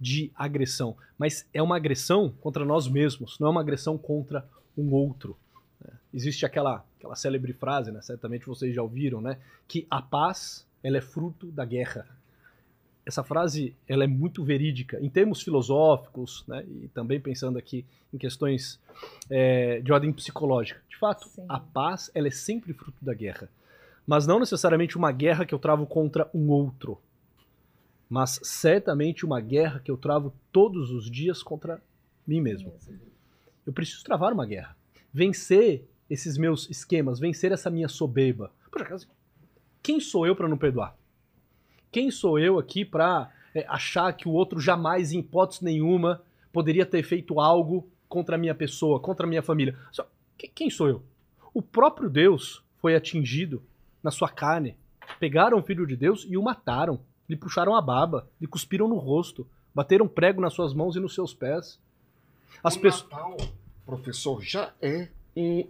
de 0.00 0.32
agressão, 0.34 0.96
mas 1.16 1.46
é 1.54 1.62
uma 1.62 1.76
agressão 1.76 2.30
contra 2.40 2.64
nós 2.64 2.88
mesmos, 2.88 3.38
não 3.38 3.48
é 3.48 3.50
uma 3.50 3.60
agressão 3.60 3.96
contra 3.96 4.44
um 4.76 4.92
outro. 4.92 5.36
Né? 5.84 5.92
Existe 6.12 6.44
aquela, 6.46 6.84
aquela 6.98 7.14
célebre 7.16 7.52
frase, 7.52 7.90
né? 7.90 8.00
certamente 8.02 8.46
vocês 8.46 8.74
já 8.74 8.82
ouviram, 8.82 9.20
né? 9.20 9.38
que 9.66 9.86
a 9.90 10.00
paz 10.00 10.66
ela 10.82 10.98
é 10.98 11.00
fruto 11.00 11.46
da 11.46 11.64
guerra. 11.64 12.06
Essa 13.04 13.24
frase 13.24 13.74
ela 13.88 14.04
é 14.04 14.06
muito 14.06 14.44
verídica 14.44 14.98
em 15.00 15.08
termos 15.08 15.42
filosóficos, 15.42 16.44
né? 16.46 16.64
e 16.66 16.88
também 16.88 17.20
pensando 17.20 17.58
aqui 17.58 17.84
em 18.12 18.18
questões 18.18 18.80
é, 19.28 19.80
de 19.80 19.92
ordem 19.92 20.12
psicológica. 20.12 20.80
De 20.88 20.96
fato, 20.96 21.28
Sim. 21.28 21.44
a 21.48 21.58
paz 21.58 22.10
ela 22.14 22.28
é 22.28 22.30
sempre 22.30 22.72
fruto 22.72 23.04
da 23.04 23.14
guerra, 23.14 23.48
mas 24.06 24.26
não 24.26 24.38
necessariamente 24.38 24.96
uma 24.96 25.10
guerra 25.12 25.44
que 25.44 25.54
eu 25.54 25.58
travo 25.58 25.86
contra 25.86 26.30
um 26.32 26.48
outro, 26.50 27.00
mas 28.08 28.38
certamente 28.42 29.24
uma 29.24 29.40
guerra 29.40 29.80
que 29.80 29.90
eu 29.90 29.96
travo 29.96 30.34
todos 30.52 30.90
os 30.90 31.10
dias 31.10 31.42
contra 31.42 31.80
mim 32.26 32.40
mesmo. 32.40 32.72
Eu 33.66 33.72
preciso 33.72 34.04
travar 34.04 34.32
uma 34.32 34.44
guerra, 34.44 34.76
vencer 35.12 35.84
esses 36.08 36.36
meus 36.36 36.68
esquemas, 36.70 37.18
vencer 37.18 37.52
essa 37.52 37.70
minha 37.70 37.88
soberba. 37.88 38.50
Poxa, 38.70 39.06
quem 39.82 40.00
sou 40.00 40.26
eu 40.26 40.34
para 40.36 40.48
não 40.48 40.56
perdoar? 40.56 40.96
Quem 41.90 42.10
sou 42.10 42.38
eu 42.38 42.58
aqui 42.58 42.84
para 42.84 43.30
achar 43.68 44.12
que 44.14 44.28
o 44.28 44.32
outro 44.32 44.60
jamais, 44.60 45.12
em 45.12 45.18
hipótese 45.18 45.64
nenhuma, 45.64 46.22
poderia 46.52 46.86
ter 46.86 47.02
feito 47.02 47.38
algo 47.40 47.88
contra 48.08 48.36
a 48.36 48.38
minha 48.38 48.54
pessoa, 48.54 49.00
contra 49.00 49.26
a 49.26 49.28
minha 49.28 49.42
família. 49.42 49.76
Só, 49.90 50.06
que- 50.38 50.48
quem 50.48 50.70
sou 50.70 50.88
eu? 50.88 51.02
O 51.52 51.60
próprio 51.60 52.08
Deus 52.08 52.62
foi 52.78 52.94
atingido 52.94 53.62
na 54.02 54.10
sua 54.10 54.28
carne. 54.28 54.76
Pegaram 55.20 55.58
o 55.58 55.62
filho 55.62 55.86
de 55.86 55.96
Deus 55.96 56.26
e 56.28 56.36
o 56.36 56.42
mataram. 56.42 57.00
Lhe 57.28 57.36
puxaram 57.36 57.74
a 57.74 57.80
baba, 57.80 58.26
lhe 58.40 58.46
cuspiram 58.46 58.88
no 58.88 58.96
rosto, 58.96 59.46
bateram 59.74 60.08
prego 60.08 60.40
nas 60.40 60.54
suas 60.54 60.74
mãos 60.74 60.96
e 60.96 61.00
nos 61.00 61.14
seus 61.14 61.32
pés. 61.34 61.78
As 62.64 62.76
pessoas. 62.76 63.08
Professor, 63.86 64.42
já 64.42 64.72
é 64.80 65.08
um, 65.36 65.66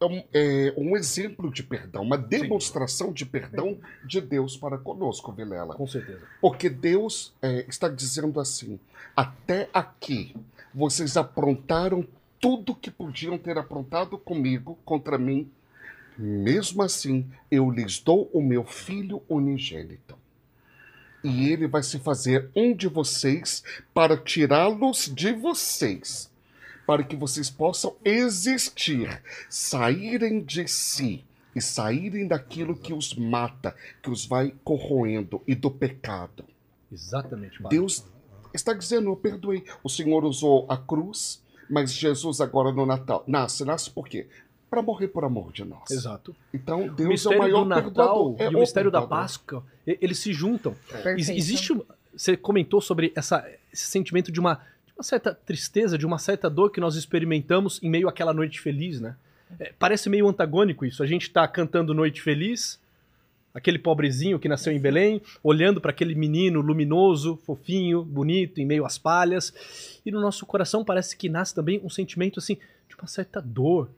é 0.00 0.04
um, 0.04 0.24
é 0.32 0.74
um 0.76 0.96
exemplo 0.96 1.50
de 1.50 1.62
perdão, 1.62 2.02
uma 2.02 2.18
demonstração 2.18 3.12
de 3.12 3.24
perdão 3.24 3.78
de 4.04 4.20
Deus 4.20 4.56
para 4.56 4.78
conosco, 4.78 5.32
Vilela. 5.32 5.74
Com 5.74 5.86
certeza. 5.86 6.22
Porque 6.40 6.68
Deus 6.68 7.34
é, 7.42 7.64
está 7.68 7.88
dizendo 7.88 8.40
assim: 8.40 8.78
até 9.14 9.68
aqui 9.72 10.34
vocês 10.74 11.16
aprontaram 11.16 12.06
tudo 12.40 12.74
que 12.74 12.90
podiam 12.90 13.38
ter 13.38 13.56
aprontado 13.58 14.18
comigo, 14.18 14.78
contra 14.84 15.18
mim. 15.18 15.50
Mesmo 16.18 16.82
assim, 16.82 17.26
eu 17.50 17.70
lhes 17.70 17.98
dou 17.98 18.30
o 18.32 18.40
meu 18.40 18.64
filho 18.64 19.22
unigênito. 19.28 20.16
E 21.22 21.50
ele 21.50 21.66
vai 21.66 21.82
se 21.82 21.98
fazer 21.98 22.50
um 22.54 22.74
de 22.74 22.88
vocês 22.88 23.62
para 23.92 24.16
tirá-los 24.16 25.10
de 25.12 25.32
vocês, 25.32 26.30
para 26.86 27.02
que 27.02 27.16
vocês 27.16 27.50
possam 27.50 27.94
existir, 28.04 29.22
saírem 29.50 30.42
de 30.42 30.66
si 30.68 31.24
e 31.54 31.60
saírem 31.60 32.26
daquilo 32.28 32.76
que 32.76 32.92
os 32.92 33.14
mata, 33.14 33.74
que 34.02 34.10
os 34.10 34.26
vai 34.26 34.52
corroendo 34.62 35.42
e 35.46 35.54
do 35.54 35.70
pecado. 35.70 36.44
Exatamente, 36.92 37.60
padre. 37.60 37.76
Deus 37.78 38.04
está 38.54 38.72
dizendo, 38.72 39.10
eu 39.10 39.16
perdoei. 39.16 39.64
O 39.82 39.88
Senhor 39.88 40.24
usou 40.24 40.66
a 40.68 40.76
cruz, 40.76 41.42
mas 41.68 41.92
Jesus 41.92 42.40
agora 42.40 42.70
no 42.72 42.86
Natal 42.86 43.24
nasce, 43.26 43.64
nasce 43.64 43.90
por 43.90 44.06
quê? 44.06 44.26
Para 44.68 44.82
morrer 44.82 45.08
por 45.08 45.24
amor 45.24 45.52
de 45.52 45.64
nós. 45.64 45.90
Exato. 45.90 46.34
Então 46.52 46.86
O 46.86 46.90
Deus 46.90 47.00
é 47.00 47.04
o 47.04 47.08
mistério 47.08 47.38
maior 47.38 47.62
do 47.62 47.68
Natal 47.68 47.84
perdoador. 47.84 48.36
É 48.38 48.44
e 48.44 48.54
o 48.54 48.60
mistério 48.60 48.90
da 48.90 49.00
perdoador. 49.00 49.24
Páscoa, 49.24 49.64
e- 49.86 49.98
eles 50.00 50.18
se 50.18 50.32
juntam. 50.32 50.74
Perfeito. 50.88 51.18
Ex- 51.18 51.28
Existe. 51.30 51.76
Você 52.14 52.36
comentou 52.36 52.80
sobre 52.80 53.12
essa, 53.14 53.46
esse 53.72 53.84
sentimento 53.90 54.32
de 54.32 54.40
uma, 54.40 54.60
uma 54.96 55.02
certa 55.02 55.34
tristeza, 55.34 55.98
de 55.98 56.06
uma 56.06 56.18
certa 56.18 56.48
dor 56.48 56.70
que 56.70 56.80
nós 56.80 56.96
experimentamos 56.96 57.80
em 57.82 57.90
meio 57.90 58.08
àquela 58.08 58.32
noite 58.32 58.60
feliz, 58.60 59.00
né? 59.00 59.14
É, 59.60 59.72
parece 59.78 60.08
meio 60.08 60.26
antagônico 60.28 60.84
isso. 60.84 61.02
A 61.02 61.06
gente 61.06 61.30
tá 61.30 61.46
cantando 61.46 61.94
Noite 61.94 62.20
Feliz, 62.20 62.80
aquele 63.54 63.78
pobrezinho 63.78 64.38
que 64.38 64.48
nasceu 64.48 64.72
em 64.72 64.80
Belém, 64.80 65.20
olhando 65.42 65.80
para 65.80 65.90
aquele 65.90 66.14
menino 66.14 66.60
luminoso, 66.60 67.36
fofinho, 67.44 68.02
bonito, 68.02 68.60
em 68.60 68.66
meio 68.66 68.84
às 68.84 68.98
palhas, 68.98 69.52
e 70.04 70.10
no 70.10 70.20
nosso 70.20 70.44
coração 70.44 70.84
parece 70.84 71.16
que 71.16 71.28
nasce 71.28 71.54
também 71.54 71.80
um 71.84 71.90
sentimento 71.90 72.40
assim 72.40 72.58
de 72.88 72.96
uma 72.96 73.06
certa 73.06 73.40
dor. 73.40 73.90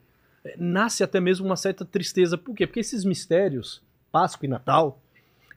É, 0.43 0.55
Nasce 0.57 1.03
até 1.03 1.19
mesmo 1.19 1.45
uma 1.45 1.57
certa 1.57 1.83
tristeza. 1.83 2.37
Por 2.37 2.55
quê? 2.55 2.67
Porque 2.67 2.79
esses 2.79 3.03
mistérios, 3.03 3.81
Páscoa 4.11 4.45
e 4.45 4.49
Natal, 4.49 5.01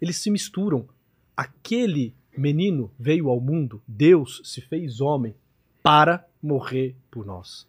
eles 0.01 0.17
se 0.17 0.31
misturam. 0.31 0.89
Aquele 1.37 2.15
menino 2.37 2.91
veio 2.99 3.29
ao 3.29 3.41
mundo, 3.41 3.83
Deus 3.87 4.41
se 4.45 4.61
fez 4.61 5.01
homem 5.01 5.35
para 5.83 6.25
morrer 6.43 6.95
por 7.11 7.27
nós. 7.27 7.67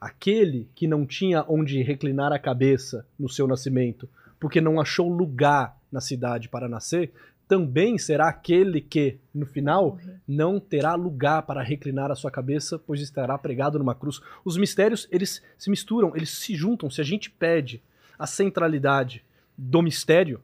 Aquele 0.00 0.68
que 0.74 0.86
não 0.86 1.06
tinha 1.06 1.44
onde 1.48 1.82
reclinar 1.82 2.32
a 2.32 2.38
cabeça 2.38 3.06
no 3.18 3.28
seu 3.28 3.46
nascimento, 3.46 4.08
porque 4.38 4.60
não 4.60 4.80
achou 4.80 5.08
lugar 5.08 5.78
na 5.90 6.00
cidade 6.00 6.48
para 6.48 6.68
nascer, 6.68 7.12
também 7.46 7.98
será 7.98 8.28
aquele 8.28 8.80
que, 8.80 9.18
no 9.34 9.46
final, 9.46 9.98
não 10.26 10.58
terá 10.58 10.94
lugar 10.94 11.42
para 11.42 11.62
reclinar 11.62 12.10
a 12.10 12.14
sua 12.14 12.30
cabeça, 12.30 12.78
pois 12.78 13.00
estará 13.00 13.36
pregado 13.36 13.78
numa 13.78 13.94
cruz. 13.94 14.20
Os 14.44 14.56
mistérios, 14.56 15.06
eles 15.10 15.42
se 15.58 15.70
misturam, 15.70 16.16
eles 16.16 16.30
se 16.30 16.54
juntam. 16.54 16.90
Se 16.90 17.00
a 17.00 17.04
gente 17.04 17.30
pede 17.30 17.82
a 18.18 18.26
centralidade 18.26 19.24
do 19.56 19.82
mistério, 19.82 20.40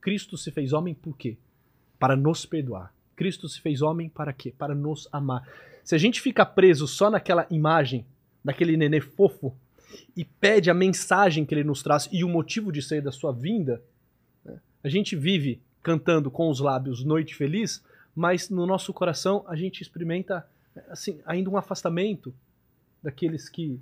Cristo 0.00 0.36
se 0.36 0.50
fez 0.50 0.72
homem 0.72 0.94
por 0.94 1.16
quê? 1.16 1.36
Para 1.98 2.16
nos 2.16 2.44
perdoar. 2.44 2.92
Cristo 3.22 3.48
se 3.48 3.60
fez 3.60 3.82
homem 3.82 4.08
para 4.08 4.32
quê? 4.32 4.52
Para 4.58 4.74
nos 4.74 5.08
amar. 5.12 5.48
Se 5.84 5.94
a 5.94 5.98
gente 5.98 6.20
fica 6.20 6.44
preso 6.44 6.88
só 6.88 7.08
naquela 7.08 7.46
imagem 7.50 8.04
daquele 8.44 8.76
nenê 8.76 9.00
fofo 9.00 9.54
e 10.16 10.24
pede 10.24 10.68
a 10.68 10.74
mensagem 10.74 11.46
que 11.46 11.54
ele 11.54 11.62
nos 11.62 11.84
traz 11.84 12.08
e 12.10 12.24
o 12.24 12.28
motivo 12.28 12.72
de 12.72 12.82
ser 12.82 13.00
da 13.00 13.12
sua 13.12 13.32
vinda, 13.32 13.80
né, 14.44 14.58
a 14.82 14.88
gente 14.88 15.14
vive 15.14 15.62
cantando 15.84 16.32
com 16.32 16.50
os 16.50 16.58
lábios 16.58 17.04
Noite 17.04 17.36
Feliz, 17.36 17.80
mas 18.12 18.50
no 18.50 18.66
nosso 18.66 18.92
coração 18.92 19.44
a 19.46 19.54
gente 19.54 19.82
experimenta 19.82 20.44
assim 20.90 21.20
ainda 21.24 21.48
um 21.48 21.56
afastamento 21.56 22.34
daqueles 23.00 23.48
que 23.48 23.78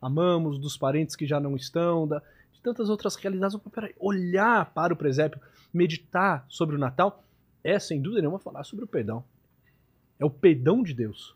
amamos, 0.00 0.58
dos 0.58 0.78
parentes 0.78 1.14
que 1.14 1.26
já 1.26 1.38
não 1.38 1.56
estão, 1.56 2.08
da, 2.08 2.22
de 2.54 2.60
tantas 2.62 2.88
outras 2.88 3.16
realidades. 3.16 3.54
Peraí, 3.70 3.94
olhar 4.00 4.72
para 4.72 4.94
o 4.94 4.96
presépio, 4.96 5.38
meditar 5.74 6.46
sobre 6.48 6.74
o 6.74 6.78
Natal, 6.78 7.22
é 7.64 7.78
sem 7.78 8.00
dúvida 8.00 8.20
nenhuma 8.20 8.38
falar 8.38 8.62
sobre 8.64 8.84
o 8.84 8.88
perdão. 8.88 9.24
É 10.18 10.24
o 10.24 10.30
perdão 10.30 10.82
de 10.82 10.94
Deus 10.94 11.34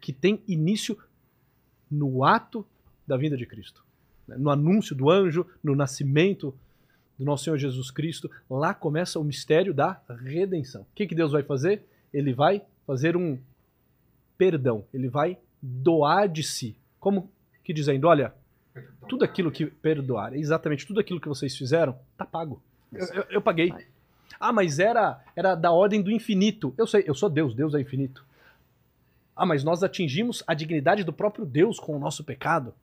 que 0.00 0.12
tem 0.12 0.40
início 0.48 0.96
no 1.90 2.24
ato 2.24 2.64
da 3.06 3.16
vinda 3.16 3.36
de 3.36 3.44
Cristo, 3.44 3.84
né? 4.26 4.36
no 4.38 4.48
anúncio 4.50 4.94
do 4.94 5.10
anjo, 5.10 5.44
no 5.62 5.74
nascimento 5.74 6.54
do 7.18 7.24
nosso 7.24 7.44
Senhor 7.44 7.56
Jesus 7.58 7.90
Cristo. 7.90 8.30
Lá 8.48 8.72
começa 8.72 9.18
o 9.18 9.24
mistério 9.24 9.74
da 9.74 10.00
redenção. 10.22 10.82
O 10.82 10.86
que, 10.94 11.06
que 11.06 11.14
Deus 11.14 11.32
vai 11.32 11.42
fazer? 11.42 11.84
Ele 12.12 12.32
vai 12.32 12.62
fazer 12.86 13.16
um 13.16 13.38
perdão, 14.36 14.84
ele 14.94 15.08
vai 15.08 15.36
doar 15.60 16.28
de 16.28 16.42
si. 16.44 16.76
Como 17.00 17.30
que 17.64 17.72
dizendo, 17.72 18.06
olha, 18.06 18.32
tudo 19.08 19.24
aquilo 19.24 19.50
que 19.50 19.66
perdoar, 19.66 20.32
exatamente 20.34 20.86
tudo 20.86 21.00
aquilo 21.00 21.20
que 21.20 21.28
vocês 21.28 21.56
fizeram, 21.56 21.98
tá 22.16 22.24
pago. 22.24 22.62
Eu, 22.92 23.04
eu- 23.08 23.26
eu 23.30 23.42
paguei. 23.42 23.72
Ah, 24.38 24.52
mas 24.52 24.78
era, 24.78 25.22
era 25.34 25.54
da 25.54 25.72
ordem 25.72 26.02
do 26.02 26.10
infinito. 26.10 26.74
Eu 26.76 26.86
sei, 26.86 27.04
eu 27.06 27.14
sou 27.14 27.28
Deus, 27.28 27.54
Deus 27.54 27.74
é 27.74 27.80
infinito. 27.80 28.24
Ah, 29.34 29.46
mas 29.46 29.62
nós 29.62 29.82
atingimos 29.82 30.42
a 30.46 30.54
dignidade 30.54 31.04
do 31.04 31.12
próprio 31.12 31.46
Deus 31.46 31.78
com 31.78 31.96
o 31.96 31.98
nosso 31.98 32.24
pecado. 32.24 32.74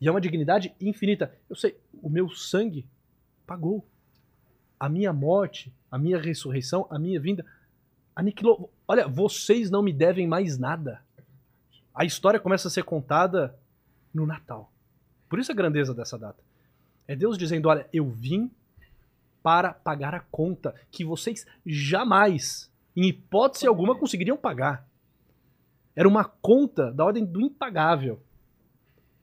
E 0.00 0.08
é 0.08 0.10
uma 0.10 0.20
dignidade 0.20 0.74
infinita. 0.80 1.34
Eu 1.48 1.56
sei, 1.56 1.76
o 2.02 2.08
meu 2.08 2.28
sangue 2.30 2.86
pagou. 3.46 3.84
A 4.78 4.88
minha 4.88 5.12
morte, 5.12 5.72
a 5.90 5.98
minha 5.98 6.20
ressurreição, 6.20 6.86
a 6.90 6.98
minha 6.98 7.18
vinda 7.18 7.44
aniquilou. 8.14 8.72
Olha, 8.86 9.08
vocês 9.08 9.70
não 9.70 9.82
me 9.82 9.92
devem 9.92 10.26
mais 10.26 10.58
nada. 10.58 11.02
A 11.94 12.04
história 12.04 12.40
começa 12.40 12.68
a 12.68 12.70
ser 12.70 12.84
contada 12.84 13.56
no 14.12 14.26
Natal. 14.26 14.70
Por 15.28 15.38
isso 15.38 15.50
a 15.50 15.54
grandeza 15.54 15.94
dessa 15.94 16.18
data. 16.18 16.42
É 17.06 17.16
Deus 17.16 17.38
dizendo: 17.38 17.68
olha, 17.68 17.88
eu 17.92 18.08
vim 18.08 18.50
para 19.44 19.74
pagar 19.74 20.14
a 20.14 20.20
conta 20.20 20.74
que 20.90 21.04
vocês 21.04 21.46
jamais, 21.66 22.72
em 22.96 23.06
hipótese 23.08 23.66
alguma, 23.66 23.94
conseguiriam 23.94 24.38
pagar. 24.38 24.88
Era 25.94 26.08
uma 26.08 26.24
conta 26.24 26.90
da 26.90 27.04
ordem 27.04 27.26
do 27.26 27.42
impagável. 27.42 28.22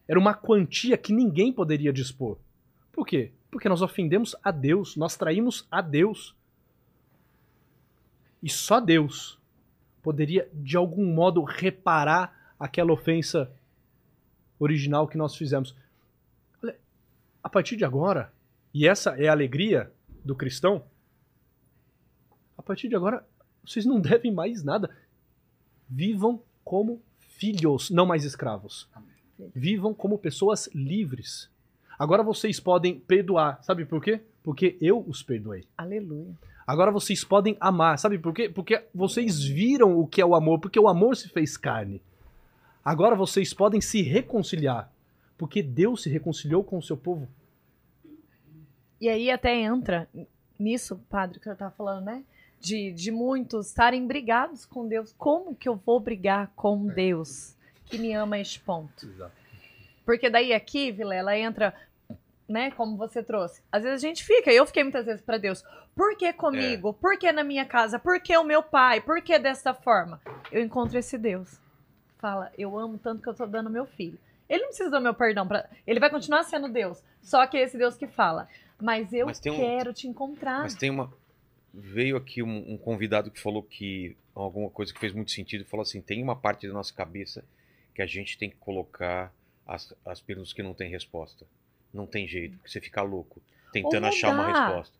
Era 0.07 0.19
uma 0.19 0.35
quantia 0.35 0.95
que 0.95 1.11
ninguém 1.11 1.51
poderia 1.51 1.91
dispor. 1.91 2.37
Por 2.91 3.07
quê? 3.07 3.31
Porque 3.49 3.67
nós 3.67 3.81
ofendemos 3.81 4.35
a 4.43 4.51
Deus, 4.51 4.95
nós 4.95 5.17
traímos 5.17 5.67
a 5.71 5.81
Deus. 5.81 6.35
E 8.43 8.49
só 8.49 8.79
Deus 8.79 9.39
poderia, 10.03 10.47
de 10.53 10.77
algum 10.77 11.11
modo, 11.11 11.43
reparar 11.43 12.53
aquela 12.59 12.93
ofensa 12.93 13.51
original 14.59 15.07
que 15.07 15.17
nós 15.17 15.35
fizemos. 15.35 15.75
Olha, 16.63 16.77
a 17.43 17.49
partir 17.49 17.75
de 17.75 17.83
agora, 17.83 18.31
e 18.71 18.87
essa 18.87 19.19
é 19.19 19.27
a 19.27 19.31
alegria 19.31 19.91
do 20.23 20.35
cristão, 20.35 20.83
a 22.57 22.63
partir 22.63 22.87
de 22.87 22.95
agora, 22.95 23.25
vocês 23.65 23.85
não 23.85 23.99
devem 24.01 24.31
mais 24.31 24.63
nada. 24.63 24.89
Vivam 25.89 26.41
como 26.63 27.01
filhos, 27.17 27.89
não 27.89 28.05
mais 28.05 28.23
escravos. 28.23 28.87
Vivam 29.55 29.93
como 29.93 30.19
pessoas 30.19 30.69
livres. 30.73 31.49
Agora 31.97 32.21
vocês 32.21 32.59
podem 32.59 32.99
perdoar. 32.99 33.63
Sabe 33.63 33.85
por 33.85 34.01
quê? 34.01 34.21
Porque 34.43 34.77
eu 34.79 35.03
os 35.07 35.23
perdoei. 35.23 35.65
Aleluia. 35.75 36.35
Agora 36.65 36.91
vocês 36.91 37.23
podem 37.23 37.57
amar. 37.59 37.97
Sabe 37.97 38.19
por 38.19 38.33
quê? 38.33 38.47
Porque 38.47 38.85
vocês 38.93 39.43
viram 39.43 39.99
o 39.99 40.07
que 40.07 40.21
é 40.21 40.25
o 40.25 40.35
amor, 40.35 40.59
porque 40.59 40.79
o 40.79 40.87
amor 40.87 41.17
se 41.17 41.29
fez 41.29 41.57
carne. 41.57 42.01
Agora 42.85 43.15
vocês 43.15 43.53
podem 43.53 43.81
se 43.81 44.01
reconciliar, 44.01 44.91
porque 45.37 45.61
Deus 45.61 46.03
se 46.03 46.09
reconciliou 46.09 46.63
com 46.63 46.77
o 46.77 46.81
seu 46.81 46.97
povo. 46.97 47.27
E 49.01 49.09
aí 49.09 49.31
até 49.31 49.53
entra 49.55 50.07
nisso, 50.57 50.97
padre, 51.09 51.39
que 51.39 51.49
eu 51.49 51.55
tava 51.55 51.71
falando, 51.71 52.05
né? 52.05 52.23
De, 52.59 52.91
de 52.91 53.11
muitos 53.11 53.67
estarem 53.67 54.05
brigados 54.05 54.65
com 54.65 54.87
Deus. 54.87 55.13
Como 55.17 55.55
que 55.55 55.67
eu 55.67 55.75
vou 55.75 55.99
brigar 55.99 56.51
com 56.55 56.85
Deus 56.85 57.57
que 57.85 57.97
me 57.97 58.13
ama 58.13 58.35
a 58.35 58.39
este 58.39 58.59
ponto? 58.59 59.11
Porque 60.05 60.29
daí 60.29 60.53
aqui, 60.53 60.91
Vilela, 60.91 61.35
entra, 61.35 61.73
né, 62.47 62.69
como 62.71 62.95
você 62.95 63.23
trouxe. 63.23 63.63
Às 63.71 63.81
vezes 63.83 64.03
a 64.03 64.07
gente 64.07 64.23
fica, 64.23 64.53
eu 64.53 64.65
fiquei 64.67 64.83
muitas 64.83 65.05
vezes 65.05 65.21
pra 65.21 65.37
Deus. 65.37 65.63
Por 65.95 66.15
que 66.15 66.31
comigo? 66.31 66.93
Por 66.93 67.17
que 67.17 67.31
na 67.31 67.43
minha 67.43 67.65
casa? 67.65 67.97
Por 67.97 68.21
que 68.21 68.37
o 68.37 68.43
meu 68.43 68.61
pai? 68.61 69.01
Por 69.01 69.21
que 69.21 69.37
desta 69.39 69.73
forma? 69.73 70.21
Eu 70.51 70.61
encontro 70.61 70.97
esse 70.97 71.17
Deus 71.17 71.59
fala, 72.21 72.51
eu 72.55 72.77
amo 72.77 72.99
tanto 72.99 73.23
que 73.23 73.27
eu 73.27 73.33
tô 73.33 73.47
dando 73.47 73.69
meu 73.69 73.87
filho. 73.87 74.17
Ele 74.47 74.61
não 74.61 74.67
precisa 74.67 74.91
do 74.91 75.01
meu 75.01 75.13
perdão, 75.13 75.47
pra... 75.47 75.67
ele 75.87 75.99
vai 75.99 76.09
continuar 76.09 76.43
sendo 76.43 76.69
Deus. 76.69 77.03
Só 77.21 77.47
que 77.47 77.57
é 77.57 77.63
esse 77.63 77.77
Deus 77.77 77.97
que 77.97 78.05
fala. 78.05 78.47
Mas 78.81 79.13
eu 79.13 79.25
Mas 79.27 79.39
tem 79.39 79.51
um- 79.51 79.57
quero 79.57 79.93
te 79.93 80.07
encontrar. 80.07 80.61
Mas 80.61 80.75
tem 80.75 80.89
uma. 80.89 81.13
Veio 81.73 82.17
aqui 82.17 82.43
um, 82.43 82.73
um 82.73 82.77
convidado 82.77 83.31
que 83.31 83.39
falou 83.39 83.63
que 83.63 84.17
alguma 84.35 84.69
coisa 84.69 84.93
que 84.93 84.99
fez 84.99 85.13
muito 85.13 85.31
sentido. 85.31 85.63
Falou 85.65 85.83
assim: 85.83 86.01
tem 86.01 86.21
uma 86.21 86.35
parte 86.35 86.67
da 86.67 86.73
nossa 86.73 86.93
cabeça 86.93 87.43
que 87.95 88.01
a 88.01 88.05
gente 88.05 88.37
tem 88.37 88.49
que 88.49 88.57
colocar 88.57 89.33
as, 89.65 89.93
as 90.05 90.19
perguntas 90.21 90.51
que 90.53 90.63
não 90.63 90.73
tem 90.73 90.89
resposta. 90.89 91.45
Não 91.93 92.05
tem 92.07 92.27
jeito, 92.27 92.57
porque 92.57 92.69
você 92.69 92.81
fica 92.81 93.01
louco 93.01 93.41
tentando 93.71 94.07
achar 94.07 94.33
uma 94.33 94.47
resposta. 94.47 94.97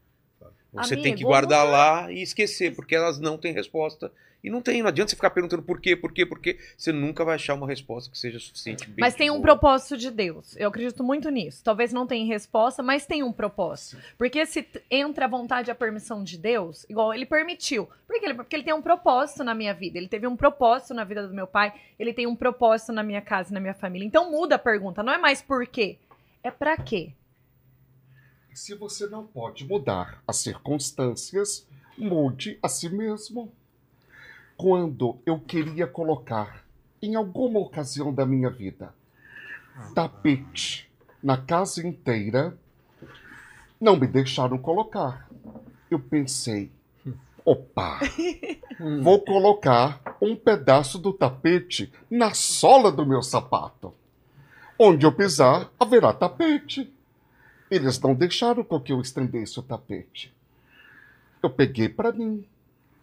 Você 0.74 0.96
tem 0.96 1.12
Amigo, 1.12 1.18
que 1.18 1.24
guardar 1.24 1.68
lá 1.68 2.12
e 2.12 2.22
esquecer, 2.22 2.74
porque 2.76 2.96
elas 2.96 3.20
não 3.20 3.38
têm 3.38 3.54
resposta. 3.54 4.12
E 4.44 4.50
não 4.50 4.62
tem, 4.62 4.82
não 4.82 4.90
adianta 4.90 5.10
você 5.10 5.16
ficar 5.16 5.30
perguntando 5.30 5.62
por 5.62 5.80
quê, 5.80 5.96
por 5.96 6.12
quê, 6.12 6.26
por 6.26 6.40
quê. 6.40 6.58
Você 6.76 6.92
nunca 6.92 7.24
vai 7.24 7.36
achar 7.36 7.54
uma 7.54 7.68
resposta 7.68 8.10
que 8.10 8.18
seja 8.18 8.40
suficiente. 8.40 8.92
Mas 8.98 9.14
tem 9.14 9.30
um 9.30 9.42
propósito 9.42 9.98
de 9.98 10.10
Deus. 10.10 10.56
Eu 10.58 10.70
acredito 10.70 11.04
muito 11.04 11.30
nisso. 11.30 11.64
Talvez 11.64 11.94
não 11.94 12.08
tenha 12.08 12.26
resposta, 12.26 12.82
mas 12.82 13.06
tem 13.06 13.22
um 13.22 13.32
propósito. 13.32 14.02
Porque 14.18 14.46
se 14.46 14.66
entra 14.90 15.26
a 15.26 15.28
vontade 15.28 15.70
e 15.70 15.72
a 15.72 15.76
permissão 15.76 16.24
de 16.24 16.38
Deus, 16.38 16.86
igual 16.90 17.14
ele 17.14 17.26
permitiu. 17.26 17.88
Por 18.08 18.20
quê? 18.20 18.34
Porque 18.34 18.56
ele 18.56 18.64
tem 18.64 18.74
um 18.74 18.82
propósito 18.82 19.44
na 19.44 19.54
minha 19.54 19.74
vida. 19.74 20.00
Ele 20.00 20.08
teve 20.08 20.26
um 20.26 20.36
propósito 20.36 20.94
na 20.94 21.04
vida 21.04 21.28
do 21.28 21.34
meu 21.34 21.46
pai. 21.46 21.74
Ele 22.00 22.14
tem 22.14 22.26
um 22.26 22.36
propósito 22.36 22.92
na 22.92 23.04
minha 23.04 23.22
casa 23.22 23.52
e 23.52 23.54
na 23.54 23.60
minha 23.60 23.76
família. 23.76 24.08
Então 24.08 24.32
muda 24.32 24.56
a 24.56 24.60
pergunta. 24.60 25.04
Não 25.04 25.14
é 25.14 25.20
mais 25.20 25.42
por 25.42 25.68
quê. 25.68 25.98
É 26.44 26.50
pra 26.50 26.76
quê. 26.78 27.12
Se 28.54 28.76
você 28.76 29.08
não 29.08 29.26
pode 29.26 29.66
mudar 29.66 30.22
as 30.28 30.38
circunstâncias, 30.38 31.66
mude 31.98 32.60
a 32.62 32.68
si 32.68 32.90
mesmo. 32.90 33.50
Quando 34.58 35.18
eu 35.26 35.40
queria 35.40 35.88
colocar, 35.88 36.66
em 37.02 37.16
alguma 37.16 37.60
ocasião 37.60 38.14
da 38.14 38.26
minha 38.26 38.50
vida, 38.50 38.94
tapete 39.96 40.92
na 41.24 41.38
casa 41.38 41.86
inteira, 41.88 42.58
não 43.80 43.96
me 43.96 44.06
deixaram 44.06 44.58
colocar. 44.58 45.30
Eu 45.90 46.00
pensei, 46.00 46.70
opa, 47.46 48.02
vou 49.02 49.22
colocar 49.22 50.18
um 50.22 50.36
pedaço 50.36 51.00
do 51.00 51.14
tapete 51.14 51.92
na 52.10 52.34
sola 52.34 52.92
do 52.92 53.06
meu 53.06 53.24
sapato. 53.24 53.94
Onde 54.78 55.06
eu 55.06 55.12
pisar, 55.12 55.72
haverá 55.80 56.12
tapete. 56.12 56.92
Eles 57.72 57.98
não 58.02 58.14
deixaram 58.14 58.66
com 58.66 58.82
que 58.82 58.92
eu 58.92 59.00
estendesse 59.00 59.58
o 59.58 59.64
tapete. 59.64 60.36
Eu 61.42 61.50
peguei 61.50 61.88
para 61.88 62.12
mim. 62.12 62.46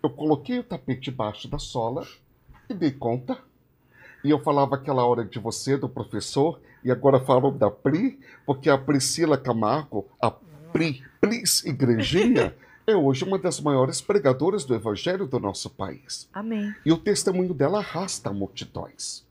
Eu 0.02 0.10
coloquei 0.10 0.58
o 0.58 0.62
tapete 0.62 1.08
embaixo 1.08 1.48
da 1.48 1.58
sola 1.58 2.06
e 2.68 2.74
dei 2.74 2.92
conta. 2.92 3.38
E 4.22 4.28
eu 4.28 4.38
falava 4.38 4.74
aquela 4.74 5.06
hora 5.06 5.24
de 5.24 5.38
você, 5.38 5.78
do 5.78 5.88
professor, 5.88 6.60
e 6.84 6.90
agora 6.90 7.18
falo 7.18 7.50
da 7.50 7.70
Pri, 7.70 8.20
porque 8.44 8.68
a 8.68 8.76
Priscila 8.76 9.38
Camargo, 9.38 10.06
a 10.20 10.30
Pri, 10.30 11.02
Pris 11.18 11.64
Igrejinha, 11.64 12.54
é 12.86 12.94
hoje 12.94 13.24
uma 13.24 13.38
das 13.38 13.60
maiores 13.60 14.02
pregadoras 14.02 14.66
do 14.66 14.74
evangelho 14.74 15.26
do 15.26 15.40
nosso 15.40 15.70
país. 15.70 16.28
Amém. 16.32 16.74
E 16.84 16.92
o 16.92 16.98
testemunho 16.98 17.54
dela 17.54 17.78
arrasta 17.78 18.32
multidões. 18.32 19.24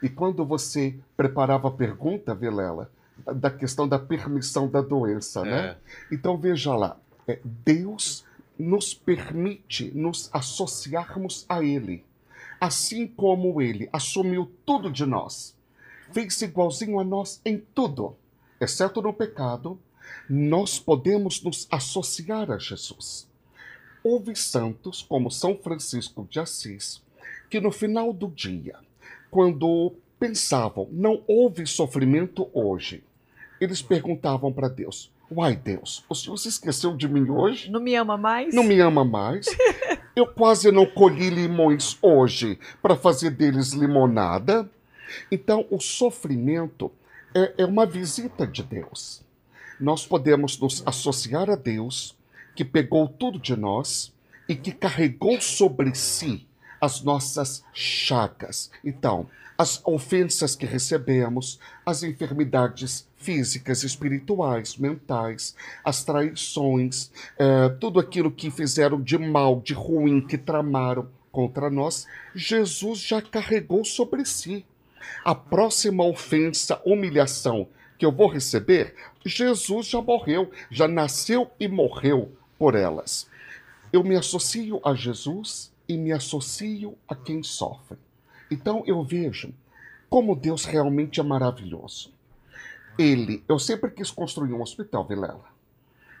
E 0.00 0.08
quando 0.08 0.44
você 0.44 0.94
preparava 1.16 1.68
a 1.68 1.72
pergunta, 1.72 2.34
Vilela, 2.34 2.90
da 3.18 3.50
questão 3.50 3.88
da 3.88 3.98
permissão 3.98 4.68
da 4.68 4.80
doença, 4.80 5.44
né? 5.44 5.76
Então 6.10 6.36
veja 6.36 6.74
lá, 6.74 6.98
é, 7.26 7.38
Deus 7.44 8.24
nos 8.58 8.94
permite 8.94 9.90
nos 9.94 10.30
associarmos 10.32 11.44
a 11.48 11.62
Ele, 11.62 12.04
assim 12.60 13.06
como 13.06 13.60
Ele 13.60 13.88
assumiu 13.92 14.50
tudo 14.64 14.90
de 14.90 15.06
nós, 15.06 15.56
fez 16.12 16.40
igualzinho 16.42 16.98
a 16.98 17.04
nós 17.04 17.40
em 17.44 17.58
tudo, 17.74 18.16
exceto 18.60 19.00
no 19.02 19.12
pecado, 19.12 19.78
nós 20.28 20.78
podemos 20.78 21.42
nos 21.42 21.66
associar 21.70 22.50
a 22.50 22.58
Jesus. 22.58 23.28
Houve 24.02 24.36
santos 24.36 25.02
como 25.02 25.30
São 25.30 25.56
Francisco 25.56 26.26
de 26.30 26.38
Assis 26.38 27.02
que 27.48 27.60
no 27.60 27.70
final 27.70 28.12
do 28.12 28.28
dia, 28.28 28.76
quando 29.30 29.94
pensavam, 30.24 30.88
não 30.90 31.22
houve 31.26 31.66
sofrimento 31.66 32.48
hoje, 32.54 33.04
eles 33.60 33.82
perguntavam 33.82 34.50
para 34.50 34.68
Deus: 34.68 35.12
Uai, 35.30 35.54
Deus, 35.54 36.02
o 36.08 36.14
senhor 36.14 36.36
se 36.38 36.48
esqueceu 36.48 36.96
de 36.96 37.06
mim 37.06 37.28
hoje? 37.28 37.70
Não 37.70 37.80
me 37.80 37.94
ama 37.94 38.16
mais? 38.16 38.54
Não 38.54 38.64
me 38.64 38.80
ama 38.80 39.04
mais? 39.04 39.46
Eu 40.16 40.26
quase 40.26 40.70
não 40.70 40.86
colhi 40.86 41.28
limões 41.28 41.98
hoje 42.00 42.58
para 42.80 42.96
fazer 42.96 43.30
deles 43.30 43.72
limonada. 43.72 44.70
Então, 45.30 45.66
o 45.70 45.80
sofrimento 45.80 46.90
é, 47.34 47.52
é 47.58 47.66
uma 47.66 47.84
visita 47.84 48.46
de 48.46 48.62
Deus. 48.62 49.22
Nós 49.78 50.06
podemos 50.06 50.58
nos 50.58 50.82
associar 50.86 51.50
a 51.50 51.56
Deus, 51.56 52.16
que 52.54 52.64
pegou 52.64 53.08
tudo 53.08 53.40
de 53.40 53.56
nós 53.56 54.12
e 54.48 54.54
que 54.54 54.70
carregou 54.70 55.40
sobre 55.40 55.94
si 55.96 56.46
as 56.84 57.00
nossas 57.00 57.64
chagas. 57.72 58.70
Então, 58.84 59.26
as 59.56 59.80
ofensas 59.86 60.54
que 60.54 60.66
recebemos, 60.66 61.58
as 61.86 62.02
enfermidades 62.02 63.08
físicas, 63.16 63.82
espirituais, 63.84 64.76
mentais, 64.76 65.56
as 65.82 66.04
traições, 66.04 67.10
eh, 67.38 67.70
tudo 67.80 67.98
aquilo 67.98 68.30
que 68.30 68.50
fizeram 68.50 69.00
de 69.00 69.16
mal, 69.16 69.60
de 69.60 69.72
ruim, 69.72 70.20
que 70.20 70.36
tramaram 70.36 71.08
contra 71.32 71.70
nós, 71.70 72.06
Jesus 72.34 72.98
já 72.98 73.22
carregou 73.22 73.82
sobre 73.82 74.26
si. 74.26 74.66
A 75.24 75.34
próxima 75.34 76.04
ofensa, 76.04 76.82
humilhação 76.84 77.66
que 77.96 78.04
eu 78.04 78.12
vou 78.12 78.28
receber, 78.28 78.94
Jesus 79.24 79.86
já 79.86 80.02
morreu, 80.02 80.50
já 80.70 80.86
nasceu 80.86 81.50
e 81.58 81.66
morreu 81.66 82.30
por 82.58 82.74
elas. 82.74 83.26
Eu 83.90 84.04
me 84.04 84.16
associo 84.16 84.80
a 84.84 84.94
Jesus 84.94 85.72
e 85.88 85.96
me 85.96 86.12
associo 86.12 86.96
a 87.08 87.14
quem 87.14 87.42
sofre. 87.42 87.98
Então 88.50 88.82
eu 88.86 89.02
vejo 89.02 89.52
como 90.08 90.36
Deus 90.36 90.64
realmente 90.64 91.20
é 91.20 91.22
maravilhoso. 91.22 92.12
Ele, 92.98 93.42
eu 93.48 93.58
sempre 93.58 93.90
quis 93.90 94.10
construir 94.10 94.52
um 94.52 94.62
hospital, 94.62 95.04
Vilela. 95.04 95.44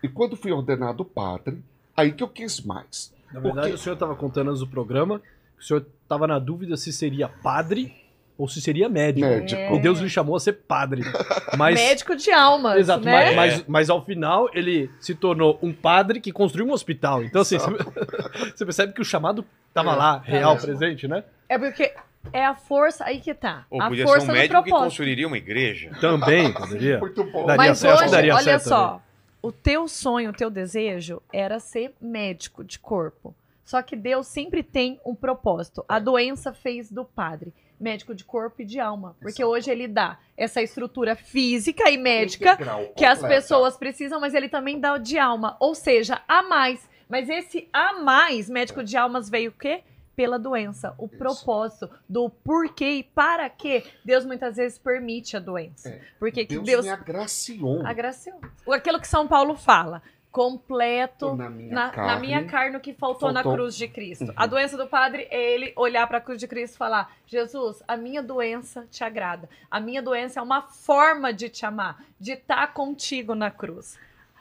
E 0.02 0.08
quando 0.08 0.36
fui 0.36 0.50
ordenado 0.50 1.04
padre, 1.04 1.62
aí 1.96 2.12
que 2.12 2.22
eu 2.22 2.28
quis 2.28 2.60
mais. 2.60 3.12
Na 3.32 3.40
verdade, 3.40 3.68
Porque- 3.68 3.74
o 3.74 3.78
senhor 3.78 3.94
estava 3.94 4.16
contando 4.16 4.48
antes 4.50 4.60
do 4.60 4.66
programa 4.66 5.20
que 5.20 5.62
o 5.62 5.62
senhor 5.62 5.86
estava 6.02 6.26
na 6.26 6.38
dúvida 6.38 6.76
se 6.76 6.92
seria 6.92 7.28
padre 7.28 7.94
ou 8.36 8.48
se 8.48 8.60
seria 8.60 8.88
médico. 8.88 9.26
Médico. 9.26 9.74
E 9.74 9.78
Deus 9.80 10.00
lhe 10.00 10.08
chamou 10.08 10.36
a 10.36 10.40
ser 10.40 10.54
padre. 10.54 11.02
Mas, 11.56 11.76
Médico 11.76 12.16
de 12.16 12.30
almas, 12.32 12.78
Exato, 12.78 13.04
né? 13.04 13.12
mas, 13.12 13.36
mas, 13.36 13.64
mas 13.68 13.90
ao 13.90 14.04
final 14.04 14.50
ele 14.52 14.90
se 14.98 15.14
tornou 15.14 15.56
um 15.62 15.72
padre 15.72 16.20
que 16.20 16.32
construiu 16.32 16.66
um 16.66 16.72
hospital. 16.72 17.22
Então, 17.22 17.42
assim, 17.42 17.58
você, 17.58 18.50
você 18.56 18.64
percebe 18.64 18.92
que 18.92 19.00
o 19.00 19.04
chamado 19.04 19.44
estava 19.68 19.92
É, 19.92 19.94
lá, 19.94 20.18
real, 20.18 20.54
é. 20.54 20.60
presente, 20.60 21.06
né? 21.06 21.22
É 21.48 21.56
porque 21.56 21.94
é 22.32 22.44
a 22.44 22.54
força 22.54 23.04
aí 23.04 23.20
que 23.20 23.32
tá. 23.34 23.66
Ou 23.70 23.80
a 23.80 23.88
podia 23.88 24.04
força 24.04 24.26
ser 24.26 24.32
um 24.32 24.34
do 24.34 24.38
médico 24.38 24.62
que 24.64 24.70
construiria 24.70 25.26
uma 25.28 25.38
igreja. 25.38 25.90
Também 26.00 26.50
poderia. 26.54 26.98
Muito 26.98 27.22
bom. 27.24 27.46
Daria 27.46 27.68
Mas 27.68 27.78
certo, 27.78 28.02
hoje, 28.02 28.10
daria 28.10 28.34
olha 28.34 28.44
certo 28.44 28.68
só, 28.68 29.02
o 29.40 29.52
teu 29.52 29.86
sonho, 29.86 30.30
o 30.30 30.32
teu 30.32 30.50
desejo 30.50 31.22
era 31.32 31.60
ser 31.60 31.94
médico 32.00 32.64
de 32.64 32.80
corpo. 32.80 33.34
Só 33.64 33.80
que 33.80 33.94
Deus 33.94 34.26
sempre 34.26 34.62
tem 34.62 35.00
um 35.06 35.14
propósito. 35.14 35.84
A 35.88 35.98
doença 35.98 36.52
fez 36.52 36.90
do 36.90 37.04
padre 37.04 37.52
médico 37.78 38.14
de 38.14 38.24
corpo 38.24 38.62
e 38.62 38.64
de 38.64 38.78
alma, 38.78 39.16
porque 39.20 39.42
Exato. 39.42 39.50
hoje 39.50 39.70
ele 39.70 39.88
dá 39.88 40.18
essa 40.36 40.62
estrutura 40.62 41.14
física 41.16 41.90
e 41.90 41.96
médica 41.96 42.54
Integral, 42.54 42.92
que 42.96 43.04
as 43.04 43.20
pessoas 43.20 43.76
precisam, 43.76 44.20
mas 44.20 44.34
ele 44.34 44.48
também 44.48 44.78
dá 44.80 44.94
o 44.94 44.98
de 44.98 45.18
alma, 45.18 45.56
ou 45.60 45.74
seja, 45.74 46.22
a 46.26 46.42
mais. 46.42 46.88
Mas 47.08 47.28
esse 47.28 47.68
a 47.72 48.00
mais, 48.00 48.48
médico 48.48 48.82
de 48.82 48.96
almas 48.96 49.28
veio 49.28 49.50
o 49.50 49.54
quê? 49.54 49.82
Pela 50.16 50.38
doença, 50.38 50.94
o 50.96 51.06
Isso. 51.06 51.16
propósito 51.16 51.90
do 52.08 52.30
porquê 52.30 52.98
e 52.98 53.02
para 53.02 53.50
que 53.50 53.84
Deus 54.04 54.24
muitas 54.24 54.56
vezes 54.56 54.78
permite 54.78 55.36
a 55.36 55.40
doença. 55.40 55.88
É. 55.88 56.00
Porque 56.20 56.46
que 56.46 56.54
Deus, 56.54 56.64
Deus 56.64 56.84
me 56.84 56.92
agraciou 56.92 57.84
agraciou. 57.84 58.38
Aquilo 58.70 59.00
que 59.00 59.08
São 59.08 59.26
Paulo 59.26 59.56
fala, 59.56 60.02
completo 60.34 61.36
na 61.36 61.48
minha 61.48 61.72
na, 61.72 61.90
carne. 61.90 62.12
na 62.12 62.18
minha 62.18 62.44
carne 62.44 62.76
o 62.76 62.80
que 62.80 62.92
faltou, 62.92 63.30
na 63.32 63.42
Faltou. 63.42 63.52
cruz 63.60 63.76
de 63.76 63.86
Cristo. 63.86 64.24
Uhum. 64.24 64.32
A 64.34 64.46
doença 64.46 64.76
do 64.76 64.86
padre 64.88 65.28
é 65.30 65.54
ele 65.54 65.72
olhar 65.76 66.06
para 66.08 66.18
a 66.18 66.20
cruz 66.20 66.40
de 66.40 66.48
Cristo 66.48 66.74
e 66.74 66.76
falar: 66.78 67.12
Jesus, 67.26 67.82
a 67.86 67.96
minha 67.96 68.20
doença 68.22 68.84
te 68.90 69.04
agrada. 69.04 69.48
A 69.70 69.78
minha 69.78 70.02
doença 70.02 70.40
é 70.40 70.42
uma 70.42 70.62
forma 70.62 71.32
de 71.32 71.48
te 71.48 71.64
amar, 71.64 72.02
de 72.18 72.32
estar 72.32 72.66
contigo 72.74 73.34
na 73.34 73.50
cruz. 73.50 73.96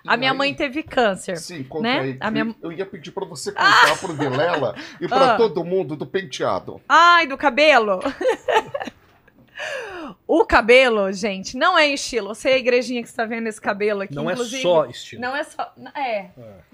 A 0.06 0.18
minha 0.18 0.34
mãe 0.34 0.54
teve 0.54 0.84
câncer. 0.84 1.38
Sim, 1.38 1.64
conta 1.64 1.84
né? 1.84 2.00
aí. 2.00 2.18
A 2.20 2.30
minha- 2.30 2.54
Eu 2.62 2.74
ia 2.74 2.86
pedir 2.86 3.12
pra 3.12 3.24
você 3.24 3.54
contar 3.54 3.98
pro 4.02 4.14
Vilela 4.14 4.76
e 5.00 5.08
pra 5.08 5.36
Ah. 5.36 5.38
todo 5.38 5.64
mundo 5.64 5.96
do 5.96 6.06
penteado. 6.06 6.82
Ai, 6.90 7.26
do 7.26 7.38
cabelo! 7.38 8.00
O 10.28 10.46
cabelo, 10.46 11.12
gente, 11.12 11.58
não 11.58 11.78
é 11.78 11.88
estilo. 11.88 12.34
Você 12.34 12.50
é 12.50 12.54
a 12.56 12.58
igrejinha 12.58 13.02
que 13.02 13.08
está 13.08 13.26
vendo 13.26 13.48
esse 13.48 13.62
cabelo 13.62 14.02
aqui, 14.02 14.16
Não 14.16 14.30
é 14.30 14.36
só 14.36 14.86
estilo. 14.86 15.22
Não 15.22 15.36
é 15.36 15.44
só. 15.44 15.74
É. 15.96 16.30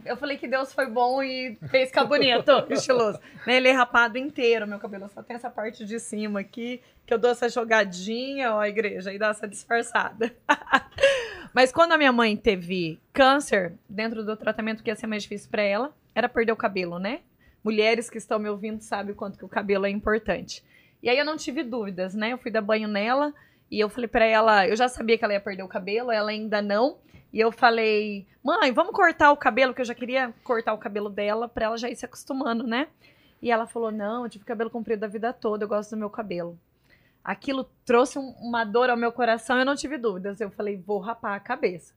Eu 0.06 0.18
falei 0.18 0.38
que 0.38 0.48
Deus 0.48 0.74
foi 0.74 0.88
bom 0.88 1.22
e 1.22 1.58
fez 1.70 1.90
ficar 1.90 2.06
bonito, 2.06 2.52
estiloso. 2.70 3.20
Né, 3.46 3.58
Ele 3.58 3.68
é 3.68 3.72
rapado 3.72 4.18
inteiro, 4.18 4.68
meu 4.68 4.80
cabelo 4.80 5.10
só 5.10 5.22
tem 5.22 5.36
essa 5.36 5.50
parte 5.50 5.86
de 5.86 6.00
cima 6.00 6.40
aqui, 6.40 6.82
que 7.06 7.14
eu 7.14 7.18
dou 7.18 7.32
essa 7.32 7.50
jogadinha, 7.50 8.56
ó, 8.56 8.60
a 8.60 8.70
igreja, 8.70 9.14
e 9.14 9.20
dá 9.20 9.30
essa 9.30 9.48
disfarçada. 9.48 10.34
Mas 11.54 11.72
quando 11.72 11.94
a 11.94 11.98
minha 11.98 12.12
mãe 12.12 12.38
teve 12.38 13.00
câncer, 13.12 13.74
dentro 13.88 14.24
do 14.24 14.36
tratamento 14.38 14.84
que 14.84 14.90
ia 14.90 14.96
ser 14.96 15.08
mais 15.08 15.24
difícil 15.24 15.50
pra 15.50 15.62
ela, 15.62 15.94
era 16.14 16.30
perder 16.30 16.52
o 16.52 16.56
cabelo, 16.56 17.00
né? 17.00 17.22
Mulheres 17.64 18.10
que 18.10 18.18
estão 18.18 18.40
me 18.40 18.48
ouvindo 18.48 18.82
sabem 18.82 19.12
o 19.12 19.16
quanto 19.16 19.38
que 19.38 19.46
o 19.46 19.50
cabelo 19.50 19.86
é 19.86 19.90
importante. 19.90 20.64
E 21.02 21.10
aí 21.10 21.18
eu 21.18 21.26
não 21.26 21.38
tive 21.38 21.64
dúvidas, 21.64 22.14
né? 22.14 22.34
Eu 22.34 22.38
fui 22.38 22.52
dar 22.52 22.62
banho 22.62 22.88
nela 22.88 23.34
e 23.72 23.80
eu 23.80 23.90
falei 23.90 24.08
pra 24.08 24.26
ela, 24.26 24.68
eu 24.68 24.76
já 24.76 24.88
sabia 24.88 25.18
que 25.18 25.24
ela 25.24 25.34
ia 25.34 25.40
perder 25.40 25.64
o 25.64 25.68
cabelo, 25.68 26.12
ela 26.12 26.32
ainda 26.32 26.62
não. 26.62 26.98
E 27.32 27.40
eu 27.40 27.52
falei, 27.52 28.26
mãe, 28.44 28.72
vamos 28.72 28.92
cortar 28.94 29.32
o 29.32 29.38
cabelo, 29.38 29.74
que 29.74 29.82
eu 29.82 29.86
já 29.86 29.94
queria 29.94 30.34
cortar 30.44 30.74
o 30.74 30.78
cabelo 30.80 31.10
dela 31.10 31.48
pra 31.48 31.66
ela 31.66 31.78
já 31.78 31.88
ir 31.90 31.96
se 31.96 32.04
acostumando, 32.06 32.66
né? 32.66 32.88
E 33.42 33.52
ela 33.52 33.68
falou, 33.68 33.92
não, 33.92 34.24
eu 34.24 34.30
tive 34.30 34.44
cabelo 34.44 34.70
comprido 34.70 35.04
a 35.04 35.08
vida 35.08 35.32
toda, 35.32 35.64
eu 35.64 35.70
gosto 35.70 35.92
do 35.92 35.98
meu 35.98 36.10
cabelo. 36.10 36.60
Aquilo 37.24 37.70
trouxe 37.86 38.18
um- 38.18 38.32
uma 38.42 38.64
dor 38.64 38.90
ao 38.90 38.98
meu 38.98 39.12
coração, 39.12 39.60
eu 39.60 39.66
não 39.66 39.76
tive 39.76 39.98
dúvidas. 39.98 40.42
Eu 40.42 40.50
falei, 40.50 40.76
vou 40.78 41.00
rapar 41.00 41.36
a 41.36 41.40
cabeça. 41.40 41.94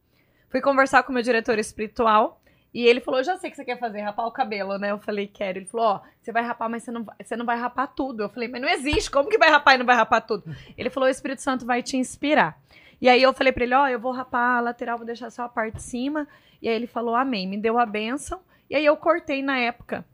Fui 0.50 0.60
conversar 0.60 1.02
com 1.04 1.10
o 1.10 1.14
meu 1.14 1.22
diretor 1.22 1.58
espiritual 1.58 2.41
e 2.72 2.86
ele 2.86 3.00
falou, 3.00 3.20
eu 3.20 3.24
já 3.24 3.36
sei 3.36 3.48
o 3.48 3.50
que 3.50 3.56
você 3.56 3.64
quer 3.64 3.78
fazer, 3.78 4.00
rapar 4.00 4.26
o 4.26 4.32
cabelo, 4.32 4.78
né? 4.78 4.90
Eu 4.90 4.98
falei, 4.98 5.26
quero. 5.26 5.58
Ele 5.58 5.66
falou, 5.66 5.86
ó, 5.86 6.00
você 6.20 6.32
vai 6.32 6.42
rapar, 6.42 6.70
mas 6.70 6.82
você 6.82 6.90
não 6.90 7.04
vai, 7.04 7.16
você 7.22 7.36
não 7.36 7.44
vai 7.44 7.58
rapar 7.58 7.94
tudo. 7.94 8.22
Eu 8.22 8.28
falei, 8.28 8.48
mas 8.48 8.62
não 8.62 8.68
existe, 8.68 9.10
como 9.10 9.28
que 9.28 9.38
vai 9.38 9.50
rapar 9.50 9.74
e 9.74 9.78
não 9.78 9.86
vai 9.86 9.96
rapar 9.96 10.26
tudo? 10.26 10.44
Ele 10.76 10.88
falou, 10.88 11.08
o 11.08 11.12
Espírito 11.12 11.42
Santo 11.42 11.66
vai 11.66 11.82
te 11.82 11.96
inspirar. 11.96 12.58
E 13.00 13.08
aí 13.08 13.22
eu 13.22 13.32
falei 13.34 13.52
pra 13.52 13.64
ele, 13.64 13.74
ó, 13.74 13.88
eu 13.88 13.98
vou 13.98 14.12
rapar 14.12 14.58
a 14.58 14.60
lateral, 14.60 14.96
vou 14.96 15.06
deixar 15.06 15.28
só 15.30 15.42
a 15.42 15.48
parte 15.48 15.76
de 15.76 15.82
cima. 15.82 16.26
E 16.62 16.68
aí 16.68 16.74
ele 16.74 16.86
falou, 16.86 17.14
amém, 17.14 17.46
me 17.46 17.58
deu 17.58 17.78
a 17.78 17.84
bênção. 17.84 18.40
E 18.70 18.76
aí 18.76 18.86
eu 18.86 18.96
cortei 18.96 19.42
na 19.42 19.58
época, 19.58 20.04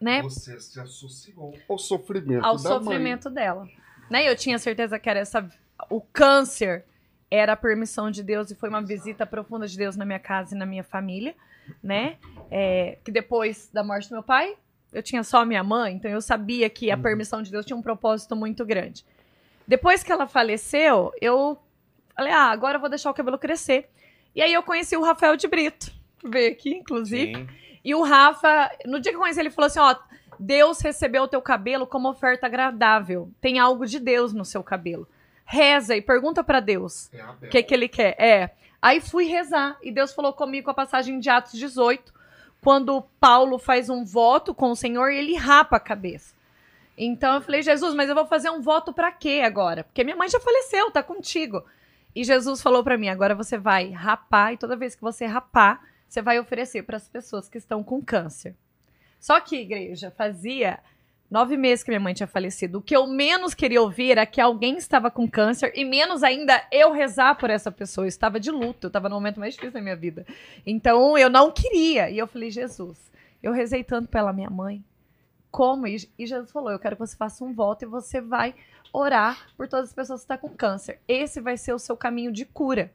né? 0.00 0.22
Você 0.22 0.60
se 0.60 0.78
associou 0.78 1.54
ao 1.68 1.78
sofrimento 1.78 2.44
ao 2.44 2.58
sofrimento 2.58 3.30
dela. 3.30 3.66
Né? 4.08 4.28
Eu 4.28 4.36
tinha 4.36 4.58
certeza 4.58 4.98
que 4.98 5.08
era 5.08 5.18
essa. 5.18 5.48
O 5.90 6.00
câncer 6.00 6.84
era 7.30 7.54
a 7.54 7.56
permissão 7.56 8.10
de 8.10 8.22
Deus 8.22 8.50
e 8.50 8.54
foi 8.54 8.68
uma 8.68 8.82
visita 8.82 9.24
profunda 9.24 9.66
de 9.66 9.76
Deus 9.76 9.96
na 9.96 10.04
minha 10.04 10.18
casa 10.18 10.54
e 10.54 10.58
na 10.58 10.66
minha 10.66 10.84
família, 10.84 11.34
né? 11.82 12.16
É, 12.50 12.98
que 13.04 13.10
depois 13.10 13.70
da 13.72 13.82
morte 13.82 14.08
do 14.08 14.12
meu 14.12 14.22
pai, 14.22 14.56
eu 14.92 15.02
tinha 15.02 15.22
só 15.24 15.42
a 15.42 15.46
minha 15.46 15.64
mãe, 15.64 15.94
então 15.94 16.10
eu 16.10 16.20
sabia 16.20 16.68
que 16.68 16.90
a 16.90 16.96
permissão 16.96 17.42
de 17.42 17.50
Deus 17.50 17.64
tinha 17.64 17.76
um 17.76 17.82
propósito 17.82 18.36
muito 18.36 18.64
grande. 18.64 19.04
Depois 19.66 20.02
que 20.02 20.12
ela 20.12 20.26
faleceu, 20.26 21.12
eu 21.20 21.58
falei, 22.14 22.32
ah, 22.32 22.50
agora 22.50 22.76
eu 22.76 22.80
vou 22.80 22.90
deixar 22.90 23.10
o 23.10 23.14
cabelo 23.14 23.38
crescer. 23.38 23.88
E 24.34 24.42
aí 24.42 24.52
eu 24.52 24.62
conheci 24.62 24.96
o 24.96 25.02
Rafael 25.02 25.36
de 25.36 25.46
Brito, 25.46 25.92
que 26.18 26.28
veio 26.28 26.52
aqui, 26.52 26.74
inclusive. 26.74 27.34
Sim. 27.34 27.48
E 27.84 27.94
o 27.94 28.02
Rafa, 28.02 28.70
no 28.86 29.00
dia 29.00 29.12
que 29.12 29.16
eu 29.16 29.20
conheci 29.20 29.40
ele, 29.40 29.50
falou 29.50 29.66
assim: 29.66 29.80
ó, 29.80 29.94
Deus 30.38 30.80
recebeu 30.80 31.24
o 31.24 31.28
teu 31.28 31.40
cabelo 31.42 31.86
como 31.86 32.08
oferta 32.08 32.46
agradável. 32.46 33.30
Tem 33.40 33.58
algo 33.58 33.86
de 33.86 33.98
Deus 33.98 34.32
no 34.32 34.44
seu 34.44 34.62
cabelo. 34.62 35.08
Reza 35.44 35.96
e 35.96 36.00
pergunta 36.00 36.42
pra 36.42 36.60
Deus 36.60 37.10
o 37.42 37.48
que, 37.48 37.62
que 37.62 37.74
ele 37.74 37.88
quer. 37.88 38.16
É. 38.18 38.50
Aí 38.82 39.00
fui 39.00 39.26
rezar 39.26 39.78
e 39.80 39.92
Deus 39.92 40.12
falou 40.12 40.32
comigo 40.32 40.64
com 40.64 40.72
a 40.72 40.74
passagem 40.74 41.20
de 41.20 41.30
Atos 41.30 41.52
18, 41.52 42.12
quando 42.60 43.00
Paulo 43.20 43.56
faz 43.56 43.88
um 43.88 44.04
voto 44.04 44.52
com 44.52 44.72
o 44.72 44.76
Senhor 44.76 45.08
e 45.10 45.18
ele 45.18 45.36
rapa 45.36 45.76
a 45.76 45.80
cabeça. 45.80 46.34
Então 46.98 47.36
eu 47.36 47.40
falei, 47.40 47.62
Jesus, 47.62 47.94
mas 47.94 48.08
eu 48.08 48.14
vou 48.16 48.26
fazer 48.26 48.50
um 48.50 48.60
voto 48.60 48.92
pra 48.92 49.12
quê 49.12 49.40
agora? 49.44 49.84
Porque 49.84 50.02
minha 50.02 50.16
mãe 50.16 50.28
já 50.28 50.40
faleceu, 50.40 50.90
tá 50.90 51.00
contigo. 51.00 51.64
E 52.14 52.24
Jesus 52.24 52.60
falou 52.60 52.82
pra 52.82 52.98
mim, 52.98 53.08
agora 53.08 53.36
você 53.36 53.56
vai 53.56 53.90
rapar 53.90 54.52
e 54.52 54.58
toda 54.58 54.76
vez 54.76 54.96
que 54.96 55.00
você 55.00 55.26
rapar, 55.26 55.80
você 56.08 56.20
vai 56.20 56.38
oferecer 56.40 56.82
para 56.82 56.96
as 56.96 57.08
pessoas 57.08 57.48
que 57.48 57.58
estão 57.58 57.84
com 57.84 58.02
câncer. 58.02 58.54
Só 59.18 59.38
que, 59.38 59.56
igreja, 59.56 60.10
fazia 60.10 60.80
nove 61.32 61.56
meses 61.56 61.82
que 61.82 61.90
minha 61.90 61.98
mãe 61.98 62.12
tinha 62.12 62.26
falecido. 62.26 62.78
O 62.78 62.82
que 62.82 62.94
eu 62.94 63.06
menos 63.06 63.54
queria 63.54 63.80
ouvir 63.80 64.10
era 64.10 64.26
que 64.26 64.38
alguém 64.38 64.76
estava 64.76 65.10
com 65.10 65.26
câncer 65.26 65.72
e 65.74 65.82
menos 65.82 66.22
ainda 66.22 66.62
eu 66.70 66.92
rezar 66.92 67.36
por 67.36 67.48
essa 67.48 67.72
pessoa. 67.72 68.04
Eu 68.04 68.08
estava 68.08 68.38
de 68.38 68.50
luto, 68.50 68.86
eu 68.86 68.88
estava 68.88 69.08
no 69.08 69.14
momento 69.14 69.40
mais 69.40 69.54
difícil 69.54 69.72
da 69.72 69.80
minha 69.80 69.96
vida. 69.96 70.26
Então 70.66 71.16
eu 71.16 71.30
não 71.30 71.50
queria. 71.50 72.10
E 72.10 72.18
eu 72.18 72.26
falei, 72.26 72.50
Jesus, 72.50 73.10
eu 73.42 73.50
rezei 73.50 73.82
tanto 73.82 74.10
pela 74.10 74.30
minha 74.30 74.50
mãe. 74.50 74.84
Como? 75.50 75.86
E 75.86 75.98
Jesus 76.18 76.52
falou: 76.52 76.70
Eu 76.70 76.78
quero 76.78 76.96
que 76.96 77.06
você 77.06 77.16
faça 77.16 77.42
um 77.42 77.54
voto 77.54 77.86
e 77.86 77.88
você 77.88 78.20
vai 78.20 78.54
orar 78.92 79.48
por 79.56 79.66
todas 79.66 79.88
as 79.88 79.94
pessoas 79.94 80.20
que 80.20 80.24
estão 80.24 80.36
com 80.36 80.54
câncer. 80.54 81.00
Esse 81.08 81.40
vai 81.40 81.56
ser 81.56 81.72
o 81.72 81.78
seu 81.78 81.96
caminho 81.96 82.30
de 82.30 82.44
cura. 82.44 82.92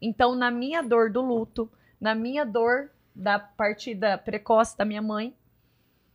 Então, 0.00 0.34
na 0.34 0.50
minha 0.50 0.82
dor 0.82 1.10
do 1.10 1.20
luto, 1.20 1.70
na 2.00 2.14
minha 2.14 2.46
dor 2.46 2.90
da 3.14 3.38
partida 3.38 4.16
precoce 4.16 4.76
da 4.76 4.86
minha 4.86 5.02
mãe, 5.02 5.34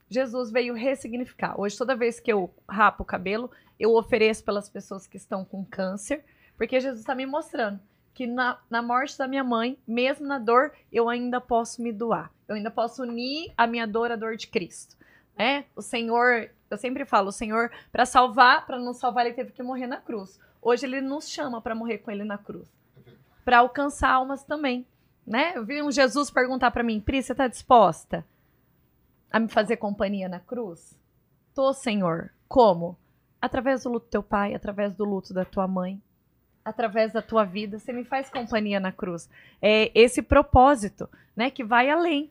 Jesus 0.09 0.51
veio 0.51 0.73
ressignificar. 0.73 1.59
Hoje, 1.59 1.77
toda 1.77 1.95
vez 1.95 2.19
que 2.19 2.33
eu 2.33 2.51
rapo 2.67 3.03
o 3.03 3.05
cabelo, 3.05 3.51
eu 3.79 3.93
ofereço 3.95 4.43
pelas 4.43 4.67
pessoas 4.67 5.05
que 5.05 5.17
estão 5.17 5.45
com 5.45 5.63
câncer, 5.63 6.25
porque 6.57 6.79
Jesus 6.79 7.01
está 7.01 7.13
me 7.13 7.25
mostrando 7.25 7.79
que 8.13 8.25
na, 8.27 8.59
na 8.69 8.81
morte 8.81 9.17
da 9.17 9.27
minha 9.27 9.43
mãe, 9.43 9.77
mesmo 9.87 10.27
na 10.27 10.39
dor, 10.39 10.73
eu 10.91 11.07
ainda 11.07 11.39
posso 11.39 11.81
me 11.81 11.93
doar. 11.93 12.31
Eu 12.47 12.55
ainda 12.55 12.71
posso 12.71 13.03
unir 13.03 13.53
a 13.55 13.65
minha 13.65 13.87
dor 13.87 14.11
à 14.11 14.15
dor 14.15 14.35
de 14.35 14.47
Cristo. 14.47 14.97
Né? 15.37 15.63
O 15.75 15.81
Senhor, 15.81 16.49
eu 16.69 16.77
sempre 16.77 17.05
falo, 17.05 17.29
o 17.29 17.31
Senhor, 17.31 17.71
para 17.91 18.05
salvar, 18.05 18.65
para 18.65 18.77
nos 18.77 18.97
salvar, 18.97 19.25
ele 19.25 19.35
teve 19.35 19.51
que 19.51 19.63
morrer 19.63 19.87
na 19.87 19.97
cruz. 19.97 20.37
Hoje 20.61 20.85
ele 20.85 20.99
nos 20.99 21.29
chama 21.29 21.61
para 21.61 21.73
morrer 21.73 21.99
com 21.99 22.11
ele 22.11 22.25
na 22.25 22.37
cruz. 22.37 22.67
Para 23.45 23.59
alcançar 23.59 24.09
almas 24.09 24.43
também. 24.43 24.85
Né? 25.25 25.53
Eu 25.55 25.63
vi 25.63 25.81
um 25.81 25.91
Jesus 25.91 26.29
perguntar 26.29 26.71
para 26.71 26.83
mim, 26.83 26.99
Pri, 26.99 27.23
você 27.23 27.31
está 27.31 27.47
disposta 27.47 28.25
a 29.31 29.39
me 29.39 29.47
fazer 29.47 29.77
companhia 29.77 30.27
na 30.27 30.39
cruz? 30.39 30.97
Tô, 31.53 31.73
Senhor. 31.73 32.31
Como? 32.47 32.97
Através 33.41 33.83
do 33.83 33.89
luto 33.89 34.05
do 34.05 34.09
teu 34.09 34.23
pai, 34.23 34.53
através 34.53 34.93
do 34.95 35.05
luto 35.05 35.33
da 35.33 35.45
tua 35.45 35.67
mãe, 35.67 36.01
através 36.63 37.13
da 37.13 37.21
tua 37.21 37.45
vida, 37.45 37.79
você 37.79 37.93
me 37.93 38.03
faz 38.03 38.29
companhia 38.29 38.79
na 38.79 38.91
cruz. 38.91 39.29
É 39.61 39.91
esse 39.93 40.21
propósito, 40.21 41.09
né, 41.35 41.49
que 41.49 41.63
vai 41.63 41.89
além. 41.89 42.29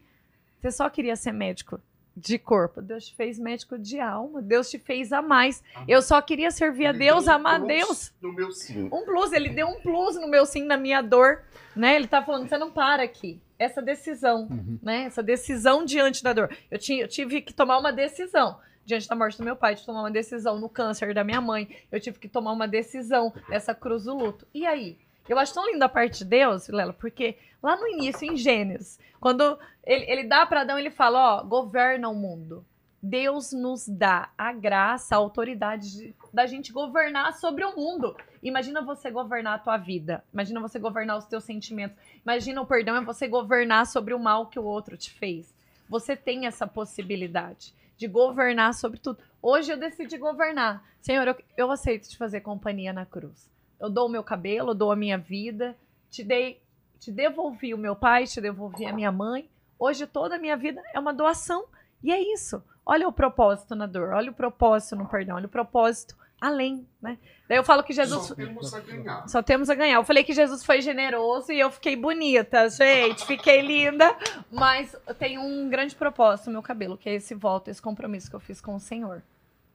Você 0.61 0.71
só 0.71 0.91
queria 0.91 1.17
ser 1.17 1.33
médico 1.33 1.81
de 2.17 2.37
corpo, 2.37 2.83
Deus 2.83 3.07
te 3.07 3.15
fez 3.15 3.39
médico 3.39 3.79
de 3.79 4.01
alma, 4.01 4.43
Deus 4.43 4.69
te 4.69 4.79
fez 4.79 5.13
a 5.13 5.23
mais. 5.23 5.63
Eu 5.87 6.03
só 6.03 6.21
queria 6.21 6.51
servir 6.51 6.87
a 6.87 6.91
Ele 6.91 6.99
Deus, 6.99 7.25
deu 7.25 7.33
um 7.33 7.37
amar 7.37 7.63
a 7.63 7.65
Deus. 7.65 8.13
No 8.21 8.33
meu 8.33 8.51
sim. 8.51 8.89
Um 8.93 9.05
plus, 9.05 9.33
ele 9.33 9.51
deu 9.51 9.69
um 9.69 9.81
plus 9.81 10.17
no 10.17 10.29
meu 10.29 10.45
sim, 10.45 10.65
na 10.65 10.77
minha 10.77 11.01
dor, 11.01 11.45
né? 11.77 11.95
Ele 11.95 12.09
tá 12.09 12.23
falando, 12.23 12.49
você 12.49 12.59
não 12.59 12.71
para 12.73 13.05
aqui. 13.05 13.41
Essa 13.59 13.83
decisão, 13.83 14.49
né? 14.83 15.05
Essa 15.05 15.23
decisão 15.23 15.85
diante 15.85 16.23
da 16.23 16.33
dor. 16.33 16.55
Eu, 16.71 16.79
tinha, 16.79 17.03
eu 17.03 17.09
tive 17.09 17.41
que 17.41 17.53
tomar 17.53 17.79
uma 17.79 17.93
decisão 17.93 18.59
diante 18.85 19.07
da 19.07 19.15
morte 19.15 19.37
do 19.37 19.45
meu 19.45 19.55
pai, 19.55 19.75
de 19.75 19.85
tomar 19.85 20.01
uma 20.01 20.11
decisão 20.11 20.59
no 20.59 20.69
câncer 20.69 21.13
da 21.13 21.23
minha 21.23 21.41
mãe. 21.41 21.69
Eu 21.93 22.01
tive 22.01 22.19
que 22.19 22.29
tomar 22.29 22.53
uma 22.53 22.67
decisão 22.67 23.33
nessa 23.49 23.75
cruz 23.75 24.05
do 24.05 24.17
luto. 24.17 24.47
E 24.55 24.67
aí? 24.67 24.99
Eu 25.29 25.39
acho 25.39 25.53
tão 25.53 25.71
linda 25.71 25.85
a 25.85 25.91
parte 25.91 26.21
de 26.21 26.25
Deus, 26.25 26.69
Lela, 26.69 26.95
porque 26.95 27.37
lá 27.63 27.77
no 27.77 27.87
início, 27.87 28.27
em 28.27 28.35
Gênesis, 28.35 28.99
quando 29.21 29.59
ele, 29.85 30.11
ele 30.11 30.25
dá 30.25 30.47
para 30.47 30.63
Adão, 30.63 30.79
ele 30.79 30.91
fala, 30.91 31.37
ó, 31.37 31.45
governa 31.45 32.09
o 32.09 32.15
mundo. 32.15 32.65
Deus 33.03 33.53
nos 33.53 33.89
dá 33.89 34.31
a 34.37 34.53
graça, 34.53 35.15
a 35.15 35.19
autoridade 35.19 35.93
de- 35.93 36.15
da 36.33 36.47
gente 36.47 36.73
governar 36.73 37.33
sobre 37.35 37.65
o 37.65 37.77
mundo. 37.77 38.17
Imagina 38.43 38.83
você 38.83 39.11
governar 39.11 39.55
a 39.55 39.59
tua 39.59 39.77
vida. 39.77 40.25
Imagina 40.33 40.61
você 40.61 40.79
governar 40.79 41.17
os 41.19 41.27
teus 41.27 41.45
sentimentos. 41.45 41.97
Imagina 42.25 42.61
o 42.61 42.67
perdão 42.67 42.97
é 42.97 43.01
você 43.05 43.29
governar 43.29 43.87
sobre 43.87 44.15
o 44.15 44.19
mal 44.19 44.47
que 44.47 44.59
o 44.59 44.65
outro 44.65 44.97
te 44.97 45.11
fez. 45.13 45.55
Você 45.89 46.17
tem 46.17 46.47
essa 46.47 46.67
possibilidade 46.67 47.73
de 47.97 48.07
governar 48.09 48.75
sobre 48.75 48.99
tudo. 48.99 49.19
Hoje 49.41 49.73
eu 49.73 49.77
decidi 49.79 50.19
governar. 50.19 50.85
Senhor, 51.01 51.27
eu, 51.27 51.37
eu 51.57 51.71
aceito 51.71 52.09
te 52.09 52.17
fazer 52.17 52.41
companhia 52.41 52.93
na 52.93 53.07
cruz. 53.07 53.49
Eu 53.81 53.89
dou 53.89 54.07
o 54.07 54.11
meu 54.11 54.25
cabelo, 54.25 54.71
eu 54.71 54.75
dou 54.75 54.91
a 54.91 54.97
minha 54.97 55.17
vida, 55.17 55.77
te 56.11 56.25
dei, 56.25 56.61
te 56.99 57.13
devolvi 57.13 57.73
o 57.73 57.79
meu 57.79 57.95
pai, 57.95 58.27
te 58.27 58.41
devolvi 58.41 58.85
a 58.87 58.93
minha 58.93 59.13
mãe. 59.13 59.49
Hoje 59.79 60.07
toda 60.07 60.35
a 60.35 60.39
minha 60.39 60.57
vida 60.57 60.83
é 60.93 60.99
uma 60.99 61.15
doação. 61.15 61.65
E 62.03 62.13
é 62.13 62.21
isso. 62.35 62.63
Olha 62.91 63.07
o 63.07 63.13
propósito 63.13 63.75
na 63.75 63.85
dor, 63.85 64.15
olha 64.15 64.31
o 64.31 64.35
propósito 64.35 64.97
no 64.97 65.07
perdão, 65.07 65.37
olha 65.37 65.45
o 65.45 65.51
propósito 65.51 66.17
além, 66.41 66.87
né? 67.03 67.19
Daí 67.47 67.59
eu 67.59 67.63
falo 67.63 67.83
que 67.83 67.93
Jesus 67.93 68.29
Só 68.29 68.35
temos 68.35 68.73
a 68.73 68.81
ganhar. 68.81 69.29
só 69.29 69.43
temos 69.43 69.69
a 69.69 69.75
ganhar. 69.75 69.97
Eu 69.97 70.05
falei 70.05 70.25
que 70.25 70.33
Jesus 70.33 70.65
foi 70.65 70.81
generoso 70.81 71.53
e 71.53 71.61
eu 71.61 71.71
fiquei 71.71 71.95
bonita, 71.97 72.67
gente. 72.71 73.27
Fiquei 73.27 73.61
linda. 73.61 74.17
Mas 74.51 74.97
tem 75.19 75.39
um 75.39 75.69
grande 75.69 75.95
propósito 75.95 76.47
no 76.47 76.53
meu 76.53 76.63
cabelo, 76.63 76.97
que 76.97 77.11
é 77.11 77.15
esse 77.15 77.35
voto, 77.35 77.69
esse 77.69 77.83
compromisso 77.83 78.31
que 78.31 78.37
eu 78.37 78.41
fiz 78.41 78.59
com 78.59 78.75
o 78.75 78.81
Senhor. 78.81 79.23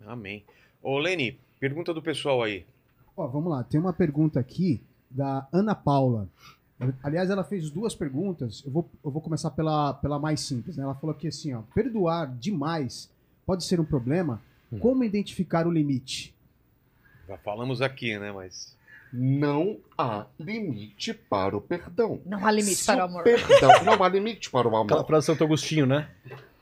Amém. 0.07 0.43
Ô, 0.81 0.97
Leni, 0.97 1.39
pergunta 1.59 1.93
do 1.93 2.01
pessoal 2.01 2.41
aí. 2.41 2.65
Ó, 3.15 3.27
vamos 3.27 3.51
lá, 3.51 3.63
tem 3.63 3.79
uma 3.79 3.93
pergunta 3.93 4.39
aqui 4.39 4.81
da 5.07 5.47
Ana 5.53 5.75
Paula. 5.75 6.27
Aliás, 7.03 7.29
ela 7.29 7.43
fez 7.43 7.69
duas 7.69 7.93
perguntas. 7.95 8.63
Eu 8.65 8.71
vou, 8.71 8.89
eu 9.03 9.11
vou 9.11 9.21
começar 9.21 9.51
pela, 9.51 9.93
pela 9.95 10.19
mais 10.19 10.39
simples. 10.41 10.77
Né? 10.77 10.83
Ela 10.83 10.95
falou 10.95 11.15
aqui 11.15 11.27
assim: 11.27 11.53
ó, 11.53 11.61
perdoar 11.73 12.27
demais 12.37 13.09
pode 13.45 13.63
ser 13.63 13.79
um 13.79 13.85
problema. 13.85 14.41
Como 14.79 15.03
identificar 15.03 15.67
o 15.67 15.71
limite? 15.71 16.33
Já 17.27 17.37
falamos 17.37 17.81
aqui, 17.81 18.17
né? 18.17 18.31
Mas. 18.31 18.75
Não 19.15 19.77
há 19.95 20.25
limite 20.39 21.13
para 21.13 21.55
o 21.55 21.61
perdão. 21.61 22.19
Não 22.25 22.43
há 22.43 22.49
limite 22.49 22.77
Se 22.77 22.85
para 22.87 23.03
o 23.03 23.05
amor. 23.07 23.23
Perdão, 23.23 23.83
não 23.85 24.03
há 24.03 24.09
limite 24.09 24.49
para 24.49 24.67
o 24.67 24.75
Aquela 24.75 24.99
amor. 25.01 25.05
frase 25.05 25.25
de 25.27 25.31
Santo 25.31 25.43
Agostinho, 25.43 25.85
né? 25.85 26.09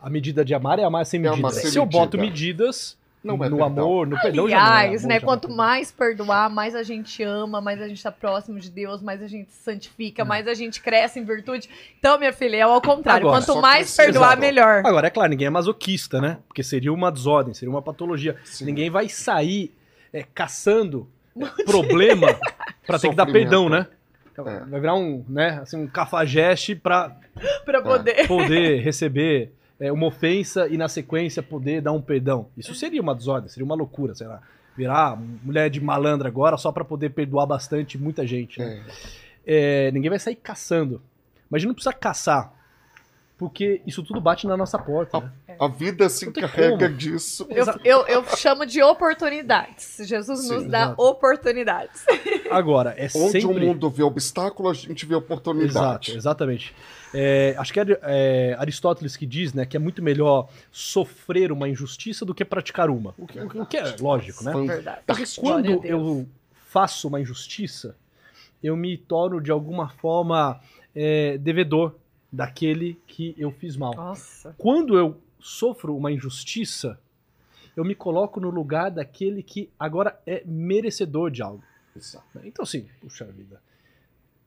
A 0.01 0.09
medida 0.09 0.43
de 0.43 0.53
amar 0.53 0.77
é 0.77 0.83
amar 0.83 1.05
sem 1.05 1.17
É 1.19 1.23
medida. 1.23 1.39
amar 1.39 1.53
sem 1.53 1.71
Se 1.71 1.77
eu 1.79 1.85
boto 1.85 2.17
medida. 2.17 2.33
medidas 2.33 2.97
Não 3.23 3.35
é 3.35 3.49
no 3.49 3.57
perdão. 3.57 3.63
amor, 3.65 4.07
no 4.07 4.19
perdão, 4.19 4.49
é 4.49 4.53
Aliás, 4.53 5.01
amor, 5.03 5.09
né? 5.09 5.15
é 5.15 5.19
Quanto 5.19 5.47
mais 5.49 5.91
perdoar, 5.91 6.49
mais 6.49 6.73
a 6.75 6.81
gente 6.81 7.21
ama, 7.21 7.61
mais 7.61 7.79
a 7.79 7.87
gente 7.87 8.01
tá 8.01 8.11
próximo 8.11 8.59
de 8.59 8.69
Deus, 8.71 8.99
mais 9.01 9.21
a 9.21 9.27
gente 9.27 9.51
se 9.51 9.61
santifica, 9.63 10.25
mais 10.25 10.47
a 10.47 10.55
gente 10.55 10.81
cresce 10.81 11.19
em 11.19 11.23
virtude. 11.23 11.69
Então, 11.99 12.17
minha 12.17 12.33
filha, 12.33 12.57
é 12.57 12.61
ao 12.61 12.81
contrário. 12.81 13.27
Agora, 13.27 13.45
Quanto 13.45 13.61
mais 13.61 13.81
precisa- 13.95 14.03
perdoar, 14.03 14.37
melhor. 14.37 14.81
Agora, 14.85 15.05
é 15.05 15.09
claro, 15.11 15.29
ninguém 15.29 15.45
é 15.47 15.51
masoquista, 15.51 16.19
né? 16.19 16.39
Porque 16.47 16.63
seria 16.63 16.91
uma 16.91 17.11
desordem, 17.11 17.53
seria 17.53 17.69
uma 17.69 17.81
patologia. 17.81 18.35
Sim. 18.43 18.65
Ninguém 18.65 18.89
vai 18.89 19.07
sair 19.07 19.71
é, 20.11 20.23
caçando 20.23 21.07
problema 21.65 22.27
pra 22.87 22.97
ter 22.97 23.09
que 23.09 23.15
dar 23.15 23.25
perdão, 23.27 23.69
né? 23.69 23.85
É. 24.37 24.41
Vai 24.65 24.79
virar 24.79 24.95
um, 24.95 25.23
né, 25.29 25.59
assim, 25.61 25.77
um 25.77 25.85
cafajeste 25.87 26.73
pra 26.75 27.15
Pra 27.63 27.81
poder. 27.83 28.27
poder 28.27 28.81
receber 28.81 29.51
é, 29.81 29.91
uma 29.91 30.05
ofensa 30.05 30.67
e 30.67 30.77
na 30.77 30.87
sequência 30.87 31.41
poder 31.41 31.81
dar 31.81 31.91
um 31.91 32.01
perdão. 32.01 32.47
Isso 32.55 32.75
seria 32.75 33.01
uma 33.01 33.15
desordem, 33.15 33.49
seria 33.49 33.65
uma 33.65 33.73
loucura, 33.75 34.13
sei 34.13 34.27
lá. 34.27 34.39
Virar 34.77 35.19
mulher 35.43 35.69
de 35.69 35.81
malandra 35.81 36.29
agora 36.29 36.55
só 36.55 36.71
pra 36.71 36.85
poder 36.85 37.09
perdoar 37.09 37.47
bastante 37.47 37.97
muita 37.97 38.25
gente. 38.25 38.59
né? 38.59 38.85
É. 39.43 39.87
É, 39.87 39.91
ninguém 39.91 40.09
vai 40.09 40.19
sair 40.19 40.35
caçando. 40.35 41.01
Mas 41.49 41.57
a 41.57 41.59
gente 41.61 41.67
não 41.69 41.73
precisa 41.73 41.93
caçar. 41.93 42.53
Porque 43.41 43.81
isso 43.87 44.03
tudo 44.03 44.21
bate 44.21 44.45
na 44.45 44.55
nossa 44.55 44.77
porta. 44.77 45.19
Né? 45.19 45.55
A 45.59 45.67
vida 45.67 46.07
se 46.09 46.29
encarrega 46.29 46.85
como. 46.85 46.95
disso. 46.95 47.47
Eu, 47.49 47.65
eu, 47.83 48.05
eu 48.05 48.37
chamo 48.37 48.67
de 48.67 48.83
oportunidades. 48.83 49.97
Jesus 50.01 50.47
nos 50.47 50.61
Sim, 50.61 50.69
dá 50.69 50.83
exato. 50.83 51.01
oportunidades. 51.01 52.05
Agora, 52.51 52.91
é 52.91 53.07
Onde 53.15 53.39
o 53.39 53.41
sempre... 53.41 53.65
mundo 53.65 53.89
vê 53.89 54.03
obstáculo, 54.03 54.69
a 54.69 54.75
gente 54.75 55.07
vê 55.07 55.15
oportunidade. 55.15 55.71
Exato, 55.71 56.11
exatamente. 56.11 56.75
É, 57.15 57.55
acho 57.57 57.73
que 57.73 57.79
é, 57.79 57.99
é 58.03 58.55
Aristóteles 58.59 59.17
que 59.17 59.25
diz 59.25 59.55
né, 59.55 59.65
que 59.65 59.75
é 59.75 59.79
muito 59.79 60.03
melhor 60.03 60.47
sofrer 60.71 61.51
uma 61.51 61.67
injustiça 61.67 62.23
do 62.23 62.35
que 62.35 62.45
praticar 62.45 62.91
uma. 62.91 63.15
O 63.17 63.25
que, 63.25 63.39
o 63.39 63.65
que 63.65 63.77
é 63.77 63.95
lógico, 63.99 64.43
né? 64.43 64.53
Verdade. 64.53 64.99
Porque 65.07 65.23
quando 65.39 65.83
eu 65.83 66.27
faço 66.67 67.07
uma 67.07 67.19
injustiça, 67.19 67.95
eu 68.61 68.77
me 68.77 68.95
torno 68.97 69.41
de 69.41 69.49
alguma 69.49 69.89
forma 69.89 70.61
é, 70.95 71.39
devedor 71.39 71.95
daquele 72.31 72.99
que 73.05 73.35
eu 73.37 73.51
fiz 73.51 73.75
mal. 73.75 73.93
Nossa. 73.93 74.55
Quando 74.57 74.97
eu 74.97 75.17
sofro 75.39 75.95
uma 75.95 76.11
injustiça, 76.11 76.99
eu 77.75 77.83
me 77.83 77.95
coloco 77.95 78.39
no 78.39 78.49
lugar 78.49 78.91
daquele 78.91 79.43
que 79.43 79.69
agora 79.79 80.19
é 80.25 80.43
merecedor 80.45 81.29
de 81.29 81.41
algo. 81.41 81.63
Exato. 81.95 82.25
né? 82.33 82.43
Então, 82.45 82.63
assim, 82.63 82.87
puxa 83.01 83.25
vida. 83.25 83.61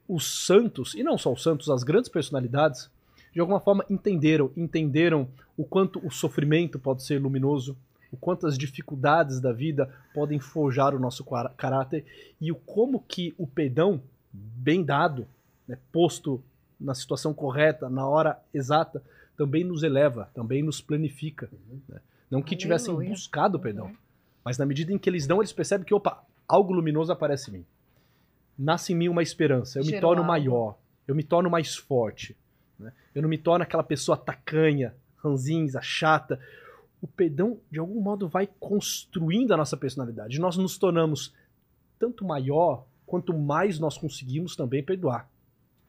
Os 0.09 0.47
santos, 0.47 0.95
e 0.95 1.03
não 1.03 1.19
só 1.19 1.33
os 1.33 1.43
santos, 1.43 1.69
as 1.69 1.83
grandes 1.83 2.09
personalidades, 2.09 2.91
de 3.33 3.41
alguma 3.41 3.61
forma 3.61 3.85
entenderam, 3.91 4.51
entenderam 4.57 5.29
o 5.57 5.65
quanto 5.65 6.05
o 6.07 6.11
sofrimento 6.11 6.79
pode 6.79 7.03
ser 7.03 7.19
luminoso, 7.21 7.77
o 8.13 8.17
quanto 8.17 8.47
as 8.47 8.57
dificuldades 8.57 9.41
da 9.41 9.53
vida 9.53 9.93
podem 10.15 10.39
forjar 10.39 10.95
o 10.95 11.01
nosso 11.01 11.25
caráter 11.57 12.05
e 12.41 12.53
o 12.53 12.55
como 12.55 13.01
que 13.01 13.35
o 13.37 13.47
perdão 13.47 14.01
bem 14.33 14.85
dado, 14.85 15.27
né, 15.67 15.77
posto 15.91 16.43
na 16.81 16.95
situação 16.95 17.33
correta, 17.33 17.89
na 17.89 18.07
hora 18.07 18.39
exata, 18.53 19.03
também 19.37 19.65
nos 19.65 19.83
eleva, 19.83 20.31
também 20.35 20.63
nos 20.63 20.81
planifica. 20.81 21.49
né? 21.89 22.01
Não 22.31 22.43
que 22.43 22.57
tivessem 22.57 22.91
Aleluia. 22.91 23.11
buscado 23.11 23.57
o 23.59 23.61
perdão, 23.61 23.93
mas 24.45 24.59
na 24.59 24.67
medida 24.67 24.93
em 24.93 24.99
que 24.99 25.09
eles 25.09 25.27
dão, 25.27 25.41
eles 25.41 25.53
percebem 25.53 25.87
que, 25.87 25.95
opa, 25.95 26.25
algo 26.49 26.73
luminoso 26.73 27.13
aparece 27.13 27.51
em 27.51 27.55
mim. 27.55 27.67
Nasce 28.59 28.93
em 28.93 28.97
mim 28.97 29.09
uma 29.09 29.23
esperança, 29.23 29.79
eu 29.79 29.85
me 29.85 30.01
torno 30.01 30.23
maior, 30.23 30.77
eu 31.07 31.15
me 31.15 31.23
torno 31.23 31.51
mais 31.51 31.77
forte. 31.77 32.37
né? 32.79 32.93
Eu 33.15 33.23
não 33.23 33.29
me 33.29 33.39
torno 33.39 33.63
aquela 33.63 33.83
pessoa 33.83 34.17
tacanha, 34.17 34.95
ranzinza, 35.17 35.81
chata. 35.83 36.39
O 37.01 37.07
perdão, 37.07 37.59
de 37.71 37.79
algum 37.79 38.01
modo, 38.01 38.29
vai 38.29 38.49
construindo 38.61 39.53
a 39.53 39.57
nossa 39.57 39.77
personalidade. 39.77 40.39
Nós 40.39 40.57
nos 40.57 40.79
tornamos 40.79 41.35
tanto 41.99 42.25
maior 42.25 42.87
quanto 43.07 43.33
mais 43.37 43.79
nós 43.79 43.99
conseguimos 43.99 44.57
também 44.57 44.83
perdoar. 44.83 45.29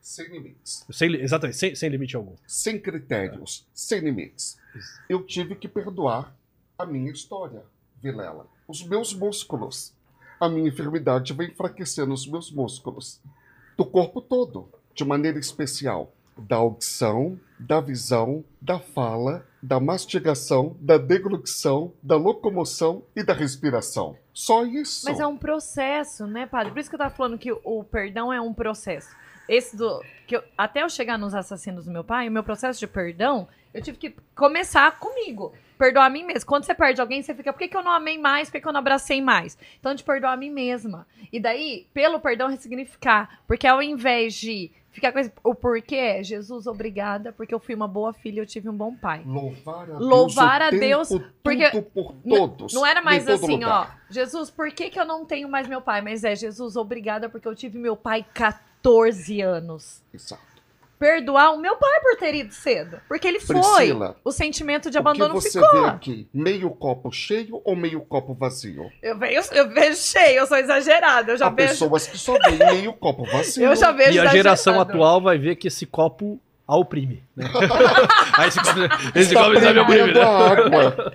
Sem 0.06 0.28
limites. 0.28 0.86
Sem, 0.92 1.16
exatamente, 1.16 1.58
sem, 1.58 1.74
sem 1.74 1.90
limite 1.90 2.16
algum. 2.16 2.36
Sem 2.46 2.80
critérios. 2.80 3.66
Sem 3.74 4.02
limites. 4.02 4.56
Eu 5.10 5.24
tive 5.24 5.56
que 5.56 5.68
perdoar 5.68 6.32
a 6.78 6.86
minha 6.86 7.12
história, 7.12 7.64
Vilela. 8.04 8.46
Os 8.68 8.86
meus 8.86 9.16
músculos. 9.16 9.96
A 10.40 10.48
minha 10.48 10.70
enfermidade 10.70 11.34
vai 11.34 11.48
enfraquecendo 11.48 12.14
os 12.14 12.28
meus 12.28 12.52
músculos. 12.52 13.20
Do 13.76 13.84
corpo 13.84 14.22
todo, 14.22 14.70
de 14.94 15.04
maneira 15.04 15.40
especial. 15.40 16.14
Da 16.38 16.58
audição, 16.58 17.40
da 17.58 17.82
visão, 17.82 18.46
da 18.62 18.80
fala, 18.80 19.44
da 19.60 19.80
mastigação, 19.80 20.78
da 20.80 21.00
deglução, 21.00 21.92
da 22.04 22.16
locomoção 22.16 23.04
e 23.16 23.24
da 23.24 23.34
respiração. 23.34 24.16
Só 24.32 24.68
isso. 24.68 25.04
Mas 25.06 25.20
é 25.20 25.26
um 25.26 25.38
processo, 25.38 26.28
né, 26.28 26.46
padre? 26.46 26.72
Por 26.72 26.80
isso 26.80 26.90
que 26.90 26.96
eu 26.96 27.00
tava 27.00 27.16
falando 27.16 27.40
que 27.40 27.52
o 27.52 27.84
perdão 27.84 28.32
é 28.32 28.40
um 28.40 28.54
processo. 28.54 29.10
Esse 29.48 29.76
do. 29.78 30.02
Que 30.28 30.36
eu- 30.38 30.44
até 30.58 30.82
eu 30.84 30.90
chegar 30.90 31.18
nos 31.18 31.34
assassinos 31.36 31.86
do 31.86 31.92
meu 31.92 32.04
pai, 32.04 32.28
o 32.28 32.32
meu 32.32 32.44
processo 32.44 32.80
de 32.80 32.88
perdão, 32.88 33.48
eu 33.74 33.82
tive 33.82 33.98
que 33.98 34.16
começar 34.36 35.00
comigo. 35.00 35.54
Perdoar 35.78 36.06
a 36.06 36.10
mim 36.10 36.24
mesma. 36.24 36.48
Quando 36.48 36.64
você 36.64 36.74
perde 36.74 37.02
alguém, 37.02 37.22
você 37.22 37.36
fica, 37.36 37.52
por 37.52 37.60
que, 37.60 37.68
que 37.68 37.76
eu 37.76 37.84
não 37.84 37.92
amei 37.92 38.18
mais? 38.18 38.48
Por 38.48 38.54
que, 38.54 38.62
que 38.62 38.68
eu 38.68 38.72
não 38.74 38.80
abracei 38.80 39.22
mais? 39.22 39.58
Então, 39.80 39.94
de 39.94 40.04
perdoar 40.04 40.32
a 40.34 40.38
mim 40.38 40.50
mesma. 40.50 41.06
E 41.32 41.40
daí, 41.40 41.86
pelo 41.94 42.20
perdão, 42.20 42.48
ressignificar. 42.48 43.42
Porque 43.46 43.68
ao 43.68 43.84
invés 43.84 44.34
de 44.36 44.72
ficar 44.92 45.12
com 45.12 45.20
esse, 45.20 45.34
o 45.44 45.54
porquê, 45.54 45.98
é, 45.98 46.24
Jesus, 46.24 46.66
obrigada, 46.66 47.34
porque 47.34 47.54
eu 47.54 47.60
fui 47.60 47.76
uma 47.76 47.90
boa 47.90 48.14
filha 48.14 48.38
e 48.38 48.40
eu 48.40 48.46
tive 48.46 48.70
um 48.70 48.74
bom 48.74 48.96
pai. 48.96 49.22
Louvar 49.26 49.92
a 49.92 49.98
Louvar 50.00 50.62
a 50.62 50.70
Deus, 50.70 51.12
o 51.12 51.20
Deus, 51.20 51.32
porque 51.44 51.70
por 51.94 52.14
todos. 52.48 52.74
Não 52.74 52.86
era 52.86 53.02
mais 53.02 53.28
assim, 53.28 53.64
ó. 53.66 53.88
Jesus, 54.10 54.50
por 54.50 54.72
que, 54.72 54.90
que 54.90 54.98
eu 54.98 55.06
não 55.06 55.26
tenho 55.26 55.50
mais 55.50 55.68
meu 55.68 55.82
pai? 55.82 56.02
Mas 56.02 56.24
é, 56.24 56.34
Jesus, 56.38 56.78
obrigada 56.78 57.28
porque 57.28 57.46
eu 57.50 57.54
tive 57.54 57.78
meu 57.78 57.98
pai 57.98 58.26
14 58.86 59.42
anos. 59.42 60.02
Exato. 60.14 60.44
Perdoar 60.98 61.54
o 61.54 61.58
meu 61.60 61.76
pai 61.76 62.00
por 62.02 62.16
ter 62.18 62.34
ido 62.36 62.54
cedo. 62.54 63.02
Porque 63.08 63.28
ele 63.28 63.40
foi. 63.40 63.56
Priscila, 63.60 64.16
O 64.24 64.32
sentimento 64.32 64.84
de 64.90 64.98
o 64.98 65.02
que 65.02 65.08
abandono 65.10 65.34
você 65.34 65.52
ficou. 65.60 65.82
vê 65.82 65.88
aqui? 65.90 66.28
Meio 66.34 66.70
copo 66.70 67.12
cheio 67.12 67.60
ou 67.66 67.76
meio 67.76 68.00
copo 68.02 68.34
vazio? 68.34 68.90
Eu 69.04 69.18
vejo, 69.18 69.50
eu 69.54 69.70
vejo 69.70 69.98
cheio, 69.98 70.40
eu 70.40 70.48
sou 70.48 70.56
exagerada. 70.58 71.34
Eu 71.34 71.38
já 71.38 71.48
Há 71.48 71.50
vejo. 71.50 71.70
pessoas 71.70 72.08
que 72.08 72.18
só 72.18 72.38
veem 72.40 72.58
meio 72.58 72.94
copo 72.94 73.26
vazio. 73.26 73.64
Eu 73.66 73.76
já 73.76 73.92
vejo 73.92 74.14
E 74.14 74.20
a 74.20 74.28
geração 74.28 74.80
atual 74.80 75.20
vai 75.22 75.38
ver 75.38 75.58
que 75.58 75.68
esse 75.68 75.86
copo 75.86 76.40
a 76.68 76.76
oprime. 76.78 77.24
né? 77.36 77.46
Aí 78.38 78.48
esse 78.48 78.60
copo, 78.60 78.80
esse 79.16 79.36
oprime, 79.38 79.86
prendendo 79.86 80.20
né? 80.20 80.26
água. 80.26 81.14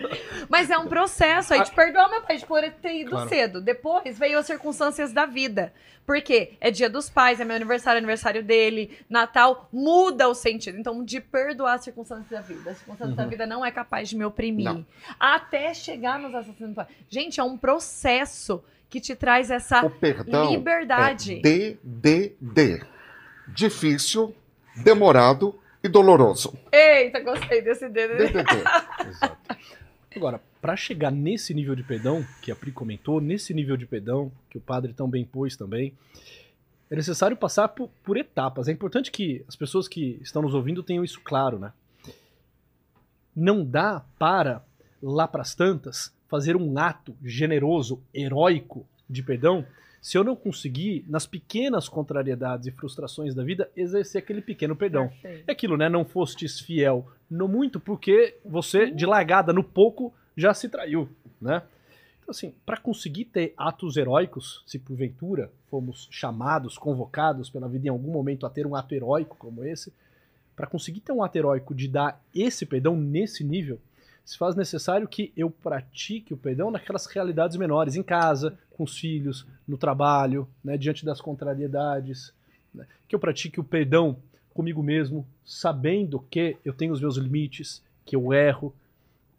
Mas 0.49 0.71
é 0.71 0.79
um 0.79 0.87
processo 0.87 1.55
aí 1.55 1.63
de 1.63 1.71
perdoar 1.73 2.09
meu 2.09 2.23
pai 2.23 2.37
de 2.39 2.47
por 2.47 2.61
ter 2.83 3.01
ido 3.01 3.11
Claro. 3.11 3.29
cedo. 3.29 3.61
Depois 3.61 4.19
veio 4.19 4.39
as 4.39 4.47
circunstâncias 4.47 5.13
da 5.13 5.27
vida. 5.27 5.73
Por 6.07 6.21
quê? 6.23 6.55
É 6.61 6.71
dia 6.73 6.91
dos 6.91 7.09
pais, 7.09 7.39
é 7.41 7.45
meu 7.45 7.55
aniversário, 7.55 7.99
aniversário 7.99 8.43
dele, 8.43 8.99
Natal, 9.09 9.69
muda 9.73 10.29
o 10.29 10.35
sentido. 10.35 10.77
Então, 10.79 11.05
de 11.05 11.21
perdoar 11.21 11.75
as 11.75 11.85
circunstâncias 11.85 12.29
da 12.29 12.41
vida. 12.41 12.71
As 12.73 12.79
circunstâncias 12.79 13.17
da 13.17 13.27
vida 13.27 13.47
não 13.47 13.65
é 13.65 13.71
capaz 13.71 14.09
de 14.09 14.17
me 14.17 14.25
oprimir. 14.25 14.65
Não. 14.65 14.85
Até 15.21 15.73
chegar 15.73 16.19
nos 16.19 16.35
assassinos 16.35 16.71
do 16.71 16.75
pai. 16.75 16.87
Gente, 17.09 17.39
é 17.39 17.45
um 17.45 17.57
processo 17.57 18.63
que 18.89 19.01
te 19.01 19.15
traz 19.15 19.53
essa 19.53 19.85
O 19.87 19.91
perdão 19.91 20.51
liberdade. 20.51 21.41
é 21.45 21.77
DDD. 21.85 22.83
Difícil, 23.49 24.35
demorado 24.83 25.59
e 25.83 25.89
doloroso. 25.89 26.55
Eita, 26.73 27.21
gostei 27.21 27.63
desse 27.63 27.89
dedo. 27.89 28.17
DDD. 28.17 28.51
Exato. 29.09 29.57
Agora, 30.15 30.41
para 30.61 30.77
chegar 30.77 31.11
nesse 31.11 31.55
nível 31.55 31.75
de 31.75 31.83
perdão, 31.83 32.25
que 32.43 32.51
a 32.51 32.57
Pri 32.57 32.73
comentou, 32.73 33.21
nesse 33.21 33.55
nível 33.55 33.77
de 33.77 33.87
perdão, 33.87 34.31
que 34.51 34.59
o 34.59 34.61
padre 34.61 34.93
tão 34.93 35.09
bem 35.09 35.25
pôs 35.25 35.57
também, 35.57 35.95
é 36.91 36.97
necessário 36.97 37.37
passar 37.37 37.69
por, 37.69 37.89
por 38.03 38.17
etapas. 38.17 38.69
É 38.69 38.73
importante 38.73 39.11
que 39.11 39.45
as 39.47 39.55
pessoas 39.55 39.87
que 39.87 40.19
estão 40.21 40.43
nos 40.43 40.53
ouvindo 40.53 40.83
tenham 40.83 41.05
isso 41.05 41.21
claro, 41.23 41.59
né? 41.59 41.73
Não 43.35 43.65
dá 43.65 44.05
para, 44.19 44.65
lá 45.01 45.29
pras 45.29 45.55
tantas, 45.55 46.13
fazer 46.29 46.57
um 46.57 46.77
ato 46.79 47.17
generoso, 47.25 48.03
heróico 48.13 48.85
de 49.09 49.23
perdão, 49.23 49.65
se 50.01 50.17
eu 50.17 50.25
não 50.25 50.35
conseguir, 50.35 51.05
nas 51.07 51.27
pequenas 51.27 51.89
contrariedades 51.89 52.67
e 52.67 52.71
frustrações 52.71 53.35
da 53.35 53.45
vida, 53.45 53.71
exercer 53.77 54.23
aquele 54.23 54.41
pequeno 54.41 54.75
perdão. 54.75 55.09
Perfeito. 55.09 55.45
É 55.47 55.53
aquilo, 55.53 55.77
né? 55.77 55.89
Não 55.89 56.05
fostes 56.05 56.59
fiel 56.59 57.07
no 57.31 57.47
muito 57.47 57.79
porque 57.79 58.39
você, 58.45 58.91
de 58.91 59.05
largada 59.05 59.53
no 59.53 59.63
pouco, 59.63 60.13
já 60.37 60.55
se 60.55 60.69
traiu, 60.69 61.09
né? 61.41 61.63
Então, 62.19 62.31
assim, 62.31 62.55
para 62.65 62.79
conseguir 62.79 63.27
ter 63.27 63.53
atos 63.57 63.97
heróicos, 63.97 64.63
se 64.67 64.79
porventura 64.79 65.51
fomos 65.69 66.09
chamados, 66.11 66.79
convocados 66.79 67.51
pela 67.51 67.69
vida 67.69 67.89
em 67.89 67.91
algum 67.91 68.11
momento 68.11 68.47
a 68.47 68.51
ter 68.51 68.67
um 68.67 68.75
ato 68.75 68.95
heróico 68.95 69.37
como 69.37 69.65
esse, 69.65 69.93
para 70.57 70.67
conseguir 70.67 71.01
ter 71.01 71.13
um 71.13 71.23
ato 71.23 71.37
heróico 71.37 71.75
de 71.75 71.89
dar 71.89 72.23
esse 72.35 72.65
perdão 72.65 72.97
nesse 72.97 73.45
nível, 73.45 73.81
se 74.31 74.39
faz 74.39 74.55
necessário 74.55 75.09
que 75.09 75.33
eu 75.37 75.51
pratique 75.51 76.33
o 76.33 76.37
perdão 76.37 76.71
naquelas 76.71 77.05
realidades 77.07 77.57
menores, 77.57 77.97
em 77.97 78.03
casa, 78.03 78.57
com 78.71 78.85
os 78.85 78.97
filhos, 78.97 79.45
no 79.67 79.77
trabalho, 79.77 80.47
né, 80.63 80.79
diante 80.79 81.05
das 81.05 81.21
contrariedades. 81.21 82.33
né, 82.73 82.87
que 83.09 83.17
eu 83.17 83.19
pratique 83.19 83.59
o 83.59 83.65
perdão 83.65 84.17
comigo 84.55 84.85
mesmo, 84.85 85.27
sabendo 85.45 86.25
que 86.31 86.57
eu 86.65 86.73
tenho 86.73 86.93
os 86.93 87.01
meus 87.01 87.17
limites, 87.17 87.83
que 88.07 88.15
eu 88.15 88.33
erro, 88.33 88.73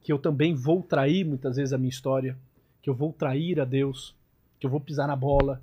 que 0.04 0.12
eu 0.12 0.20
também 0.20 0.54
vou 0.54 0.84
trair 0.84 1.24
muitas 1.24 1.56
vezes 1.56 1.72
a 1.72 1.78
minha 1.78 1.90
história, 1.90 2.38
que 2.82 2.90
eu 2.90 2.94
vou 2.94 3.14
trair 3.14 3.62
a 3.62 3.66
Deus, 3.66 4.14
que 4.60 4.66
eu 4.66 4.70
vou 4.70 4.82
pisar 4.82 5.08
na 5.08 5.16
bola 5.16 5.62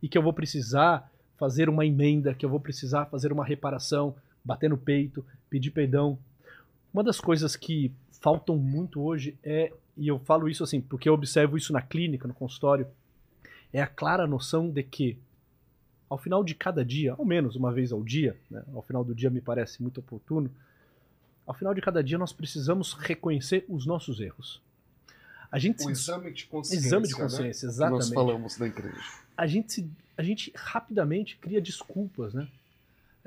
e 0.00 0.08
que 0.08 0.16
eu 0.16 0.22
vou 0.22 0.32
precisar 0.32 1.12
fazer 1.36 1.68
uma 1.68 1.84
emenda, 1.84 2.32
que 2.32 2.46
eu 2.46 2.48
vou 2.48 2.58
precisar 2.58 3.04
fazer 3.04 3.32
uma 3.34 3.44
reparação, 3.44 4.14
bater 4.42 4.70
no 4.70 4.78
peito, 4.78 5.22
pedir 5.50 5.72
perdão. 5.72 6.18
Uma 6.90 7.04
das 7.04 7.20
coisas 7.20 7.54
que 7.54 7.92
faltam 8.22 8.56
muito 8.56 9.02
hoje 9.02 9.36
é, 9.42 9.70
e 9.96 10.08
eu 10.08 10.18
falo 10.20 10.48
isso 10.48 10.64
assim, 10.64 10.80
porque 10.80 11.08
eu 11.08 11.12
observo 11.14 11.56
isso 11.58 11.72
na 11.72 11.82
clínica, 11.82 12.26
no 12.26 12.32
consultório, 12.32 12.86
é 13.72 13.82
a 13.82 13.86
clara 13.86 14.26
noção 14.26 14.70
de 14.70 14.82
que 14.82 15.18
ao 16.08 16.16
final 16.16 16.42
de 16.44 16.54
cada 16.54 16.84
dia, 16.84 17.12
ao 17.18 17.24
menos 17.24 17.56
uma 17.56 17.72
vez 17.72 17.92
ao 17.92 18.02
dia, 18.02 18.36
né, 18.50 18.62
ao 18.74 18.82
final 18.82 19.02
do 19.04 19.14
dia 19.14 19.28
me 19.28 19.40
parece 19.40 19.82
muito 19.82 19.98
oportuno, 19.98 20.50
ao 21.46 21.52
final 21.54 21.74
de 21.74 21.80
cada 21.80 22.02
dia 22.02 22.16
nós 22.16 22.32
precisamos 22.32 22.92
reconhecer 22.94 23.64
os 23.68 23.84
nossos 23.84 24.20
erros. 24.20 24.62
A 25.50 25.58
gente 25.58 25.80
O 25.80 25.82
se 25.82 25.90
exame 25.90 26.32
de 26.32 26.46
consciência. 26.46 26.86
Exame 26.86 27.06
de 27.08 27.12
né? 27.14 27.18
consciência, 27.20 27.60
Que 27.68 27.74
exatamente. 27.74 28.00
Nós 28.04 28.14
falamos 28.14 28.58
na 28.58 28.66
igreja. 28.66 29.02
a 29.36 29.46
gente, 29.46 29.72
se- 29.72 29.90
a 30.16 30.22
gente 30.22 30.50
rapidamente 30.54 31.36
cria 31.36 31.60
desculpas, 31.60 32.32
né? 32.32 32.46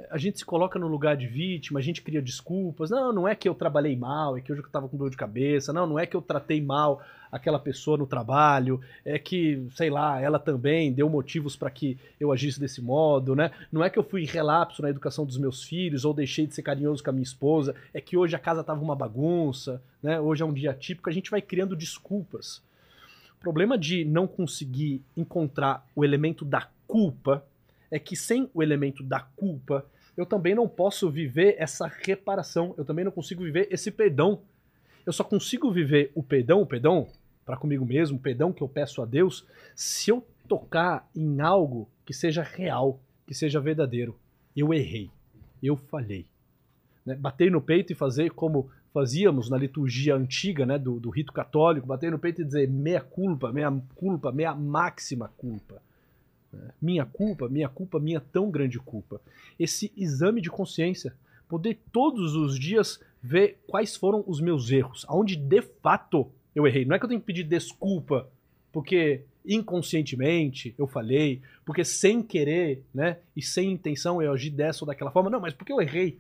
A 0.10 0.18
gente 0.18 0.40
se 0.40 0.46
coloca 0.46 0.78
no 0.78 0.88
lugar 0.88 1.16
de 1.16 1.26
vítima, 1.26 1.80
a 1.80 1.84
gente 1.84 2.02
cria 2.02 2.22
desculpas. 2.22 2.90
Não, 2.90 3.14
não 3.14 3.28
é 3.28 3.34
que 3.34 3.48
eu 3.48 3.56
trabalhei 3.56 3.96
mal, 3.96 4.36
é 4.36 4.42
que 4.42 4.52
hoje 4.52 4.62
eu 4.62 4.66
estava 4.66 4.90
com 4.90 4.98
dor 4.98 5.10
de 5.10 5.16
cabeça. 5.16 5.72
Não, 5.72 5.88
não 5.88 5.98
é 5.98 6.06
que 6.06 6.16
eu 6.16 6.22
tratei 6.22 6.62
mal 6.62 7.02
aquela 7.32 7.60
pessoa 7.60 7.98
no 7.98 8.08
trabalho, 8.08 8.80
é 9.04 9.20
que, 9.20 9.68
sei 9.76 9.90
lá, 9.90 10.22
ela 10.22 10.40
também 10.40 10.92
deu 10.92 11.10
motivos 11.10 11.56
para 11.56 11.70
que 11.70 11.98
eu 12.20 12.32
agisse 12.32 12.60
desse 12.60 12.82
modo, 12.82 13.36
né? 13.36 13.52
Não 13.72 13.84
é 13.84 13.90
que 13.90 14.00
eu 14.00 14.04
fui 14.04 14.26
relapso 14.26 14.82
na 14.82 14.90
educação 14.90 15.26
dos 15.26 15.38
meus 15.38 15.64
filhos 15.64 16.06
ou 16.06 16.14
deixei 16.14 16.48
de 16.48 16.54
ser 16.54 16.62
carinhoso 16.62 17.04
com 17.04 17.10
a 17.10 17.14
minha 17.14 17.24
esposa, 17.24 17.76
é 17.94 18.00
que 18.00 18.16
hoje 18.16 18.36
a 18.36 18.40
casa 18.40 18.62
estava 18.62 18.82
uma 18.82 18.96
bagunça, 18.96 19.82
né? 20.02 20.20
Hoje 20.20 20.44
é 20.44 20.46
um 20.46 20.54
dia 20.54 20.74
típico, 20.74 21.10
a 21.10 21.14
gente 21.14 21.30
vai 21.30 21.42
criando 21.42 21.76
desculpas. 21.76 22.62
O 23.38 23.42
problema 23.42 23.78
de 23.78 24.06
não 24.06 24.28
conseguir 24.28 25.02
encontrar 25.16 25.86
o 25.96 26.06
elemento 26.06 26.46
da 26.46 26.68
culpa 26.88 27.44
é 27.96 28.00
que 28.00 28.14
sem 28.14 28.50
o 28.54 28.62
elemento 28.62 29.02
da 29.02 29.22
culpa, 29.22 29.86
eu 30.18 30.26
também 30.26 30.54
não 30.54 30.68
posso 30.68 31.10
viver 31.10 31.56
essa 31.58 31.88
reparação, 31.88 32.76
eu 32.78 32.84
também 32.84 33.06
não 33.06 33.12
consigo 33.12 33.42
viver 33.42 33.70
esse 33.72 33.90
perdão. 33.90 34.42
Eu 35.06 35.14
só 35.14 35.24
consigo 35.24 35.72
viver 35.72 36.12
o 36.14 36.22
perdão, 36.22 36.62
o 36.62 36.66
perdão 36.66 37.08
para 37.46 37.56
comigo 37.56 37.86
mesmo, 37.86 38.18
o 38.18 38.22
perdão 38.22 38.52
que 38.52 38.62
eu 38.62 38.68
peço 38.68 39.02
a 39.02 39.06
Deus, 39.06 39.48
se 39.74 40.12
eu 40.12 40.28
tocar 40.46 41.10
em 41.16 41.40
algo 41.40 41.88
que 42.06 42.14
seja 42.14 42.44
real, 42.44 43.00
que 43.26 43.34
seja 43.34 43.62
verdadeiro. 43.62 44.20
Eu 44.54 44.74
errei, 44.74 45.10
eu 45.64 45.78
falhei. 45.78 46.26
Né? 47.06 47.16
Bater 47.16 47.50
no 47.50 47.62
peito 47.62 47.94
e 47.94 47.96
fazer 47.96 48.32
como 48.32 48.70
fazíamos 48.94 49.50
na 49.50 49.58
liturgia 49.58 50.16
antiga 50.16 50.66
né, 50.66 50.78
do, 50.78 51.00
do 51.00 51.10
rito 51.10 51.32
católico, 51.32 51.88
bater 51.88 52.12
no 52.12 52.20
peito 52.20 52.42
e 52.42 52.46
dizer 52.46 52.70
meia 52.70 53.00
culpa, 53.00 53.54
meia 53.54 53.72
culpa, 53.96 54.34
meia 54.34 54.54
máxima 54.54 55.30
culpa. 55.38 55.82
Minha 56.82 57.06
culpa, 57.06 57.48
minha 57.48 57.70
culpa, 57.70 58.00
minha 58.00 58.20
tão 58.20 58.50
grande 58.50 58.80
culpa. 58.80 59.22
Esse 59.60 59.92
exame 59.96 60.42
de 60.42 60.50
consciência, 60.50 61.14
poder 61.48 61.80
todos 61.92 62.36
os 62.36 62.60
dias 62.60 63.00
ver 63.22 63.60
quais 63.68 63.96
foram 63.96 64.24
os 64.28 64.40
meus 64.40 64.70
erros, 64.72 65.06
aonde 65.08 65.36
de 65.36 65.62
fato 65.62 66.30
eu 66.54 66.68
errei. 66.68 66.86
Não 66.86 66.96
é 66.96 67.00
que 67.00 67.06
eu 67.06 67.10
tenho 67.10 67.20
que 67.20 67.26
pedir 67.26 67.44
desculpa 67.44 68.30
porque 68.72 69.22
inconscientemente 69.46 70.76
eu 70.78 70.88
falei, 70.88 71.42
porque 71.64 71.86
sem 71.86 72.22
querer, 72.22 72.84
né, 72.94 73.18
e 73.36 73.42
sem 73.42 73.72
intenção 73.72 74.22
eu 74.22 74.34
agi 74.34 74.50
dessa 74.50 74.84
ou 74.84 74.88
daquela 74.88 75.12
forma. 75.12 75.30
Não, 75.30 75.40
mas 75.40 75.54
porque 75.54 75.72
eu 75.72 75.82
errei. 75.82 76.18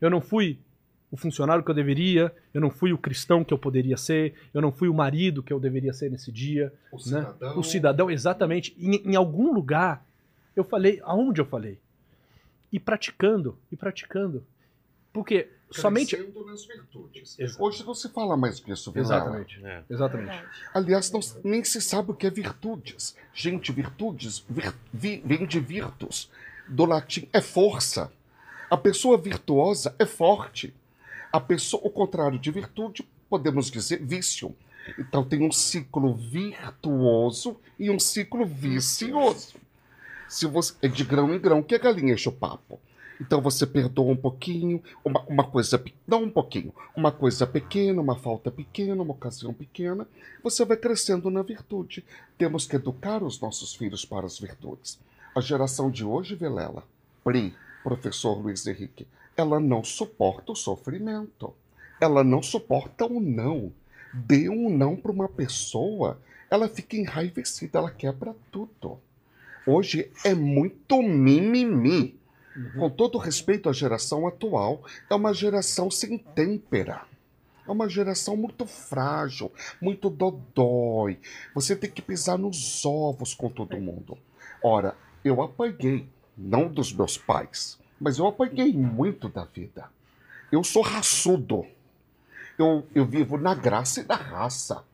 Eu 0.00 0.10
não 0.10 0.20
fui 0.20 0.58
o 1.12 1.16
funcionário 1.16 1.62
que 1.62 1.70
eu 1.70 1.74
deveria, 1.74 2.34
eu 2.54 2.60
não 2.60 2.70
fui 2.70 2.92
o 2.92 2.98
cristão 2.98 3.44
que 3.44 3.52
eu 3.54 3.58
poderia 3.58 3.96
ser, 3.98 4.34
eu 4.52 4.60
não 4.62 4.72
fui 4.72 4.88
o 4.88 4.94
marido 4.94 5.42
que 5.42 5.52
eu 5.52 5.60
deveria 5.60 5.92
ser 5.92 6.10
nesse 6.10 6.32
dia, 6.32 6.72
O 6.90 6.96
né? 6.96 7.02
cidadão. 7.02 7.58
O 7.58 7.62
cidadão, 7.62 8.10
exatamente. 8.10 8.74
Em, 8.78 9.12
em 9.12 9.14
algum 9.14 9.52
lugar 9.52 10.04
eu 10.56 10.64
falei, 10.64 11.00
aonde 11.04 11.40
eu 11.40 11.44
falei? 11.46 11.78
E 12.72 12.80
praticando, 12.80 13.56
e 13.70 13.76
praticando. 13.76 14.42
Porque 15.12 15.50
somente. 15.70 16.16
Nas 16.46 16.64
virtudes. 16.64 17.38
Exato. 17.38 17.62
Hoje 17.62 17.84
não 17.84 17.94
se 17.94 18.08
fala 18.08 18.34
mais 18.34 18.58
disso, 18.60 18.90
Vilela. 18.90 19.16
Exatamente. 19.16 19.60
É. 19.66 19.82
Exatamente. 19.90 20.42
Aliás, 20.72 21.10
não- 21.12 21.20
nem 21.44 21.62
se 21.62 21.82
sabe 21.82 22.12
o 22.12 22.14
que 22.14 22.26
é 22.26 22.30
virtudes. 22.30 23.14
Gente, 23.34 23.70
virtudes 23.72 24.42
vir- 24.48 24.72
vi- 24.92 25.22
vem 25.24 25.44
de 25.46 25.60
virtus. 25.60 26.30
Do 26.66 26.86
latim 26.86 27.28
é 27.32 27.42
força. 27.42 28.10
A 28.70 28.76
pessoa 28.78 29.18
virtuosa 29.18 29.94
é 29.98 30.06
forte. 30.06 30.72
A 31.32 31.40
pessoa, 31.40 31.82
o 31.84 31.90
contrário 31.90 32.38
de 32.38 32.50
virtude, 32.50 33.08
podemos 33.30 33.70
dizer 33.70 34.04
vício. 34.04 34.54
Então 34.98 35.24
tem 35.24 35.42
um 35.42 35.50
ciclo 35.50 36.14
virtuoso 36.14 37.56
e 37.78 37.90
um 37.90 37.98
ciclo 37.98 38.44
vicioso. 38.44 39.54
Se 40.28 40.46
você 40.46 40.74
é 40.82 40.88
de 40.88 41.04
grão 41.04 41.34
em 41.34 41.40
grão 41.40 41.62
que 41.62 41.74
a 41.74 41.78
galinha 41.78 42.14
enche 42.14 42.28
o 42.28 42.32
papo. 42.32 42.78
Então 43.20 43.40
você 43.40 43.66
perdoa 43.66 44.12
um 44.12 44.16
pouquinho, 44.16 44.82
uma, 45.04 45.20
uma 45.22 45.44
coisa, 45.44 45.82
não 46.06 46.24
um 46.24 46.30
pouquinho, 46.30 46.74
uma 46.94 47.12
coisa 47.12 47.46
pequena, 47.46 48.02
uma 48.02 48.16
falta 48.16 48.50
pequena, 48.50 49.02
uma 49.02 49.12
ocasião 49.12 49.54
pequena, 49.54 50.06
você 50.42 50.64
vai 50.64 50.76
crescendo 50.76 51.30
na 51.30 51.42
virtude. 51.42 52.04
Temos 52.36 52.66
que 52.66 52.76
educar 52.76 53.22
os 53.22 53.40
nossos 53.40 53.74
filhos 53.74 54.04
para 54.04 54.26
as 54.26 54.38
virtudes. 54.38 54.98
A 55.34 55.40
geração 55.40 55.90
de 55.90 56.04
hoje, 56.04 56.34
Velela, 56.34 56.82
Pri, 57.22 57.54
professor 57.84 58.34
Luiz 58.38 58.66
Henrique, 58.66 59.06
ela 59.36 59.58
não 59.58 59.82
suporta 59.82 60.52
o 60.52 60.56
sofrimento. 60.56 61.54
Ela 62.00 62.24
não 62.24 62.42
suporta 62.42 63.06
o 63.06 63.20
não. 63.20 63.72
Dê 64.12 64.48
um 64.48 64.68
não 64.68 64.96
para 64.96 65.12
uma 65.12 65.28
pessoa, 65.28 66.20
ela 66.50 66.68
fica 66.68 66.96
enraivecida, 66.96 67.78
ela 67.78 67.90
quebra 67.90 68.34
tudo. 68.50 69.00
Hoje 69.66 70.10
é 70.24 70.34
muito 70.34 71.00
mimimi. 71.00 72.20
Com 72.74 72.90
todo 72.90 73.16
respeito 73.16 73.70
à 73.70 73.72
geração 73.72 74.26
atual, 74.26 74.84
é 75.08 75.14
uma 75.14 75.32
geração 75.32 75.90
sem 75.90 76.18
têmpera. 76.18 77.06
É 77.66 77.70
uma 77.70 77.88
geração 77.88 78.36
muito 78.36 78.66
frágil, 78.66 79.50
muito 79.80 80.10
dodói. 80.10 81.18
Você 81.54 81.74
tem 81.74 81.90
que 81.90 82.02
pisar 82.02 82.36
nos 82.36 82.84
ovos 82.84 83.32
com 83.32 83.48
todo 83.48 83.80
mundo. 83.80 84.18
Ora, 84.62 84.94
eu 85.24 85.40
apanhei, 85.40 86.06
não 86.36 86.68
dos 86.68 86.92
meus 86.92 87.16
pais, 87.16 87.78
mas 88.02 88.18
eu 88.18 88.26
apanhei 88.26 88.72
muito 88.72 89.28
da 89.28 89.44
vida. 89.44 89.88
Eu 90.50 90.64
sou 90.64 90.82
raçudo. 90.82 91.64
Eu, 92.58 92.84
eu 92.94 93.06
vivo 93.06 93.38
na 93.38 93.54
graça 93.54 94.00
e 94.00 94.04
na 94.04 94.16
raça. 94.16 94.84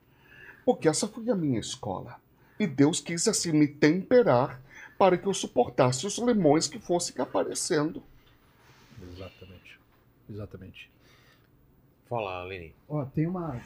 Porque 0.64 0.86
essa 0.86 1.08
foi 1.08 1.30
a 1.30 1.34
minha 1.34 1.58
escola. 1.58 2.20
E 2.60 2.66
Deus 2.66 3.00
quis 3.00 3.26
assim 3.26 3.52
me 3.52 3.66
temperar 3.66 4.60
para 4.98 5.16
que 5.16 5.26
eu 5.26 5.32
suportasse 5.32 6.06
os 6.06 6.18
limões 6.18 6.68
que 6.68 6.78
fossem 6.78 7.14
aparecendo. 7.18 8.02
Exatamente. 9.02 9.80
Exatamente. 10.28 10.90
Fala, 12.10 12.44
Leni. 12.44 12.74
Ó, 12.88 13.04
tem 13.06 13.26
uma, 13.26 13.60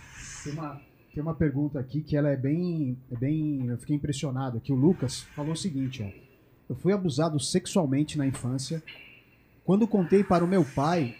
tem 0.44 0.52
uma, 0.52 0.80
tem 1.12 1.22
uma 1.22 1.34
pergunta 1.34 1.80
aqui 1.80 2.00
que 2.00 2.16
ela 2.16 2.28
é 2.28 2.36
bem, 2.36 2.96
é 3.10 3.16
bem, 3.16 3.66
eu 3.66 3.78
fiquei 3.78 3.96
impressionado. 3.96 4.60
Que 4.60 4.72
o 4.72 4.76
Lucas 4.76 5.22
falou 5.34 5.52
o 5.52 5.56
seguinte, 5.56 6.02
ó. 6.02 6.22
Eu 6.68 6.76
fui 6.76 6.92
abusado 6.92 7.38
sexualmente 7.40 8.16
na 8.16 8.26
infância. 8.26 8.82
Quando 9.72 9.88
contei 9.88 10.22
para 10.22 10.44
o 10.44 10.46
meu 10.46 10.66
pai, 10.66 11.16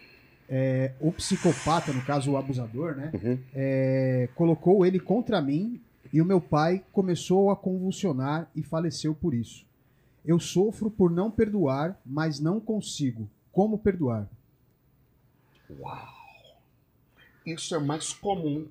é, 0.47 0.93
o 1.01 1.11
psicopata, 1.11 1.91
no 1.91 2.03
caso 2.05 2.33
o 2.33 2.37
abusador, 2.37 2.95
né, 2.95 3.11
Uhum. 3.15 3.39
é, 3.55 4.29
colocou 4.35 4.85
ele 4.85 5.01
contra 5.01 5.41
mim 5.41 5.81
e 6.13 6.21
o 6.21 6.25
meu 6.27 6.39
pai 6.39 6.85
começou 6.93 7.51
a 7.51 7.57
convulsionar 7.57 8.51
e 8.55 8.63
faleceu 8.63 9.15
por 9.15 9.33
isso. 9.33 9.65
Eu 10.23 10.39
sofro 10.39 10.91
por 10.91 11.11
não 11.11 11.31
perdoar, 11.31 11.99
mas 12.05 12.41
não 12.41 12.61
consigo. 12.61 13.27
Como 13.51 13.79
perdoar? 13.79 14.29
Isso 17.47 17.75
é 17.75 17.79
mais 17.79 18.13
comum 18.13 18.67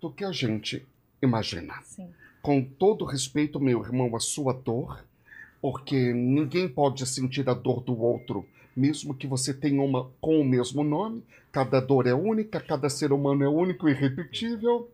do 0.00 0.12
que 0.12 0.24
a 0.24 0.30
gente 0.30 0.86
imagina. 1.20 1.74
Sim. 1.82 2.08
Com 2.40 2.62
todo 2.62 3.04
respeito, 3.04 3.58
meu 3.58 3.82
irmão, 3.82 4.14
a 4.14 4.20
sua 4.20 4.52
dor, 4.52 5.04
porque 5.60 6.12
ninguém 6.12 6.68
pode 6.68 7.04
sentir 7.04 7.50
a 7.50 7.54
dor 7.54 7.80
do 7.82 8.00
outro, 8.00 8.46
mesmo 8.76 9.14
que 9.14 9.26
você 9.26 9.52
tenha 9.54 9.80
uma 9.82 10.10
com 10.20 10.40
o 10.40 10.44
mesmo 10.44 10.82
nome. 10.84 11.22
Cada 11.52 11.80
dor 11.80 12.06
é 12.06 12.14
única, 12.14 12.60
cada 12.60 12.88
ser 12.90 13.12
humano 13.12 13.44
é 13.44 13.48
único 13.48 13.88
e 13.88 13.92
irrepetível. 13.92 14.88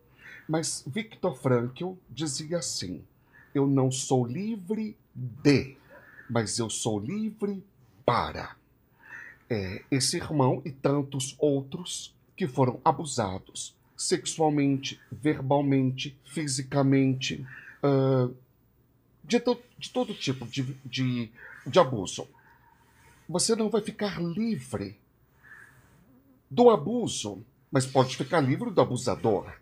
Mas 0.49 0.85
Viktor 0.87 1.35
Frankl 1.37 1.93
dizia 2.09 2.59
assim: 2.59 3.03
Eu 3.55 3.67
não 3.67 3.91
sou 3.91 4.27
livre 4.27 4.97
de, 5.15 5.77
mas 6.29 6.59
eu 6.59 6.69
sou 6.69 6.99
livre 6.99 7.63
para. 8.05 8.57
É, 9.49 9.83
esse 9.91 10.17
irmão 10.17 10.63
e 10.65 10.71
tantos 10.71 11.35
outros 11.39 12.15
que 12.37 12.47
foram 12.47 12.81
abusados 12.85 13.75
sexualmente, 13.97 14.99
verbalmente, 15.11 16.17
fisicamente, 16.25 17.45
ah, 17.83 18.31
de, 19.25 19.39
to- 19.41 19.61
de 19.79 19.91
todo 19.91 20.15
tipo 20.15 20.47
de, 20.47 20.63
de, 20.85 21.31
de 21.67 21.79
abuso. 21.79 22.27
Você 23.31 23.55
não 23.55 23.71
vai 23.71 23.81
ficar 23.81 24.21
livre 24.21 24.99
do 26.51 26.69
abuso, 26.69 27.45
mas 27.71 27.87
pode 27.87 28.17
ficar 28.17 28.41
livre 28.41 28.73
do 28.73 28.81
abusador. 28.81 29.53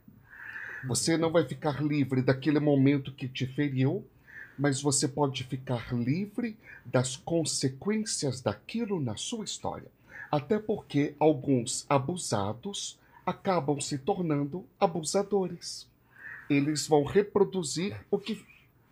Você 0.87 1.19
não 1.19 1.31
vai 1.31 1.45
ficar 1.45 1.83
livre 1.83 2.23
daquele 2.23 2.61
momento 2.61 3.13
que 3.13 3.29
te 3.29 3.47
feriu, 3.47 4.03
mas 4.59 4.81
você 4.81 5.07
pode 5.07 5.45
ficar 5.45 5.93
livre 5.93 6.57
das 6.83 7.15
consequências 7.15 8.41
daquilo 8.41 8.99
na 8.99 9.17
sua 9.17 9.45
história. 9.45 9.91
Até 10.31 10.59
porque 10.59 11.15
alguns 11.21 11.85
abusados 11.91 12.99
acabam 13.27 13.79
se 13.83 13.99
tornando 13.99 14.65
abusadores. 14.81 15.87
Eles 16.49 16.87
vão 16.87 17.05
reproduzir 17.05 18.01
o 18.11 18.19
que 18.19 18.43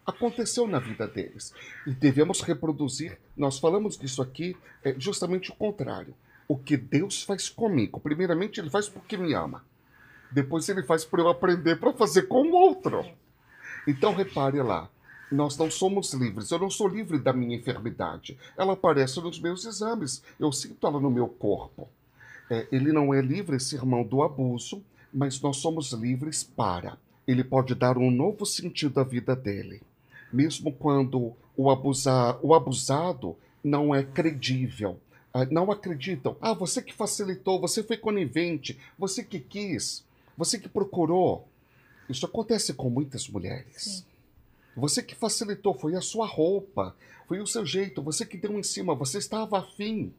aconteceu 0.07 0.66
na 0.66 0.78
vida 0.78 1.07
deles. 1.07 1.53
E 1.87 1.91
devemos 1.91 2.41
reproduzir, 2.41 3.19
nós 3.37 3.59
falamos 3.59 3.99
disso 3.99 4.23
aqui, 4.23 4.57
é 4.85 4.95
justamente 4.99 5.51
o 5.51 5.55
contrário. 5.55 6.15
O 6.49 6.57
que 6.57 6.77
Deus 6.77 7.23
faz 7.23 7.49
comigo. 7.49 7.99
Primeiramente, 7.99 8.61
Ele 8.61 8.70
faz 8.70 8.89
porque 8.89 9.16
me 9.16 9.35
ama. 9.35 9.65
Depois, 10.31 10.69
Ele 10.69 10.85
faz 10.85 11.05
para 11.05 11.20
eu 11.20 11.28
aprender 11.28 11.77
para 11.77 11.93
fazer 11.93 12.23
com 12.23 12.43
o 12.43 12.55
outro. 12.55 13.05
Então, 13.87 14.15
repare 14.15 14.62
lá. 14.62 14.89
Nós 15.31 15.59
não 15.59 15.69
somos 15.69 16.12
livres. 16.15 16.53
Eu 16.53 16.61
não 16.61 16.70
sou 16.70 16.87
livre 16.87 17.19
da 17.19 17.33
minha 17.33 17.57
enfermidade. 17.57 18.39
Ela 18.57 18.74
aparece 18.74 19.20
nos 19.20 19.41
meus 19.41 19.65
exames. 19.65 20.23
Eu 20.39 20.53
sinto 20.53 20.87
ela 20.87 21.01
no 21.01 21.11
meu 21.11 21.27
corpo. 21.27 21.89
É, 22.49 22.69
ele 22.70 22.93
não 22.93 23.12
é 23.12 23.20
livre, 23.20 23.57
esse 23.57 23.74
irmão, 23.74 24.05
do 24.05 24.23
abuso, 24.23 24.81
mas 25.12 25.41
nós 25.41 25.57
somos 25.57 25.93
livres 25.93 26.45
para. 26.45 26.97
Ele 27.27 27.43
pode 27.43 27.74
dar 27.74 27.99
um 27.99 28.09
novo 28.09 28.47
sentido 28.47 29.01
à 29.01 29.05
vida 29.05 29.35
dele. 29.35 29.83
Mesmo 30.32 30.73
quando 30.73 31.35
o, 31.57 31.70
abusa, 31.70 32.39
o 32.43 32.55
abusado 32.55 33.36
não 33.62 33.94
é 33.94 34.03
credível. 34.03 34.98
Ah, 35.32 35.44
Não 35.44 35.70
acreditam. 35.70 36.36
Ah, 36.40 36.55
você 36.55 36.81
que 36.81 36.94
facilitou, 36.94 37.61
você 37.61 37.82
foi 37.82 37.97
conivente, 37.97 38.78
você 38.98 39.23
que 39.23 39.39
quis, 39.39 40.05
você 40.36 40.59
que 40.59 40.69
procurou. 40.69 41.47
Isso 42.09 42.24
acontece 42.24 42.73
com 42.73 42.89
muitas 42.89 43.28
mulheres. 43.28 44.07
Você 44.77 45.03
que 45.03 45.15
facilitou, 45.15 45.74
foi 45.74 45.94
a 45.94 46.01
sua 46.01 46.27
roupa, 46.27 46.94
foi 47.27 47.40
o 47.40 47.47
seu 47.47 47.66
jeito, 47.66 48.03
você 48.03 48.24
que 48.24 48.36
deu 48.36 48.59
em 48.59 48.62
cima, 48.62 48.94
você 48.94 49.19
estava 49.19 49.59
afim. 49.59 50.12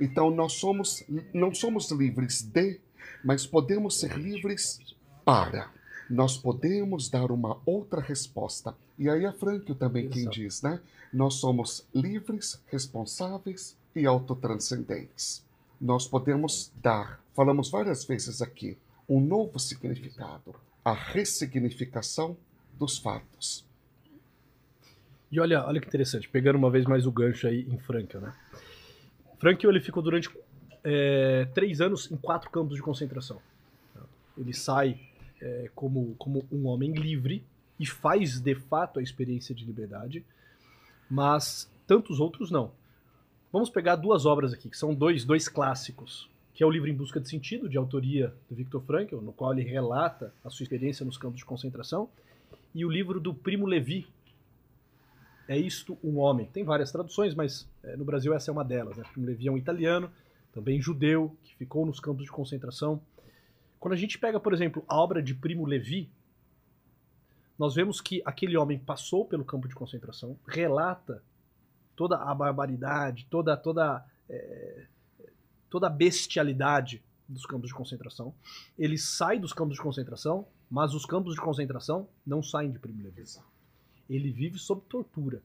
Então 0.00 0.30
nós 0.30 0.52
somos, 0.52 1.02
não 1.32 1.54
somos 1.54 1.90
livres 1.90 2.42
de, 2.42 2.80
mas 3.24 3.46
podemos 3.46 3.98
ser 3.98 4.16
livres 4.16 4.78
para. 5.24 5.70
Nós 6.08 6.36
podemos 6.36 7.08
dar 7.08 7.30
uma 7.32 7.58
outra 7.66 8.00
resposta. 8.00 8.74
E 8.98 9.08
aí 9.08 9.24
é 9.24 9.32
Frankl 9.32 9.74
também 9.74 10.08
quem 10.08 10.28
diz, 10.28 10.62
né? 10.62 10.80
Nós 11.12 11.34
somos 11.34 11.86
livres, 11.94 12.62
responsáveis 12.66 13.76
e 13.94 14.06
autotranscendentes. 14.06 15.44
Nós 15.80 16.06
podemos 16.06 16.72
dar, 16.80 17.20
falamos 17.34 17.70
várias 17.70 18.04
vezes 18.04 18.40
aqui, 18.40 18.78
um 19.08 19.20
novo 19.20 19.58
significado, 19.58 20.54
a 20.84 20.92
ressignificação 20.92 22.36
dos 22.78 22.98
fatos. 22.98 23.64
E 25.30 25.40
olha, 25.40 25.64
olha 25.66 25.80
que 25.80 25.88
interessante, 25.88 26.28
pegando 26.28 26.56
uma 26.56 26.70
vez 26.70 26.86
mais 26.86 27.04
o 27.06 27.10
gancho 27.10 27.46
aí 27.46 27.66
em 27.68 27.78
Frankel, 27.78 28.20
né? 28.20 28.32
Frankel 29.38 29.70
ele 29.70 29.80
ficou 29.80 30.02
durante 30.02 30.30
é, 30.84 31.46
três 31.52 31.80
anos 31.80 32.10
em 32.10 32.16
quatro 32.16 32.48
campos 32.50 32.76
de 32.76 32.82
concentração. 32.82 33.40
Ele 34.38 34.54
sai 34.54 35.00
é, 35.40 35.70
como, 35.74 36.14
como 36.18 36.46
um 36.50 36.66
homem 36.66 36.92
livre 36.92 37.44
e 37.78 37.86
faz 37.86 38.40
de 38.40 38.54
fato 38.54 38.98
a 38.98 39.02
experiência 39.02 39.54
de 39.54 39.64
liberdade, 39.64 40.24
mas 41.10 41.70
tantos 41.86 42.20
outros 42.20 42.50
não. 42.50 42.72
Vamos 43.52 43.70
pegar 43.70 43.96
duas 43.96 44.26
obras 44.26 44.52
aqui, 44.52 44.68
que 44.68 44.76
são 44.76 44.94
dois, 44.94 45.24
dois 45.24 45.48
clássicos, 45.48 46.28
que 46.52 46.62
é 46.62 46.66
o 46.66 46.70
livro 46.70 46.88
Em 46.88 46.94
Busca 46.94 47.20
de 47.20 47.28
Sentido, 47.28 47.68
de 47.68 47.76
autoria 47.76 48.32
do 48.48 48.56
Viktor 48.56 48.82
Frankl, 48.82 49.16
no 49.18 49.32
qual 49.32 49.52
ele 49.52 49.62
relata 49.62 50.32
a 50.44 50.50
sua 50.50 50.64
experiência 50.64 51.04
nos 51.04 51.16
campos 51.16 51.38
de 51.38 51.44
concentração, 51.44 52.08
e 52.74 52.84
o 52.84 52.90
livro 52.90 53.20
do 53.20 53.32
Primo 53.32 53.66
Levi, 53.66 54.06
é 55.48 55.56
isto 55.56 55.96
um 56.02 56.18
homem. 56.18 56.46
Tem 56.52 56.64
várias 56.64 56.90
traduções, 56.90 57.34
mas 57.34 57.68
é, 57.82 57.96
no 57.96 58.04
Brasil 58.04 58.34
essa 58.34 58.50
é 58.50 58.52
uma 58.52 58.64
delas. 58.64 58.96
Né? 58.96 59.04
Primo 59.12 59.26
Levi 59.26 59.46
é 59.46 59.52
um 59.52 59.56
italiano, 59.56 60.10
também 60.52 60.80
judeu, 60.80 61.36
que 61.44 61.54
ficou 61.54 61.86
nos 61.86 62.00
campos 62.00 62.24
de 62.24 62.30
concentração. 62.30 63.00
Quando 63.78 63.94
a 63.94 63.96
gente 63.96 64.18
pega, 64.18 64.40
por 64.40 64.52
exemplo, 64.52 64.84
a 64.88 64.96
obra 64.96 65.22
de 65.22 65.34
Primo 65.34 65.64
Levi, 65.64 66.10
nós 67.58 67.74
vemos 67.74 68.00
que 68.00 68.22
aquele 68.24 68.56
homem 68.56 68.78
passou 68.78 69.24
pelo 69.24 69.44
campo 69.44 69.68
de 69.68 69.74
concentração, 69.74 70.38
relata 70.46 71.22
toda 71.94 72.16
a 72.16 72.34
barbaridade, 72.34 73.26
toda 73.30 73.56
toda 73.56 74.04
é, 74.28 74.86
toda 75.70 75.86
a 75.86 75.90
bestialidade 75.90 77.02
dos 77.28 77.46
campos 77.46 77.68
de 77.68 77.74
concentração. 77.74 78.34
Ele 78.78 78.98
sai 78.98 79.38
dos 79.38 79.52
campos 79.52 79.76
de 79.76 79.82
concentração, 79.82 80.46
mas 80.70 80.94
os 80.94 81.06
campos 81.06 81.34
de 81.34 81.40
concentração 81.40 82.08
não 82.26 82.42
saem 82.42 82.70
de 82.70 82.78
Primo 82.78 83.02
Levi 83.02 83.24
ele 84.08 84.30
vive 84.30 84.58
sob 84.58 84.82
tortura. 84.88 85.42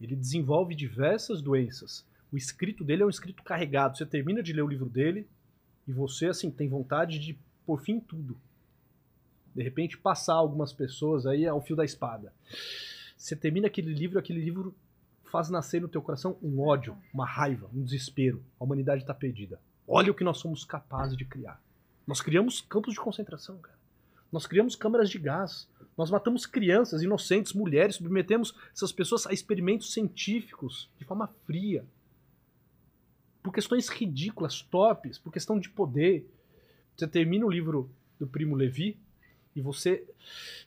Ele 0.00 0.14
desenvolve 0.14 0.74
diversas 0.74 1.40
doenças. 1.40 2.06
O 2.30 2.36
escrito 2.36 2.84
dele 2.84 3.02
é 3.02 3.06
um 3.06 3.10
escrito 3.10 3.42
carregado. 3.42 3.96
Você 3.96 4.04
termina 4.04 4.42
de 4.42 4.52
ler 4.52 4.62
o 4.62 4.68
livro 4.68 4.88
dele 4.88 5.26
e 5.86 5.92
você 5.92 6.26
assim 6.26 6.50
tem 6.50 6.68
vontade 6.68 7.18
de 7.18 7.38
por 7.64 7.80
fim 7.80 8.00
tudo. 8.00 8.38
De 9.54 9.62
repente 9.62 9.96
passar 9.96 10.34
algumas 10.34 10.72
pessoas 10.72 11.26
aí 11.26 11.46
ao 11.46 11.60
fio 11.60 11.76
da 11.76 11.84
espada. 11.84 12.32
Você 13.16 13.34
termina 13.34 13.66
aquele 13.66 13.92
livro, 13.92 14.18
aquele 14.18 14.40
livro 14.40 14.74
faz 15.24 15.48
nascer 15.48 15.80
no 15.80 15.88
teu 15.88 16.02
coração 16.02 16.36
um 16.42 16.60
ódio, 16.60 16.96
uma 17.12 17.26
raiva, 17.26 17.68
um 17.74 17.82
desespero. 17.82 18.44
A 18.60 18.64
humanidade 18.64 19.02
está 19.02 19.14
perdida. 19.14 19.60
Olha 19.88 20.10
o 20.10 20.14
que 20.14 20.24
nós 20.24 20.38
somos 20.38 20.64
capazes 20.64 21.16
de 21.16 21.24
criar. 21.24 21.60
Nós 22.06 22.20
criamos 22.20 22.60
campos 22.60 22.94
de 22.94 23.00
concentração, 23.00 23.58
cara. 23.58 23.76
Nós 24.30 24.46
criamos 24.46 24.76
câmaras 24.76 25.08
de 25.08 25.18
gás. 25.18 25.68
Nós 25.96 26.10
matamos 26.10 26.44
crianças, 26.44 27.02
inocentes, 27.02 27.52
mulheres, 27.52 27.96
submetemos 27.96 28.54
essas 28.72 28.92
pessoas 28.92 29.26
a 29.26 29.32
experimentos 29.32 29.92
científicos 29.92 30.90
de 30.98 31.04
forma 31.04 31.28
fria. 31.46 31.84
Por 33.46 33.52
questões 33.52 33.88
ridículas, 33.88 34.60
torpes, 34.60 35.18
por 35.18 35.32
questão 35.32 35.56
de 35.56 35.70
poder. 35.70 36.28
Você 36.96 37.06
termina 37.06 37.46
o 37.46 37.48
livro 37.48 37.88
do 38.18 38.26
Primo 38.26 38.56
Levi 38.56 38.98
e 39.54 39.60
você 39.60 40.02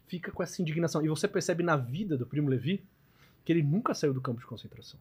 fica 0.07 0.31
com 0.31 0.41
essa 0.41 0.61
indignação. 0.61 1.03
E 1.03 1.09
você 1.09 1.27
percebe 1.27 1.61
na 1.61 1.75
vida 1.75 2.15
do 2.15 2.25
Primo 2.25 2.47
Levi 2.47 2.81
que 3.43 3.51
ele 3.51 3.61
nunca 3.61 3.93
saiu 3.93 4.13
do 4.13 4.21
campo 4.21 4.39
de 4.39 4.45
concentração. 4.45 4.97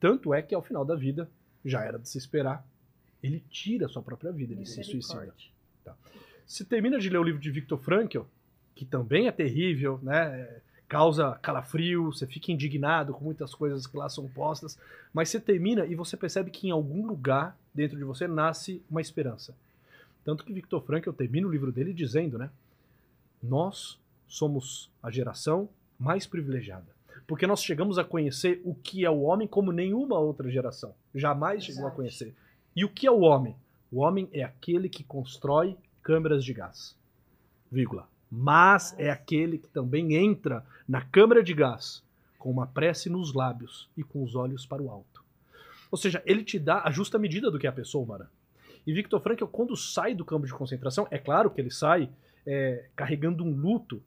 Tanto 0.00 0.34
é 0.34 0.42
que 0.42 0.52
ao 0.52 0.60
final 0.60 0.84
da 0.84 0.96
vida, 0.96 1.30
já 1.64 1.84
era 1.84 2.00
de 2.00 2.08
se 2.08 2.18
esperar, 2.18 2.66
ele 3.22 3.44
tira 3.48 3.86
a 3.86 3.88
sua 3.88 4.02
própria 4.02 4.32
vida, 4.32 4.52
ele 4.52 4.66
se 4.66 4.82
suicida. 4.82 5.32
Você 6.44 6.64
termina 6.64 6.98
de 6.98 7.08
ler 7.08 7.18
o 7.18 7.22
livro 7.22 7.40
de 7.40 7.52
Viktor 7.52 7.78
Frankl, 7.78 8.22
que 8.74 8.84
também 8.84 9.28
é 9.28 9.30
terrível, 9.30 10.00
né? 10.02 10.60
Causa 10.88 11.38
calafrio, 11.42 12.06
você 12.06 12.26
fica 12.26 12.50
indignado 12.50 13.12
com 13.12 13.24
muitas 13.24 13.54
coisas 13.54 13.86
que 13.86 13.96
lá 13.96 14.08
são 14.08 14.26
postas, 14.28 14.78
mas 15.12 15.28
você 15.28 15.38
termina 15.38 15.84
e 15.84 15.94
você 15.94 16.16
percebe 16.16 16.50
que 16.50 16.66
em 16.66 16.70
algum 16.70 17.06
lugar 17.06 17.56
dentro 17.74 17.96
de 17.96 18.04
você 18.04 18.26
nasce 18.26 18.82
uma 18.90 19.00
esperança. 19.00 19.54
Tanto 20.24 20.44
que 20.44 20.52
Viktor 20.52 20.80
Frankl 20.82 21.12
termina 21.12 21.46
o 21.46 21.50
livro 21.50 21.70
dele 21.70 21.92
dizendo, 21.92 22.38
né? 22.38 22.50
Nós 23.42 23.98
somos 24.26 24.90
a 25.02 25.10
geração 25.10 25.68
mais 25.98 26.26
privilegiada, 26.26 26.86
porque 27.26 27.46
nós 27.46 27.62
chegamos 27.62 27.98
a 27.98 28.04
conhecer 28.04 28.60
o 28.64 28.74
que 28.74 29.04
é 29.04 29.10
o 29.10 29.20
homem 29.20 29.46
como 29.46 29.72
nenhuma 29.72 30.18
outra 30.18 30.50
geração 30.50 30.94
jamais 31.18 31.64
chegou 31.64 31.86
a 31.86 31.90
conhecer. 31.90 32.34
E 32.74 32.84
o 32.84 32.88
que 32.88 33.06
é 33.06 33.10
o 33.10 33.20
homem? 33.20 33.56
O 33.90 34.00
homem 34.00 34.28
é 34.32 34.42
aquele 34.42 34.88
que 34.88 35.02
constrói 35.02 35.76
câmeras 36.02 36.44
de 36.44 36.52
gás. 36.52 36.96
Vírgula. 37.70 38.08
Mas 38.30 38.94
é 38.98 39.10
aquele 39.10 39.58
que 39.58 39.68
também 39.68 40.14
entra 40.14 40.64
na 40.86 41.00
câmara 41.00 41.42
de 41.42 41.54
gás 41.54 42.02
com 42.38 42.50
uma 42.50 42.66
prece 42.66 43.10
nos 43.10 43.32
lábios 43.34 43.88
e 43.96 44.02
com 44.02 44.22
os 44.22 44.34
olhos 44.34 44.64
para 44.64 44.82
o 44.82 44.90
alto. 44.90 45.22
Ou 45.90 45.98
seja, 45.98 46.22
ele 46.26 46.44
te 46.44 46.58
dá 46.58 46.82
a 46.84 46.90
justa 46.90 47.18
medida 47.18 47.50
do 47.50 47.58
que 47.58 47.66
é 47.66 47.70
a 47.70 47.72
pessoa 47.72 48.04
humana. 48.04 48.30
E 48.86 48.92
Viktor 48.92 49.20
Frankl, 49.20 49.46
quando 49.46 49.76
sai 49.76 50.14
do 50.14 50.24
campo 50.24 50.46
de 50.46 50.52
concentração, 50.52 51.06
é 51.10 51.18
claro 51.18 51.50
que 51.50 51.60
ele 51.60 51.70
sai 51.70 52.08
é, 52.46 52.84
carregando 52.94 53.44
um 53.44 53.50
luto. 53.50 54.02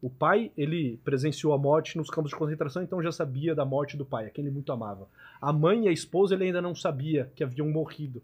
O 0.00 0.08
pai, 0.08 0.52
ele 0.56 0.98
presenciou 1.04 1.52
a 1.52 1.58
morte 1.58 1.96
nos 1.96 2.08
campos 2.08 2.30
de 2.30 2.36
concentração, 2.36 2.82
então 2.82 3.02
já 3.02 3.10
sabia 3.10 3.54
da 3.54 3.64
morte 3.64 3.96
do 3.96 4.04
pai, 4.04 4.26
a 4.26 4.30
quem 4.30 4.44
ele 4.44 4.54
muito 4.54 4.70
amava. 4.70 5.08
A 5.40 5.52
mãe 5.52 5.84
e 5.84 5.88
a 5.88 5.92
esposa, 5.92 6.34
ele 6.34 6.44
ainda 6.44 6.62
não 6.62 6.74
sabia 6.74 7.30
que 7.34 7.42
haviam 7.42 7.68
morrido. 7.68 8.22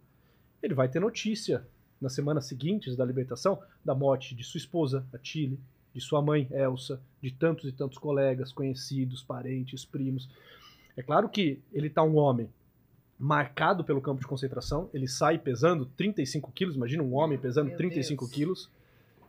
Ele 0.63 0.75
vai 0.75 0.89
ter 0.89 1.01
notícia 1.01 1.67
nas 2.01 2.12
semanas 2.12 2.47
seguintes 2.47 2.97
da 2.97 3.05
libertação, 3.05 3.59
da 3.85 3.95
morte 3.95 4.35
de 4.35 4.45
sua 4.45 4.59
esposa, 4.59 5.07
a 5.12 5.19
Tilly, 5.19 5.59
de 5.95 6.01
sua 6.01 6.21
mãe, 6.21 6.49
Elsa, 6.51 7.01
de 7.23 7.31
tantos 7.31 7.69
e 7.69 7.73
tantos 7.73 7.99
colegas, 7.99 8.53
conhecidos, 8.53 9.23
parentes, 9.23 9.85
primos. 9.85 10.29
É 10.97 11.03
claro 11.03 11.29
que 11.29 11.61
ele 11.73 11.87
está 11.87 12.03
um 12.03 12.16
homem, 12.16 12.49
marcado 13.19 13.85
pelo 13.85 14.01
campo 14.01 14.21
de 14.21 14.27
concentração. 14.27 14.91
Ele 14.93 15.07
sai 15.07 15.39
pesando 15.39 15.87
35 15.87 16.51
quilos. 16.53 16.77
Imagina 16.77 17.03
um 17.03 17.15
homem 17.15 17.39
pesando 17.39 17.69
Meu 17.69 17.77
35 17.77 18.25
Deus. 18.25 18.35
quilos. 18.35 18.71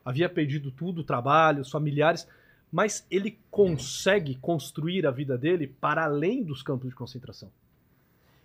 Havia 0.04 0.30
perdido 0.30 0.72
tudo, 0.72 1.04
trabalho, 1.04 1.62
os 1.62 1.72
familiares. 1.72 2.28
Mas 2.72 3.06
ele 3.10 3.38
consegue 3.50 4.36
construir 4.36 5.06
a 5.06 5.12
vida 5.12 5.38
dele 5.38 5.68
para 5.68 6.04
além 6.04 6.44
dos 6.44 6.62
campos 6.62 6.90
de 6.90 6.96
concentração. 6.96 7.50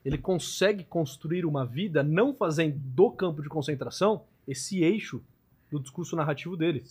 Ele 0.05 0.19
consegue 0.19 0.85
construir 0.85 1.45
uma 1.45 1.65
vida 1.65 2.03
não 2.03 2.35
fazendo 2.35 2.79
do 2.79 3.11
campo 3.11 3.43
de 3.43 3.49
concentração 3.49 4.23
esse 4.47 4.83
eixo 4.83 5.23
do 5.71 5.79
discurso 5.79 6.17
narrativo 6.17 6.57
dele. 6.57 6.83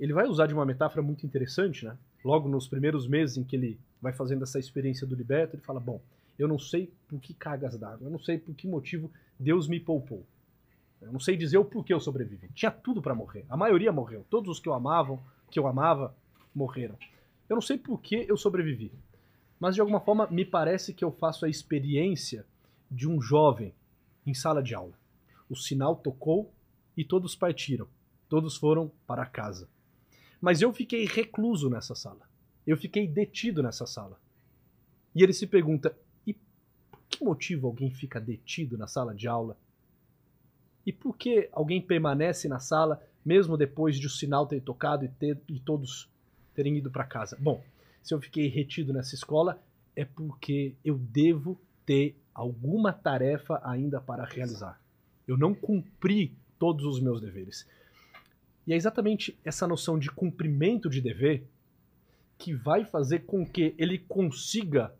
Ele 0.00 0.12
vai 0.12 0.26
usar 0.26 0.46
de 0.46 0.54
uma 0.54 0.66
metáfora 0.66 1.02
muito 1.02 1.24
interessante, 1.24 1.84
né? 1.84 1.96
Logo 2.24 2.48
nos 2.48 2.66
primeiros 2.66 3.06
meses 3.06 3.36
em 3.36 3.44
que 3.44 3.54
ele 3.54 3.78
vai 4.00 4.12
fazendo 4.12 4.42
essa 4.42 4.58
experiência 4.58 5.06
do 5.06 5.14
liberto, 5.14 5.56
ele 5.56 5.62
fala: 5.62 5.78
Bom, 5.78 6.00
eu 6.38 6.48
não 6.48 6.58
sei 6.58 6.92
por 7.06 7.20
que 7.20 7.32
cargas 7.34 7.76
d'água, 7.76 8.06
eu 8.06 8.10
não 8.10 8.18
sei 8.18 8.38
por 8.38 8.54
que 8.54 8.66
motivo 8.66 9.10
Deus 9.38 9.68
me 9.68 9.78
poupou. 9.78 10.24
Eu 11.00 11.12
não 11.12 11.20
sei 11.20 11.36
dizer 11.36 11.58
o 11.58 11.64
porquê 11.64 11.92
eu 11.92 12.00
sobrevivi. 12.00 12.48
Tinha 12.54 12.70
tudo 12.70 13.02
para 13.02 13.14
morrer. 13.14 13.44
A 13.48 13.56
maioria 13.56 13.92
morreu. 13.92 14.24
Todos 14.30 14.50
os 14.50 14.60
que 14.60 14.68
eu 14.68 14.72
amavam, 14.72 15.20
que 15.50 15.58
eu 15.58 15.66
amava, 15.66 16.14
morreram. 16.54 16.96
Eu 17.48 17.54
não 17.54 17.60
sei 17.60 17.76
por 17.76 18.00
que 18.00 18.24
eu 18.26 18.36
sobrevivi. 18.36 18.90
Mas 19.58 19.74
de 19.74 19.80
alguma 19.80 20.00
forma 20.00 20.26
me 20.28 20.44
parece 20.44 20.92
que 20.92 21.04
eu 21.04 21.10
faço 21.10 21.44
a 21.44 21.48
experiência 21.48 22.44
de 22.90 23.08
um 23.08 23.20
jovem 23.20 23.74
em 24.26 24.34
sala 24.34 24.62
de 24.62 24.74
aula. 24.74 24.98
O 25.48 25.56
sinal 25.56 25.96
tocou 25.96 26.52
e 26.96 27.04
todos 27.04 27.34
partiram. 27.34 27.86
Todos 28.28 28.56
foram 28.56 28.90
para 29.06 29.26
casa. 29.26 29.68
Mas 30.40 30.60
eu 30.60 30.72
fiquei 30.72 31.06
recluso 31.06 31.70
nessa 31.70 31.94
sala. 31.94 32.28
Eu 32.66 32.76
fiquei 32.76 33.06
detido 33.06 33.62
nessa 33.62 33.86
sala. 33.86 34.18
E 35.14 35.22
ele 35.22 35.32
se 35.32 35.46
pergunta: 35.46 35.96
e 36.26 36.32
por 36.32 37.00
que 37.08 37.24
motivo 37.24 37.66
alguém 37.66 37.90
fica 37.90 38.20
detido 38.20 38.76
na 38.76 38.86
sala 38.86 39.14
de 39.14 39.28
aula? 39.28 39.56
E 40.86 40.92
por 40.92 41.16
que 41.16 41.48
alguém 41.52 41.80
permanece 41.80 42.48
na 42.48 42.58
sala 42.58 43.02
mesmo 43.24 43.56
depois 43.56 43.96
de 43.96 44.06
o 44.06 44.10
sinal 44.10 44.46
ter 44.46 44.60
tocado 44.60 45.04
e, 45.04 45.08
ter, 45.08 45.40
e 45.48 45.58
todos 45.58 46.10
terem 46.54 46.76
ido 46.76 46.90
para 46.90 47.04
casa? 47.04 47.36
Bom, 47.40 47.62
se 48.04 48.12
eu 48.12 48.20
fiquei 48.20 48.48
retido 48.48 48.92
nessa 48.92 49.14
escola 49.14 49.60
é 49.96 50.04
porque 50.04 50.74
eu 50.84 50.98
devo 50.98 51.58
ter 51.86 52.14
alguma 52.34 52.92
tarefa 52.92 53.58
ainda 53.64 53.98
para 53.98 54.26
realizar. 54.26 54.78
Eu 55.26 55.38
não 55.38 55.54
cumpri 55.54 56.36
todos 56.58 56.84
os 56.84 57.00
meus 57.00 57.18
deveres. 57.18 57.66
E 58.66 58.74
é 58.74 58.76
exatamente 58.76 59.38
essa 59.42 59.66
noção 59.66 59.98
de 59.98 60.10
cumprimento 60.10 60.90
de 60.90 61.00
dever 61.00 61.46
que 62.36 62.52
vai 62.52 62.84
fazer 62.84 63.20
com 63.20 63.46
que 63.46 63.74
ele 63.78 63.98
consiga 63.98 64.94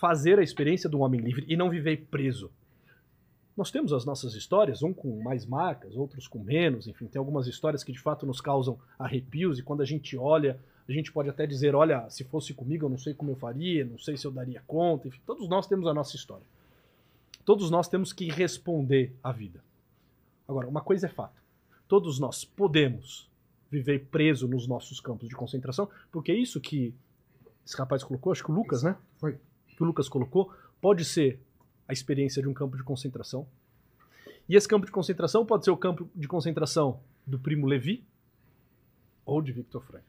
fazer 0.00 0.38
a 0.38 0.42
experiência 0.42 0.88
do 0.88 1.00
homem 1.00 1.20
livre 1.20 1.44
e 1.46 1.56
não 1.56 1.68
viver 1.68 2.06
preso. 2.10 2.50
Nós 3.56 3.70
temos 3.70 3.92
as 3.92 4.04
nossas 4.04 4.34
histórias, 4.34 4.82
um 4.82 4.92
com 4.92 5.22
mais 5.22 5.46
marcas, 5.46 5.96
outros 5.96 6.26
com 6.26 6.40
menos, 6.40 6.88
enfim, 6.88 7.06
tem 7.06 7.18
algumas 7.18 7.46
histórias 7.46 7.84
que 7.84 7.92
de 7.92 8.00
fato 8.00 8.26
nos 8.26 8.40
causam 8.40 8.78
arrepios 8.98 9.58
e 9.58 9.62
quando 9.62 9.80
a 9.80 9.84
gente 9.84 10.16
olha, 10.16 10.58
a 10.88 10.92
gente 10.92 11.12
pode 11.12 11.28
até 11.28 11.46
dizer, 11.46 11.74
olha, 11.74 12.08
se 12.10 12.24
fosse 12.24 12.52
comigo 12.52 12.84
eu 12.84 12.90
não 12.90 12.98
sei 12.98 13.14
como 13.14 13.30
eu 13.30 13.36
faria, 13.36 13.84
não 13.84 13.98
sei 13.98 14.16
se 14.16 14.26
eu 14.26 14.32
daria 14.32 14.62
conta, 14.66 15.06
enfim, 15.06 15.20
todos 15.24 15.48
nós 15.48 15.68
temos 15.68 15.86
a 15.86 15.94
nossa 15.94 16.16
história. 16.16 16.44
Todos 17.44 17.70
nós 17.70 17.88
temos 17.88 18.12
que 18.12 18.28
responder 18.28 19.14
à 19.22 19.30
vida. 19.30 19.62
Agora, 20.48 20.66
uma 20.66 20.80
coisa 20.80 21.06
é 21.06 21.08
fato. 21.08 21.40
Todos 21.86 22.18
nós 22.18 22.44
podemos 22.44 23.28
viver 23.70 24.06
preso 24.06 24.48
nos 24.48 24.66
nossos 24.66 24.98
campos 24.98 25.28
de 25.28 25.34
concentração, 25.34 25.88
porque 26.10 26.32
é 26.32 26.34
isso 26.34 26.60
que 26.60 26.94
esse 27.64 27.76
rapaz 27.76 28.02
colocou, 28.02 28.32
acho 28.32 28.42
que 28.42 28.50
o 28.50 28.54
Lucas, 28.54 28.82
né? 28.82 28.96
Foi. 29.18 29.38
Que 29.68 29.82
o 29.82 29.86
Lucas 29.86 30.08
colocou, 30.08 30.52
pode 30.80 31.04
ser 31.04 31.40
a 31.88 31.92
experiência 31.92 32.42
de 32.42 32.48
um 32.48 32.54
campo 32.54 32.76
de 32.76 32.82
concentração. 32.82 33.46
E 34.48 34.56
esse 34.56 34.68
campo 34.68 34.86
de 34.86 34.92
concentração 34.92 35.44
pode 35.44 35.64
ser 35.64 35.70
o 35.70 35.76
campo 35.76 36.08
de 36.14 36.28
concentração 36.28 37.00
do 37.26 37.38
primo 37.38 37.66
Levi 37.66 38.04
ou 39.24 39.40
de 39.40 39.52
Victor 39.52 39.82
Frank. 39.82 40.04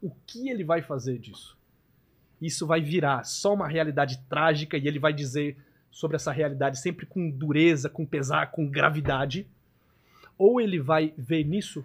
O 0.00 0.10
que 0.26 0.48
ele 0.48 0.64
vai 0.64 0.80
fazer 0.80 1.18
disso? 1.18 1.56
Isso 2.40 2.66
vai 2.66 2.80
virar 2.80 3.24
só 3.24 3.52
uma 3.52 3.68
realidade 3.68 4.18
trágica 4.28 4.78
e 4.78 4.88
ele 4.88 4.98
vai 4.98 5.12
dizer 5.12 5.58
sobre 5.90 6.16
essa 6.16 6.32
realidade 6.32 6.78
sempre 6.78 7.04
com 7.04 7.30
dureza, 7.30 7.90
com 7.90 8.06
pesar, 8.06 8.50
com 8.50 8.66
gravidade. 8.66 9.46
Ou 10.38 10.58
ele 10.58 10.78
vai 10.80 11.12
ver 11.18 11.44
nisso 11.44 11.84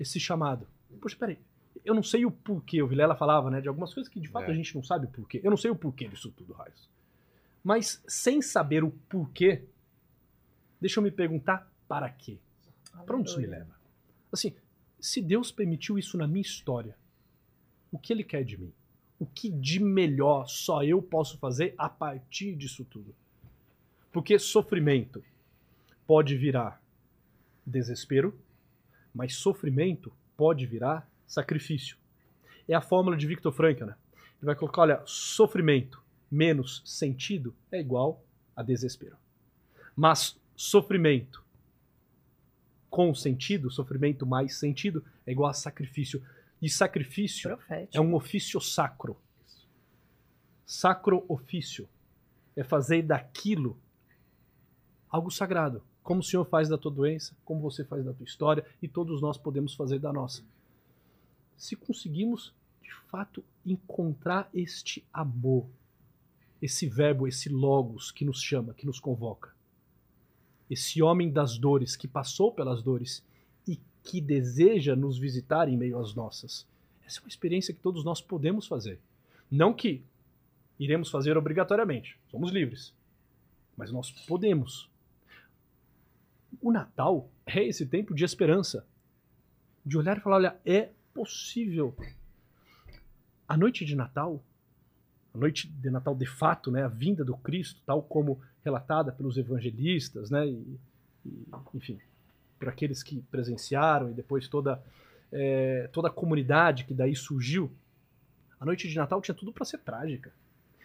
esse 0.00 0.18
chamado. 0.18 0.66
Poxa, 1.00 1.16
peraí, 1.16 1.38
eu 1.84 1.94
não 1.94 2.02
sei 2.02 2.26
o 2.26 2.32
porquê. 2.32 2.82
O 2.82 2.88
Vilela 2.88 3.14
falava, 3.14 3.48
né, 3.48 3.60
de 3.60 3.68
algumas 3.68 3.94
coisas 3.94 4.12
que 4.12 4.18
de 4.18 4.26
fato 4.28 4.48
É. 4.48 4.50
a 4.50 4.54
gente 4.54 4.74
não 4.74 4.82
sabe 4.82 5.06
o 5.06 5.08
porquê. 5.10 5.40
Eu 5.44 5.50
não 5.50 5.56
sei 5.56 5.70
o 5.70 5.76
porquê 5.76 6.08
disso 6.08 6.32
tudo, 6.36 6.52
Raios. 6.52 6.90
Mas 7.62 8.02
sem 8.08 8.42
saber 8.42 8.82
o 8.82 8.90
porquê, 8.90 9.64
deixa 10.80 10.98
eu 10.98 11.04
me 11.04 11.10
perguntar 11.10 11.70
para 11.86 12.08
quê? 12.10 12.38
Para 13.06 13.16
onde 13.16 13.30
isso 13.30 13.40
me 13.40 13.46
leva? 13.46 13.74
Assim, 14.32 14.54
se 15.00 15.20
Deus 15.20 15.52
permitiu 15.52 15.98
isso 15.98 16.16
na 16.16 16.26
minha 16.26 16.42
história, 16.42 16.96
o 17.90 17.98
que 17.98 18.12
Ele 18.12 18.24
quer 18.24 18.44
de 18.44 18.58
mim? 18.58 18.72
O 19.18 19.26
que 19.26 19.48
de 19.48 19.78
melhor 19.78 20.48
só 20.48 20.82
eu 20.82 21.00
posso 21.00 21.38
fazer 21.38 21.74
a 21.78 21.88
partir 21.88 22.56
disso 22.56 22.84
tudo? 22.84 23.14
Porque 24.10 24.38
sofrimento 24.38 25.24
pode 26.06 26.36
virar 26.36 26.82
desespero, 27.64 28.36
mas 29.14 29.36
sofrimento 29.36 30.12
pode 30.36 30.66
virar 30.66 31.08
sacrifício. 31.26 31.96
É 32.66 32.74
a 32.74 32.80
fórmula 32.80 33.16
de 33.16 33.26
Viktor 33.26 33.52
Frankl, 33.52 33.84
né? 33.84 33.94
Ele 34.38 34.46
vai 34.46 34.56
colocar, 34.56 34.82
olha, 34.82 35.02
sofrimento 35.06 36.01
menos 36.32 36.82
sentido 36.84 37.54
é 37.70 37.78
igual 37.78 38.24
a 38.56 38.62
desespero. 38.62 39.16
Mas 39.94 40.40
sofrimento 40.56 41.42
com 42.92 43.14
sentido, 43.14 43.70
sofrimento 43.70 44.26
mais 44.26 44.56
sentido, 44.56 45.02
é 45.26 45.32
igual 45.32 45.48
a 45.48 45.54
sacrifício. 45.54 46.22
E 46.60 46.68
sacrifício 46.68 47.56
Profético. 47.56 47.96
é 47.96 48.00
um 48.00 48.14
ofício 48.14 48.60
sacro. 48.60 49.16
Sacro 50.66 51.24
ofício 51.26 51.88
é 52.54 52.62
fazer 52.62 53.02
daquilo 53.02 53.78
algo 55.08 55.30
sagrado. 55.30 55.82
Como 56.02 56.20
o 56.20 56.22
Senhor 56.22 56.44
faz 56.44 56.68
da 56.68 56.76
tua 56.76 56.90
doença, 56.90 57.34
como 57.46 57.62
você 57.62 57.82
faz 57.82 58.04
da 58.04 58.12
tua 58.12 58.24
história, 58.24 58.64
e 58.82 58.86
todos 58.86 59.22
nós 59.22 59.38
podemos 59.38 59.74
fazer 59.74 59.98
da 59.98 60.12
nossa. 60.12 60.42
Se 61.56 61.74
conseguimos, 61.74 62.52
de 62.82 62.92
fato, 63.08 63.42
encontrar 63.64 64.50
este 64.52 65.02
amor, 65.10 65.66
esse 66.62 66.88
verbo, 66.88 67.26
esse 67.26 67.48
logos 67.48 68.12
que 68.12 68.24
nos 68.24 68.40
chama, 68.40 68.72
que 68.72 68.86
nos 68.86 69.00
convoca, 69.00 69.52
esse 70.70 71.02
homem 71.02 71.28
das 71.28 71.58
dores 71.58 71.96
que 71.96 72.06
passou 72.06 72.52
pelas 72.52 72.80
dores 72.82 73.24
e 73.66 73.80
que 74.04 74.20
deseja 74.20 74.94
nos 74.94 75.18
visitar 75.18 75.68
em 75.68 75.76
meio 75.76 75.98
às 75.98 76.14
nossas. 76.14 76.64
Essa 77.04 77.18
é 77.18 77.22
uma 77.22 77.28
experiência 77.28 77.74
que 77.74 77.80
todos 77.80 78.04
nós 78.04 78.20
podemos 78.20 78.68
fazer. 78.68 79.00
Não 79.50 79.74
que 79.74 80.04
iremos 80.78 81.10
fazer 81.10 81.36
obrigatoriamente, 81.36 82.16
somos 82.30 82.52
livres, 82.52 82.94
mas 83.76 83.90
nós 83.90 84.12
podemos. 84.26 84.88
O 86.60 86.70
Natal 86.70 87.28
é 87.44 87.64
esse 87.64 87.84
tempo 87.84 88.14
de 88.14 88.24
esperança, 88.24 88.86
de 89.84 89.98
olhar 89.98 90.16
e 90.16 90.20
falar: 90.20 90.36
olha, 90.36 90.60
é 90.64 90.90
possível. 91.12 91.94
A 93.48 93.56
noite 93.56 93.84
de 93.84 93.96
Natal, 93.96 94.42
a 95.34 95.38
noite 95.38 95.68
de 95.68 95.90
Natal 95.90 96.14
de 96.14 96.26
fato, 96.26 96.70
né, 96.70 96.82
a 96.84 96.88
vinda 96.88 97.24
do 97.24 97.36
Cristo, 97.36 97.80
tal 97.86 98.02
como 98.02 98.40
relatada 98.64 99.12
pelos 99.12 99.36
evangelistas, 99.36 100.30
né, 100.30 100.46
e, 100.46 100.78
e, 101.24 101.46
enfim, 101.74 101.98
por 102.58 102.68
aqueles 102.68 103.02
que 103.02 103.20
presenciaram 103.30 104.10
e 104.10 104.14
depois 104.14 104.46
toda 104.46 104.82
é, 105.32 105.88
toda 105.92 106.08
a 106.08 106.10
comunidade 106.10 106.84
que 106.84 106.92
daí 106.92 107.16
surgiu. 107.16 107.70
A 108.60 108.66
noite 108.66 108.86
de 108.86 108.94
Natal 108.94 109.20
tinha 109.20 109.34
tudo 109.34 109.52
para 109.52 109.64
ser 109.64 109.78
trágica. 109.78 110.32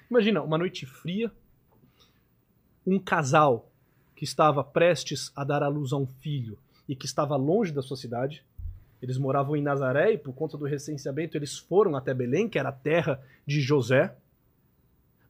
Imagina 0.09 0.41
uma 0.41 0.57
noite 0.57 0.85
fria, 0.85 1.29
um 2.85 2.97
casal 2.97 3.69
que 4.15 4.23
estava 4.23 4.63
prestes 4.63 5.31
a 5.35 5.43
dar 5.43 5.61
à 5.61 5.67
luz 5.67 5.91
a 5.91 5.97
um 5.97 6.07
filho 6.07 6.57
e 6.87 6.95
que 6.95 7.05
estava 7.05 7.35
longe 7.35 7.73
da 7.73 7.81
sua 7.81 7.97
cidade. 7.97 8.43
Eles 9.01 9.17
moravam 9.17 9.55
em 9.55 9.61
Nazaré 9.61 10.13
e 10.13 10.17
por 10.17 10.33
conta 10.33 10.57
do 10.57 10.65
recenseamento 10.65 11.37
eles 11.37 11.57
foram 11.57 11.95
até 11.95 12.13
Belém, 12.13 12.49
que 12.49 12.57
era 12.57 12.69
a 12.69 12.73
terra 12.73 13.21
de 13.45 13.61
José. 13.61 14.15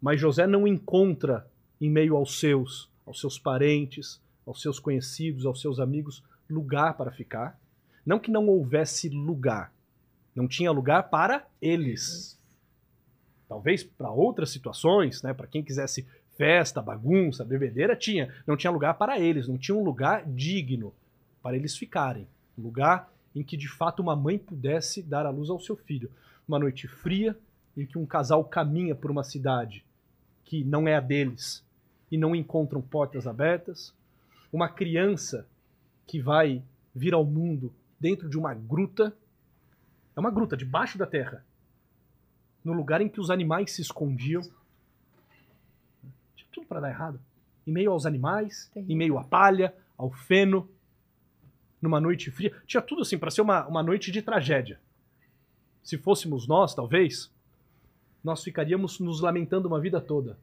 Mas 0.01 0.19
José 0.19 0.45
não 0.45 0.67
encontra 0.67 1.47
em 1.81 1.89
meio 1.89 2.15
aos 2.15 2.39
seus, 2.39 2.89
aos 3.05 3.19
seus 3.19 3.39
parentes, 3.39 4.21
aos 4.45 4.61
seus 4.61 4.79
conhecidos, 4.79 5.45
aos 5.45 5.59
seus 5.59 5.79
amigos, 5.79 6.23
lugar 6.49 6.95
para 6.95 7.11
ficar. 7.11 7.59
Não 8.05 8.19
que 8.19 8.31
não 8.31 8.47
houvesse 8.47 9.09
lugar, 9.09 9.73
não 10.35 10.47
tinha 10.47 10.71
lugar 10.71 11.09
para 11.09 11.45
eles. 11.61 12.39
Talvez 13.49 13.83
para 13.83 14.11
outras 14.11 14.49
situações, 14.49 15.21
né, 15.23 15.33
para 15.33 15.47
quem 15.47 15.63
quisesse 15.63 16.05
festa, 16.37 16.81
bagunça, 16.81 17.43
bebedeira, 17.43 17.95
tinha. 17.95 18.33
Não 18.45 18.55
tinha 18.55 18.71
lugar 18.71 18.93
para 18.93 19.19
eles, 19.19 19.47
não 19.47 19.57
tinha 19.57 19.75
um 19.75 19.83
lugar 19.83 20.25
digno 20.25 20.93
para 21.41 21.55
eles 21.55 21.75
ficarem. 21.75 22.27
Um 22.57 22.61
lugar 22.61 23.11
em 23.35 23.43
que 23.43 23.57
de 23.57 23.67
fato 23.67 24.01
uma 24.01 24.15
mãe 24.15 24.37
pudesse 24.37 25.01
dar 25.01 25.25
à 25.25 25.29
luz 25.29 25.49
ao 25.49 25.59
seu 25.59 25.75
filho. 25.75 26.11
Uma 26.47 26.59
noite 26.59 26.87
fria, 26.87 27.37
em 27.75 27.85
que 27.85 27.97
um 27.97 28.05
casal 28.05 28.43
caminha 28.43 28.95
por 28.95 29.11
uma 29.11 29.23
cidade 29.23 29.83
que 30.47 30.63
não 30.63 30.87
é 30.87 30.95
a 30.95 31.01
deles, 31.01 31.61
e 32.09 32.17
não 32.17 32.33
encontram 32.33 32.81
portas 32.81 33.27
abertas, 33.27 33.93
uma 34.51 34.69
criança 34.69 35.45
que 36.07 36.21
vai 36.21 36.63
vir 36.95 37.13
ao 37.13 37.25
mundo 37.25 37.73
dentro 37.99 38.29
de 38.29 38.37
uma 38.37 38.53
gruta, 38.53 39.13
é 40.15 40.19
uma 40.19 40.31
gruta 40.31 40.55
debaixo 40.55 40.97
da 40.97 41.05
terra, 41.05 41.45
no 42.63 42.71
lugar 42.71 43.01
em 43.01 43.09
que 43.09 43.19
os 43.19 43.29
animais 43.29 43.73
se 43.73 43.81
escondiam. 43.81 44.41
Tinha 46.33 46.47
tudo 46.49 46.65
para 46.65 46.79
dar 46.79 46.89
errado. 46.91 47.19
Em 47.65 47.71
meio 47.73 47.91
aos 47.91 48.05
animais, 48.05 48.71
em 48.73 48.95
meio 48.95 49.17
à 49.17 49.25
palha, 49.25 49.75
ao 49.97 50.09
feno, 50.09 50.69
numa 51.81 51.99
noite 51.99 52.31
fria. 52.31 52.53
Tinha 52.65 52.81
tudo 52.81 53.01
assim 53.01 53.17
para 53.17 53.31
ser 53.31 53.41
uma, 53.41 53.67
uma 53.67 53.83
noite 53.83 54.13
de 54.13 54.21
tragédia. 54.21 54.79
Se 55.83 55.97
fôssemos 55.97 56.47
nós, 56.47 56.73
talvez, 56.73 57.29
nós 58.27 58.43
ficaríamos 58.43 58.99
nos 58.99 59.21
lamentando 59.21 59.69
uma 59.69 59.79
vida 59.79 60.01
toda. 60.01 60.37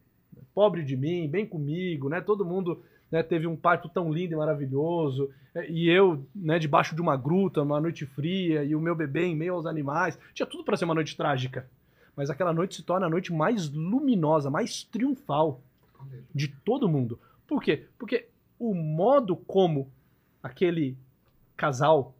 Pobre 0.54 0.82
de 0.82 0.96
mim, 0.96 1.28
bem 1.28 1.44
comigo, 1.44 2.08
né? 2.08 2.18
Todo 2.18 2.42
mundo 2.42 2.82
né, 3.12 3.22
teve 3.22 3.46
um 3.46 3.54
parto 3.54 3.90
tão 3.90 4.10
lindo 4.10 4.32
e 4.32 4.36
maravilhoso, 4.36 5.30
é, 5.54 5.70
e 5.70 5.90
eu, 5.90 6.24
né, 6.34 6.58
debaixo 6.58 6.94
de 6.94 7.02
uma 7.02 7.14
gruta, 7.14 7.60
uma 7.60 7.78
noite 7.78 8.06
fria, 8.06 8.64
e 8.64 8.74
o 8.74 8.80
meu 8.80 8.94
bebê 8.94 9.26
em 9.26 9.36
meio 9.36 9.52
aos 9.52 9.66
animais. 9.66 10.18
Tinha 10.32 10.46
tudo 10.46 10.64
para 10.64 10.78
ser 10.78 10.86
uma 10.86 10.94
noite 10.94 11.14
trágica. 11.14 11.68
Mas 12.16 12.30
aquela 12.30 12.54
noite 12.54 12.76
se 12.76 12.82
torna 12.82 13.04
a 13.04 13.10
noite 13.10 13.34
mais 13.34 13.68
luminosa, 13.70 14.48
mais 14.48 14.82
triunfal 14.82 15.60
de 16.34 16.48
todo 16.48 16.88
mundo. 16.88 17.20
Por 17.46 17.62
quê? 17.62 17.86
Porque 17.98 18.28
o 18.58 18.72
modo 18.74 19.36
como 19.36 19.90
aquele 20.42 20.96
casal, 21.54 22.14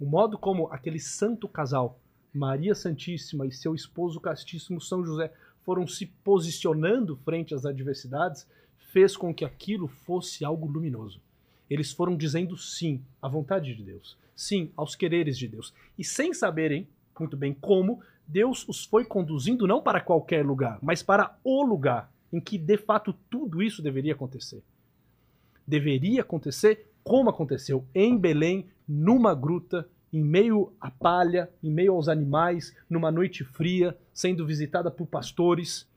o 0.00 0.06
modo 0.06 0.36
como 0.36 0.66
aquele 0.72 0.98
santo 0.98 1.46
casal, 1.46 2.00
Maria 2.34 2.74
Santíssima 2.74 3.46
e 3.46 3.52
seu 3.52 3.74
esposo 3.74 4.20
castíssimo 4.20 4.80
São 4.80 5.04
José, 5.04 5.32
foram 5.62 5.86
se 5.86 6.06
posicionando 6.06 7.16
frente 7.16 7.54
às 7.54 7.64
adversidades, 7.64 8.46
fez 8.92 9.16
com 9.16 9.32
que 9.32 9.44
aquilo 9.44 9.86
fosse 9.86 10.44
algo 10.44 10.66
luminoso. 10.66 11.20
Eles 11.70 11.92
foram 11.92 12.16
dizendo 12.16 12.56
sim 12.56 13.02
à 13.22 13.28
vontade 13.28 13.74
de 13.74 13.82
Deus, 13.82 14.18
sim 14.36 14.70
aos 14.76 14.94
quereres 14.94 15.38
de 15.38 15.48
Deus. 15.48 15.72
E 15.98 16.04
sem 16.04 16.34
saberem 16.34 16.86
muito 17.18 17.36
bem 17.36 17.54
como, 17.54 18.00
Deus 18.26 18.68
os 18.68 18.84
foi 18.84 19.04
conduzindo 19.04 19.66
não 19.66 19.80
para 19.80 20.00
qualquer 20.00 20.44
lugar, 20.44 20.78
mas 20.82 21.02
para 21.02 21.38
o 21.44 21.62
lugar 21.62 22.12
em 22.32 22.40
que 22.40 22.58
de 22.58 22.76
fato 22.76 23.14
tudo 23.30 23.62
isso 23.62 23.80
deveria 23.80 24.12
acontecer. 24.12 24.62
Deveria 25.66 26.22
acontecer 26.22 26.90
como 27.04 27.30
aconteceu 27.30 27.84
em 27.94 28.18
Belém, 28.18 28.66
numa 28.88 29.34
gruta, 29.34 29.88
em 30.14 30.22
meio 30.22 30.72
à 30.80 30.92
palha, 30.92 31.50
em 31.60 31.68
meio 31.68 31.92
aos 31.92 32.08
animais, 32.08 32.72
numa 32.88 33.10
noite 33.10 33.42
fria, 33.42 33.98
sendo 34.12 34.46
visitada 34.46 34.88
por 34.88 35.08
pastores. 35.08 35.88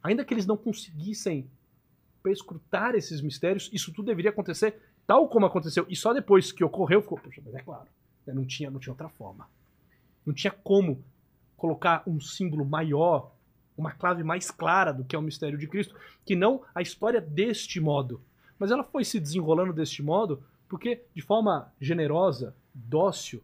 Ainda 0.00 0.24
que 0.24 0.32
eles 0.32 0.46
não 0.46 0.56
conseguissem 0.56 1.50
perscrutar 2.22 2.94
esses 2.94 3.20
mistérios, 3.20 3.68
isso 3.72 3.92
tudo 3.92 4.06
deveria 4.06 4.30
acontecer 4.30 4.80
tal 5.04 5.28
como 5.28 5.46
aconteceu. 5.46 5.84
E 5.88 5.96
só 5.96 6.14
depois 6.14 6.52
que 6.52 6.62
ocorreu, 6.62 7.02
ficou, 7.02 7.18
poxa, 7.18 7.42
mas 7.44 7.56
é 7.56 7.60
claro, 7.60 7.88
né, 8.24 8.32
não 8.32 8.44
tinha, 8.44 8.70
não 8.70 8.78
tinha 8.78 8.92
outra 8.92 9.08
forma. 9.08 9.48
Não 10.24 10.32
tinha 10.32 10.52
como 10.52 11.02
colocar 11.56 12.04
um 12.06 12.20
símbolo 12.20 12.64
maior, 12.64 13.32
uma 13.76 13.90
clave 13.90 14.22
mais 14.22 14.48
clara 14.48 14.92
do 14.92 15.04
que 15.04 15.16
é 15.16 15.18
o 15.18 15.22
mistério 15.22 15.58
de 15.58 15.66
Cristo, 15.66 15.96
que 16.24 16.36
não 16.36 16.62
a 16.72 16.82
história 16.82 17.20
deste 17.20 17.80
modo. 17.80 18.20
Mas 18.60 18.70
ela 18.70 18.84
foi 18.84 19.04
se 19.04 19.18
desenrolando 19.18 19.72
deste 19.72 20.04
modo 20.04 20.40
porque, 20.68 21.02
de 21.14 21.22
forma 21.22 21.72
generosa, 21.80 22.54
dócil, 22.76 23.42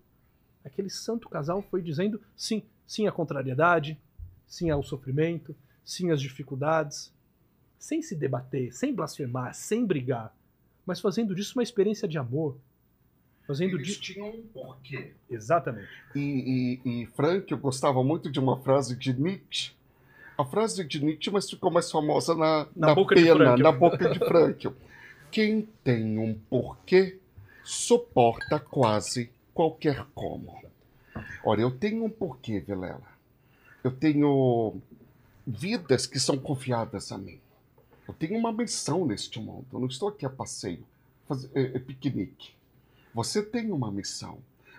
aquele 0.65 0.91
santo 0.91 1.29
casal 1.29 1.63
foi 1.63 1.83
dizendo 1.83 2.21
sim, 2.37 2.63
sim 2.87 3.07
à 3.07 3.13
contrariedade, 3.13 3.99
sim 4.47 4.71
ao 4.71 4.83
sofrimento, 4.83 5.57
sim 5.85 6.11
às 6.11 6.21
dificuldades, 6.21 7.13
sem 7.79 8.03
se 8.03 8.15
debater, 8.15 8.73
sem 8.73 8.95
blasfemar, 8.95 9.55
sem 9.55 9.85
brigar, 9.85 10.35
mas 10.87 11.01
fazendo 11.01 11.35
disso 11.35 11.59
uma 11.59 11.63
experiência 11.63 12.07
de 12.07 12.19
amor. 12.19 12.57
Fazendo 13.47 13.77
Eles 13.77 13.89
disso. 13.89 14.01
tinham 14.01 14.29
um 14.29 14.43
porquê. 14.43 15.15
Exatamente. 15.29 15.89
E, 16.15 16.81
e, 16.85 17.03
e 17.03 17.07
Frank, 17.07 17.51
eu 17.51 17.59
gostava 17.59 18.03
muito 18.05 18.31
de 18.31 18.39
uma 18.39 18.61
frase 18.61 18.97
de 18.97 19.13
Nietzsche. 19.13 19.73
A 20.39 20.45
frase 20.45 20.85
de 20.85 21.05
Nietzsche, 21.05 21.31
mas 21.31 21.51
ficou 21.51 21.71
mais 21.71 21.91
famosa 21.91 22.35
na, 22.35 22.69
Na 22.77 22.89
na, 22.89 22.95
boca 22.95 23.15
de 23.17 23.23
pena, 23.25 23.57
na 23.57 23.73
boca 23.73 24.11
de 24.11 24.19
Frank. 24.21 24.71
Quem 25.31 25.69
tem 25.83 26.19
um 26.19 26.35
porquê 26.49 27.19
suporta 27.65 28.59
quase 28.59 29.31
qualquer 29.55 30.07
como. 30.15 30.63
Olha, 31.45 31.63
eu 31.63 31.71
tenho 31.71 32.05
um 32.05 32.11
porquê, 32.11 32.61
Vilela. 32.61 33.13
Eu 33.83 33.91
tenho 33.91 34.77
vidas 35.47 36.07
que 36.07 36.21
são 36.21 36.39
confiadas 36.39 37.11
a 37.13 37.19
mim. 37.19 37.41
Eu 38.07 38.15
tenho 38.15 38.39
uma 38.39 38.53
missão 38.53 39.05
neste 39.05 39.41
mundo. 39.41 39.67
Eu 39.73 39.81
não 39.81 39.89
estou 39.89 40.09
aqui 40.09 40.25
a 40.25 40.31
passeio, 40.31 40.85
fazer, 41.27 41.51
é, 41.55 41.77
é 41.77 41.79
piquenique. 41.79 42.53
Você 43.15 43.43
tem 43.43 43.71
uma 43.71 43.91
missão. 43.91 44.39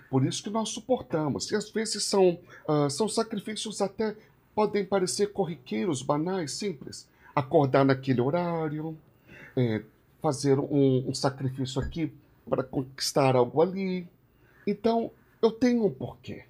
Por 0.09 0.25
isso 0.25 0.43
que 0.43 0.49
nós 0.49 0.69
suportamos. 0.69 1.49
E 1.51 1.55
às 1.55 1.69
vezes 1.69 2.03
são, 2.03 2.39
ah, 2.67 2.89
são 2.89 3.07
sacrifícios 3.07 3.81
até 3.81 4.15
podem 4.55 4.85
parecer 4.85 5.31
corriqueiros, 5.31 6.01
banais, 6.01 6.51
simples. 6.53 7.07
Acordar 7.35 7.83
naquele 7.83 8.21
horário, 8.21 8.97
é, 9.55 9.81
fazer 10.21 10.59
um, 10.59 11.09
um 11.09 11.13
sacrifício 11.13 11.81
aqui 11.81 12.13
para 12.49 12.63
conquistar 12.63 13.35
algo 13.35 13.61
ali. 13.61 14.07
Então, 14.65 15.11
eu 15.41 15.51
tenho 15.51 15.85
um 15.85 15.91
porquê. 15.91 16.45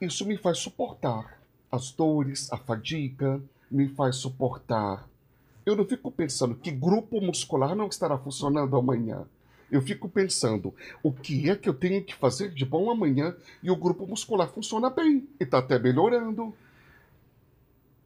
Isso 0.00 0.24
me 0.26 0.36
faz 0.36 0.58
suportar 0.58 1.38
as 1.70 1.90
dores, 1.90 2.50
a 2.52 2.56
fadiga, 2.56 3.40
me 3.70 3.88
faz 3.88 4.16
suportar. 4.16 5.08
Eu 5.66 5.76
não 5.76 5.84
fico 5.84 6.10
pensando 6.10 6.54
que 6.54 6.70
grupo 6.70 7.20
muscular 7.20 7.74
não 7.74 7.88
estará 7.88 8.16
funcionando 8.16 8.76
amanhã. 8.76 9.26
Eu 9.70 9.82
fico 9.82 10.08
pensando 10.08 10.74
o 11.02 11.12
que 11.12 11.50
é 11.50 11.56
que 11.56 11.68
eu 11.68 11.74
tenho 11.74 12.02
que 12.02 12.14
fazer 12.14 12.50
de 12.54 12.64
bom 12.64 12.90
amanhã 12.90 13.36
e 13.62 13.70
o 13.70 13.76
grupo 13.76 14.06
muscular 14.06 14.48
funciona 14.48 14.88
bem 14.88 15.28
e 15.38 15.44
está 15.44 15.58
até 15.58 15.78
melhorando. 15.78 16.54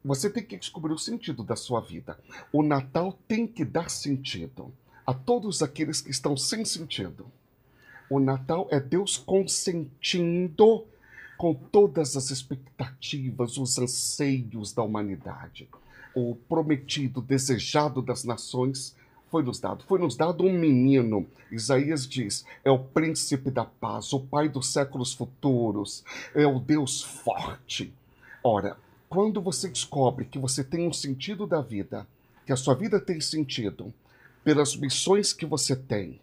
Você 0.03 0.29
tem 0.29 0.43
que 0.43 0.57
descobrir 0.57 0.91
o 0.91 0.97
sentido 0.97 1.41
da 1.41 1.55
sua 1.55 1.79
vida. 1.79 2.19
O 2.51 2.61
Natal 2.61 3.17
tem 3.25 3.47
que 3.47 3.63
dar 3.63 3.89
sentido 3.89 4.73
a 5.05 5.13
todos 5.13 5.61
aqueles 5.61 6.01
que 6.01 6.11
estão 6.11 6.35
sem 6.37 6.63
sentido. 6.63 7.25
O 8.09 8.19
Natal 8.19 8.67
é 8.71 8.79
Deus 8.79 9.17
consentindo 9.17 10.85
com 11.37 11.53
todas 11.53 12.15
as 12.15 12.29
expectativas, 12.29 13.57
os 13.57 13.77
anseios 13.77 14.71
da 14.71 14.83
humanidade. 14.83 15.67
O 16.15 16.35
prometido, 16.47 17.21
desejado 17.21 18.01
das 18.01 18.23
nações 18.23 18.95
foi 19.29 19.41
nos 19.41 19.59
dado. 19.59 19.83
Foi 19.85 19.99
nos 19.99 20.15
dado 20.15 20.43
um 20.43 20.53
menino. 20.53 21.25
Isaías 21.51 22.07
diz: 22.07 22.45
é 22.63 22.69
o 22.69 22.77
príncipe 22.77 23.49
da 23.49 23.65
paz, 23.65 24.13
o 24.13 24.19
pai 24.19 24.47
dos 24.47 24.67
séculos 24.67 25.13
futuros, 25.13 26.03
é 26.35 26.45
o 26.45 26.59
Deus 26.59 27.01
forte. 27.01 27.91
Ora, 28.43 28.77
quando 29.09 29.41
você 29.41 29.67
descobre 29.69 30.25
que 30.25 30.37
você 30.37 30.63
tem 30.63 30.87
um 30.87 30.93
sentido 30.93 31.47
da 31.47 31.61
vida, 31.61 32.07
que 32.45 32.53
a 32.53 32.55
sua 32.55 32.75
vida 32.75 32.99
tem 32.99 33.19
sentido 33.19 33.93
pelas 34.43 34.75
missões 34.75 35.33
que 35.33 35.45
você 35.45 35.75
tem, 35.75 36.19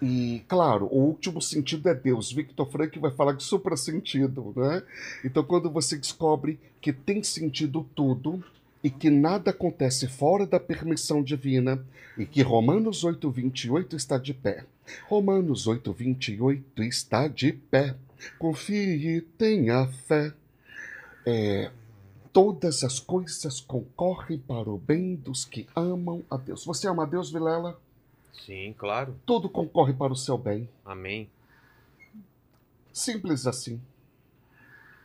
e, 0.00 0.42
claro, 0.46 0.86
o 0.90 0.98
último 0.98 1.40
sentido 1.40 1.88
é 1.88 1.94
Deus. 1.94 2.30
Victor 2.30 2.70
Frank 2.70 2.98
vai 2.98 3.10
falar 3.10 3.32
de 3.32 3.42
supra-sentido, 3.42 4.52
né? 4.54 4.82
Então, 5.24 5.42
quando 5.42 5.70
você 5.70 5.96
descobre 5.96 6.58
que 6.80 6.92
tem 6.92 7.22
sentido 7.22 7.86
tudo 7.94 8.44
e 8.84 8.90
que 8.90 9.08
nada 9.08 9.50
acontece 9.50 10.06
fora 10.06 10.46
da 10.46 10.60
permissão 10.60 11.22
divina 11.22 11.82
e 12.16 12.26
que 12.26 12.42
Romanos 12.42 13.04
8, 13.04 13.30
28 13.30 13.96
está 13.96 14.18
de 14.18 14.34
pé. 14.34 14.64
Romanos 15.08 15.66
8, 15.66 15.92
28 15.92 16.82
está 16.82 17.26
de 17.26 17.52
pé. 17.52 17.96
Confie 18.38 19.16
e 19.16 19.20
tenha 19.20 19.86
fé. 20.06 20.32
É, 21.24 21.70
todas 22.36 22.84
as 22.84 23.00
coisas 23.00 23.62
concorrem 23.62 24.38
para 24.38 24.68
o 24.68 24.76
bem 24.76 25.16
dos 25.16 25.46
que 25.46 25.66
amam 25.74 26.22
a 26.30 26.36
Deus. 26.36 26.66
Você 26.66 26.86
ama 26.86 27.04
a 27.04 27.06
Deus, 27.06 27.30
Vilela? 27.30 27.80
Sim, 28.44 28.74
claro. 28.76 29.18
Tudo 29.24 29.48
concorre 29.48 29.94
para 29.94 30.12
o 30.12 30.16
seu 30.16 30.36
bem. 30.36 30.68
Amém. 30.84 31.30
Simples 32.92 33.46
assim. 33.46 33.80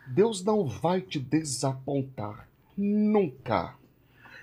Deus 0.05 0.43
não 0.43 0.67
vai 0.67 0.99
te 0.99 1.19
desapontar. 1.19 2.49
Nunca. 2.75 3.75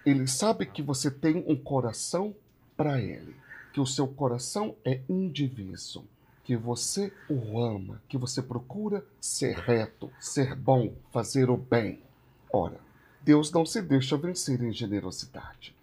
Ele 0.06 0.26
sabe 0.26 0.64
que 0.64 0.80
você 0.80 1.10
tem 1.10 1.44
um 1.46 1.56
coração 1.56 2.34
para 2.74 2.98
Ele. 2.98 3.36
Que 3.74 3.80
o 3.80 3.86
seu 3.86 4.08
coração 4.08 4.74
é 4.82 5.02
indiviso. 5.10 6.06
Que 6.42 6.56
você 6.56 7.12
o 7.28 7.60
ama. 7.60 8.00
Que 8.08 8.16
você 8.16 8.40
procura 8.40 9.04
ser 9.20 9.58
reto, 9.58 10.10
ser 10.18 10.54
bom, 10.54 10.94
fazer 11.12 11.50
o 11.50 11.56
bem. 11.58 12.07
Ora, 12.52 12.78
Deus 13.22 13.52
não 13.52 13.66
se 13.66 13.82
deixa 13.82 14.16
vencer 14.16 14.62
em 14.62 14.72
generosidade. 14.72 15.74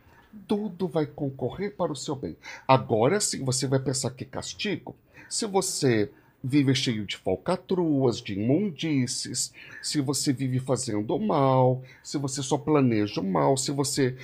Tudo 0.47 0.87
vai 0.87 1.05
concorrer 1.05 1.75
para 1.75 1.91
o 1.91 1.95
seu 1.95 2.15
bem. 2.15 2.35
Agora 2.67 3.19
sim 3.19 3.43
você 3.43 3.67
vai 3.67 3.79
pensar 3.79 4.11
que 4.11 4.25
castigo. 4.25 4.95
Se 5.29 5.45
você 5.45 6.09
vive 6.43 6.75
cheio 6.75 7.05
de 7.05 7.17
falcatruas, 7.17 8.21
de 8.21 8.33
imundícies, 8.33 9.51
se 9.81 9.99
você 9.99 10.31
vive 10.31 10.59
fazendo 10.59 11.17
mal, 11.19 11.81
se 12.03 12.17
você 12.17 12.43
só 12.43 12.57
planeja 12.57 13.19
o 13.19 13.23
mal, 13.23 13.57
se 13.57 13.71
você 13.71 14.15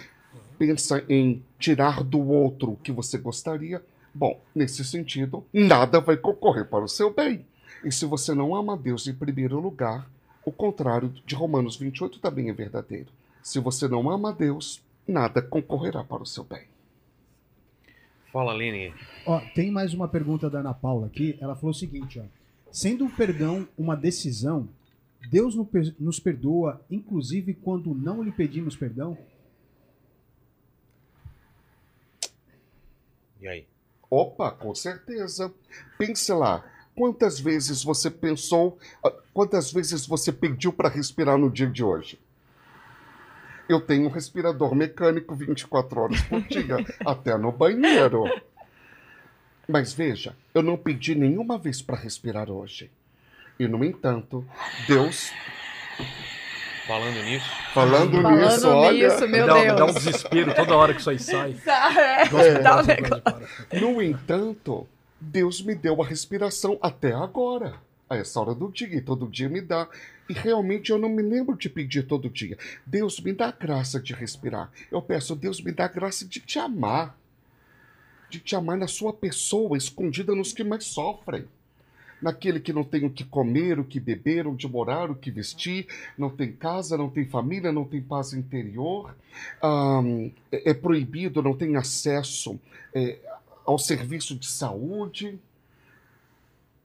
pensa 0.59 1.03
em 1.09 1.43
tirar 1.57 2.03
do 2.03 2.19
outro 2.19 2.73
o 2.73 2.77
que 2.77 2.91
você 2.91 3.17
gostaria, 3.17 3.83
bom, 4.13 4.39
nesse 4.53 4.85
sentido, 4.85 5.43
nada 5.51 5.99
vai 5.99 6.15
concorrer 6.15 6.65
para 6.65 6.83
o 6.83 6.89
seu 6.89 7.11
bem. 7.11 7.45
E 7.83 7.91
se 7.91 8.05
você 8.05 8.35
não 8.35 8.53
ama 8.53 8.77
Deus 8.77 9.07
em 9.07 9.13
primeiro 9.13 9.59
lugar, 9.59 10.07
o 10.45 10.51
contrário 10.51 11.09
de 11.25 11.35
Romanos 11.35 11.75
28 11.75 12.19
também 12.19 12.49
é 12.49 12.53
verdadeiro. 12.53 13.07
Se 13.43 13.59
você 13.59 13.87
não 13.87 14.09
ama 14.09 14.33
Deus, 14.33 14.81
nada 15.07 15.41
concorrerá 15.41 16.03
para 16.03 16.23
o 16.23 16.25
seu 16.25 16.43
bem. 16.43 16.63
Fala, 18.31 18.53
Aline. 18.53 18.93
Ó, 19.25 19.39
tem 19.53 19.69
mais 19.71 19.93
uma 19.93 20.07
pergunta 20.07 20.49
da 20.49 20.59
Ana 20.59 20.73
Paula 20.73 21.07
aqui. 21.07 21.37
Ela 21.41 21.55
falou 21.55 21.71
o 21.71 21.73
seguinte, 21.75 22.19
ó. 22.19 22.23
Sendo 22.71 23.05
o 23.05 23.09
perdão 23.11 23.67
uma 23.77 23.95
decisão, 23.95 24.69
Deus 25.29 25.53
no- 25.55 25.67
nos 25.99 26.19
perdoa, 26.19 26.81
inclusive 26.89 27.53
quando 27.53 27.93
não 27.93 28.23
lhe 28.23 28.31
pedimos 28.31 28.75
perdão? 28.75 29.17
E 33.41 33.47
aí? 33.47 33.65
Opa, 34.09 34.51
com 34.51 34.73
certeza. 34.75 35.53
Pense 35.97 36.31
lá. 36.33 36.63
Quantas 36.95 37.39
vezes 37.39 37.83
você 37.83 38.09
pensou, 38.11 38.77
quantas 39.33 39.71
vezes 39.71 40.05
você 40.05 40.31
pediu 40.31 40.71
para 40.73 40.89
respirar 40.89 41.37
no 41.37 41.49
dia 41.49 41.67
de 41.67 41.83
hoje? 41.83 42.19
Eu 43.69 43.79
tenho 43.79 44.07
um 44.07 44.11
respirador 44.11 44.75
mecânico 44.75 45.33
24 45.35 46.01
horas 46.01 46.21
por 46.23 46.41
dia, 46.41 46.77
até 47.05 47.37
no 47.37 47.51
banheiro. 47.51 48.23
Mas 49.67 49.93
veja, 49.93 50.35
eu 50.53 50.61
não 50.61 50.75
pedi 50.75 51.15
nenhuma 51.15 51.57
vez 51.57 51.81
para 51.81 51.95
respirar 51.95 52.49
hoje. 52.49 52.91
E, 53.57 53.67
no 53.67 53.83
entanto, 53.85 54.45
Deus, 54.87 55.31
Falando 56.87 57.23
nisso. 57.23 57.45
falando, 57.73 58.21
Falando 58.21 58.41
nisso, 58.41 58.67
olha. 58.67 59.07
nisso, 59.09 59.27
meu 59.27 59.45
dá, 59.45 59.53
Deus. 59.53 59.77
dá 59.77 59.85
um 59.85 59.93
desespero 59.93 60.53
toda 60.55 60.75
hora 60.75 60.93
que 60.93 60.99
isso 60.99 61.09
aí 61.11 61.19
sai. 61.19 61.55
É, 61.65 62.27
Gosto 62.27 62.61
dá 62.63 62.81
um 62.81 62.85
negócio. 62.85 63.21
para. 63.21 63.79
No 63.79 64.01
entanto, 64.01 64.87
Deus 65.19 65.61
me 65.61 65.75
deu 65.75 66.01
a 66.01 66.05
respiração 66.05 66.77
até 66.81 67.13
agora. 67.13 67.75
A 68.11 68.17
essa 68.17 68.41
hora 68.41 68.53
do 68.53 68.69
dia, 68.69 68.93
e 68.93 68.99
todo 68.99 69.25
dia 69.25 69.47
me 69.47 69.61
dá. 69.61 69.87
E 70.27 70.33
realmente 70.33 70.91
eu 70.91 70.97
não 70.97 71.07
me 71.07 71.23
lembro 71.23 71.55
de 71.55 71.69
pedir 71.69 72.05
todo 72.05 72.29
dia. 72.29 72.57
Deus 72.85 73.21
me 73.21 73.31
dá 73.31 73.47
a 73.47 73.51
graça 73.53 74.01
de 74.01 74.13
respirar. 74.13 74.69
Eu 74.91 75.01
peço, 75.01 75.33
Deus 75.33 75.61
me 75.61 75.71
dá 75.71 75.85
a 75.85 75.87
graça 75.87 76.25
de 76.25 76.41
te 76.41 76.59
amar. 76.59 77.17
De 78.29 78.37
te 78.37 78.53
amar 78.53 78.77
na 78.77 78.85
sua 78.85 79.13
pessoa, 79.13 79.77
escondida 79.77 80.35
nos 80.35 80.51
que 80.51 80.61
mais 80.61 80.83
sofrem. 80.83 81.45
Naquele 82.21 82.59
que 82.59 82.73
não 82.73 82.83
tem 82.83 83.05
o 83.05 83.09
que 83.09 83.23
comer, 83.23 83.79
o 83.79 83.85
que 83.85 83.97
beber, 83.97 84.45
onde 84.45 84.67
morar, 84.67 85.09
o 85.09 85.15
que 85.15 85.31
vestir, 85.31 85.87
não 86.17 86.29
tem 86.29 86.51
casa, 86.51 86.97
não 86.97 87.09
tem 87.09 87.25
família, 87.25 87.71
não 87.71 87.85
tem 87.85 88.01
paz 88.01 88.33
interior, 88.33 89.15
Ahn, 89.63 90.31
é, 90.51 90.71
é 90.71 90.73
proibido, 90.73 91.41
não 91.41 91.55
tem 91.55 91.77
acesso 91.77 92.59
é, 92.93 93.19
ao 93.65 93.79
serviço 93.79 94.35
de 94.35 94.47
saúde. 94.47 95.39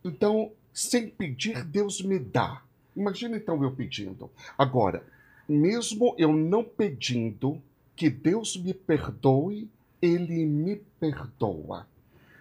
Então, 0.04 0.52
sem 0.76 1.08
pedir, 1.08 1.64
Deus 1.64 2.02
me 2.02 2.18
dá. 2.18 2.62
Imagina 2.94 3.38
então 3.38 3.62
eu 3.62 3.72
pedindo. 3.72 4.30
Agora, 4.58 5.02
mesmo 5.48 6.14
eu 6.18 6.34
não 6.34 6.62
pedindo 6.62 7.62
que 7.96 8.10
Deus 8.10 8.58
me 8.58 8.74
perdoe, 8.74 9.70
Ele 10.02 10.44
me 10.44 10.76
perdoa. 11.00 11.88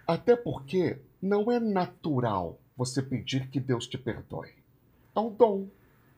Até 0.06 0.36
porque 0.36 0.98
não 1.20 1.50
é 1.50 1.58
natural 1.58 2.60
você 2.76 3.00
pedir 3.00 3.48
que 3.48 3.58
Deus 3.58 3.86
te 3.86 3.96
perdoe. 3.96 4.52
É 5.14 5.18
um 5.18 5.30
dom. 5.30 5.66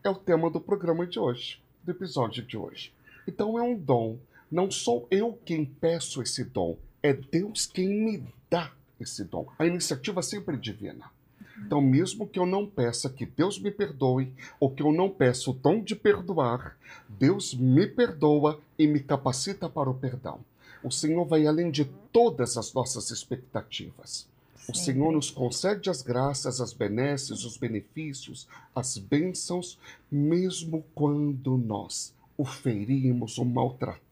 É 0.03 0.09
o 0.09 0.15
tema 0.15 0.49
do 0.49 0.59
programa 0.59 1.07
de 1.07 1.17
hoje, 1.17 1.63
do 1.85 1.91
episódio 1.91 2.43
de 2.43 2.57
hoje. 2.57 2.93
Então 3.25 3.57
é 3.57 3.61
um 3.61 3.77
dom. 3.79 4.19
Não 4.51 4.69
sou 4.69 5.07
eu 5.09 5.39
quem 5.45 5.63
peço 5.63 6.21
esse 6.21 6.43
dom, 6.43 6.77
é 7.01 7.13
Deus 7.13 7.65
quem 7.65 7.87
me 7.87 8.27
dá 8.49 8.73
esse 8.99 9.23
dom. 9.23 9.47
A 9.57 9.65
iniciativa 9.65 10.21
sempre 10.21 10.57
divina. 10.57 11.09
Então, 11.65 11.81
mesmo 11.81 12.27
que 12.27 12.39
eu 12.39 12.45
não 12.45 12.65
peça 12.65 13.09
que 13.09 13.25
Deus 13.25 13.59
me 13.59 13.71
perdoe, 13.71 14.33
ou 14.59 14.69
que 14.69 14.81
eu 14.81 14.91
não 14.91 15.09
peça 15.09 15.49
o 15.49 15.53
dom 15.53 15.81
de 15.81 15.95
perdoar, 15.95 16.77
Deus 17.07 17.53
me 17.53 17.85
perdoa 17.87 18.59
e 18.77 18.87
me 18.87 18.99
capacita 18.99 19.69
para 19.69 19.89
o 19.89 19.93
perdão. 19.93 20.39
O 20.83 20.91
Senhor 20.91 21.25
vai 21.25 21.45
além 21.45 21.69
de 21.69 21.85
todas 22.11 22.57
as 22.57 22.73
nossas 22.73 23.11
expectativas. 23.11 24.27
O 24.67 24.75
Senhor 24.75 25.11
nos 25.11 25.31
concede 25.31 25.89
as 25.89 26.01
graças, 26.01 26.61
as 26.61 26.73
benesses, 26.73 27.43
os 27.43 27.57
benefícios, 27.57 28.47
as 28.73 28.97
bênçãos, 28.97 29.79
mesmo 30.11 30.85
quando 30.93 31.57
nós 31.57 32.13
o 32.37 32.45
ferimos, 32.45 33.37
o 33.37 33.43
maltratamos, 33.43 34.08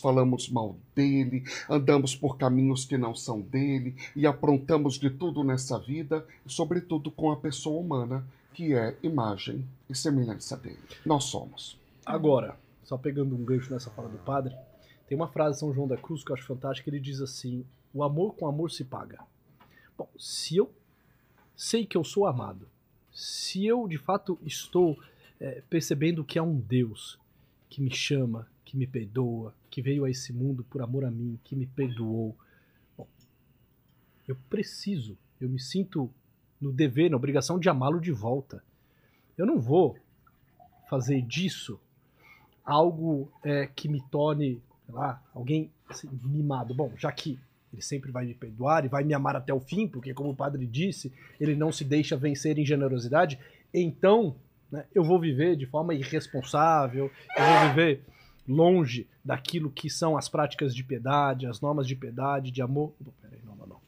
falamos 0.00 0.48
mal 0.48 0.76
dele, 0.94 1.44
andamos 1.68 2.14
por 2.14 2.36
caminhos 2.36 2.84
que 2.84 2.96
não 2.96 3.14
são 3.14 3.40
dele 3.40 3.96
e 4.14 4.26
aprontamos 4.26 4.98
de 4.98 5.10
tudo 5.10 5.42
nessa 5.42 5.78
vida, 5.78 6.26
sobretudo 6.46 7.10
com 7.10 7.30
a 7.30 7.36
pessoa 7.36 7.80
humana, 7.80 8.24
que 8.54 8.74
é 8.74 8.96
imagem 9.02 9.66
e 9.88 9.94
semelhança 9.94 10.56
dele. 10.56 10.78
Nós 11.04 11.24
somos. 11.24 11.78
Agora, 12.04 12.56
só 12.84 12.96
pegando 12.96 13.34
um 13.34 13.44
gancho 13.44 13.72
nessa 13.72 13.90
fala 13.90 14.08
do 14.08 14.18
padre, 14.18 14.54
tem 15.06 15.16
uma 15.16 15.28
frase 15.28 15.54
de 15.54 15.60
São 15.60 15.74
João 15.74 15.88
da 15.88 15.96
Cruz 15.96 16.22
que 16.22 16.30
eu 16.30 16.36
acho 16.36 16.46
fantástica, 16.46 16.88
ele 16.90 17.00
diz 17.00 17.20
assim: 17.20 17.64
"O 17.92 18.02
amor 18.02 18.34
com 18.34 18.46
amor 18.46 18.70
se 18.70 18.84
paga". 18.84 19.20
Bom, 19.96 20.08
se 20.18 20.56
eu 20.56 20.70
sei 21.56 21.84
que 21.84 21.96
eu 21.96 22.04
sou 22.04 22.26
amado, 22.26 22.68
se 23.12 23.66
eu 23.66 23.86
de 23.86 23.98
fato 23.98 24.38
estou 24.42 24.98
eh, 25.40 25.62
percebendo 25.68 26.24
que 26.24 26.38
há 26.38 26.42
um 26.42 26.58
Deus 26.58 27.18
que 27.68 27.82
me 27.82 27.90
chama, 27.90 28.48
que 28.70 28.76
me 28.76 28.86
perdoa, 28.86 29.52
que 29.68 29.82
veio 29.82 30.04
a 30.04 30.10
esse 30.10 30.32
mundo 30.32 30.62
por 30.62 30.80
amor 30.80 31.04
a 31.04 31.10
mim, 31.10 31.36
que 31.42 31.56
me 31.56 31.66
perdoou, 31.66 32.36
bom, 32.96 33.04
eu 34.28 34.36
preciso, 34.48 35.18
eu 35.40 35.48
me 35.48 35.58
sinto 35.58 36.08
no 36.60 36.70
dever, 36.70 37.10
na 37.10 37.16
obrigação 37.16 37.58
de 37.58 37.68
amá-lo 37.68 38.00
de 38.00 38.12
volta. 38.12 38.62
Eu 39.36 39.44
não 39.44 39.58
vou 39.58 39.98
fazer 40.88 41.20
disso 41.22 41.80
algo 42.64 43.32
é, 43.42 43.66
que 43.66 43.88
me 43.88 44.00
torne, 44.08 44.62
sei 44.86 44.94
lá, 44.94 45.20
alguém 45.34 45.68
assim, 45.88 46.08
mimado. 46.22 46.72
Bom, 46.72 46.92
já 46.96 47.10
que 47.10 47.40
ele 47.72 47.82
sempre 47.82 48.12
vai 48.12 48.24
me 48.24 48.34
perdoar 48.34 48.84
e 48.84 48.88
vai 48.88 49.02
me 49.02 49.14
amar 49.14 49.34
até 49.34 49.52
o 49.52 49.58
fim, 49.58 49.88
porque, 49.88 50.14
como 50.14 50.30
o 50.30 50.36
padre 50.36 50.64
disse, 50.64 51.12
ele 51.40 51.56
não 51.56 51.72
se 51.72 51.82
deixa 51.82 52.16
vencer 52.16 52.56
em 52.56 52.64
generosidade, 52.64 53.36
então 53.74 54.36
né, 54.70 54.84
eu 54.94 55.02
vou 55.02 55.18
viver 55.18 55.56
de 55.56 55.66
forma 55.66 55.92
irresponsável, 55.92 57.10
eu 57.36 57.44
vou 57.44 57.68
viver 57.70 58.04
longe 58.50 59.06
daquilo 59.24 59.70
que 59.70 59.88
são 59.88 60.16
as 60.16 60.28
práticas 60.28 60.74
de 60.74 60.82
piedade, 60.82 61.46
as 61.46 61.60
normas 61.60 61.86
de 61.86 61.94
piedade, 61.94 62.50
de 62.50 62.60
amor. 62.60 62.92
Opa, 63.00 63.12
Peraí, 63.22 63.40
não, 63.44 63.54
não, 63.54 63.66
não. 63.66 63.80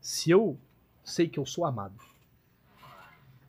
Se 0.00 0.30
eu 0.30 0.58
sei 1.02 1.26
que 1.28 1.38
eu 1.38 1.46
sou 1.46 1.64
amado, 1.64 1.94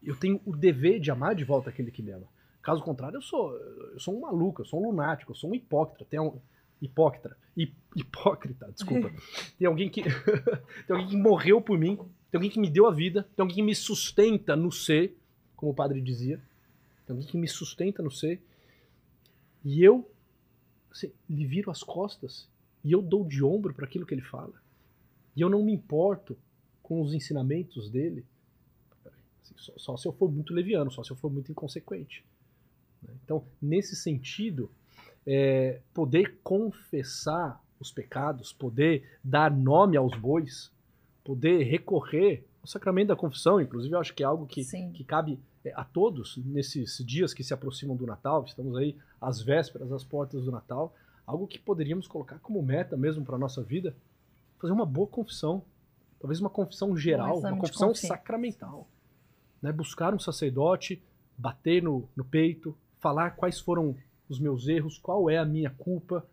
eu 0.02 0.16
tenho 0.16 0.40
o 0.46 0.56
dever 0.56 1.00
de 1.00 1.12
amar 1.12 1.36
de 1.36 1.44
volta 1.44 1.70
aquele 1.70 1.92
que 1.92 2.02
me 2.02 2.12
ama. 2.12 2.28
Caso 2.62 2.82
contrário, 2.82 3.18
eu 3.18 3.22
sou, 3.22 3.54
eu 3.56 4.00
sou 4.00 4.16
um 4.18 4.22
maluco, 4.22 4.62
eu 4.62 4.66
sou 4.66 4.82
um 4.82 4.90
lunático, 4.90 5.32
eu 5.32 5.36
sou 5.36 5.50
um 5.50 5.56
hipócrita. 5.56 6.06
Tem 6.10 6.20
um, 6.20 6.40
hipócrita. 6.82 7.36
Hi- 7.58 7.74
hipócrita, 7.96 8.72
desculpa. 8.72 9.12
Tem 9.60 9.68
alguém 9.68 9.90
que 9.90 10.02
tem 10.88 10.96
alguém 10.96 11.08
que 11.08 11.18
morreu 11.18 11.62
por 11.62 11.78
mim, 11.78 11.98
tem 12.32 12.38
alguém 12.38 12.50
que 12.50 12.60
me 12.60 12.70
deu 12.70 12.88
a 12.88 12.92
vida, 12.92 13.24
tem 13.36 13.44
alguém 13.44 13.56
que 13.58 13.62
me 13.62 13.76
sustenta 13.76 14.56
no 14.56 14.72
ser, 14.72 15.16
como 15.56 15.72
o 15.72 15.76
padre 15.76 16.02
dizia. 16.02 16.38
Tem 17.06 17.14
alguém 17.16 17.28
que 17.28 17.38
me 17.38 17.48
sustenta 17.48 18.02
no 18.02 18.10
ser. 18.12 18.42
E 19.64 19.84
eu 19.84 20.10
lhe 21.30 21.46
viro 21.46 21.72
as 21.72 21.84
costas 21.84 22.48
e 22.84 22.92
eu 22.92 23.02
dou 23.02 23.24
de 23.26 23.44
ombro 23.44 23.74
para 23.74 23.86
aquilo 23.86 24.06
que 24.06 24.14
ele 24.14 24.22
fala. 24.22 24.54
E 25.36 25.42
eu 25.42 25.50
não 25.50 25.64
me 25.64 25.74
importo 25.74 26.38
com 26.82 27.02
os 27.02 27.14
ensinamentos 27.14 27.90
dele. 27.90 28.26
Assim, 29.42 29.56
só, 29.58 29.74
só 29.78 29.98
se 29.98 30.08
eu 30.08 30.14
for 30.14 30.32
muito 30.32 30.54
leviano, 30.54 30.92
só 30.92 31.04
se 31.04 31.12
eu 31.12 31.16
for 31.16 31.32
muito 31.32 31.52
inconsequente. 31.52 32.26
né? 33.02 33.14
Então, 33.24 33.44
nesse 33.62 33.96
sentido, 33.96 34.70
é, 35.26 35.82
poder 35.94 36.40
confessar 36.44 37.62
os 37.80 37.92
pecados, 37.92 38.54
poder 38.54 39.18
dar 39.24 39.52
nome 39.52 39.98
aos 39.98 40.16
bois, 40.16 40.72
poder 41.24 41.64
recorrer 41.64 42.46
ao 42.62 42.68
sacramento 42.68 43.10
da 43.10 43.16
confissão, 43.16 43.60
inclusive 43.60 43.94
eu 43.94 44.00
acho 44.00 44.14
que 44.14 44.24
é 44.24 44.26
algo 44.26 44.46
que, 44.46 44.64
Sim. 44.64 44.92
que 44.92 45.04
cabe 45.04 45.40
a 45.76 45.84
todos 45.84 46.38
nesses 46.38 46.98
dias 47.06 47.34
que 47.34 47.44
se 47.44 47.54
aproximam 47.54 47.96
do 47.96 48.06
Natal, 48.06 48.44
estamos 48.46 48.76
aí 48.76 48.98
às 49.22 49.42
vésperas, 49.42 49.92
às 49.92 50.04
portas 50.04 50.44
do 50.44 50.52
Natal, 50.52 50.94
algo 51.26 51.48
que 51.48 51.60
poderíamos 51.60 52.08
colocar 52.08 52.40
como 52.40 52.62
meta 52.62 52.98
mesmo 52.98 53.24
para 53.24 53.36
a 53.36 53.40
nossa 53.40 53.64
vida, 53.64 53.96
fazer 54.60 54.74
uma 54.74 54.86
boa 54.86 55.08
confissão, 55.08 55.64
talvez 56.20 56.40
uma 56.40 56.50
confissão 56.50 56.96
geral, 56.96 57.38
exame 57.38 57.54
uma 57.54 57.62
confissão 57.62 57.94
sacramental. 57.94 58.88
Né? 59.62 59.72
Buscar 59.72 60.14
um 60.14 60.20
sacerdote, 60.20 61.02
bater 61.38 61.82
no, 61.82 62.08
no 62.16 62.26
peito, 62.26 62.76
falar 63.00 63.32
quais 63.32 63.60
foram 63.60 63.96
os 64.28 64.40
meus 64.40 64.68
erros, 64.68 64.98
qual 64.98 65.30
é 65.30 65.38
a 65.38 65.46
minha 65.46 65.70
culpa. 65.70 66.26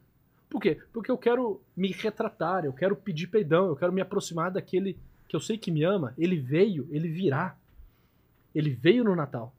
Por 0.49 0.61
quê? 0.61 0.81
Porque 0.93 1.11
eu 1.11 1.19
quero 1.19 1.61
me 1.77 1.93
retratar, 1.93 2.65
eu 2.65 2.73
quero 2.73 2.97
pedir 2.97 3.29
perdão, 3.29 3.67
eu 3.67 3.77
quero 3.77 3.93
me 3.93 4.01
aproximar 4.01 4.51
daquele 4.51 4.99
que 5.29 5.37
eu 5.37 5.41
sei 5.41 5.57
que 5.57 5.71
me 5.71 5.85
ama. 5.85 6.13
Ele 6.19 6.39
veio, 6.39 6.89
ele 6.91 7.09
virá. 7.09 7.57
Ele 8.55 8.71
veio 8.71 9.05
no 9.05 9.15
Natal. 9.15 9.55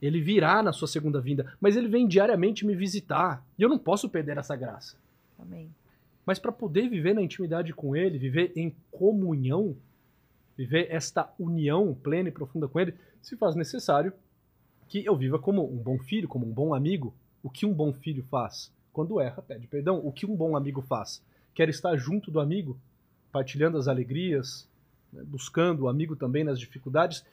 Ele 0.00 0.20
virá 0.20 0.62
na 0.62 0.72
sua 0.72 0.88
segunda 0.88 1.20
vinda, 1.20 1.54
mas 1.60 1.76
ele 1.76 1.88
vem 1.88 2.06
diariamente 2.06 2.66
me 2.66 2.74
visitar. 2.74 3.44
E 3.58 3.62
eu 3.62 3.68
não 3.68 3.78
posso 3.78 4.08
perder 4.08 4.36
essa 4.36 4.54
graça. 4.54 4.96
Amém. 5.38 5.70
Mas 6.24 6.38
para 6.38 6.52
poder 6.52 6.88
viver 6.88 7.14
na 7.14 7.22
intimidade 7.22 7.72
com 7.72 7.94
Ele, 7.94 8.18
viver 8.18 8.52
em 8.56 8.74
comunhão, 8.90 9.76
viver 10.56 10.88
esta 10.90 11.32
união 11.38 11.94
plena 11.94 12.28
e 12.28 12.32
profunda 12.32 12.66
com 12.66 12.80
Ele, 12.80 12.94
se 13.22 13.36
faz 13.36 13.54
necessário 13.54 14.12
que 14.88 15.04
eu 15.04 15.16
viva 15.16 15.38
como 15.38 15.64
um 15.64 15.76
bom 15.76 15.98
filho, 15.98 16.28
como 16.28 16.46
um 16.46 16.52
bom 16.52 16.74
amigo. 16.74 17.14
O 17.42 17.50
que 17.50 17.64
um 17.64 17.72
bom 17.72 17.92
filho 17.92 18.24
faz? 18.24 18.72
Quando 18.92 19.20
erra, 19.20 19.42
pede 19.42 19.66
perdão. 19.66 20.00
O 20.04 20.12
que 20.12 20.26
um 20.26 20.34
bom 20.34 20.56
amigo 20.56 20.82
faz? 20.82 21.22
Quer 21.54 21.68
estar 21.68 21.96
junto 21.96 22.30
do 22.30 22.40
amigo, 22.40 22.78
partilhando 23.30 23.78
as 23.78 23.88
alegrias, 23.88 24.68
né, 25.12 25.22
buscando 25.24 25.84
o 25.84 25.88
amigo 25.88 26.16
também 26.16 26.44
nas 26.44 26.58
dificuldades 26.58 27.24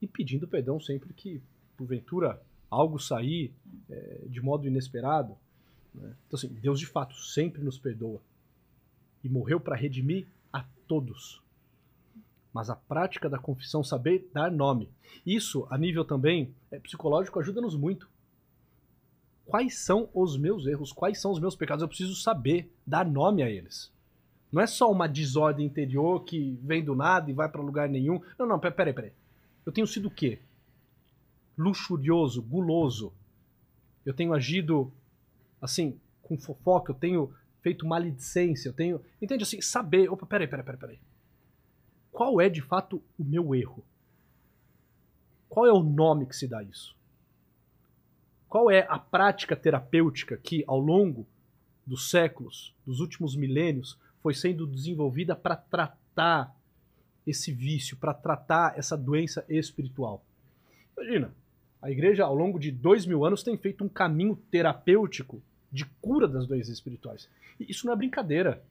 e 0.00 0.06
pedindo 0.06 0.46
perdão 0.46 0.80
sempre 0.80 1.12
que, 1.12 1.40
porventura, 1.76 2.40
algo 2.70 2.98
sair 2.98 3.52
é, 3.88 4.24
de 4.28 4.40
modo 4.40 4.66
inesperado. 4.66 5.36
Né? 5.94 6.14
Então, 6.26 6.36
assim, 6.36 6.48
Deus 6.48 6.78
de 6.78 6.86
fato 6.86 7.14
sempre 7.14 7.62
nos 7.62 7.78
perdoa 7.78 8.20
e 9.22 9.28
morreu 9.28 9.60
para 9.60 9.76
redimir 9.76 10.26
a 10.52 10.64
todos. 10.86 11.42
Mas 12.52 12.70
a 12.70 12.76
prática 12.76 13.28
da 13.28 13.38
confissão, 13.38 13.82
saber 13.82 14.28
dar 14.32 14.50
nome, 14.50 14.88
isso 15.26 15.66
a 15.70 15.78
nível 15.78 16.04
também 16.04 16.54
é, 16.70 16.78
psicológico 16.78 17.40
ajuda-nos 17.40 17.76
muito. 17.76 18.08
Quais 19.44 19.78
são 19.78 20.08
os 20.14 20.36
meus 20.36 20.66
erros? 20.66 20.92
Quais 20.92 21.20
são 21.20 21.30
os 21.30 21.40
meus 21.40 21.56
pecados? 21.56 21.82
Eu 21.82 21.88
preciso 21.88 22.14
saber 22.14 22.72
dar 22.86 23.04
nome 23.04 23.42
a 23.42 23.50
eles. 23.50 23.92
Não 24.50 24.62
é 24.62 24.66
só 24.66 24.90
uma 24.90 25.08
desordem 25.08 25.66
interior 25.66 26.24
que 26.24 26.56
vem 26.62 26.84
do 26.84 26.94
nada 26.94 27.28
e 27.28 27.34
vai 27.34 27.48
para 27.48 27.60
lugar 27.60 27.88
nenhum. 27.88 28.20
Não, 28.38 28.46
não, 28.46 28.58
peraí, 28.58 28.92
peraí. 28.92 29.12
Eu 29.64 29.72
tenho 29.72 29.86
sido 29.86 30.08
o 30.08 30.10
quê? 30.10 30.40
Luxurioso, 31.56 32.42
guloso. 32.42 33.12
Eu 34.04 34.12
tenho 34.12 34.34
agido 34.34 34.92
assim, 35.60 35.98
com 36.22 36.36
fofoca, 36.36 36.92
eu 36.92 36.96
tenho 36.96 37.34
feito 37.62 37.86
maledicência, 37.86 38.68
eu 38.68 38.72
tenho. 38.72 39.00
Entende 39.20 39.42
assim? 39.42 39.60
Saber. 39.60 40.10
Opa, 40.10 40.26
peraí, 40.26 40.46
peraí, 40.46 40.64
peraí, 40.64 40.80
peraí. 40.80 40.98
Qual 42.12 42.40
é 42.40 42.48
de 42.48 42.60
fato 42.60 43.02
o 43.18 43.24
meu 43.24 43.54
erro? 43.54 43.84
Qual 45.48 45.66
é 45.66 45.72
o 45.72 45.82
nome 45.82 46.26
que 46.26 46.36
se 46.36 46.46
dá 46.46 46.58
a 46.58 46.62
isso? 46.62 46.94
Qual 48.48 48.70
é 48.70 48.86
a 48.88 48.98
prática 48.98 49.56
terapêutica 49.56 50.36
que, 50.36 50.62
ao 50.66 50.78
longo 50.78 51.26
dos 51.86 52.10
séculos, 52.10 52.74
dos 52.86 53.00
últimos 53.00 53.34
milênios, 53.34 53.98
foi 54.22 54.34
sendo 54.34 54.66
desenvolvida 54.66 55.34
para 55.34 55.56
tratar 55.56 56.54
esse 57.26 57.52
vício, 57.52 57.96
para 57.96 58.14
tratar 58.14 58.78
essa 58.78 58.96
doença 58.96 59.44
espiritual? 59.48 60.24
Imagina, 60.96 61.34
a 61.80 61.90
igreja, 61.90 62.24
ao 62.24 62.34
longo 62.34 62.58
de 62.58 62.70
dois 62.70 63.04
mil 63.04 63.24
anos, 63.24 63.42
tem 63.42 63.56
feito 63.56 63.84
um 63.84 63.88
caminho 63.88 64.36
terapêutico 64.50 65.42
de 65.70 65.84
cura 66.00 66.28
das 66.28 66.46
doenças 66.46 66.72
espirituais. 66.72 67.28
E 67.58 67.70
isso 67.70 67.86
não 67.86 67.92
é 67.92 67.96
brincadeira. 67.96 68.62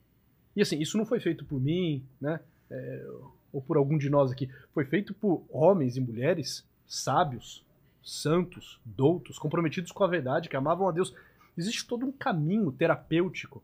E 0.56 0.62
assim, 0.62 0.80
isso 0.80 0.96
não 0.96 1.04
foi 1.04 1.20
feito 1.20 1.44
por 1.44 1.60
mim, 1.60 2.02
né? 2.20 2.40
É, 2.70 3.06
ou 3.52 3.62
por 3.62 3.76
algum 3.76 3.96
de 3.96 4.10
nós 4.10 4.32
aqui. 4.32 4.50
Foi 4.72 4.84
feito 4.84 5.14
por 5.14 5.44
homens 5.48 5.96
e 5.96 6.00
mulheres 6.00 6.64
sábios, 6.86 7.64
santos, 8.02 8.80
doutos, 8.84 9.38
comprometidos 9.38 9.92
com 9.92 10.02
a 10.02 10.08
verdade, 10.08 10.48
que 10.48 10.56
amavam 10.56 10.88
a 10.88 10.92
Deus. 10.92 11.14
Existe 11.56 11.86
todo 11.86 12.04
um 12.04 12.12
caminho 12.12 12.72
terapêutico 12.72 13.62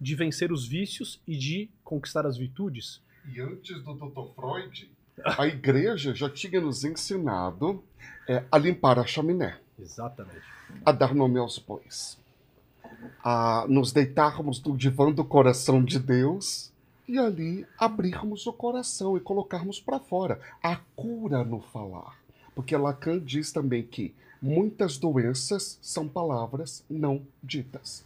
de 0.00 0.14
vencer 0.14 0.50
os 0.50 0.66
vícios 0.66 1.20
e 1.26 1.36
de 1.36 1.68
conquistar 1.84 2.26
as 2.26 2.36
virtudes. 2.36 3.00
E 3.34 3.40
antes 3.40 3.82
do 3.82 3.94
Dr. 3.94 4.32
Freud, 4.34 4.90
a 5.24 5.46
igreja 5.46 6.14
já 6.14 6.30
tinha 6.30 6.60
nos 6.60 6.84
ensinado 6.84 7.82
é, 8.28 8.44
a 8.50 8.58
limpar 8.58 8.98
a 8.98 9.06
chaminé, 9.06 9.58
Exatamente. 9.78 10.40
a 10.84 10.92
dar 10.92 11.14
nome 11.14 11.38
aos 11.38 11.58
bois, 11.58 12.18
a 13.22 13.66
nos 13.68 13.92
deitarmos 13.92 14.62
no 14.62 14.76
divã 14.76 15.12
do 15.12 15.24
coração 15.24 15.82
de 15.84 15.98
Deus 15.98 16.72
e 17.06 17.18
ali 17.18 17.66
abrirmos 17.78 18.46
o 18.46 18.52
coração 18.52 19.16
e 19.16 19.20
colocarmos 19.20 19.80
para 19.80 19.98
fora 19.98 20.40
a 20.62 20.76
cura 20.96 21.42
no 21.44 21.60
falar. 21.60 22.18
Porque 22.54 22.76
Lacan 22.76 23.18
diz 23.18 23.52
também 23.52 23.82
que 23.82 24.14
muitas 24.42 24.98
doenças 24.98 25.78
são 25.82 26.06
palavras 26.08 26.84
não 26.88 27.22
ditas. 27.42 28.04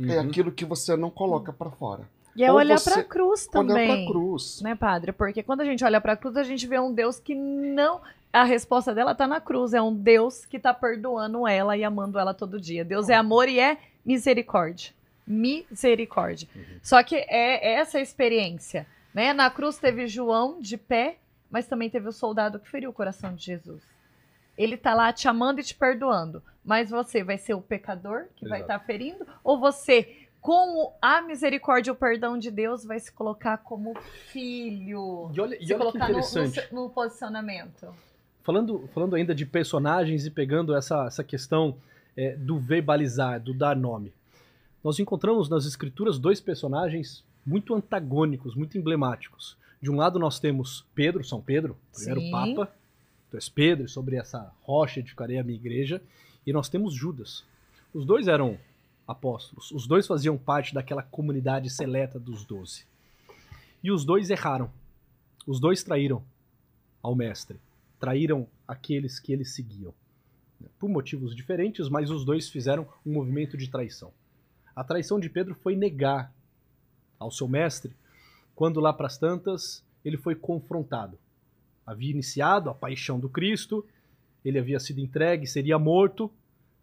É 0.00 0.02
Uhum. 0.20 0.20
aquilo 0.28 0.50
que 0.52 0.64
você 0.64 0.96
não 0.96 1.08
coloca 1.10 1.52
para 1.52 1.70
fora. 1.70 2.08
E 2.36 2.42
é 2.42 2.52
olhar 2.52 2.78
você 2.78 2.90
pra 2.90 3.04
cruz 3.04 3.48
Olhar 3.54 3.66
também. 3.68 4.04
para 4.04 4.12
cruz. 4.12 4.60
né, 4.62 4.74
padre? 4.74 5.12
Porque 5.12 5.42
quando 5.42 5.60
a 5.60 5.64
gente 5.64 5.84
olha 5.84 6.00
pra 6.00 6.16
cruz, 6.16 6.36
a 6.36 6.42
gente 6.42 6.66
vê 6.66 6.78
um 6.80 6.92
Deus 6.92 7.18
que 7.20 7.34
não. 7.34 8.00
A 8.32 8.42
resposta 8.42 8.92
dela 8.94 9.14
tá 9.14 9.26
na 9.26 9.40
cruz. 9.40 9.72
É 9.74 9.80
um 9.80 9.94
Deus 9.94 10.44
que 10.44 10.58
tá 10.58 10.74
perdoando 10.74 11.46
ela 11.46 11.76
e 11.76 11.84
amando 11.84 12.18
ela 12.18 12.34
todo 12.34 12.60
dia. 12.60 12.84
Deus 12.84 13.08
é 13.08 13.14
amor 13.14 13.48
e 13.48 13.60
é 13.60 13.78
misericórdia. 14.04 14.92
Misericórdia. 15.26 16.48
Só 16.82 17.02
que 17.02 17.14
é 17.16 17.74
essa 17.74 17.98
a 17.98 18.00
experiência. 18.00 18.86
Né? 19.14 19.32
Na 19.32 19.48
cruz 19.50 19.78
teve 19.78 20.06
João 20.08 20.60
de 20.60 20.76
pé, 20.76 21.18
mas 21.50 21.66
também 21.68 21.88
teve 21.88 22.08
o 22.08 22.12
soldado 22.12 22.58
que 22.58 22.68
feriu 22.68 22.90
o 22.90 22.92
coração 22.94 23.34
de 23.34 23.44
Jesus. 23.44 23.82
Ele 24.58 24.76
tá 24.76 24.92
lá 24.94 25.12
te 25.12 25.28
amando 25.28 25.60
e 25.60 25.64
te 25.64 25.74
perdoando. 25.74 26.42
Mas 26.64 26.90
você 26.90 27.22
vai 27.22 27.36
ser 27.38 27.54
o 27.54 27.60
pecador 27.60 28.24
que 28.34 28.48
vai 28.48 28.60
Exato. 28.60 28.72
estar 28.72 28.86
ferindo? 28.86 29.26
Ou 29.44 29.60
você, 29.60 30.23
com 30.44 30.92
a 31.00 31.22
misericórdia 31.22 31.90
e 31.90 31.92
o 31.92 31.94
perdão 31.94 32.36
de 32.36 32.50
Deus, 32.50 32.84
vai 32.84 33.00
se 33.00 33.10
colocar 33.10 33.56
como 33.56 33.98
filho? 34.30 35.30
E 35.32 35.40
olha, 35.40 35.56
e 35.58 35.66
se 35.66 35.72
olha 35.72 35.86
que 35.86 35.98
colocar 35.98 36.08
no, 36.10 36.18
no, 36.18 36.82
no 36.82 36.90
posicionamento. 36.90 37.94
Falando, 38.42 38.86
falando 38.92 39.16
ainda 39.16 39.34
de 39.34 39.46
personagens 39.46 40.26
e 40.26 40.30
pegando 40.30 40.74
essa, 40.74 41.06
essa 41.06 41.24
questão 41.24 41.74
é, 42.14 42.36
do 42.36 42.58
verbalizar, 42.58 43.40
do 43.40 43.54
dar 43.54 43.74
nome. 43.74 44.12
Nós 44.84 44.98
encontramos 44.98 45.48
nas 45.48 45.64
escrituras 45.64 46.18
dois 46.18 46.42
personagens 46.42 47.24
muito 47.46 47.74
antagônicos, 47.74 48.54
muito 48.54 48.76
emblemáticos. 48.76 49.56
De 49.80 49.90
um 49.90 49.96
lado 49.96 50.18
nós 50.18 50.38
temos 50.38 50.84
Pedro, 50.94 51.24
São 51.24 51.40
Pedro, 51.40 51.74
primeiro 51.94 52.20
Sim. 52.20 52.30
Papa. 52.30 52.70
Tu 53.30 53.38
és 53.38 53.48
Pedro, 53.48 53.86
e 53.86 53.88
sobre 53.88 54.16
essa 54.16 54.52
rocha 54.60 55.00
edificarei 55.00 55.38
a 55.38 55.42
minha 55.42 55.56
igreja. 55.56 56.02
E 56.46 56.52
nós 56.52 56.68
temos 56.68 56.92
Judas. 56.92 57.46
Os 57.94 58.04
dois 58.04 58.28
eram 58.28 58.58
apóstolos. 59.06 59.70
Os 59.70 59.86
dois 59.86 60.06
faziam 60.06 60.36
parte 60.36 60.74
daquela 60.74 61.02
comunidade 61.02 61.70
seleta 61.70 62.18
dos 62.18 62.44
doze. 62.44 62.86
E 63.82 63.90
os 63.90 64.04
dois 64.04 64.30
erraram. 64.30 64.70
Os 65.46 65.60
dois 65.60 65.82
traíram 65.82 66.24
ao 67.02 67.14
mestre. 67.14 67.58
Traíram 68.00 68.46
aqueles 68.66 69.20
que 69.20 69.32
eles 69.32 69.54
seguiam. 69.54 69.92
Por 70.78 70.88
motivos 70.88 71.34
diferentes, 71.34 71.88
mas 71.88 72.10
os 72.10 72.24
dois 72.24 72.48
fizeram 72.48 72.88
um 73.04 73.12
movimento 73.12 73.56
de 73.56 73.68
traição. 73.68 74.12
A 74.74 74.82
traição 74.82 75.20
de 75.20 75.28
Pedro 75.28 75.54
foi 75.54 75.76
negar 75.76 76.32
ao 77.18 77.30
seu 77.30 77.46
mestre, 77.46 77.94
quando 78.54 78.80
lá 78.80 78.92
para 78.92 79.06
as 79.06 79.18
tantas 79.18 79.84
ele 80.04 80.16
foi 80.16 80.34
confrontado. 80.34 81.18
Havia 81.86 82.10
iniciado 82.10 82.70
a 82.70 82.74
paixão 82.74 83.20
do 83.20 83.28
Cristo, 83.28 83.84
ele 84.44 84.58
havia 84.58 84.80
sido 84.80 85.00
entregue, 85.00 85.46
seria 85.46 85.78
morto. 85.78 86.30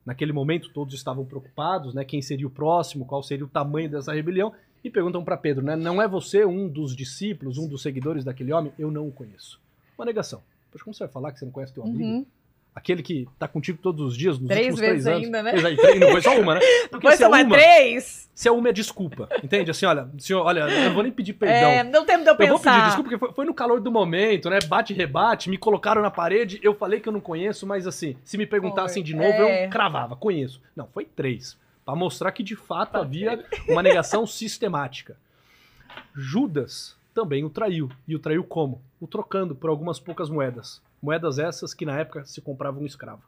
Naquele 0.05 0.33
momento 0.33 0.71
todos 0.73 0.93
estavam 0.93 1.25
preocupados, 1.25 1.93
né? 1.93 2.03
Quem 2.03 2.21
seria 2.21 2.47
o 2.47 2.49
próximo, 2.49 3.05
qual 3.05 3.21
seria 3.21 3.45
o 3.45 3.49
tamanho 3.49 3.89
dessa 3.89 4.13
rebelião? 4.13 4.53
E 4.83 4.89
perguntam 4.89 5.23
para 5.23 5.37
Pedro, 5.37 5.63
né? 5.63 5.75
Não 5.75 6.01
é 6.01 6.07
você 6.07 6.43
um 6.43 6.67
dos 6.67 6.95
discípulos, 6.95 7.57
um 7.57 7.67
dos 7.67 7.83
seguidores 7.83 8.23
daquele 8.23 8.51
homem? 8.51 8.73
Eu 8.79 8.89
não 8.89 9.07
o 9.07 9.11
conheço. 9.11 9.59
Uma 9.97 10.05
negação. 10.05 10.41
Poxa, 10.71 10.83
como 10.83 10.93
você 10.93 11.03
vai 11.03 11.13
falar 11.13 11.31
que 11.31 11.39
você 11.39 11.45
não 11.45 11.51
conhece 11.51 11.73
teu 11.73 11.83
amigo? 11.83 12.03
Uhum. 12.03 12.25
Aquele 12.73 13.03
que 13.03 13.27
tá 13.37 13.49
contigo 13.49 13.77
todos 13.81 14.01
os 14.05 14.17
dias, 14.17 14.39
nos 14.39 14.47
Três 14.47 14.67
últimos 14.67 14.79
vezes 14.79 15.03
três 15.03 15.15
anos. 15.17 15.25
ainda, 15.25 15.43
né? 15.43 15.99
Não 15.99 16.11
foi 16.11 16.21
só 16.21 16.39
uma, 16.39 16.55
né? 16.55 16.61
Porque 16.89 17.07
Depois 17.07 17.15
se 17.17 17.23
é 17.23 17.27
uma, 17.27 17.49
três. 17.49 18.29
se 18.33 18.47
é 18.47 18.51
uma 18.51 18.69
é 18.69 18.71
desculpa, 18.71 19.27
entende? 19.43 19.69
Assim, 19.69 19.85
olha, 19.85 20.09
senhor, 20.17 20.41
olha, 20.45 20.61
eu 20.61 20.85
não 20.85 20.93
vou 20.93 21.03
nem 21.03 21.11
pedir 21.11 21.33
perdão. 21.33 21.69
É, 21.69 21.83
não 21.83 22.05
tem 22.05 22.17
de 22.23 22.29
eu 22.29 22.31
Eu 22.31 22.37
vou 22.37 22.37
pedir 22.37 22.63
pensar. 22.63 22.85
desculpa 22.85 23.09
porque 23.09 23.17
foi, 23.25 23.33
foi 23.33 23.45
no 23.45 23.53
calor 23.53 23.81
do 23.81 23.91
momento, 23.91 24.49
né? 24.49 24.59
Bate 24.67 24.93
e 24.93 24.95
rebate, 24.95 25.49
me 25.49 25.57
colocaram 25.57 26.01
na 26.01 26.09
parede, 26.09 26.61
eu 26.63 26.73
falei 26.73 27.01
que 27.01 27.09
eu 27.09 27.13
não 27.13 27.19
conheço, 27.19 27.67
mas 27.67 27.85
assim, 27.85 28.15
se 28.23 28.37
me 28.37 28.45
perguntassem 28.47 29.03
de 29.03 29.13
novo, 29.13 29.27
É. 29.27 29.65
eu 29.65 29.69
cravava, 29.69 30.15
conheço. 30.15 30.61
Não, 30.73 30.87
foi 30.87 31.03
três. 31.03 31.57
Pra 31.83 31.93
mostrar 31.93 32.31
que 32.31 32.41
de 32.41 32.55
fato 32.55 32.95
havia 32.95 33.43
uma 33.67 33.83
negação 33.83 34.25
sistemática. 34.25 35.17
Judas 36.15 36.95
também 37.13 37.43
o 37.43 37.49
traiu. 37.49 37.89
E 38.07 38.15
o 38.15 38.19
traiu 38.19 38.43
como? 38.43 38.81
O 38.99 39.07
trocando 39.07 39.53
por 39.55 39.69
algumas 39.69 39.99
poucas 39.99 40.29
moedas. 40.29 40.81
Moedas 41.01 41.39
essas 41.39 41.73
que 41.73 41.85
na 41.85 41.99
época 41.99 42.25
se 42.25 42.41
comprava 42.41 42.79
um 42.79 42.85
escravo. 42.85 43.23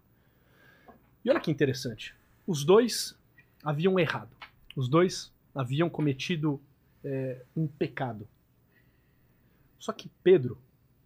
E 1.24 1.30
olha 1.30 1.40
que 1.40 1.52
interessante. 1.52 2.14
Os 2.45 2.64
dois 2.64 3.18
haviam 3.64 4.00
errado. 4.00 4.36
Os 4.76 4.90
dois 4.90 5.32
haviam 5.56 5.90
cometido 5.90 6.62
é, 7.04 7.41
um 7.56 7.68
pecado. 7.68 8.28
Só 9.80 9.91
que 9.91 10.10
Pedro, 10.24 10.58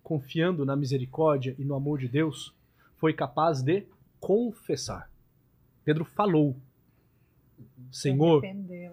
confiando 0.03 0.65
na 0.65 0.75
misericórdia 0.75 1.55
e 1.57 1.63
no 1.63 1.75
amor 1.75 1.99
de 1.99 2.07
Deus, 2.07 2.53
foi 2.97 3.13
capaz 3.13 3.61
de 3.61 3.85
confessar. 4.19 5.09
Pedro 5.83 6.03
falou: 6.03 6.55
Senhor, 7.91 8.43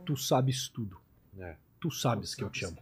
tu 0.04 0.16
sabes 0.16 0.68
tudo. 0.68 0.98
É. 1.38 1.56
Tu 1.80 1.90
sabes 1.90 2.34
que 2.34 2.42
eu 2.42 2.50
te 2.50 2.64
amo. 2.64 2.78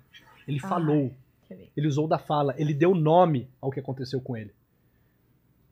Ele 0.46 0.58
falou, 0.58 1.14
lindo. 1.50 1.70
ele 1.76 1.86
usou 1.86 2.06
da 2.06 2.18
fala, 2.18 2.54
ele 2.58 2.74
deu 2.74 2.94
nome 2.94 3.48
ao 3.60 3.70
que 3.70 3.80
aconteceu 3.80 4.20
com 4.20 4.36
ele. 4.36 4.52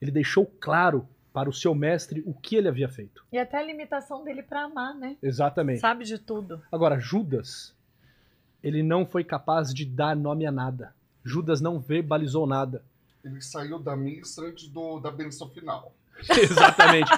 Ele 0.01 0.11
deixou 0.11 0.47
claro 0.47 1.09
para 1.33 1.49
o 1.49 1.53
seu 1.53 1.75
mestre 1.75 2.23
o 2.27 2.35
que 2.35 2.57
ele 2.57 2.69
havia 2.69 2.89
feito. 2.89 3.25
E 3.31 3.39
até 3.39 3.59
a 3.59 3.63
limitação 3.63 4.25
dele 4.25 4.43
pra 4.43 4.65
amar, 4.65 4.95
né? 4.95 5.17
Exatamente. 5.23 5.81
Sabe 5.81 6.05
de 6.05 6.19
tudo. 6.19 6.63
Agora, 6.73 6.99
Judas, 6.99 7.75
ele 8.63 8.83
não 8.83 9.07
foi 9.07 9.23
capaz 9.23 9.73
de 9.73 9.85
dar 9.85 10.17
nome 10.17 10.47
a 10.47 10.53
nada. 10.53 10.95
Judas 11.25 11.61
não 11.61 11.79
verbalizou 11.79 12.47
nada. 12.47 12.83
Ele 13.25 13.41
saiu 13.41 13.79
da 13.79 13.97
missa 13.97 14.43
antes 14.43 14.69
do, 14.69 14.99
da 14.99 15.11
benção 15.11 15.49
final. 15.51 15.95
Exatamente. 16.29 17.11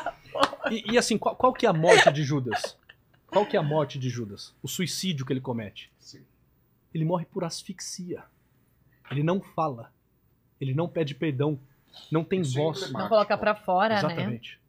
E, 0.70 0.92
e 0.92 0.98
assim, 0.98 1.16
qual, 1.16 1.34
qual 1.34 1.52
que 1.52 1.66
é 1.66 1.68
a 1.68 1.72
morte 1.72 2.12
de 2.12 2.22
Judas? 2.22 2.76
Qual 3.26 3.46
que 3.46 3.56
é 3.56 3.60
a 3.60 3.62
morte 3.62 3.98
de 3.98 4.10
Judas? 4.10 4.54
O 4.62 4.68
suicídio 4.68 5.24
que 5.24 5.32
ele 5.32 5.40
comete. 5.40 5.90
Sim. 5.98 6.22
Ele 6.92 7.04
morre 7.04 7.24
por 7.24 7.44
asfixia. 7.44 8.24
Ele 9.10 9.22
não 9.22 9.40
fala. 9.40 9.90
Ele 10.60 10.74
não 10.74 10.88
pede 10.88 11.14
perdão. 11.14 11.58
Não 12.10 12.24
tem 12.24 12.40
Isso 12.40 12.58
é 12.58 12.62
voz. 12.62 12.78
emblemático. 12.78 13.00
Não 13.02 13.08
colocar 13.08 13.38
pra 13.38 13.54
fora, 13.54 13.94
né? 13.94 14.00
Exatamente. 14.00 14.60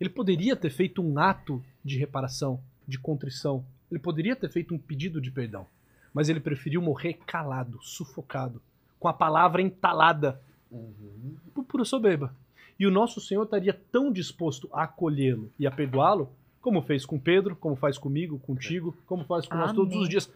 Ele 0.00 0.10
poderia 0.10 0.54
ter 0.56 0.70
feito 0.70 1.02
um 1.02 1.18
ato 1.18 1.62
de 1.84 1.98
reparação, 1.98 2.60
de 2.86 2.98
contrição. 2.98 3.64
Ele 3.90 4.00
poderia 4.00 4.36
ter 4.36 4.50
feito 4.50 4.74
um 4.74 4.78
pedido 4.78 5.20
de 5.20 5.30
perdão. 5.30 5.66
Mas 6.12 6.28
ele 6.28 6.40
preferiu 6.40 6.80
morrer 6.82 7.14
calado, 7.26 7.78
sufocado, 7.82 8.60
com 8.98 9.08
a 9.08 9.12
palavra 9.12 9.60
entalada 9.62 10.40
Uhum. 10.70 11.36
por 11.54 11.64
pura 11.64 11.84
soberba. 11.84 12.34
E 12.78 12.86
o 12.86 12.90
nosso 12.90 13.20
Senhor 13.20 13.44
estaria 13.44 13.72
tão 13.92 14.12
disposto 14.12 14.68
a 14.72 14.82
acolhê-lo 14.82 15.50
e 15.58 15.66
a 15.66 15.70
perdoá-lo, 15.70 16.30
como 16.60 16.82
fez 16.82 17.06
com 17.06 17.18
Pedro, 17.18 17.54
como 17.56 17.76
faz 17.76 17.96
comigo, 17.96 18.38
contigo, 18.40 18.94
como 19.06 19.24
faz 19.24 19.46
com 19.46 19.54
nós 19.56 19.72
todos 19.72 19.92
Amém. 19.92 20.02
os 20.02 20.08
dias. 20.08 20.30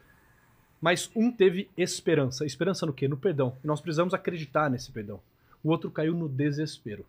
Mas 0.81 1.10
um 1.14 1.31
teve 1.31 1.68
esperança. 1.77 2.47
Esperança 2.47 2.86
no 2.86 2.93
quê? 2.93 3.09
No 3.09 3.16
perdão. 3.16 3.56
E 3.62 3.66
nós 3.66 3.81
precisamos 3.81 4.14
acreditar 4.14 4.70
nesse 4.70 4.90
perdão. 4.90 5.20
O 5.62 5.69
outro 5.70 5.91
caiu 5.91 6.15
no 6.15 6.28
desespero. 6.28 7.05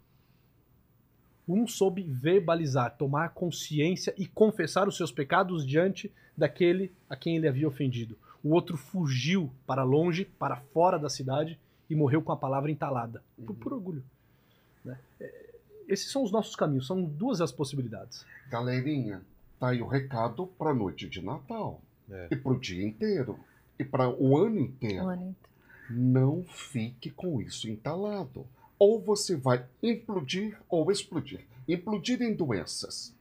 Um 1.48 1.68
soube 1.68 2.03
verbalizar, 2.03 2.95
tomar 2.98 3.30
consciência 3.30 4.14
e 4.18 4.26
confessar 4.28 4.88
os 4.88 4.95
seus 4.95 5.11
pecados 5.11 5.65
diante 5.65 6.11
daquele 6.38 6.91
a 7.10 7.15
quem 7.15 7.36
ele 7.36 7.48
havia 7.48 7.68
ofendido. 7.68 8.18
O 8.44 8.53
outro 8.53 8.78
fugiu 8.78 9.52
para 9.65 9.84
longe, 9.84 10.26
para 10.26 10.57
fora 10.57 10.98
da 10.98 11.10
cidade 11.10 11.60
e 11.90 11.95
morreu 11.95 12.22
com 12.22 12.32
a 12.32 12.38
palavra 12.38 12.72
entalada, 12.72 13.22
por, 13.45 13.56
por 13.56 13.73
orgulho. 13.73 14.03
né? 14.84 14.98
É, 15.19 15.49
Esses 15.88 16.11
são 16.11 16.23
os 16.23 16.32
nossos 16.32 16.56
caminhos, 16.56 16.88
são 16.88 17.03
duas 17.03 17.41
as 17.41 17.52
possibilidades. 17.52 18.26
Galerinha, 18.49 19.22
tá 19.60 19.69
aí 19.69 19.82
o 19.82 19.88
recado 19.88 20.48
pra 20.57 20.73
noite 20.73 21.07
de 21.07 21.22
Natal. 21.22 21.82
É. 22.10 22.28
E 22.32 22.36
pro 22.36 22.60
dia 22.60 22.86
inteiro. 22.86 23.40
E 23.80 23.84
para 23.84 24.10
o 24.10 24.38
ano 24.38 24.60
inteiro. 24.60 25.06
Olha, 25.06 25.36
Não 25.91 26.43
fique 26.43 27.09
com 27.09 27.41
isso 27.41 27.69
entalado. 27.69 28.45
Ou 28.80 28.99
você 28.99 29.35
vai 29.35 29.65
implodir 29.81 30.57
ou 30.69 30.91
explodir. 30.91 31.41
Implodir 31.68 32.22
em 32.22 32.34
doenças. 32.34 33.13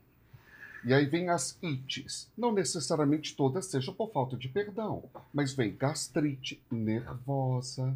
E 0.84 0.94
aí 0.94 1.04
vem 1.04 1.28
as 1.28 1.58
ites. 1.62 2.30
Não 2.36 2.52
necessariamente 2.52 3.36
todas 3.36 3.66
sejam 3.66 3.92
por 3.92 4.10
falta 4.10 4.36
de 4.36 4.48
perdão, 4.48 5.04
mas 5.32 5.52
vem 5.52 5.76
gastrite 5.76 6.60
nervosa, 6.70 7.94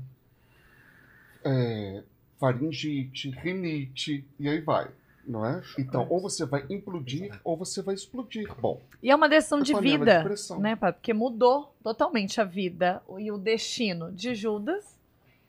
é, 1.43 2.03
faringite, 2.39 3.31
rinite, 3.31 4.25
e 4.39 4.49
aí 4.49 4.61
vai. 4.61 4.91
Não 5.27 5.45
é? 5.45 5.63
Então, 5.79 6.07
ou 6.11 6.21
você 6.21 6.45
vai 6.45 6.65
implodir 6.69 7.39
ou 7.43 7.57
você 7.57 7.81
vai 7.83 7.95
explodir. 7.95 8.53
Bom, 8.61 8.81
E 9.03 9.11
é 9.11 9.17
uma 9.17 9.29
decisão 9.29 9.61
de 9.61 9.73
de 9.73 9.81
vida, 9.81 10.23
pressão. 10.23 10.59
né, 10.59 10.77
pai? 10.77 10.93
Porque 10.93 11.13
mudou 11.15 11.75
totalmente 11.83 12.41
a 12.41 12.45
vida 12.45 13.03
e 13.19 13.33
o 13.33 13.39
destino 13.39 14.13
de 14.13 14.35
Judas 14.35 14.99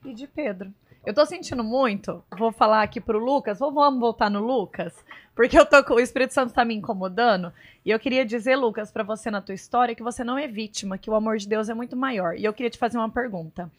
e 0.04 0.14
de 0.14 0.28
Pedro. 0.28 0.74
Eu 1.06 1.14
tô 1.14 1.24
sentindo 1.26 1.64
muito, 1.64 2.24
vou 2.36 2.52
falar 2.52 2.82
aqui 2.82 3.00
pro 3.00 3.20
Lucas, 3.24 3.62
ou 3.62 3.72
vamos 3.72 4.00
voltar 4.00 4.28
no 4.28 4.40
Lucas, 4.40 4.92
porque 5.36 5.58
eu 5.58 5.64
tô 5.66 5.84
com, 5.84 5.94
o 5.94 6.00
Espírito 6.00 6.34
Santo 6.34 6.52
tá 6.52 6.66
me 6.66 6.74
incomodando, 6.74 7.54
e 7.86 7.92
eu 7.92 8.00
queria 8.00 8.26
dizer, 8.26 8.56
Lucas, 8.56 8.90
pra 8.92 9.04
você 9.04 9.30
na 9.30 9.40
tua 9.40 9.54
história, 9.54 9.94
que 9.94 10.02
você 10.02 10.24
não 10.24 10.36
é 10.36 10.48
vítima, 10.48 10.98
que 10.98 11.08
o 11.10 11.14
amor 11.14 11.38
de 11.38 11.48
Deus 11.48 11.70
é 11.70 11.76
muito 11.76 11.96
maior. 11.96 12.36
E 12.36 12.44
eu 12.44 12.52
queria 12.54 12.72
te 12.72 12.80
fazer 12.80 12.98
uma 12.98 13.10
pergunta. 13.10 13.72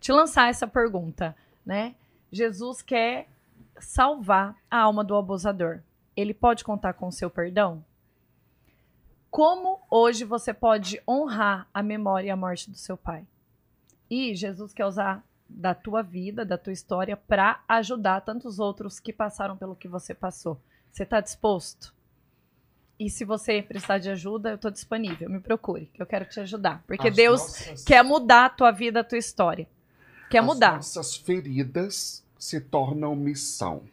Te 0.00 0.10
lançar 0.10 0.50
essa 0.50 0.66
pergunta, 0.66 1.36
né? 1.64 1.94
Jesus 2.32 2.82
quer 2.82 3.28
salvar 3.78 4.56
a 4.70 4.78
alma 4.78 5.02
do 5.04 5.16
abusador. 5.16 5.80
Ele 6.16 6.34
pode 6.34 6.64
contar 6.64 6.92
com 6.94 7.08
o 7.08 7.12
seu 7.12 7.30
perdão? 7.30 7.84
Como 9.30 9.80
hoje 9.90 10.24
você 10.24 10.52
pode 10.52 11.00
honrar 11.08 11.66
a 11.72 11.82
memória 11.82 12.28
e 12.28 12.30
a 12.30 12.36
morte 12.36 12.70
do 12.70 12.76
seu 12.76 12.96
pai? 12.96 13.26
E 14.10 14.34
Jesus 14.34 14.74
quer 14.74 14.84
usar 14.84 15.24
da 15.48 15.74
tua 15.74 16.02
vida, 16.02 16.44
da 16.44 16.58
tua 16.58 16.72
história, 16.72 17.16
para 17.16 17.62
ajudar 17.66 18.20
tantos 18.20 18.58
outros 18.58 19.00
que 19.00 19.12
passaram 19.12 19.56
pelo 19.56 19.74
que 19.76 19.88
você 19.88 20.14
passou. 20.14 20.60
Você 20.90 21.04
está 21.04 21.20
disposto? 21.20 21.94
E 22.98 23.08
se 23.08 23.24
você 23.24 23.62
precisar 23.62 23.98
de 23.98 24.10
ajuda, 24.10 24.50
eu 24.50 24.54
estou 24.56 24.70
disponível. 24.70 25.28
Me 25.30 25.40
procure, 25.40 25.86
que 25.86 26.00
eu 26.00 26.06
quero 26.06 26.26
te 26.26 26.38
ajudar. 26.40 26.84
Porque 26.86 27.08
as 27.08 27.16
Deus 27.16 27.40
nossas- 27.40 27.84
quer 27.84 28.04
mudar 28.04 28.44
a 28.46 28.50
tua 28.50 28.70
vida, 28.70 29.00
a 29.00 29.04
tua 29.04 29.18
história. 29.18 29.66
Quer 30.30 30.38
as 30.40 30.44
mudar. 30.46 30.74
Nossas 30.74 31.16
feridas 31.16 32.22
se 32.42 32.60
tornam 32.60 33.14
missão. 33.14 33.84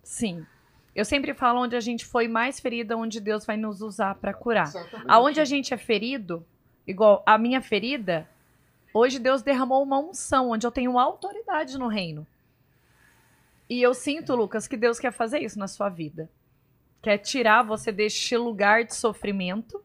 Sim. 0.00 0.46
Eu 0.94 1.04
sempre 1.04 1.34
falo 1.34 1.60
onde 1.60 1.74
a 1.74 1.80
gente 1.80 2.04
foi 2.04 2.28
mais 2.28 2.60
ferida, 2.60 2.96
onde 2.96 3.18
Deus 3.18 3.44
vai 3.44 3.56
nos 3.56 3.80
usar 3.80 4.14
para 4.14 4.32
curar. 4.32 4.68
Exatamente. 4.68 5.10
Aonde 5.10 5.40
a 5.40 5.44
gente 5.44 5.74
é 5.74 5.76
ferido, 5.76 6.46
igual 6.86 7.24
a 7.26 7.36
minha 7.36 7.60
ferida, 7.60 8.30
hoje 8.94 9.18
Deus 9.18 9.42
derramou 9.42 9.82
uma 9.82 9.98
unção, 9.98 10.50
onde 10.50 10.64
eu 10.64 10.70
tenho 10.70 11.00
autoridade 11.00 11.76
no 11.76 11.88
reino. 11.88 12.24
E 13.68 13.82
eu 13.82 13.92
sinto, 13.92 14.36
Lucas, 14.36 14.68
que 14.68 14.76
Deus 14.76 15.00
quer 15.00 15.12
fazer 15.12 15.40
isso 15.40 15.58
na 15.58 15.66
sua 15.66 15.88
vida. 15.88 16.30
Quer 17.02 17.18
tirar 17.18 17.64
você 17.64 17.90
deste 17.90 18.36
lugar 18.36 18.84
de 18.84 18.94
sofrimento 18.94 19.82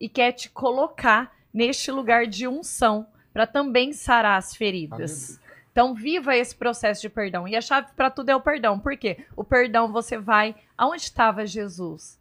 e 0.00 0.08
quer 0.08 0.32
te 0.32 0.50
colocar 0.50 1.32
neste 1.54 1.92
lugar 1.92 2.26
de 2.26 2.48
unção 2.48 3.06
para 3.32 3.46
também 3.46 3.92
sarar 3.92 4.36
as 4.36 4.56
feridas. 4.56 5.38
Aleluia. 5.38 5.49
Então, 5.72 5.94
viva 5.94 6.36
esse 6.36 6.54
processo 6.54 7.00
de 7.00 7.08
perdão. 7.08 7.46
E 7.46 7.56
a 7.56 7.60
chave 7.60 7.88
para 7.94 8.10
tudo 8.10 8.28
é 8.28 8.36
o 8.36 8.40
perdão. 8.40 8.78
Por 8.78 8.96
quê? 8.96 9.24
O 9.36 9.44
perdão 9.44 9.92
você 9.92 10.18
vai. 10.18 10.54
Aonde 10.76 11.02
estava 11.02 11.46
Jesus? 11.46 12.18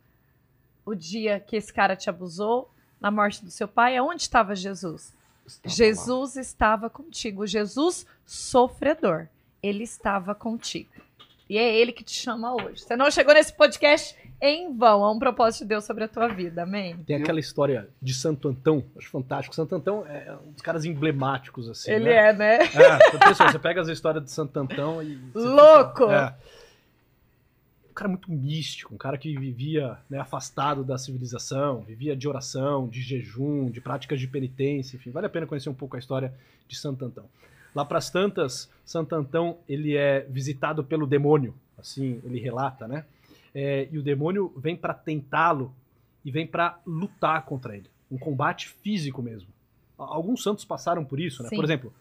O 0.85 0.93
dia 0.93 1.39
que 1.39 1.55
esse 1.55 1.73
cara 1.73 1.95
te 1.95 2.09
abusou, 2.09 2.69
na 2.99 3.09
morte 3.09 3.43
do 3.43 3.51
seu 3.51 3.67
pai, 3.67 3.97
aonde 3.97 4.21
estava 4.21 4.55
Jesus? 4.55 5.13
Estava 5.45 5.67
lá. 5.67 5.75
Jesus 5.75 6.35
estava 6.35 6.89
contigo. 6.89 7.47
Jesus 7.47 8.05
sofredor. 8.25 9.27
Ele 9.63 9.83
estava 9.83 10.35
contigo. 10.35 10.89
E 11.49 11.57
é 11.57 11.75
ele 11.75 11.91
que 11.91 12.03
te 12.03 12.13
chama 12.13 12.53
hoje. 12.53 12.83
Você 12.83 12.95
não 12.95 13.09
chegou 13.09 13.33
nesse 13.33 13.51
podcast 13.51 14.15
em 14.41 14.75
vão. 14.75 15.03
É 15.03 15.09
um 15.11 15.19
propósito 15.19 15.61
de 15.61 15.69
Deus 15.69 15.83
sobre 15.83 16.05
a 16.05 16.07
tua 16.07 16.27
vida. 16.27 16.63
Amém? 16.63 16.97
Tem 17.05 17.17
aquela 17.17 17.39
história 17.39 17.89
de 18.01 18.13
Santo 18.13 18.47
Antão, 18.47 18.83
acho 18.97 19.09
fantástico. 19.09 19.55
Santo 19.55 19.75
Antão 19.75 20.05
é 20.07 20.35
um 20.47 20.51
dos 20.51 20.61
caras 20.61 20.85
emblemáticos, 20.85 21.69
assim. 21.69 21.91
ele 21.91 22.05
né? 22.05 22.29
é, 22.29 22.33
né? 22.33 22.55
É, 22.63 23.17
pessoal, 23.27 23.51
você 23.51 23.59
pega 23.59 23.81
as 23.81 23.87
histórias 23.87 24.23
de 24.23 24.31
Santo 24.31 24.57
Antão 24.57 25.03
e. 25.03 25.19
Louco! 25.33 26.07
fica- 26.07 26.37
é. 26.45 26.59
Um 27.89 27.93
cara 27.99 28.09
muito 28.09 28.31
místico, 28.31 28.93
um 28.93 28.97
cara 28.97 29.17
que 29.17 29.37
vivia 29.37 29.97
né, 30.09 30.19
afastado 30.19 30.85
da 30.85 30.97
civilização, 30.97 31.81
vivia 31.81 32.15
de 32.15 32.29
oração, 32.29 32.87
de 32.87 33.01
jejum, 33.01 33.69
de 33.69 33.81
práticas 33.81 34.21
de 34.21 34.27
penitência, 34.27 34.95
enfim, 34.95 35.11
vale 35.11 35.25
a 35.27 35.29
pena 35.29 35.45
conhecer 35.45 35.69
um 35.69 35.73
pouco 35.73 35.97
a 35.97 35.99
história 35.99 36.33
de 36.65 36.77
Santo 36.77 37.03
Antão. 37.03 37.25
Lá 37.75 37.83
pras 37.83 38.09
tantas, 38.09 38.69
Santo 38.85 39.13
Antão 39.15 39.57
ele 39.67 39.97
é 39.97 40.21
visitado 40.29 40.81
pelo 40.81 41.05
demônio, 41.05 41.53
assim 41.77 42.21
ele 42.23 42.39
relata, 42.39 42.87
né? 42.87 43.03
É, 43.53 43.87
e 43.91 43.97
o 43.97 44.03
demônio 44.03 44.53
vem 44.57 44.75
para 44.75 44.93
tentá-lo 44.93 45.73
e 46.23 46.31
vem 46.31 46.45
para 46.45 46.79
lutar 46.85 47.45
contra 47.45 47.75
ele, 47.75 47.89
um 48.11 48.17
combate 48.17 48.69
físico 48.69 49.21
mesmo. 49.21 49.49
Alguns 49.97 50.43
santos 50.43 50.63
passaram 50.63 51.03
por 51.03 51.19
isso, 51.19 51.43
né? 51.43 51.49
Sim. 51.49 51.55
Por 51.55 51.65
exemplo, 51.65 51.93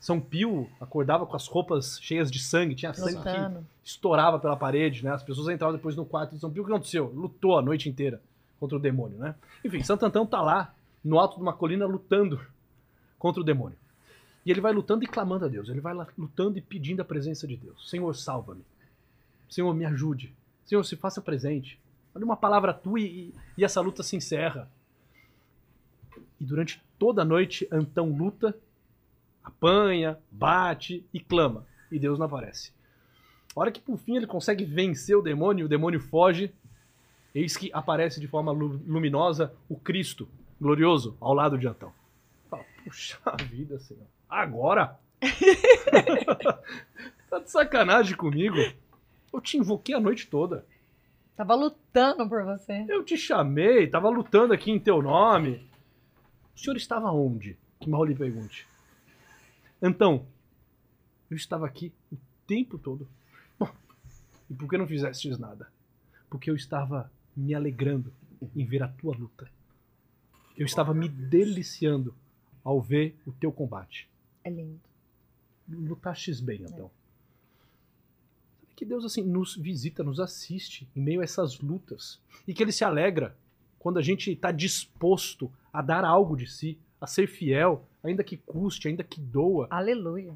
São 0.00 0.20
Pio 0.20 0.68
acordava 0.80 1.24
com 1.24 1.36
as 1.36 1.46
roupas 1.46 1.98
cheias 2.02 2.30
de 2.30 2.38
sangue, 2.38 2.74
tinha 2.74 2.92
sangue 2.92 3.18
que 3.22 3.64
estourava 3.84 4.38
pela 4.38 4.56
parede, 4.56 5.04
né? 5.04 5.12
As 5.12 5.22
pessoas 5.22 5.48
entravam 5.48 5.74
depois 5.74 5.96
no 5.96 6.04
quarto 6.04 6.34
de 6.34 6.40
São 6.40 6.50
Pio. 6.50 6.62
O 6.62 6.66
que 6.66 6.72
aconteceu? 6.72 7.12
Lutou 7.14 7.58
a 7.58 7.62
noite 7.62 7.88
inteira 7.88 8.20
contra 8.58 8.76
o 8.76 8.80
demônio, 8.80 9.18
né? 9.18 9.34
Enfim, 9.64 9.82
Santo 9.82 10.04
Antão 10.04 10.26
tá 10.26 10.40
lá, 10.42 10.74
no 11.04 11.18
alto 11.18 11.36
de 11.36 11.42
uma 11.42 11.52
colina, 11.52 11.86
lutando 11.86 12.40
contra 13.18 13.40
o 13.40 13.44
demônio. 13.44 13.78
E 14.44 14.50
ele 14.50 14.60
vai 14.60 14.72
lutando 14.72 15.02
e 15.02 15.06
clamando 15.06 15.44
a 15.44 15.48
Deus. 15.48 15.68
Ele 15.68 15.80
vai 15.80 15.92
lá 15.92 16.06
lutando 16.16 16.56
e 16.56 16.60
pedindo 16.60 17.00
a 17.00 17.04
presença 17.04 17.46
de 17.46 17.56
Deus. 17.56 17.90
Senhor, 17.90 18.14
salva-me. 18.14 18.64
Senhor, 19.48 19.74
me 19.74 19.84
ajude. 19.84 20.32
Senhor, 20.66 20.82
se 20.84 20.96
faça 20.96 21.20
presente. 21.22 21.78
Olha 22.14 22.24
uma 22.24 22.36
palavra 22.36 22.74
tua 22.74 23.00
e, 23.00 23.32
e 23.56 23.64
essa 23.64 23.80
luta 23.80 24.02
se 24.02 24.16
encerra. 24.16 24.68
E 26.40 26.44
durante 26.44 26.82
toda 26.98 27.22
a 27.22 27.24
noite, 27.24 27.66
Antão 27.70 28.10
luta, 28.10 28.56
apanha, 29.42 30.18
bate 30.30 31.04
e 31.14 31.20
clama. 31.20 31.66
E 31.90 31.98
Deus 31.98 32.18
não 32.18 32.26
aparece. 32.26 32.72
A 33.54 33.60
hora 33.60 33.70
que 33.70 33.80
por 33.80 33.96
fim 33.96 34.16
ele 34.16 34.26
consegue 34.26 34.64
vencer 34.64 35.16
o 35.16 35.22
demônio, 35.22 35.66
o 35.66 35.68
demônio 35.68 36.00
foge, 36.00 36.52
eis 37.34 37.56
que 37.56 37.70
aparece 37.72 38.20
de 38.20 38.26
forma 38.26 38.52
lu- 38.52 38.80
luminosa 38.86 39.54
o 39.68 39.76
Cristo 39.78 40.28
glorioso 40.60 41.16
ao 41.20 41.32
lado 41.32 41.56
de 41.56 41.66
Antão. 41.66 41.92
Fala, 42.50 42.64
puxa 42.84 43.18
vida, 43.48 43.78
Senhor. 43.78 44.06
Agora? 44.28 44.98
tá 47.30 47.38
de 47.38 47.50
sacanagem 47.50 48.16
comigo? 48.16 48.56
Eu 49.36 49.40
te 49.42 49.58
invoquei 49.58 49.94
a 49.94 50.00
noite 50.00 50.26
toda. 50.28 50.64
Tava 51.36 51.54
lutando 51.54 52.26
por 52.26 52.42
você. 52.42 52.86
Eu 52.88 53.04
te 53.04 53.18
chamei, 53.18 53.86
tava 53.86 54.08
lutando 54.08 54.54
aqui 54.54 54.70
em 54.70 54.80
teu 54.80 55.02
nome. 55.02 55.68
O 56.54 56.58
senhor 56.58 56.74
estava 56.74 57.12
onde? 57.12 57.58
Que 57.78 57.90
mal 57.90 58.02
lhe 58.02 58.14
pergunte. 58.14 58.66
Então, 59.82 60.26
eu 61.30 61.36
estava 61.36 61.66
aqui 61.66 61.92
o 62.10 62.16
tempo 62.46 62.78
todo. 62.78 63.06
Bom, 63.58 63.68
e 64.48 64.54
por 64.54 64.70
que 64.70 64.78
não 64.78 64.86
fizestes 64.86 65.38
nada? 65.38 65.70
Porque 66.30 66.48
eu 66.48 66.56
estava 66.56 67.12
me 67.36 67.54
alegrando 67.54 68.10
em 68.56 68.64
ver 68.64 68.82
a 68.82 68.88
tua 68.88 69.14
luta. 69.14 69.50
Eu 70.56 70.64
estava 70.64 70.94
me 70.94 71.10
deliciando 71.10 72.14
ao 72.64 72.80
ver 72.80 73.14
o 73.26 73.32
teu 73.32 73.52
combate. 73.52 74.08
É 74.42 74.48
lindo. 74.48 74.80
Lutastes 75.68 76.40
bem, 76.40 76.62
então. 76.62 76.90
Que 78.76 78.84
Deus 78.84 79.04
assim 79.04 79.22
nos 79.22 79.56
visita, 79.56 80.04
nos 80.04 80.20
assiste 80.20 80.86
em 80.94 81.00
meio 81.00 81.20
a 81.22 81.24
essas 81.24 81.58
lutas 81.58 82.20
e 82.46 82.52
que 82.54 82.62
ele 82.62 82.70
se 82.72 82.84
alegra 82.84 83.34
quando 83.78 83.98
a 83.98 84.02
gente 84.02 84.30
está 84.30 84.52
disposto 84.52 85.50
a 85.72 85.80
dar 85.80 86.04
algo 86.04 86.36
de 86.36 86.46
si, 86.46 86.78
a 87.00 87.06
ser 87.06 87.26
fiel, 87.26 87.84
ainda 88.04 88.22
que 88.22 88.36
custe, 88.36 88.88
ainda 88.88 89.02
que 89.02 89.20
doa. 89.20 89.66
Aleluia. 89.70 90.34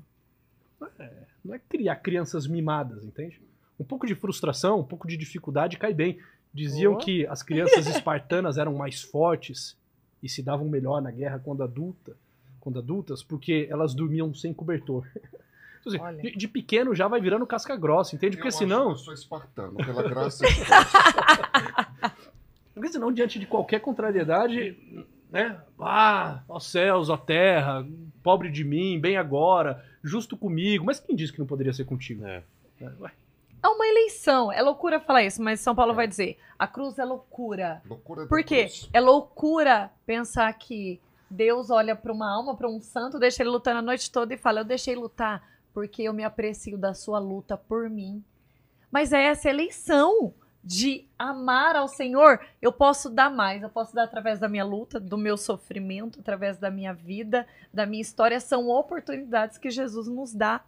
Não 1.44 1.54
é 1.54 1.58
criar 1.58 1.96
crianças 1.96 2.46
mimadas, 2.46 3.04
entende? 3.04 3.40
Um 3.78 3.84
pouco 3.84 4.06
de 4.06 4.14
frustração, 4.14 4.80
um 4.80 4.84
pouco 4.84 5.06
de 5.08 5.16
dificuldade 5.16 5.78
cai 5.78 5.92
bem. 5.92 6.18
Diziam 6.52 6.94
Oh. 6.94 6.98
que 6.98 7.26
as 7.26 7.42
crianças 7.42 7.86
espartanas 7.86 8.58
eram 8.58 8.74
mais 8.74 9.02
fortes 9.02 9.76
e 10.22 10.28
se 10.28 10.42
davam 10.42 10.68
melhor 10.68 11.00
na 11.00 11.10
guerra 11.10 11.38
quando 11.38 11.62
adulta, 11.62 12.16
quando 12.60 12.78
adultas, 12.78 13.22
porque 13.22 13.66
elas 13.70 13.94
dormiam 13.94 14.32
sem 14.34 14.52
cobertor. 14.52 15.06
Então, 15.80 16.06
assim, 16.06 16.20
de, 16.20 16.36
de 16.36 16.48
pequeno 16.48 16.94
já 16.94 17.08
vai 17.08 17.20
virando 17.20 17.46
casca 17.46 17.76
grossa, 17.76 18.14
entende? 18.14 18.36
Porque 18.36 18.48
eu 18.48 18.52
senão, 18.52 18.90
Acho 18.90 18.94
que 18.94 19.00
eu 19.00 19.04
sou 19.04 19.14
espartano, 19.14 19.76
pela 19.76 20.02
graça 20.02 20.46
de 20.46 20.54
Deus. 20.54 20.68
porque 22.74 22.88
senão 22.88 23.12
diante 23.12 23.38
de 23.38 23.46
qualquer 23.46 23.80
contrariedade, 23.80 25.06
né? 25.30 25.60
Ah, 25.78 26.42
ó 26.48 26.58
céus, 26.58 27.08
ó 27.08 27.16
terra, 27.16 27.86
pobre 28.22 28.50
de 28.50 28.64
mim, 28.64 29.00
bem 29.00 29.16
agora, 29.16 29.84
justo 30.02 30.36
comigo. 30.36 30.84
Mas 30.84 31.00
quem 31.00 31.16
disse 31.16 31.32
que 31.32 31.38
não 31.38 31.46
poderia 31.46 31.72
ser 31.72 31.84
contigo? 31.84 32.26
É. 32.26 32.42
É, 32.80 32.90
ué. 33.00 33.12
É 33.62 33.68
uma 33.68 33.86
eleição. 33.86 34.50
É 34.50 34.62
loucura 34.62 34.98
falar 34.98 35.22
isso, 35.22 35.42
mas 35.42 35.60
São 35.60 35.74
Paulo 35.74 35.94
vai 35.94 36.08
dizer: 36.08 36.38
a 36.58 36.66
cruz 36.66 36.98
é 36.98 37.04
loucura. 37.04 37.82
Loucura 37.86 38.26
Por 38.26 38.42
quê? 38.42 38.64
cruz. 38.64 38.88
É 38.92 39.00
loucura 39.00 39.90
pensar 40.06 40.50
que 40.54 40.98
Deus 41.28 41.70
olha 41.70 41.94
para 41.94 42.12
uma 42.12 42.30
alma, 42.30 42.56
para 42.56 42.68
um 42.68 42.80
santo, 42.80 43.18
deixa 43.18 43.42
ele 43.42 43.50
lutando 43.50 43.78
a 43.78 43.82
noite 43.82 44.10
toda 44.10 44.32
e 44.32 44.38
fala: 44.38 44.60
Eu 44.60 44.64
deixei 44.64 44.96
lutar 44.96 45.46
porque 45.80 46.02
eu 46.02 46.12
me 46.12 46.22
aprecio 46.22 46.76
da 46.76 46.92
sua 46.92 47.18
luta 47.18 47.56
por 47.56 47.88
mim. 47.88 48.22
Mas 48.90 49.14
é 49.14 49.22
essa 49.24 49.48
eleição 49.48 50.34
de 50.62 51.08
amar 51.18 51.74
ao 51.74 51.88
Senhor. 51.88 52.38
Eu 52.60 52.70
posso 52.70 53.08
dar 53.08 53.30
mais, 53.30 53.62
eu 53.62 53.70
posso 53.70 53.94
dar 53.94 54.04
através 54.04 54.38
da 54.38 54.46
minha 54.46 54.62
luta, 54.62 55.00
do 55.00 55.16
meu 55.16 55.38
sofrimento, 55.38 56.20
através 56.20 56.58
da 56.58 56.70
minha 56.70 56.92
vida, 56.92 57.46
da 57.72 57.86
minha 57.86 58.02
história. 58.02 58.38
São 58.40 58.68
oportunidades 58.68 59.56
que 59.56 59.70
Jesus 59.70 60.06
nos 60.06 60.34
dá 60.34 60.60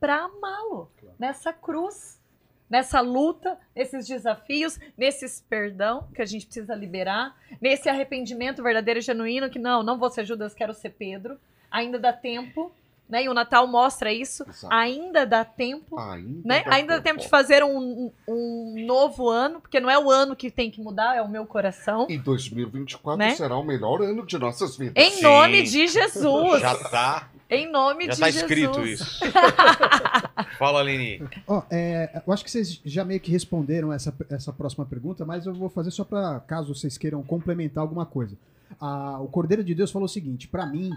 para 0.00 0.24
amá-lo 0.24 0.90
nessa 1.16 1.52
cruz. 1.52 2.20
Nessa 2.68 3.00
luta, 3.00 3.56
nesses 3.72 4.04
desafios, 4.04 4.80
nesses 4.98 5.40
perdão 5.48 6.08
que 6.12 6.20
a 6.20 6.26
gente 6.26 6.46
precisa 6.46 6.74
liberar, 6.74 7.36
nesse 7.60 7.88
arrependimento 7.88 8.64
verdadeiro 8.64 8.98
e 8.98 9.02
genuíno, 9.02 9.48
que 9.48 9.60
não, 9.60 9.84
não 9.84 9.96
vou 9.96 10.10
ser 10.10 10.24
Judas, 10.24 10.52
quero 10.52 10.74
ser 10.74 10.90
Pedro. 10.90 11.38
Ainda 11.70 12.00
dá 12.00 12.12
tempo, 12.12 12.74
né? 13.08 13.24
E 13.24 13.28
o 13.28 13.34
Natal 13.34 13.66
mostra 13.66 14.12
isso. 14.12 14.44
Exato. 14.48 14.74
Ainda 14.74 15.24
dá 15.24 15.44
tempo, 15.44 15.98
Ainda, 15.98 16.40
né? 16.44 16.62
Ainda 16.66 16.96
dá 16.96 17.00
tempo 17.02 17.20
de 17.20 17.28
fazer 17.28 17.62
um, 17.64 18.10
um 18.28 18.84
novo 18.86 19.28
ano, 19.28 19.60
porque 19.60 19.78
não 19.80 19.88
é 19.90 19.98
o 19.98 20.10
ano 20.10 20.34
que 20.34 20.50
tem 20.50 20.70
que 20.70 20.80
mudar, 20.80 21.16
é 21.16 21.22
o 21.22 21.28
meu 21.28 21.46
coração. 21.46 22.06
E 22.08 22.18
2024 22.18 23.18
Né? 23.18 23.34
será 23.34 23.56
o 23.56 23.64
melhor 23.64 24.02
ano 24.02 24.26
de 24.26 24.38
nossas 24.38 24.76
vidas. 24.76 24.94
Em 24.96 25.10
Sim. 25.16 25.22
nome 25.22 25.62
de 25.62 25.86
Jesus. 25.86 26.60
Já 26.60 26.74
tá, 26.90 27.30
Em 27.48 27.70
nome 27.70 28.06
já 28.06 28.12
de 28.14 28.20
tá 28.20 28.26
Jesus. 28.30 28.42
escrito 28.42 28.84
isso. 28.86 29.20
Fala, 30.58 30.82
Leni. 30.82 31.22
Ó, 31.46 31.62
é, 31.70 32.22
eu 32.26 32.32
acho 32.32 32.44
que 32.44 32.50
vocês 32.50 32.80
já 32.84 33.04
meio 33.04 33.20
que 33.20 33.30
responderam 33.30 33.92
essa, 33.92 34.14
essa 34.30 34.52
próxima 34.52 34.84
pergunta, 34.84 35.24
mas 35.24 35.46
eu 35.46 35.54
vou 35.54 35.68
fazer 35.68 35.90
só 35.90 36.04
para 36.04 36.40
caso 36.40 36.74
vocês 36.74 36.96
queiram 36.98 37.22
complementar 37.22 37.82
alguma 37.82 38.06
coisa. 38.06 38.36
Ah, 38.80 39.18
o 39.20 39.28
Cordeiro 39.28 39.62
de 39.62 39.74
Deus 39.74 39.90
falou 39.90 40.06
o 40.06 40.08
seguinte: 40.08 40.48
para 40.48 40.66
mim, 40.66 40.90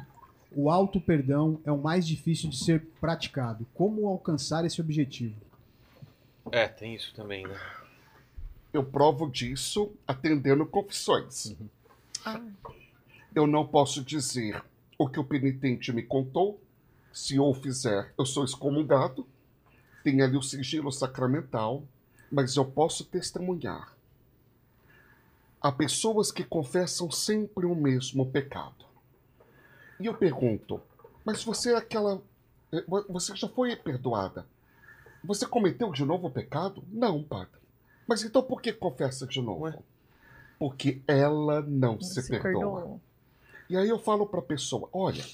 o 0.51 0.69
auto 0.69 0.99
perdão 0.99 1.59
é 1.63 1.71
o 1.71 1.77
mais 1.77 2.07
difícil 2.07 2.49
de 2.49 2.57
ser 2.57 2.85
praticado. 2.99 3.67
Como 3.73 4.07
alcançar 4.07 4.65
esse 4.65 4.81
objetivo? 4.81 5.35
É, 6.51 6.67
tem 6.67 6.95
isso 6.95 7.13
também, 7.13 7.45
né? 7.45 7.59
Eu 8.73 8.84
provo 8.84 9.30
disso 9.30 9.91
atendendo 10.07 10.65
confissões. 10.65 11.55
Ah. 12.26 12.41
Eu 13.34 13.45
não 13.45 13.65
posso 13.65 14.03
dizer 14.03 14.63
o 14.97 15.07
que 15.07 15.19
o 15.19 15.23
penitente 15.23 15.91
me 15.93 16.01
contou. 16.01 16.59
Se 17.13 17.35
eu 17.35 17.53
fizer, 17.53 18.13
eu 18.17 18.26
sou 18.26 18.43
excomungado. 18.43 19.27
Tem 20.03 20.21
ali 20.21 20.38
o 20.38 20.41
sigilo 20.41 20.91
sacramental. 20.91 21.84
Mas 22.31 22.55
eu 22.55 22.65
posso 22.65 23.05
testemunhar. 23.05 23.95
Há 25.61 25.71
pessoas 25.71 26.31
que 26.31 26.43
confessam 26.43 27.11
sempre 27.11 27.65
o 27.65 27.76
mesmo 27.76 28.26
pecado. 28.26 28.89
E 29.99 30.05
eu 30.05 30.13
pergunto, 30.13 30.81
mas 31.26 31.43
você 31.43 31.73
é 31.73 31.76
aquela. 31.77 32.21
eh, 32.71 32.84
vo- 32.88 33.05
Você 33.09 33.35
já 33.35 33.47
foi 33.47 33.76
perdoada? 33.76 34.45
Você 35.23 35.45
cometeu 35.45 35.91
de 35.91 36.05
novo 36.05 36.27
o 36.27 36.31
pecado? 36.31 36.84
Não, 36.91 37.21
padre. 37.23 37.59
Mas 38.07 38.23
então 38.23 38.41
por 38.41 38.61
que 38.61 38.71
confessa 38.71 39.27
de 39.27 39.41
novo? 39.41 39.63
Ué? 39.65 39.77
Porque 40.57 41.01
ela 41.07 41.61
não 41.61 41.99
se, 42.01 42.21
Se 42.21 42.30
perdoa. 42.30 42.43
perdoou. 42.81 43.01
E 43.69 43.77
aí 43.77 43.88
eu 43.89 43.99
falo 43.99 44.26
para 44.26 44.39
a 44.39 44.43
pessoa: 44.43 44.89
olha, 44.93 45.26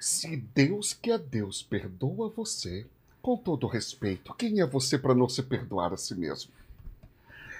se 0.00 0.36
Deus 0.36 0.92
que 0.94 1.10
é 1.10 1.18
Deus 1.18 1.62
perdoa 1.62 2.30
você, 2.30 2.86
com 3.20 3.36
todo 3.36 3.66
respeito, 3.66 4.32
quem 4.34 4.60
é 4.60 4.66
você 4.66 4.98
para 4.98 5.14
não 5.14 5.28
se 5.28 5.42
perdoar 5.42 5.92
a 5.92 5.96
si 5.96 6.14
mesmo? 6.14 6.50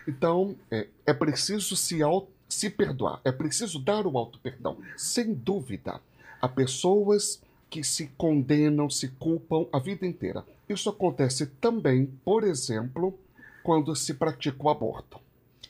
Então, 0.07 0.57
é, 0.71 0.89
é 1.07 1.13
preciso 1.13 1.77
se, 1.77 2.03
au- 2.03 2.29
se 2.49 2.71
perdoar, 2.71 3.21
é 3.25 3.31
preciso 3.31 3.79
dar 3.79 4.07
o 4.07 4.17
auto-perdão. 4.17 4.79
Sem 4.97 5.35
dúvida, 5.35 6.01
há 6.41 6.49
pessoas 6.49 7.43
que 7.69 7.85
se 7.85 8.07
condenam, 8.17 8.89
se 8.89 9.09
culpam 9.09 9.67
a 9.73 9.79
vida 9.79 10.07
inteira. 10.07 10.45
Isso 10.69 10.89
acontece 10.89 11.47
também, 11.47 12.07
por 12.25 12.45
exemplo, 12.45 13.19
quando 13.63 13.95
se 13.95 14.15
pratica 14.15 14.63
o 14.63 14.71
aborto. 14.71 15.21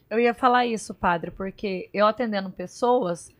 Eu 0.09 0.21
ia 0.21 0.33
falar 0.33 0.67
isso, 0.67 0.95
padre, 0.95 1.31
porque 1.31 1.91
eu 1.93 2.07
atendendo 2.07 2.51
pessoas, 2.51 3.31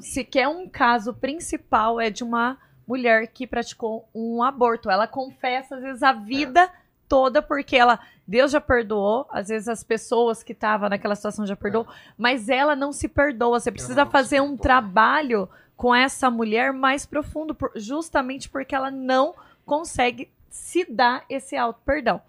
se 0.00 0.24
quer 0.24 0.48
um 0.48 0.68
caso 0.68 1.14
principal 1.14 2.00
é 2.00 2.10
de 2.10 2.24
uma 2.24 2.58
mulher 2.86 3.28
que 3.28 3.46
praticou 3.46 4.08
um 4.14 4.42
aborto. 4.42 4.90
Ela 4.90 5.06
confessa, 5.06 5.76
às 5.76 5.82
vezes, 5.82 6.02
a 6.02 6.12
vida 6.12 6.70
toda, 7.08 7.42
porque 7.42 7.76
ela. 7.76 7.98
Deus 8.26 8.52
já 8.52 8.60
perdoou, 8.60 9.26
às 9.30 9.48
vezes 9.48 9.68
as 9.68 9.84
pessoas 9.84 10.42
que 10.42 10.52
estavam 10.52 10.88
naquela 10.88 11.14
situação 11.14 11.46
já 11.46 11.54
perdoou, 11.54 11.86
mas 12.16 12.48
ela 12.48 12.74
não 12.74 12.90
se 12.90 13.06
perdoa. 13.06 13.60
Você 13.60 13.70
precisa 13.70 14.06
fazer 14.06 14.40
um 14.40 14.56
trabalho 14.56 15.46
com 15.76 15.94
essa 15.94 16.30
mulher 16.30 16.72
mais 16.72 17.04
profundo, 17.04 17.54
justamente 17.76 18.48
porque 18.48 18.74
ela 18.74 18.90
não 18.90 19.34
consegue 19.66 20.30
se 20.48 20.90
dar 20.90 21.24
esse 21.28 21.54
auto 21.54 21.80
perdão. 21.84 22.22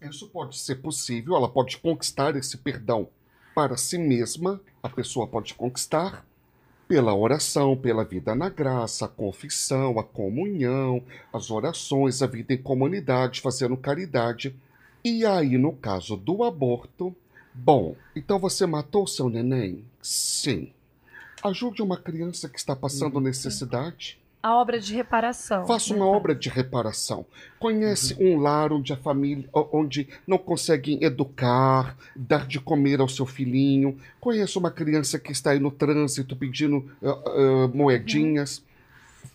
Isso 0.00 0.28
pode 0.28 0.56
ser 0.56 0.76
possível, 0.76 1.36
ela 1.36 1.48
pode 1.48 1.76
conquistar 1.78 2.36
esse 2.36 2.56
perdão 2.56 3.08
para 3.54 3.76
si 3.76 3.98
mesma, 3.98 4.60
a 4.82 4.88
pessoa 4.88 5.26
pode 5.26 5.54
conquistar 5.54 6.24
pela 6.88 7.14
oração, 7.14 7.76
pela 7.76 8.02
vida 8.02 8.34
na 8.34 8.48
graça, 8.48 9.04
a 9.04 9.08
confissão, 9.08 9.98
a 9.98 10.02
comunhão, 10.02 11.04
as 11.30 11.50
orações, 11.50 12.22
a 12.22 12.26
vida 12.26 12.54
em 12.54 12.62
comunidade, 12.62 13.42
fazendo 13.42 13.76
caridade. 13.76 14.56
E 15.04 15.26
aí, 15.26 15.58
no 15.58 15.72
caso 15.72 16.16
do 16.16 16.42
aborto, 16.42 17.14
bom, 17.52 17.94
então 18.16 18.38
você 18.38 18.64
matou 18.64 19.06
seu 19.06 19.28
neném? 19.28 19.84
Sim. 20.00 20.72
Ajude 21.42 21.82
uma 21.82 21.98
criança 21.98 22.48
que 22.48 22.58
está 22.58 22.74
passando 22.74 23.20
necessidade. 23.20 24.17
A 24.40 24.54
obra 24.54 24.78
de 24.78 24.94
reparação. 24.94 25.66
Faça 25.66 25.92
uma 25.92 26.06
obra 26.06 26.34
de 26.34 26.48
reparação. 26.48 27.26
Conhece 27.58 28.16
um 28.20 28.38
lar 28.38 28.72
onde 28.72 28.92
a 28.92 28.96
família, 28.96 29.48
onde 29.72 30.08
não 30.26 30.38
conseguem 30.38 31.02
educar, 31.02 31.96
dar 32.14 32.46
de 32.46 32.60
comer 32.60 33.00
ao 33.00 33.08
seu 33.08 33.26
filhinho. 33.26 33.98
Conhece 34.20 34.56
uma 34.56 34.70
criança 34.70 35.18
que 35.18 35.32
está 35.32 35.50
aí 35.50 35.58
no 35.58 35.72
trânsito 35.72 36.36
pedindo 36.36 36.88
ah, 37.02 37.20
ah, 37.26 37.68
moedinhas. 37.74 38.62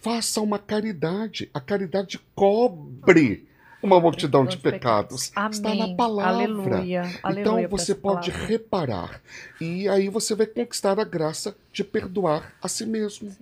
Faça 0.01 0.39
uma 0.39 0.57
caridade. 0.57 1.49
A 1.53 1.59
caridade 1.59 2.19
cobre 2.33 3.45
uma 3.81 3.99
multidão 3.99 4.45
de 4.45 4.55
Dos 4.55 4.63
pecados. 4.63 5.23
Está 5.51 5.75
na 5.75 5.93
palavra. 5.95 6.31
Aleluia. 6.31 7.01
Então 7.05 7.19
Aleluia 7.23 7.67
pra 7.67 7.77
você 7.77 7.93
pode 7.93 8.31
palavra. 8.31 8.47
reparar. 8.47 9.21
E 9.59 9.89
aí 9.89 10.07
você 10.07 10.33
vai 10.33 10.47
conquistar 10.47 10.97
a 10.97 11.03
graça 11.03 11.55
de 11.73 11.83
perdoar 11.83 12.53
a 12.61 12.69
si 12.69 12.85
mesmo. 12.85 13.35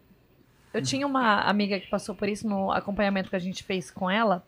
Eu 0.74 0.82
tinha 0.82 1.06
uma 1.06 1.42
amiga 1.42 1.80
que 1.80 1.90
passou 1.90 2.16
por 2.16 2.30
isso 2.30 2.48
no 2.48 2.72
acompanhamento 2.72 3.30
que 3.30 3.36
a 3.36 3.40
gente 3.40 3.64
fez 3.64 3.92
com 3.92 4.10
ela. 4.10 4.46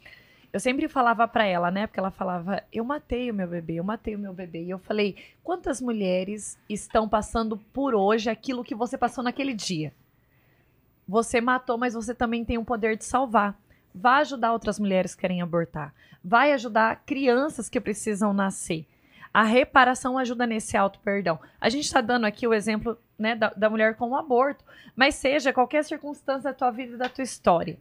eu 0.53 0.59
sempre 0.59 0.87
falava 0.87 1.27
pra 1.27 1.45
ela, 1.45 1.69
né? 1.71 1.87
Porque 1.87 1.99
ela 1.99 2.11
falava, 2.11 2.63
eu 2.71 2.85
matei 2.85 3.29
o 3.29 3.33
meu 3.33 3.47
bebê, 3.47 3.75
eu 3.75 3.83
matei 3.83 4.15
o 4.15 4.19
meu 4.19 4.33
bebê. 4.33 4.63
E 4.63 4.69
eu 4.69 4.79
falei, 4.79 5.17
quantas 5.43 5.81
mulheres 5.81 6.57
estão 6.69 7.09
passando 7.09 7.57
por 7.57 7.93
hoje 7.95 8.29
aquilo 8.29 8.63
que 8.63 8.75
você 8.75 8.97
passou 8.97 9.23
naquele 9.23 9.53
dia? 9.53 9.91
Você 11.07 11.41
matou, 11.41 11.77
mas 11.77 11.93
você 11.93 12.15
também 12.15 12.45
tem 12.45 12.57
o 12.57 12.63
poder 12.63 12.95
de 12.95 13.03
salvar. 13.03 13.59
Vai 13.93 14.21
ajudar 14.21 14.53
outras 14.53 14.79
mulheres 14.79 15.13
que 15.13 15.21
querem 15.21 15.41
abortar. 15.41 15.93
Vai 16.23 16.53
ajudar 16.53 17.03
crianças 17.05 17.67
que 17.67 17.81
precisam 17.81 18.33
nascer. 18.33 18.85
A 19.33 19.43
reparação 19.43 20.17
ajuda 20.17 20.45
nesse 20.45 20.77
auto 20.77 20.99
perdão. 20.99 21.39
A 21.59 21.67
gente 21.67 21.85
está 21.85 21.99
dando 21.99 22.25
aqui 22.25 22.47
o 22.47 22.53
exemplo 22.53 22.97
né, 23.17 23.35
da, 23.35 23.49
da 23.49 23.69
mulher 23.69 23.95
com 23.95 24.09
o 24.09 24.15
aborto, 24.15 24.63
mas 24.95 25.15
seja 25.15 25.53
qualquer 25.53 25.83
circunstância 25.83 26.51
da 26.51 26.53
tua 26.53 26.71
vida 26.71 26.95
e 26.95 26.97
da 26.97 27.09
tua 27.09 27.23
história. 27.23 27.77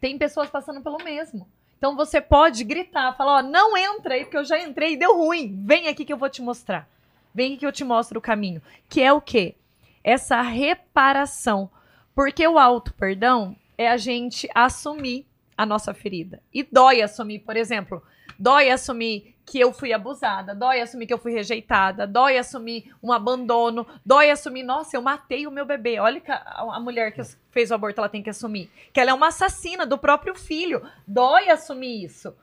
Tem 0.00 0.18
pessoas 0.18 0.50
passando 0.50 0.82
pelo 0.82 1.02
mesmo. 1.02 1.48
Então 1.78 1.96
você 1.96 2.20
pode 2.20 2.64
gritar, 2.64 3.14
falar, 3.14 3.38
ó, 3.38 3.42
não 3.42 3.76
entra 3.76 4.14
aí, 4.14 4.24
porque 4.24 4.36
eu 4.36 4.44
já 4.44 4.58
entrei 4.58 4.94
e 4.94 4.96
deu 4.96 5.16
ruim. 5.16 5.60
Vem 5.64 5.88
aqui 5.88 6.04
que 6.04 6.12
eu 6.12 6.16
vou 6.16 6.30
te 6.30 6.40
mostrar. 6.40 6.88
Vem 7.34 7.52
aqui 7.52 7.58
que 7.58 7.66
eu 7.66 7.72
te 7.72 7.84
mostro 7.84 8.18
o 8.18 8.22
caminho. 8.22 8.62
Que 8.88 9.02
é 9.02 9.12
o 9.12 9.20
quê? 9.20 9.54
Essa 10.02 10.40
reparação. 10.40 11.70
Porque 12.14 12.46
o 12.46 12.58
auto 12.58 12.94
perdão 12.94 13.56
é 13.76 13.88
a 13.90 13.96
gente 13.96 14.48
assumir 14.54 15.26
a 15.56 15.66
nossa 15.66 15.92
ferida. 15.92 16.40
E 16.52 16.62
dói 16.62 17.02
assumir, 17.02 17.40
por 17.40 17.56
exemplo, 17.56 18.02
dói 18.38 18.70
assumir 18.70 19.33
que 19.44 19.60
eu 19.60 19.72
fui 19.72 19.92
abusada, 19.92 20.54
dói 20.54 20.80
assumir 20.80 21.06
que 21.06 21.12
eu 21.12 21.18
fui 21.18 21.32
rejeitada, 21.32 22.06
dói 22.06 22.38
assumir 22.38 22.94
um 23.02 23.12
abandono, 23.12 23.86
dói 24.04 24.30
assumir, 24.30 24.62
nossa, 24.62 24.96
eu 24.96 25.02
matei 25.02 25.46
o 25.46 25.50
meu 25.50 25.66
bebê. 25.66 25.98
Olha 25.98 26.22
a, 26.26 26.76
a 26.76 26.80
mulher 26.80 27.12
que 27.12 27.22
fez 27.50 27.70
o 27.70 27.74
aborto 27.74 28.00
ela 28.00 28.08
tem 28.08 28.22
que 28.22 28.30
assumir, 28.30 28.70
que 28.92 28.98
ela 28.98 29.10
é 29.10 29.14
uma 29.14 29.28
assassina 29.28 29.84
do 29.84 29.98
próprio 29.98 30.34
filho. 30.34 30.82
Dói 31.06 31.50
assumir 31.50 32.04
isso. 32.04 32.34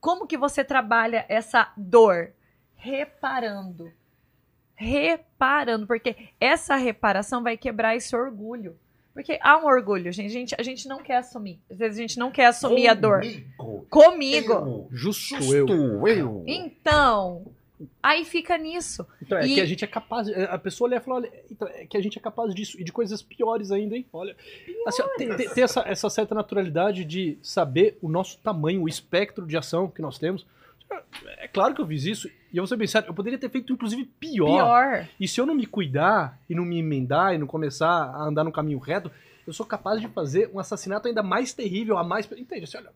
Como 0.00 0.26
que 0.26 0.38
você 0.38 0.64
trabalha 0.64 1.26
essa 1.28 1.72
dor? 1.76 2.32
Reparando. 2.76 3.92
Reparando, 4.74 5.86
porque 5.86 6.30
essa 6.40 6.76
reparação 6.76 7.42
vai 7.42 7.56
quebrar 7.56 7.96
esse 7.96 8.14
orgulho. 8.14 8.78
Porque 9.18 9.36
há 9.42 9.58
um 9.58 9.66
orgulho, 9.66 10.12
gente. 10.12 10.26
A 10.26 10.30
gente, 10.30 10.54
a 10.56 10.62
gente 10.62 10.86
não 10.86 10.98
quer 11.02 11.16
assumir. 11.16 11.58
Às 11.68 11.76
vezes 11.76 11.98
a 11.98 12.00
gente 12.02 12.18
não 12.20 12.30
quer 12.30 12.46
assumir 12.46 12.86
a 12.86 12.94
dor. 12.94 13.20
Comigo. 13.56 13.86
Comigo. 13.90 14.52
Eu. 14.52 14.88
Justo, 14.92 15.34
eu. 15.34 15.42
Justo 15.42 16.06
eu. 16.08 16.44
Então, 16.46 17.44
aí 18.00 18.24
fica 18.24 18.56
nisso. 18.56 19.04
Então, 19.20 19.36
é 19.38 19.44
E- 19.44 19.54
que 19.54 19.60
a 19.60 19.66
gente 19.66 19.82
é 19.84 19.88
capaz. 19.88 20.28
A 20.28 20.56
pessoa 20.56 20.88
olha 20.88 20.98
e 20.98 21.00
fala: 21.00 21.16
olha, 21.16 21.32
então, 21.50 21.66
é 21.66 21.84
que 21.84 21.96
a 21.96 22.00
gente 22.00 22.16
é 22.16 22.20
capaz 22.22 22.54
disso 22.54 22.80
e 22.80 22.84
de 22.84 22.92
coisas 22.92 23.20
piores 23.20 23.72
ainda, 23.72 23.96
hein? 23.96 24.06
Olha. 24.12 24.36
Assim, 24.86 25.02
tem- 25.16 25.36
tem 25.48 25.64
essa, 25.64 25.80
essa 25.80 26.08
certa 26.08 26.32
naturalidade 26.32 27.04
de 27.04 27.38
saber 27.42 27.98
o 28.00 28.08
nosso 28.08 28.38
tamanho, 28.38 28.82
o 28.84 28.88
espectro 28.88 29.44
de 29.44 29.56
ação 29.56 29.88
que 29.88 30.00
nós 30.00 30.16
temos. 30.16 30.46
É 31.38 31.48
claro 31.48 31.74
que 31.74 31.80
eu 31.80 31.86
fiz 31.86 32.04
isso, 32.04 32.28
e 32.52 32.56
eu 32.56 32.62
vou 32.62 32.66
ser 32.66 32.76
bem 32.76 32.86
sério, 32.86 33.08
eu 33.08 33.14
poderia 33.14 33.38
ter 33.38 33.50
feito 33.50 33.72
inclusive 33.72 34.04
pior. 34.18 34.46
Pior. 34.46 35.08
E 35.20 35.28
se 35.28 35.40
eu 35.40 35.46
não 35.46 35.54
me 35.54 35.66
cuidar 35.66 36.38
e 36.48 36.54
não 36.54 36.64
me 36.64 36.78
emendar 36.78 37.34
e 37.34 37.38
não 37.38 37.46
começar 37.46 37.86
a 37.86 38.22
andar 38.24 38.44
no 38.44 38.52
caminho 38.52 38.78
reto, 38.78 39.10
eu 39.46 39.52
sou 39.52 39.64
capaz 39.66 40.00
de 40.00 40.08
fazer 40.08 40.50
um 40.52 40.58
assassinato 40.58 41.08
ainda 41.08 41.22
mais 41.22 41.52
terrível, 41.52 41.98
a 41.98 42.04
mais. 42.04 42.30
Entende? 42.32 42.64
Assim, 42.64 42.78
olha, 42.78 42.90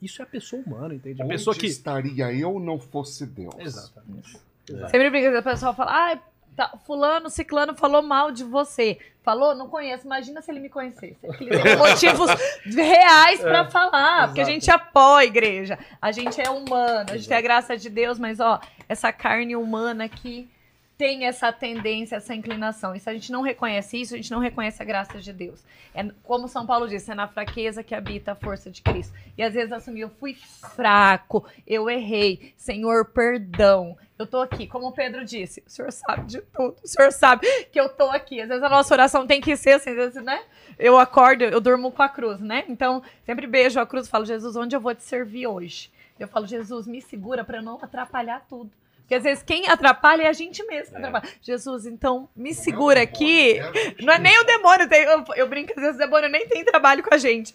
isso 0.00 0.22
é 0.22 0.24
a 0.24 0.28
pessoa 0.28 0.62
humana, 0.62 0.94
entende? 0.94 1.20
A 1.20 1.24
Onde 1.24 1.34
pessoa 1.34 1.54
que. 1.54 1.66
estaria 1.66 2.32
eu 2.32 2.58
não 2.58 2.78
fosse 2.78 3.26
Deus? 3.26 3.54
Exatamente. 3.58 4.38
Sempre 4.90 5.10
brinca, 5.10 5.38
o 5.38 5.42
pessoal 5.42 5.74
fala, 5.74 5.90
ah, 6.12 6.20
tá, 6.58 6.76
fulano, 6.84 7.30
ciclano 7.30 7.72
falou 7.72 8.02
mal 8.02 8.32
de 8.32 8.42
você. 8.42 8.98
Falou? 9.22 9.54
Não 9.54 9.68
conheço. 9.68 10.06
Imagina 10.06 10.42
se 10.42 10.50
ele 10.50 10.58
me 10.58 10.68
conhecesse. 10.68 11.16
Ele 11.22 11.62
tem 11.62 11.76
motivos 11.78 12.28
reais 12.64 13.40
pra 13.40 13.64
falar, 13.66 14.26
porque 14.26 14.40
a 14.40 14.42
exato. 14.42 14.54
gente 14.54 14.70
apoia 14.70 15.20
a 15.20 15.24
igreja. 15.24 15.78
A 16.02 16.10
gente 16.10 16.40
é 16.40 16.50
humano, 16.50 17.10
a 17.10 17.16
gente 17.16 17.28
tem 17.28 17.36
a 17.36 17.40
graça 17.40 17.76
de 17.76 17.88
Deus, 17.88 18.18
mas 18.18 18.40
ó, 18.40 18.60
essa 18.88 19.12
carne 19.12 19.54
humana 19.54 20.04
aqui 20.04 20.48
tem 20.98 21.26
essa 21.26 21.52
tendência, 21.52 22.16
essa 22.16 22.34
inclinação. 22.34 22.92
E 22.92 22.98
se 22.98 23.08
a 23.08 23.14
gente 23.14 23.30
não 23.30 23.40
reconhece 23.40 24.00
isso, 24.00 24.14
a 24.14 24.16
gente 24.16 24.32
não 24.32 24.40
reconhece 24.40 24.82
a 24.82 24.84
graça 24.84 25.20
de 25.20 25.32
Deus. 25.32 25.64
É 25.94 26.04
como 26.24 26.48
São 26.48 26.66
Paulo 26.66 26.88
disse, 26.88 27.12
é 27.12 27.14
na 27.14 27.28
fraqueza 27.28 27.84
que 27.84 27.94
habita 27.94 28.32
a 28.32 28.34
força 28.34 28.68
de 28.68 28.82
Cristo. 28.82 29.16
E 29.36 29.42
às 29.42 29.54
vezes 29.54 29.72
assumir, 29.72 30.00
eu 30.00 30.10
fui 30.10 30.34
fraco, 30.74 31.46
eu 31.64 31.88
errei, 31.88 32.52
Senhor, 32.56 33.04
perdão. 33.06 33.96
Eu 34.18 34.26
tô 34.26 34.40
aqui, 34.40 34.66
como 34.66 34.88
o 34.88 34.92
Pedro 34.92 35.24
disse, 35.24 35.62
o 35.64 35.70
Senhor 35.70 35.92
sabe 35.92 36.26
de 36.26 36.40
tudo, 36.40 36.74
o 36.82 36.88
Senhor 36.88 37.12
sabe 37.12 37.46
que 37.66 37.80
eu 37.80 37.88
tô 37.88 38.10
aqui. 38.10 38.40
Às 38.40 38.48
vezes 38.48 38.64
a 38.64 38.68
nossa 38.68 38.92
oração 38.92 39.24
tem 39.24 39.40
que 39.40 39.56
ser 39.56 39.74
assim, 39.74 39.90
às 39.90 39.96
vezes, 39.96 40.24
né? 40.24 40.42
Eu 40.76 40.98
acordo, 40.98 41.44
eu 41.44 41.60
durmo 41.60 41.92
com 41.92 42.02
a 42.02 42.08
cruz, 42.08 42.40
né? 42.40 42.64
Então, 42.68 43.00
sempre 43.24 43.46
beijo 43.46 43.78
a 43.78 43.86
cruz 43.86 44.08
falo, 44.08 44.26
Jesus, 44.26 44.56
onde 44.56 44.74
eu 44.74 44.80
vou 44.80 44.92
te 44.92 45.04
servir 45.04 45.46
hoje? 45.46 45.92
Eu 46.18 46.26
falo, 46.26 46.48
Jesus, 46.48 46.88
me 46.88 47.00
segura 47.00 47.44
para 47.44 47.62
não 47.62 47.78
atrapalhar 47.80 48.44
tudo. 48.48 48.72
Porque 49.08 49.14
às 49.14 49.22
vezes 49.22 49.42
quem 49.42 49.66
atrapalha 49.70 50.24
é 50.24 50.28
a 50.28 50.34
gente 50.34 50.62
mesmo. 50.66 50.98
atrapalha. 50.98 51.26
Jesus, 51.40 51.86
então 51.86 52.28
me 52.36 52.52
segura 52.52 53.00
aqui. 53.00 53.58
Não 54.02 54.12
é 54.12 54.18
nem 54.18 54.38
o 54.38 54.44
demônio, 54.44 54.86
tem- 54.86 55.02
eu, 55.04 55.24
eu 55.34 55.48
brinco, 55.48 55.72
às 55.74 55.80
vezes 55.80 55.96
o 55.96 55.98
demônio 55.98 56.28
nem 56.28 56.46
tem 56.46 56.62
trabalho 56.62 57.02
com 57.02 57.14
a 57.14 57.16
gente. 57.16 57.50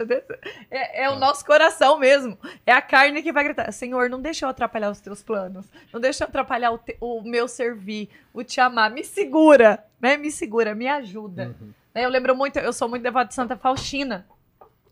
É, 0.71 1.03
é 1.03 1.09
o 1.11 1.15
nosso 1.15 1.45
coração 1.45 1.99
mesmo. 1.99 2.35
É 2.65 2.71
a 2.73 2.81
carne 2.81 3.21
que 3.21 3.31
vai 3.31 3.43
gritar: 3.43 3.71
Senhor, 3.71 4.09
não 4.09 4.19
deixa 4.19 4.45
eu 4.45 4.49
atrapalhar 4.49 4.89
os 4.89 4.99
teus 4.99 5.21
planos. 5.21 5.67
Não 5.93 6.01
deixa 6.01 6.23
eu 6.23 6.27
atrapalhar 6.27 6.71
o, 6.71 6.79
te- 6.79 6.97
o 6.99 7.21
meu 7.21 7.47
servir, 7.47 8.09
o 8.33 8.43
te 8.43 8.59
amar. 8.59 8.89
Me 8.89 9.03
segura, 9.03 9.83
né? 10.01 10.17
Me 10.17 10.31
segura, 10.31 10.73
me 10.73 10.87
ajuda. 10.87 11.55
Né, 11.93 12.03
Eu 12.03 12.09
lembro 12.09 12.35
muito, 12.35 12.57
eu 12.57 12.73
sou 12.73 12.89
muito 12.89 13.03
devota 13.03 13.25
de 13.27 13.35
Santa 13.35 13.55
Faustina. 13.55 14.25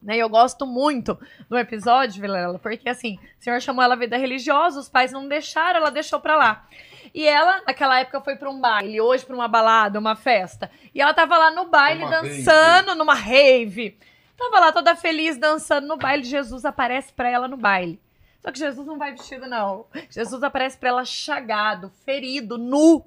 Né, 0.02 0.16
e 0.18 0.20
eu 0.20 0.28
gosto 0.28 0.66
muito 0.66 1.20
do 1.48 1.58
episódio, 1.58 2.20
Vilela, 2.20 2.58
porque 2.58 2.90
assim, 2.90 3.20
o 3.40 3.44
senhor 3.44 3.62
chamou 3.62 3.84
ela 3.84 3.96
vida 3.96 4.18
religiosa, 4.18 4.80
os 4.80 4.90
pais 4.90 5.12
não 5.12 5.28
deixaram, 5.28 5.80
ela 5.80 5.92
deixou 5.92 6.20
pra 6.20 6.36
lá. 6.36 6.66
E 7.14 7.28
ela, 7.28 7.62
naquela 7.68 8.00
época, 8.00 8.22
foi 8.22 8.36
pra 8.36 8.50
um 8.50 8.60
baile, 8.60 9.00
hoje 9.00 9.26
pra 9.26 9.36
uma 9.36 9.48
balada, 9.48 10.00
uma 10.00 10.16
festa. 10.16 10.72
E 10.96 11.02
ela 11.02 11.14
tava 11.14 11.38
lá 11.38 11.52
no 11.52 11.66
baile, 11.66 12.04
Uma 12.04 12.10
dançando, 12.10 12.96
numa 12.96 13.14
rave. 13.14 13.98
Tava 14.38 14.60
lá 14.60 14.72
toda 14.72 14.96
feliz, 14.96 15.38
dançando 15.38 15.88
no 15.88 15.98
baile. 15.98 16.24
Jesus 16.24 16.66
aparece 16.66 17.14
pra 17.14 17.30
ela 17.30 17.48
no 17.48 17.58
baile. 17.58 18.00
Só 18.42 18.52
que 18.52 18.58
Jesus 18.58 18.88
não 18.88 18.98
vai 18.98 19.12
vestido, 19.12 19.46
não. 19.46 19.86
Jesus 20.10 20.42
aparece 20.42 20.78
pra 20.78 20.90
ela 20.90 21.06
chagado, 21.06 21.92
ferido, 22.04 22.58
nu. 22.58 23.06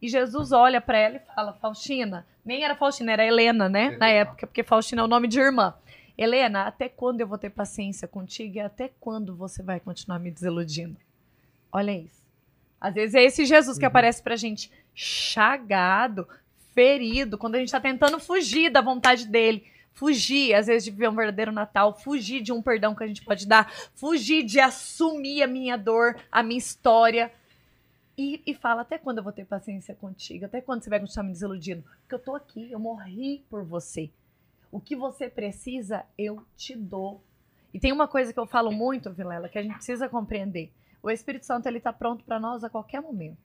E 0.00 0.08
Jesus 0.08 0.50
olha 0.50 0.80
pra 0.80 0.98
ela 0.98 1.16
e 1.16 1.34
fala: 1.34 1.52
Faustina, 1.52 2.26
nem 2.44 2.64
era 2.64 2.74
Faustina, 2.74 3.12
era 3.12 3.24
Helena, 3.24 3.68
né? 3.68 3.96
Na 3.98 4.08
época, 4.08 4.46
porque 4.46 4.64
Faustina 4.64 5.02
é 5.02 5.04
o 5.04 5.08
nome 5.08 5.28
de 5.28 5.38
irmã. 5.38 5.74
Helena, 6.22 6.62
até 6.62 6.88
quando 6.88 7.20
eu 7.20 7.26
vou 7.26 7.38
ter 7.38 7.50
paciência 7.50 8.06
contigo 8.06 8.56
e 8.56 8.60
até 8.60 8.90
quando 9.00 9.34
você 9.34 9.62
vai 9.62 9.80
continuar 9.80 10.18
me 10.18 10.30
desiludindo? 10.30 10.96
Olha 11.70 11.92
isso. 11.92 12.22
Às 12.80 12.94
vezes 12.94 13.14
é 13.14 13.22
esse 13.22 13.44
Jesus 13.44 13.78
que 13.78 13.84
aparece 13.84 14.22
pra 14.22 14.36
gente 14.36 14.70
chagado, 14.94 16.28
ferido, 16.74 17.38
quando 17.38 17.54
a 17.54 17.58
gente 17.58 17.70
tá 17.70 17.80
tentando 17.80 18.18
fugir 18.18 18.70
da 18.70 18.80
vontade 18.80 19.26
dele. 19.26 19.64
Fugir, 19.92 20.54
às 20.54 20.66
vezes, 20.66 20.84
de 20.84 20.90
viver 20.90 21.08
um 21.08 21.14
verdadeiro 21.14 21.52
Natal, 21.52 21.96
fugir 21.98 22.42
de 22.42 22.50
um 22.50 22.62
perdão 22.62 22.94
que 22.94 23.04
a 23.04 23.06
gente 23.06 23.22
pode 23.22 23.46
dar, 23.46 23.70
fugir 23.94 24.42
de 24.42 24.58
assumir 24.58 25.42
a 25.42 25.46
minha 25.46 25.76
dor, 25.76 26.16
a 26.30 26.42
minha 26.42 26.58
história. 26.58 27.30
E, 28.16 28.42
e 28.46 28.54
fala, 28.54 28.82
até 28.82 28.98
quando 28.98 29.18
eu 29.18 29.24
vou 29.24 29.32
ter 29.32 29.44
paciência 29.44 29.94
contigo? 29.94 30.46
Até 30.46 30.60
quando 30.60 30.82
você 30.82 30.90
vai 30.90 30.98
continuar 30.98 31.24
me 31.24 31.32
desiludindo? 31.32 31.84
Porque 32.00 32.14
eu 32.14 32.18
tô 32.18 32.34
aqui, 32.34 32.72
eu 32.72 32.78
morri 32.78 33.44
por 33.50 33.62
você. 33.64 34.10
O 34.72 34.80
que 34.80 34.96
você 34.96 35.28
precisa, 35.28 36.06
eu 36.16 36.42
te 36.56 36.74
dou. 36.74 37.22
E 37.74 37.78
tem 37.78 37.92
uma 37.92 38.08
coisa 38.08 38.32
que 38.32 38.40
eu 38.40 38.46
falo 38.46 38.72
muito, 38.72 39.12
Vilela, 39.12 39.46
que 39.46 39.58
a 39.58 39.62
gente 39.62 39.74
precisa 39.74 40.08
compreender. 40.08 40.72
O 41.02 41.10
Espírito 41.10 41.44
Santo 41.44 41.66
ele 41.66 41.76
está 41.76 41.92
pronto 41.92 42.24
para 42.24 42.40
nós 42.40 42.64
a 42.64 42.70
qualquer 42.70 43.02
momento. 43.02 43.36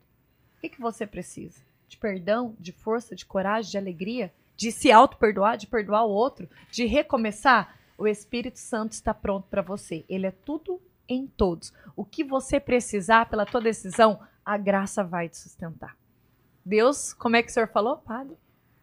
O 0.56 0.62
que, 0.62 0.70
que 0.70 0.80
você 0.80 1.06
precisa? 1.06 1.60
De 1.90 1.98
perdão, 1.98 2.56
de 2.58 2.72
força, 2.72 3.14
de 3.14 3.26
coragem, 3.26 3.72
de 3.72 3.78
alegria, 3.78 4.34
de 4.56 4.72
se 4.72 4.90
auto-perdoar, 4.90 5.58
de 5.58 5.68
perdoar 5.68 6.06
o 6.06 6.12
outro, 6.12 6.50
de 6.72 6.86
recomeçar? 6.86 7.78
O 7.98 8.08
Espírito 8.08 8.60
Santo 8.60 8.94
está 8.94 9.14
pronto 9.14 9.50
para 9.50 9.62
você. 9.62 10.06
Ele 10.08 10.28
é 10.28 10.32
tudo 10.32 10.82
em 11.10 11.28
todos. 11.28 11.74
O 11.94 12.06
que 12.06 12.24
você 12.24 12.58
precisar 12.58 13.30
pela 13.30 13.46
tua 13.46 13.60
decisão, 13.60 14.20
a 14.46 14.58
graça 14.58 15.04
vai 15.04 15.28
te 15.28 15.38
sustentar. 15.38 15.98
Deus, 16.66 17.14
como 17.14 17.36
é 17.36 17.44
que 17.44 17.50
o 17.50 17.54
senhor 17.54 17.68
falou, 17.68 17.98
padre? 17.98 18.38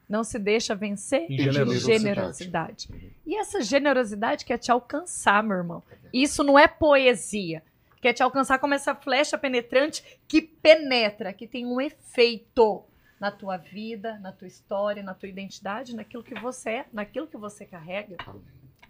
Não 0.08 0.22
se 0.22 0.38
deixa 0.38 0.74
vencer 0.74 1.22
Em 1.30 1.36
de 1.36 1.44
generosidade. 1.44 1.98
generosidade. 1.98 2.88
E 3.26 3.36
essa 3.36 3.62
generosidade 3.62 4.44
quer 4.44 4.58
te 4.58 4.70
alcançar, 4.70 5.42
meu 5.42 5.56
irmão. 5.56 5.82
Isso 6.12 6.44
não 6.44 6.58
é 6.58 6.68
poesia. 6.68 7.62
Quer 8.02 8.12
te 8.12 8.22
alcançar 8.22 8.58
como 8.58 8.74
essa 8.74 8.94
flecha 8.94 9.38
penetrante 9.38 10.04
que 10.28 10.42
penetra, 10.42 11.32
que 11.32 11.46
tem 11.46 11.64
um 11.66 11.80
efeito 11.80 12.84
na 13.18 13.30
tua 13.30 13.56
vida, 13.56 14.18
na 14.18 14.30
tua 14.30 14.46
história, 14.46 15.02
na 15.02 15.14
tua 15.14 15.28
identidade, 15.28 15.96
naquilo 15.96 16.22
que 16.22 16.34
você 16.38 16.70
é, 16.70 16.84
naquilo 16.92 17.26
que 17.26 17.38
você 17.38 17.64
carrega. 17.64 18.16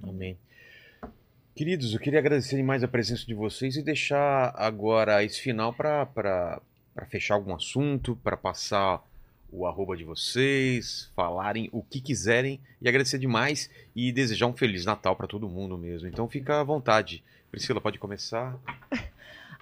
Amém. 0.03 0.37
Queridos, 1.55 1.95
eu 1.95 2.01
queria 2.01 2.19
agradecer 2.19 2.57
demais 2.57 2.83
a 2.83 2.89
presença 2.89 3.25
de 3.25 3.35
vocês 3.35 3.77
e 3.77 3.83
deixar 3.83 4.53
agora 4.57 5.23
esse 5.23 5.41
final 5.41 5.73
para 5.73 6.61
fechar 7.09 7.35
algum 7.35 7.55
assunto, 7.55 8.17
para 8.17 8.37
passar 8.37 9.01
o 9.55 9.67
arroba 9.67 9.97
de 9.97 10.03
vocês, 10.03 11.13
falarem 11.15 11.69
o 11.73 11.81
que 11.81 12.01
quiserem 12.01 12.61
e 12.83 12.89
agradecer 12.89 13.19
demais 13.19 13.71
e 13.95 14.11
desejar 14.11 14.49
um 14.49 14.53
Feliz 14.53 14.85
Natal 14.85 15.15
para 15.15 15.29
todo 15.29 15.49
mundo 15.49 15.79
mesmo. 15.79 16.09
Então 16.09 16.29
fica 16.29 16.61
à 16.61 16.65
vontade. 16.65 17.23
Priscila, 17.53 17.81
pode 17.81 18.01
começar? 18.01 18.59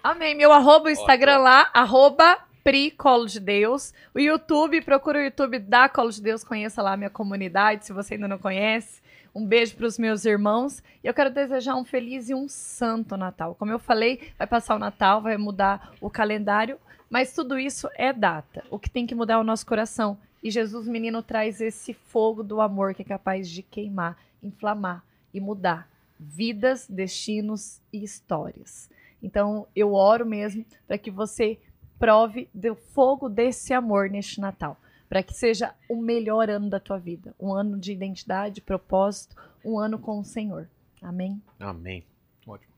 Amém. 0.02 0.34
Meu 0.34 0.50
arroba, 0.50 0.86
o 0.86 0.90
Instagram 0.90 1.38
lá, 1.38 1.70
arroba 1.74 2.38
Pri 2.64 2.90
Colo 2.90 3.26
de 3.26 3.38
Deus. 3.38 3.92
O 4.14 4.18
YouTube, 4.18 4.80
procura 4.80 5.18
o 5.18 5.22
YouTube 5.22 5.58
da 5.58 5.90
Colo 5.90 6.10
de 6.10 6.22
Deus, 6.22 6.42
conheça 6.42 6.80
lá 6.80 6.94
a 6.94 6.96
minha 6.96 7.10
comunidade, 7.10 7.84
se 7.84 7.92
você 7.92 8.14
ainda 8.14 8.26
não 8.26 8.38
conhece. 8.38 9.01
Um 9.34 9.46
beijo 9.46 9.76
para 9.76 9.86
os 9.86 9.98
meus 9.98 10.24
irmãos. 10.24 10.82
E 11.02 11.06
eu 11.06 11.14
quero 11.14 11.30
desejar 11.30 11.74
um 11.76 11.84
feliz 11.84 12.28
e 12.28 12.34
um 12.34 12.48
santo 12.48 13.16
Natal. 13.16 13.54
Como 13.54 13.72
eu 13.72 13.78
falei, 13.78 14.32
vai 14.38 14.46
passar 14.46 14.76
o 14.76 14.78
Natal, 14.78 15.22
vai 15.22 15.36
mudar 15.36 15.94
o 16.00 16.10
calendário, 16.10 16.78
mas 17.08 17.34
tudo 17.34 17.58
isso 17.58 17.88
é 17.94 18.12
data. 18.12 18.64
O 18.70 18.78
que 18.78 18.90
tem 18.90 19.06
que 19.06 19.14
mudar 19.14 19.34
é 19.34 19.38
o 19.38 19.44
nosso 19.44 19.66
coração. 19.66 20.18
E 20.42 20.50
Jesus, 20.50 20.88
menino, 20.88 21.22
traz 21.22 21.60
esse 21.60 21.94
fogo 21.94 22.42
do 22.42 22.60
amor 22.60 22.94
que 22.94 23.02
é 23.02 23.04
capaz 23.04 23.48
de 23.48 23.62
queimar, 23.62 24.18
inflamar 24.42 25.04
e 25.32 25.40
mudar 25.40 25.88
vidas, 26.18 26.86
destinos 26.88 27.80
e 27.92 28.02
histórias. 28.02 28.90
Então, 29.22 29.66
eu 29.74 29.94
oro 29.94 30.26
mesmo 30.26 30.64
para 30.86 30.98
que 30.98 31.10
você 31.10 31.58
prove 31.98 32.48
do 32.52 32.74
fogo 32.74 33.28
desse 33.28 33.72
amor 33.72 34.10
neste 34.10 34.40
Natal, 34.40 34.76
para 35.12 35.22
que 35.22 35.34
seja 35.34 35.74
o 35.90 36.00
melhor 36.00 36.48
ano 36.48 36.70
da 36.70 36.80
tua 36.80 36.96
vida, 36.96 37.34
um 37.38 37.52
ano 37.52 37.78
de 37.78 37.92
identidade, 37.92 38.62
propósito, 38.62 39.36
um 39.62 39.78
ano 39.78 39.98
com 39.98 40.18
o 40.18 40.24
Senhor. 40.24 40.66
Amém. 41.02 41.38
Amém. 41.60 42.02
Ótimo. 42.46 42.72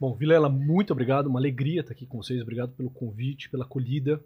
Bom, 0.00 0.14
Vilela, 0.14 0.48
muito 0.48 0.94
obrigado, 0.94 1.26
uma 1.26 1.38
alegria 1.38 1.82
estar 1.82 1.92
aqui 1.92 2.06
com 2.06 2.22
vocês, 2.22 2.40
obrigado 2.40 2.72
pelo 2.72 2.88
convite, 2.88 3.50
pela 3.50 3.64
acolhida. 3.64 4.18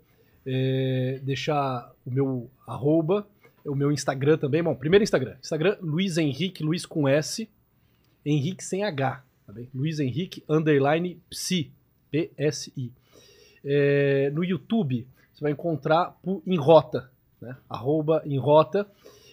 É, 0.47 1.19
deixar 1.24 1.93
o 2.07 2.12
meu 2.12 2.49
arroba, 2.65 3.27
o 3.65 3.74
meu 3.74 3.91
Instagram 3.91 4.39
também. 4.39 4.62
Bom, 4.62 4.77
primeiro 4.77 5.03
Instagram. 5.03 5.35
Instagram, 5.43 5.78
Luiz 5.81 6.16
Henrique, 6.16 6.62
Luiz 6.62 6.87
com 6.87 7.09
S, 7.09 7.49
Henrique 8.24 8.62
sem 8.62 8.85
H, 8.85 9.24
tá 9.45 9.53
bem? 9.53 9.69
Luiz 9.74 9.99
Henrique, 9.99 10.45
underline, 10.49 11.20
psi, 11.28 11.73
P-S-I. 12.09 12.93
É, 13.65 14.31
no 14.32 14.45
YouTube, 14.45 15.09
você 15.41 15.45
vai 15.45 15.53
encontrar 15.53 16.19
por, 16.23 16.43
em 16.47 16.57
rota, 16.57 17.11
né? 17.41 17.57
Arroba 17.69 18.23
em 18.27 18.39
rota. 18.39 18.87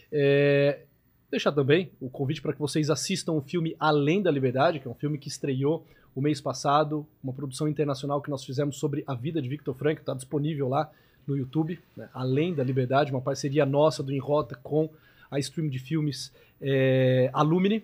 É, 0.09 0.85
deixar 1.29 1.51
também 1.51 1.91
o 1.99 2.09
convite 2.09 2.41
para 2.41 2.53
que 2.53 2.59
vocês 2.59 2.89
assistam 2.89 3.33
o 3.33 3.41
filme 3.41 3.75
Além 3.77 4.21
da 4.21 4.31
Liberdade, 4.31 4.79
que 4.79 4.87
é 4.87 4.91
um 4.91 4.95
filme 4.95 5.17
que 5.17 5.27
estreou 5.27 5.85
o 6.15 6.21
mês 6.21 6.39
passado, 6.39 7.05
uma 7.21 7.33
produção 7.33 7.67
internacional 7.67 8.21
que 8.21 8.29
nós 8.29 8.43
fizemos 8.45 8.77
sobre 8.77 9.03
a 9.05 9.13
vida 9.13 9.41
de 9.41 9.49
Victor 9.49 9.75
Frankl, 9.75 9.99
está 9.99 10.13
disponível 10.13 10.69
lá 10.69 10.89
no 11.27 11.35
YouTube, 11.35 11.77
né? 11.95 12.09
Além 12.13 12.55
da 12.55 12.63
Liberdade, 12.63 13.11
uma 13.11 13.21
parceria 13.21 13.65
nossa 13.65 14.01
do 14.01 14.13
Enrota 14.13 14.57
com 14.63 14.89
a 15.29 15.37
stream 15.39 15.67
de 15.67 15.77
filmes 15.77 16.31
é, 16.61 17.29
Alumni, 17.33 17.83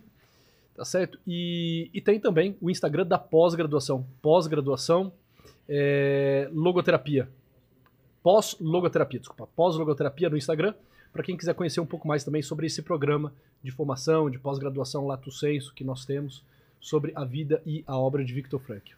tá 0.74 0.86
certo? 0.86 1.20
E, 1.28 1.90
e 1.94 2.00
tem 2.00 2.22
também 2.22 2.56
o 2.62 2.70
Instagram 2.70 3.06
da 3.06 3.20
pós-graduação, 3.20 4.08
pós-graduação 4.22 5.12
é, 5.68 6.50
logoterapia, 6.54 7.28
pós-logoterapia, 8.24 9.20
desculpa, 9.20 9.48
pós-logoterapia 9.56 10.30
no 10.30 10.38
Instagram, 10.38 10.74
para 11.12 11.22
quem 11.22 11.38
quiser 11.38 11.54
conhecer 11.54 11.80
um 11.80 11.86
pouco 11.86 12.08
mais 12.08 12.24
também 12.24 12.41
sobre 12.41 12.66
esse 12.66 12.82
programa 12.82 13.34
de 13.62 13.70
formação, 13.70 14.30
de 14.30 14.40
pós-graduação 14.40 15.06
Lato 15.06 15.30
Senso 15.30 15.74
que 15.74 15.84
nós 15.84 16.06
temos 16.06 16.44
sobre 16.80 17.12
a 17.16 17.24
vida 17.24 17.62
e 17.66 17.84
a 17.86 17.98
obra 17.98 18.26
de 18.26 18.34
Victor 18.34 18.60
Frankl. 18.60 18.94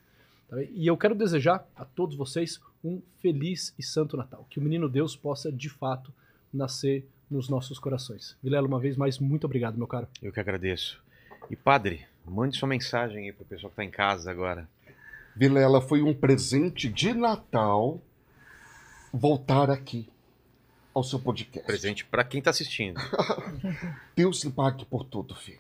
Tá 0.48 0.58
e 0.62 0.88
eu 0.88 0.96
quero 0.96 1.16
desejar 1.16 1.68
a 1.76 1.84
todos 1.84 2.16
vocês 2.16 2.62
um 2.84 3.02
feliz 3.20 3.74
e 3.78 3.84
santo 3.84 4.16
Natal. 4.16 4.46
Que 4.50 4.60
o 4.60 4.62
menino 4.62 4.88
Deus 4.88 5.16
possa, 5.16 5.52
de 5.52 5.70
fato, 5.70 6.14
nascer 6.54 7.06
nos 7.30 7.50
nossos 7.50 7.80
corações. 7.80 8.38
Vilela, 8.42 8.68
uma 8.68 8.80
vez 8.80 8.96
mais, 8.96 9.18
muito 9.20 9.46
obrigado, 9.46 9.78
meu 9.78 9.88
caro. 9.88 10.08
Eu 10.22 10.32
que 10.32 10.40
agradeço. 10.40 11.02
E 11.50 11.56
padre, 11.56 12.06
mande 12.24 12.58
sua 12.58 12.70
mensagem 12.70 13.26
aí 13.26 13.34
pro 13.34 13.46
pessoal 13.46 13.72
que 13.72 13.76
tá 13.76 13.84
em 13.84 13.90
casa 13.90 14.30
agora. 14.30 14.70
Vilela, 15.36 15.82
foi 15.82 16.02
um 16.02 16.14
presente 16.14 16.88
de 16.88 17.14
Natal 17.14 18.00
voltar 19.16 19.70
aqui 19.70 20.10
ao 20.94 21.02
seu 21.02 21.18
podcast. 21.18 21.66
Presente 21.66 22.06
para 22.06 22.24
quem 22.24 22.42
tá 22.42 22.50
assistindo. 22.50 23.00
Deus 24.14 24.44
lhe 24.44 24.52
pague 24.52 24.84
por 24.84 25.06
tudo, 25.06 25.34
filho. 25.34 25.60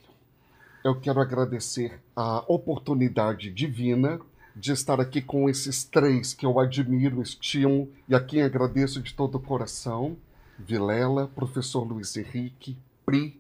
Eu 0.83 0.99
quero 0.99 1.21
agradecer 1.21 1.99
a 2.13 2.43
oportunidade 2.47 3.49
divina 3.49 4.19
de 4.53 4.73
estar 4.73 4.99
aqui 4.99 5.21
com 5.21 5.49
esses 5.49 5.85
três 5.85 6.33
que 6.33 6.45
eu 6.45 6.59
admiro, 6.59 7.21
estimo 7.21 7.89
e 8.09 8.13
a 8.13 8.19
quem 8.19 8.41
agradeço 8.41 9.01
de 9.01 9.13
todo 9.13 9.35
o 9.35 9.41
coração. 9.41 10.17
Vilela, 10.59 11.27
professor 11.27 11.83
Luiz 11.83 12.15
Henrique, 12.17 12.77
Pri. 13.05 13.39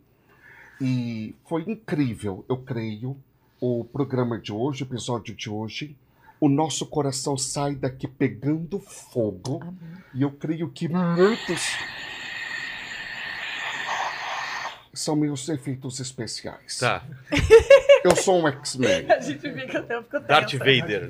E 0.79 1.35
foi 1.45 1.63
incrível, 1.63 2.43
eu 2.47 2.57
creio, 2.57 3.17
o 3.59 3.83
programa 3.83 4.39
de 4.39 4.51
hoje, 4.51 4.83
o 4.83 4.87
episódio 4.87 5.35
de 5.35 5.49
hoje. 5.49 5.95
O 6.39 6.49
nosso 6.49 6.85
coração 6.85 7.37
sai 7.37 7.75
daqui 7.75 8.07
pegando 8.07 8.79
fogo. 8.79 9.61
E 10.13 10.21
eu 10.21 10.31
creio 10.31 10.69
que 10.69 10.87
muitos 10.87 11.61
são 14.93 15.15
meus 15.15 15.49
efeitos 15.49 15.99
especiais. 15.99 16.77
Tá. 16.79 17.03
Eu 18.03 18.15
sou 18.15 18.41
um 18.41 18.47
X-Men. 18.47 19.11
A 19.11 19.19
gente 19.19 19.39
fica 19.51 19.79
até 19.79 20.01
fica 20.01 20.19
Darth 20.21 20.51
tensa. 20.51 20.63
Vader. 20.63 21.01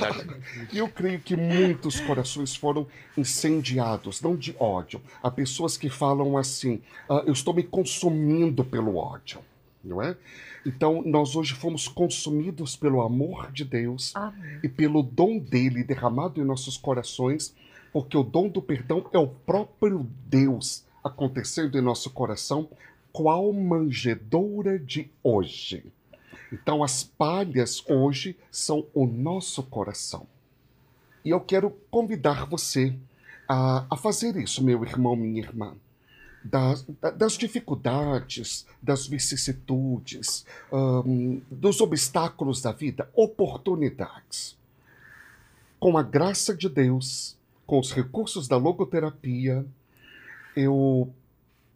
Darth- 0.00 0.26
E 0.72 0.78
eu 0.78 0.88
creio 0.88 1.20
que 1.20 1.36
muitos 1.36 2.00
corações 2.00 2.56
foram 2.56 2.88
incendiados, 3.16 4.20
não 4.20 4.34
de 4.34 4.54
ódio. 4.58 5.00
Há 5.22 5.30
pessoas 5.30 5.76
que 5.76 5.88
falam 5.88 6.36
assim: 6.36 6.82
"Ah, 7.08 7.22
eu 7.24 7.32
estou 7.32 7.54
me 7.54 7.62
consumindo 7.62 8.64
pelo 8.64 8.96
ódio, 8.96 9.40
não 9.84 10.02
é? 10.02 10.16
Então, 10.64 11.02
nós 11.04 11.36
hoje 11.36 11.54
fomos 11.54 11.88
consumidos 11.88 12.76
pelo 12.76 13.00
amor 13.00 13.50
de 13.50 13.64
Deus 13.64 14.14
Amém. 14.14 14.60
e 14.62 14.68
pelo 14.68 15.02
dom 15.02 15.38
dele 15.38 15.82
derramado 15.82 16.40
em 16.40 16.44
nossos 16.44 16.76
corações, 16.76 17.54
porque 17.92 18.16
o 18.16 18.22
dom 18.22 18.48
do 18.48 18.60
perdão 18.60 19.06
é 19.12 19.18
o 19.18 19.26
próprio 19.28 20.06
Deus 20.26 20.84
acontecendo 21.02 21.78
em 21.78 21.80
nosso 21.80 22.10
coração, 22.10 22.68
qual 23.12 23.52
manjedoura 23.52 24.78
de 24.78 25.10
hoje. 25.22 25.84
Então, 26.52 26.82
as 26.82 27.02
palhas 27.02 27.82
hoje 27.88 28.36
são 28.50 28.86
o 28.92 29.06
nosso 29.06 29.62
coração. 29.62 30.26
E 31.24 31.30
eu 31.30 31.40
quero 31.40 31.70
convidar 31.90 32.46
você 32.46 32.94
a, 33.48 33.86
a 33.90 33.96
fazer 33.96 34.36
isso, 34.36 34.62
meu 34.62 34.84
irmão, 34.84 35.16
minha 35.16 35.40
irmã. 35.40 35.74
Das, 36.42 36.82
da- 37.00 37.10
das 37.10 37.34
dificuldades, 37.34 38.66
das 38.82 39.06
vicissitudes, 39.06 40.46
ahn, 40.72 41.40
dos 41.50 41.80
obstáculos 41.80 42.62
da 42.62 42.72
vida, 42.72 43.10
oportunidades. 43.14 44.56
Com 45.78 45.98
a 45.98 46.02
graça 46.02 46.54
de 46.54 46.68
Deus, 46.68 47.36
com 47.66 47.78
os 47.78 47.92
recursos 47.92 48.48
da 48.48 48.56
logoterapia, 48.56 49.64
eu 50.56 51.12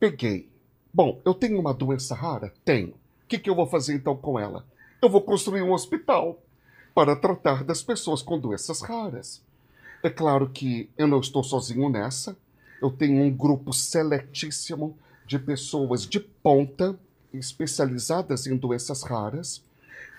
peguei. 0.01 0.49
Bom, 0.93 1.21
eu 1.25 1.35
tenho 1.35 1.59
uma 1.61 1.75
doença 1.75 2.15
rara? 2.15 2.53
Tenho. 2.65 2.89
O 2.91 3.27
que, 3.29 3.39
que 3.39 3.51
eu 3.51 3.55
vou 3.55 3.67
fazer 3.67 3.95
então 3.95 4.17
com 4.17 4.39
ela? 4.39 4.65
Eu 5.01 5.09
vou 5.11 5.21
construir 5.23 5.63
um 5.63 5.73
hospital 5.73 6.41
para 6.95 7.15
tratar 7.17 7.65
das 7.65 7.83
pessoas 7.83 8.23
com 8.23 8.39
doenças 8.39 8.81
raras. 8.81 9.43
É 10.03 10.09
claro 10.11 10.49
que 10.49 10.89
eu 10.97 11.07
não 11.07 11.21
estou 11.21 11.43
sozinho 11.43 11.89
nessa. 11.89 12.37
Eu 12.85 12.91
tenho 12.91 13.25
um 13.25 13.31
grupo 13.31 13.73
seletíssimo 13.73 14.95
de 15.27 15.39
pessoas 15.39 16.07
de 16.07 16.21
ponta 16.21 16.95
especializadas 17.33 18.47
em 18.47 18.55
doenças 18.59 19.03
raras. 19.03 19.65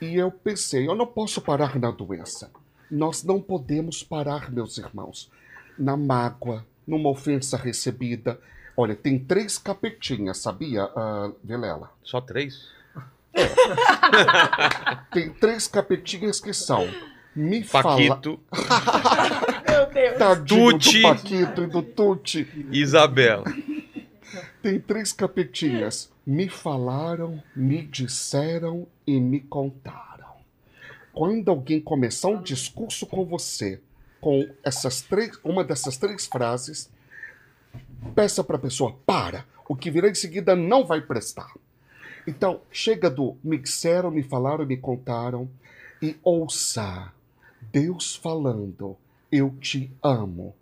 E 0.02 0.16
eu 0.16 0.32
pensei, 0.32 0.88
eu 0.88 0.96
não 0.96 1.06
posso 1.06 1.40
parar 1.42 1.78
na 1.78 1.92
doença. 1.92 2.50
Nós 2.90 3.24
não 3.24 3.40
podemos 3.40 4.02
parar, 4.02 4.52
meus 4.52 4.80
irmãos, 4.80 5.30
na 5.78 5.96
mágoa, 5.96 6.66
numa 6.88 7.08
ofensa 7.08 7.56
recebida. 7.56 8.42
Olha, 8.76 8.96
tem 8.96 9.20
três 9.20 9.60
capetinhas, 9.60 10.40
sabia, 10.40 10.86
ah, 10.96 11.32
Vilela? 11.44 11.92
Só 12.04 12.20
três? 12.20 12.68
Tem 15.14 15.30
três 15.34 15.68
capetinhas 15.68 16.40
que 16.40 16.54
são 16.54 16.88
me 17.36 17.64
fala... 17.64 17.98
Paquito, 17.98 18.40
Deus. 18.52 18.66
Tadinho 20.18 20.72
Tuti. 20.72 21.02
do 21.02 21.08
Paquito 21.08 21.64
e 21.64 21.68
do 21.68 21.82
Tuti. 21.82 22.48
Isabela. 22.72 23.46
Tem 24.62 24.80
três 24.80 25.14
capetinhas. 25.14 26.12
Me 26.26 26.50
falaram, 26.50 27.42
me 27.56 27.84
disseram 27.84 28.88
e 29.06 29.20
me 29.20 29.40
contaram. 29.40 30.26
Quando 31.14 31.50
alguém 31.50 31.80
começar 31.80 32.30
um 32.30 32.42
discurso 32.42 33.06
com 33.06 33.24
você 33.26 33.80
com 34.26 34.50
essas 34.64 35.02
três, 35.02 35.38
uma 35.44 35.64
dessas 35.64 35.98
três 35.98 36.26
frases, 36.26 36.90
peça 38.16 38.44
para 38.44 38.56
a 38.56 38.60
pessoa, 38.60 38.98
para. 39.06 39.46
O 39.70 39.76
que 39.76 39.92
virá 39.92 40.10
em 40.10 40.16
seguida 40.16 40.56
não 40.56 40.84
vai 40.84 41.00
prestar. 41.00 41.54
Então, 42.26 42.62
chega 42.72 43.08
do 43.08 43.38
me 43.44 43.56
disseram, 43.56 44.10
me 44.10 44.24
falaram, 44.24 44.66
me 44.66 44.78
contaram 44.78 45.48
e 46.02 46.16
ouça 46.24 47.14
Deus 47.72 48.16
falando, 48.16 48.98
eu 49.36 49.50
te 49.60 49.92
amo 50.02 50.56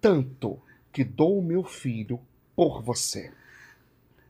tanto 0.00 0.58
que 0.92 1.02
dou 1.02 1.38
o 1.38 1.42
meu 1.42 1.64
filho 1.64 2.20
por 2.54 2.82
você. 2.82 3.32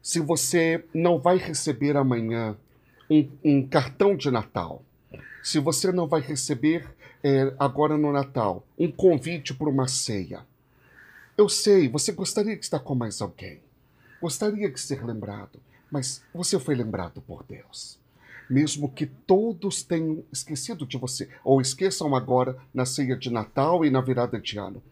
Se 0.02 0.20
você 0.20 0.84
não 0.94 1.18
vai 1.18 1.36
receber 1.36 1.96
amanhã 1.96 2.56
um, 3.10 3.28
um 3.44 3.66
cartão 3.66 4.16
de 4.16 4.30
Natal, 4.30 4.82
se 5.42 5.58
você 5.58 5.92
não 5.92 6.06
vai 6.06 6.20
receber 6.20 6.88
é, 7.22 7.54
agora 7.58 7.96
no 7.96 8.12
Natal 8.12 8.64
um 8.78 8.90
convite 8.90 9.52
para 9.52 9.68
uma 9.68 9.88
ceia, 9.88 10.46
eu 11.36 11.48
sei, 11.48 11.88
você 11.88 12.12
gostaria 12.12 12.56
de 12.56 12.64
estar 12.64 12.78
com 12.78 12.94
mais 12.94 13.20
alguém, 13.20 13.60
gostaria 14.20 14.70
de 14.70 14.80
ser 14.80 15.04
lembrado, 15.04 15.60
mas 15.90 16.22
você 16.32 16.58
foi 16.58 16.74
lembrado 16.74 17.20
por 17.20 17.42
Deus. 17.42 17.98
Mesmo 18.48 18.90
que 18.90 19.06
todos 19.06 19.82
tenham 19.82 20.22
esquecido 20.32 20.86
de 20.86 20.98
você, 20.98 21.28
ou 21.42 21.60
esqueçam 21.60 22.14
agora 22.14 22.56
na 22.72 22.84
ceia 22.84 23.16
de 23.16 23.30
Natal 23.30 23.84
e 23.84 23.90
na 23.90 24.00
virada 24.00 24.38
de 24.38 24.58
ano, 24.58 24.82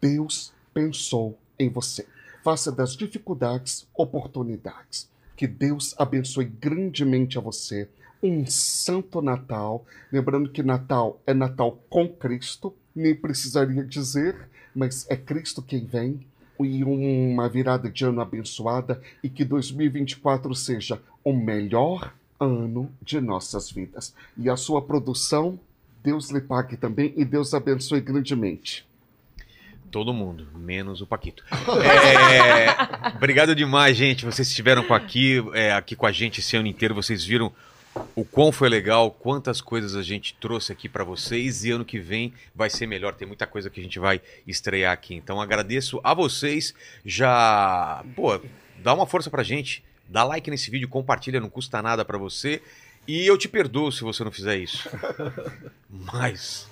Deus 0.00 0.52
pensou 0.72 1.38
em 1.58 1.68
você. 1.68 2.06
Faça 2.42 2.70
das 2.70 2.96
dificuldades 2.96 3.86
oportunidades. 3.94 5.08
Que 5.36 5.46
Deus 5.46 5.94
abençoe 5.98 6.44
grandemente 6.44 7.38
a 7.38 7.40
você. 7.40 7.88
Um 8.22 8.46
santo 8.46 9.22
Natal. 9.22 9.84
Lembrando 10.12 10.50
que 10.50 10.62
Natal 10.62 11.20
é 11.26 11.32
Natal 11.32 11.78
com 11.88 12.08
Cristo, 12.08 12.74
nem 12.94 13.14
precisaria 13.14 13.84
dizer, 13.84 14.48
mas 14.74 15.06
é 15.08 15.16
Cristo 15.16 15.62
quem 15.62 15.84
vem. 15.84 16.26
E 16.60 16.82
uma 16.82 17.48
virada 17.48 17.88
de 17.88 18.04
ano 18.04 18.20
abençoada 18.20 19.00
e 19.22 19.28
que 19.28 19.44
2024 19.44 20.52
seja 20.56 21.00
o 21.22 21.32
melhor 21.32 22.12
ano 22.38 22.90
de 23.02 23.20
nossas 23.20 23.70
vidas. 23.70 24.14
E 24.36 24.48
a 24.48 24.56
sua 24.56 24.82
produção, 24.82 25.58
Deus 26.02 26.30
lhe 26.30 26.40
pague 26.40 26.76
também 26.76 27.12
e 27.16 27.24
Deus 27.24 27.54
abençoe 27.54 28.00
grandemente. 28.00 28.86
Todo 29.90 30.12
mundo, 30.12 30.46
menos 30.54 31.00
o 31.00 31.06
Paquito. 31.06 31.44
É, 31.50 33.16
obrigado 33.16 33.54
demais, 33.54 33.96
gente. 33.96 34.24
Vocês 34.24 34.48
estiveram 34.48 34.84
com 34.84 34.94
aqui, 34.94 35.42
é, 35.54 35.72
aqui 35.72 35.96
com 35.96 36.06
a 36.06 36.12
gente 36.12 36.40
esse 36.40 36.56
ano 36.56 36.66
inteiro. 36.66 36.94
Vocês 36.94 37.24
viram 37.24 37.52
o 38.14 38.24
quão 38.24 38.52
foi 38.52 38.68
legal, 38.68 39.10
quantas 39.10 39.60
coisas 39.60 39.94
a 39.96 40.02
gente 40.02 40.34
trouxe 40.40 40.72
aqui 40.72 40.88
para 40.88 41.04
vocês 41.04 41.64
e 41.64 41.70
ano 41.70 41.84
que 41.84 41.98
vem 41.98 42.32
vai 42.54 42.70
ser 42.70 42.86
melhor. 42.86 43.14
Tem 43.14 43.26
muita 43.26 43.46
coisa 43.46 43.70
que 43.70 43.80
a 43.80 43.82
gente 43.82 43.98
vai 43.98 44.20
estrear 44.46 44.92
aqui. 44.92 45.14
Então 45.14 45.40
agradeço 45.40 46.00
a 46.04 46.14
vocês. 46.14 46.74
Já, 47.04 48.04
pô, 48.14 48.40
dá 48.78 48.94
uma 48.94 49.06
força 49.06 49.30
pra 49.30 49.42
gente. 49.42 49.82
Dá 50.08 50.24
like 50.24 50.50
nesse 50.50 50.70
vídeo, 50.70 50.88
compartilha, 50.88 51.40
não 51.40 51.50
custa 51.50 51.82
nada 51.82 52.04
para 52.04 52.16
você. 52.18 52.62
E 53.06 53.26
eu 53.26 53.38
te 53.38 53.48
perdoo 53.48 53.90
se 53.92 54.02
você 54.02 54.22
não 54.24 54.30
fizer 54.30 54.56
isso. 54.58 54.88
Mas 55.88 56.66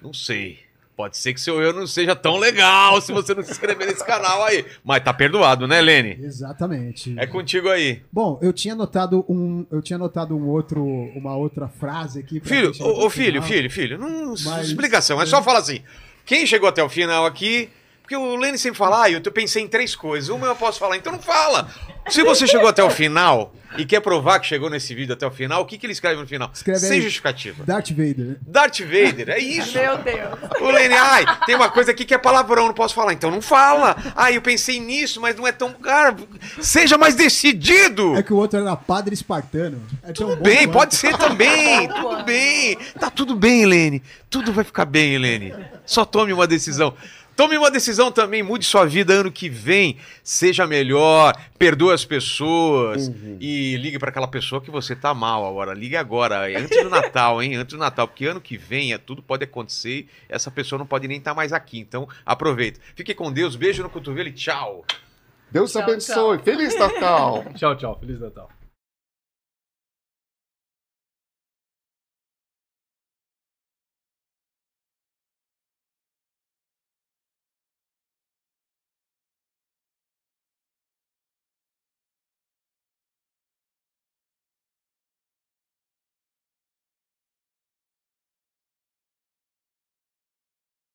não 0.00 0.12
sei. 0.12 0.58
Pode 0.94 1.16
ser 1.16 1.32
que 1.32 1.40
seu 1.40 1.60
eu 1.60 1.72
não 1.72 1.86
seja 1.86 2.14
tão 2.14 2.36
legal 2.36 3.00
se 3.00 3.12
você 3.12 3.34
não 3.34 3.42
se 3.42 3.50
inscrever 3.50 3.86
nesse 3.86 4.04
canal 4.04 4.44
aí. 4.44 4.64
Mas 4.84 5.02
tá 5.02 5.12
perdoado, 5.12 5.66
né, 5.66 5.80
Lene? 5.80 6.18
Exatamente. 6.22 7.14
É 7.18 7.26
contigo 7.26 7.70
aí. 7.70 8.02
Bom, 8.12 8.38
eu 8.42 8.52
tinha 8.52 8.74
notado 8.74 9.24
um, 9.28 9.64
eu 9.70 9.80
tinha 9.80 9.98
notado 9.98 10.36
um 10.36 10.46
outro, 10.48 10.84
uma 11.16 11.34
outra 11.34 11.66
frase 11.66 12.20
aqui. 12.20 12.38
pra 12.40 12.48
Filho, 12.48 12.72
ô, 12.80 13.06
ô, 13.06 13.10
filho, 13.10 13.42
filho, 13.42 13.70
filho, 13.70 13.98
não 13.98 14.34
Mas- 14.44 14.68
explicação, 14.68 15.20
é 15.20 15.24
só 15.26 15.42
falar 15.42 15.60
assim. 15.60 15.80
Quem 16.26 16.46
chegou 16.46 16.68
até 16.68 16.82
o 16.84 16.88
final 16.90 17.24
aqui, 17.24 17.70
porque 18.12 18.16
o 18.16 18.36
Lene 18.36 18.58
sempre 18.58 18.78
fala, 18.78 19.04
ah, 19.04 19.10
eu 19.10 19.20
te- 19.20 19.30
pensei 19.30 19.62
em 19.62 19.68
três 19.68 19.94
coisas. 19.96 20.28
Uma 20.28 20.46
eu 20.46 20.56
posso 20.56 20.78
falar, 20.78 20.96
então 20.96 21.12
não 21.12 21.18
fala. 21.18 21.68
Se 22.08 22.22
você 22.22 22.46
chegou 22.46 22.68
até 22.68 22.82
o 22.82 22.90
final 22.90 23.54
e 23.78 23.86
quer 23.86 24.00
provar 24.00 24.38
que 24.40 24.46
chegou 24.46 24.68
nesse 24.68 24.92
vídeo 24.94 25.14
até 25.14 25.24
o 25.26 25.30
final, 25.30 25.62
o 25.62 25.64
que, 25.64 25.78
que 25.78 25.86
ele 25.86 25.92
escreve 25.92 26.20
no 26.20 26.26
final? 26.26 26.50
Escreve 26.52 26.80
Sem 26.80 26.92
aí. 26.92 27.00
justificativa. 27.00 27.62
Darth 27.64 27.90
Vader. 27.90 28.38
Darth 28.46 28.80
Vader, 28.80 29.30
é 29.30 29.38
isso. 29.38 29.78
Meu 29.78 29.96
Deus. 29.98 30.38
O 30.60 30.70
Lene, 30.70 30.94
ai, 30.94 31.24
tem 31.46 31.54
uma 31.54 31.70
coisa 31.70 31.92
aqui 31.92 32.04
que 32.04 32.12
é 32.12 32.18
palavrão, 32.18 32.66
não 32.66 32.74
posso 32.74 32.92
falar. 32.94 33.12
Então 33.12 33.30
não 33.30 33.40
fala. 33.40 33.96
Ah, 34.16 34.30
eu 34.32 34.42
pensei 34.42 34.80
nisso, 34.80 35.20
mas 35.20 35.36
não 35.36 35.46
é 35.46 35.52
tão. 35.52 35.72
Cara, 35.74 36.16
seja 36.60 36.98
mais 36.98 37.14
decidido. 37.14 38.16
É 38.16 38.22
que 38.22 38.32
o 38.32 38.36
outro 38.36 38.58
era 38.60 38.76
padre 38.76 39.14
espartano. 39.14 39.80
É 40.02 40.12
tão 40.12 40.30
bom 40.36 40.42
Bem, 40.42 40.56
quanto. 40.66 40.72
pode 40.72 40.94
ser 40.96 41.16
também. 41.16 41.88
Tudo 42.02 42.24
bem. 42.24 42.76
Tá 42.98 43.10
tudo 43.10 43.36
bem, 43.36 43.62
Helene. 43.62 44.02
Tudo 44.28 44.52
vai 44.52 44.64
ficar 44.64 44.84
bem, 44.84 45.14
Helene. 45.14 45.54
Só 45.86 46.04
tome 46.04 46.32
uma 46.32 46.46
decisão. 46.48 46.94
Tome 47.34 47.56
uma 47.56 47.70
decisão 47.70 48.12
também, 48.12 48.42
mude 48.42 48.64
sua 48.64 48.84
vida 48.84 49.14
ano 49.14 49.32
que 49.32 49.48
vem, 49.48 49.96
seja 50.22 50.66
melhor, 50.66 51.34
perdoe 51.58 51.94
as 51.94 52.04
pessoas 52.04 53.10
e 53.40 53.76
ligue 53.78 53.98
para 53.98 54.10
aquela 54.10 54.28
pessoa 54.28 54.60
que 54.60 54.70
você 54.70 54.94
tá 54.94 55.14
mal 55.14 55.46
agora. 55.46 55.72
Ligue 55.72 55.96
agora, 55.96 56.46
antes 56.58 56.82
do 56.82 56.90
Natal, 56.90 57.42
hein? 57.42 57.56
Antes 57.56 57.74
do 57.74 57.78
Natal, 57.78 58.06
porque 58.06 58.26
ano 58.26 58.40
que 58.40 58.58
vem 58.58 58.92
é, 58.92 58.98
tudo 58.98 59.22
pode 59.22 59.44
acontecer 59.44 59.90
e 59.90 60.08
essa 60.28 60.50
pessoa 60.50 60.78
não 60.78 60.86
pode 60.86 61.08
nem 61.08 61.18
estar 61.18 61.34
mais 61.34 61.52
aqui. 61.52 61.78
Então, 61.78 62.06
aproveita. 62.24 62.80
Fique 62.94 63.14
com 63.14 63.32
Deus, 63.32 63.56
beijo 63.56 63.82
no 63.82 63.88
cotovelo 63.88 64.28
e 64.28 64.32
tchau. 64.32 64.84
Deus 65.50 65.72
Tchau, 65.72 65.82
abençoe. 65.82 66.38
Feliz 66.38 66.78
Natal. 66.78 67.44
Tchau, 67.54 67.76
tchau. 67.76 67.98
Feliz 68.00 68.20
Natal. 68.20 68.48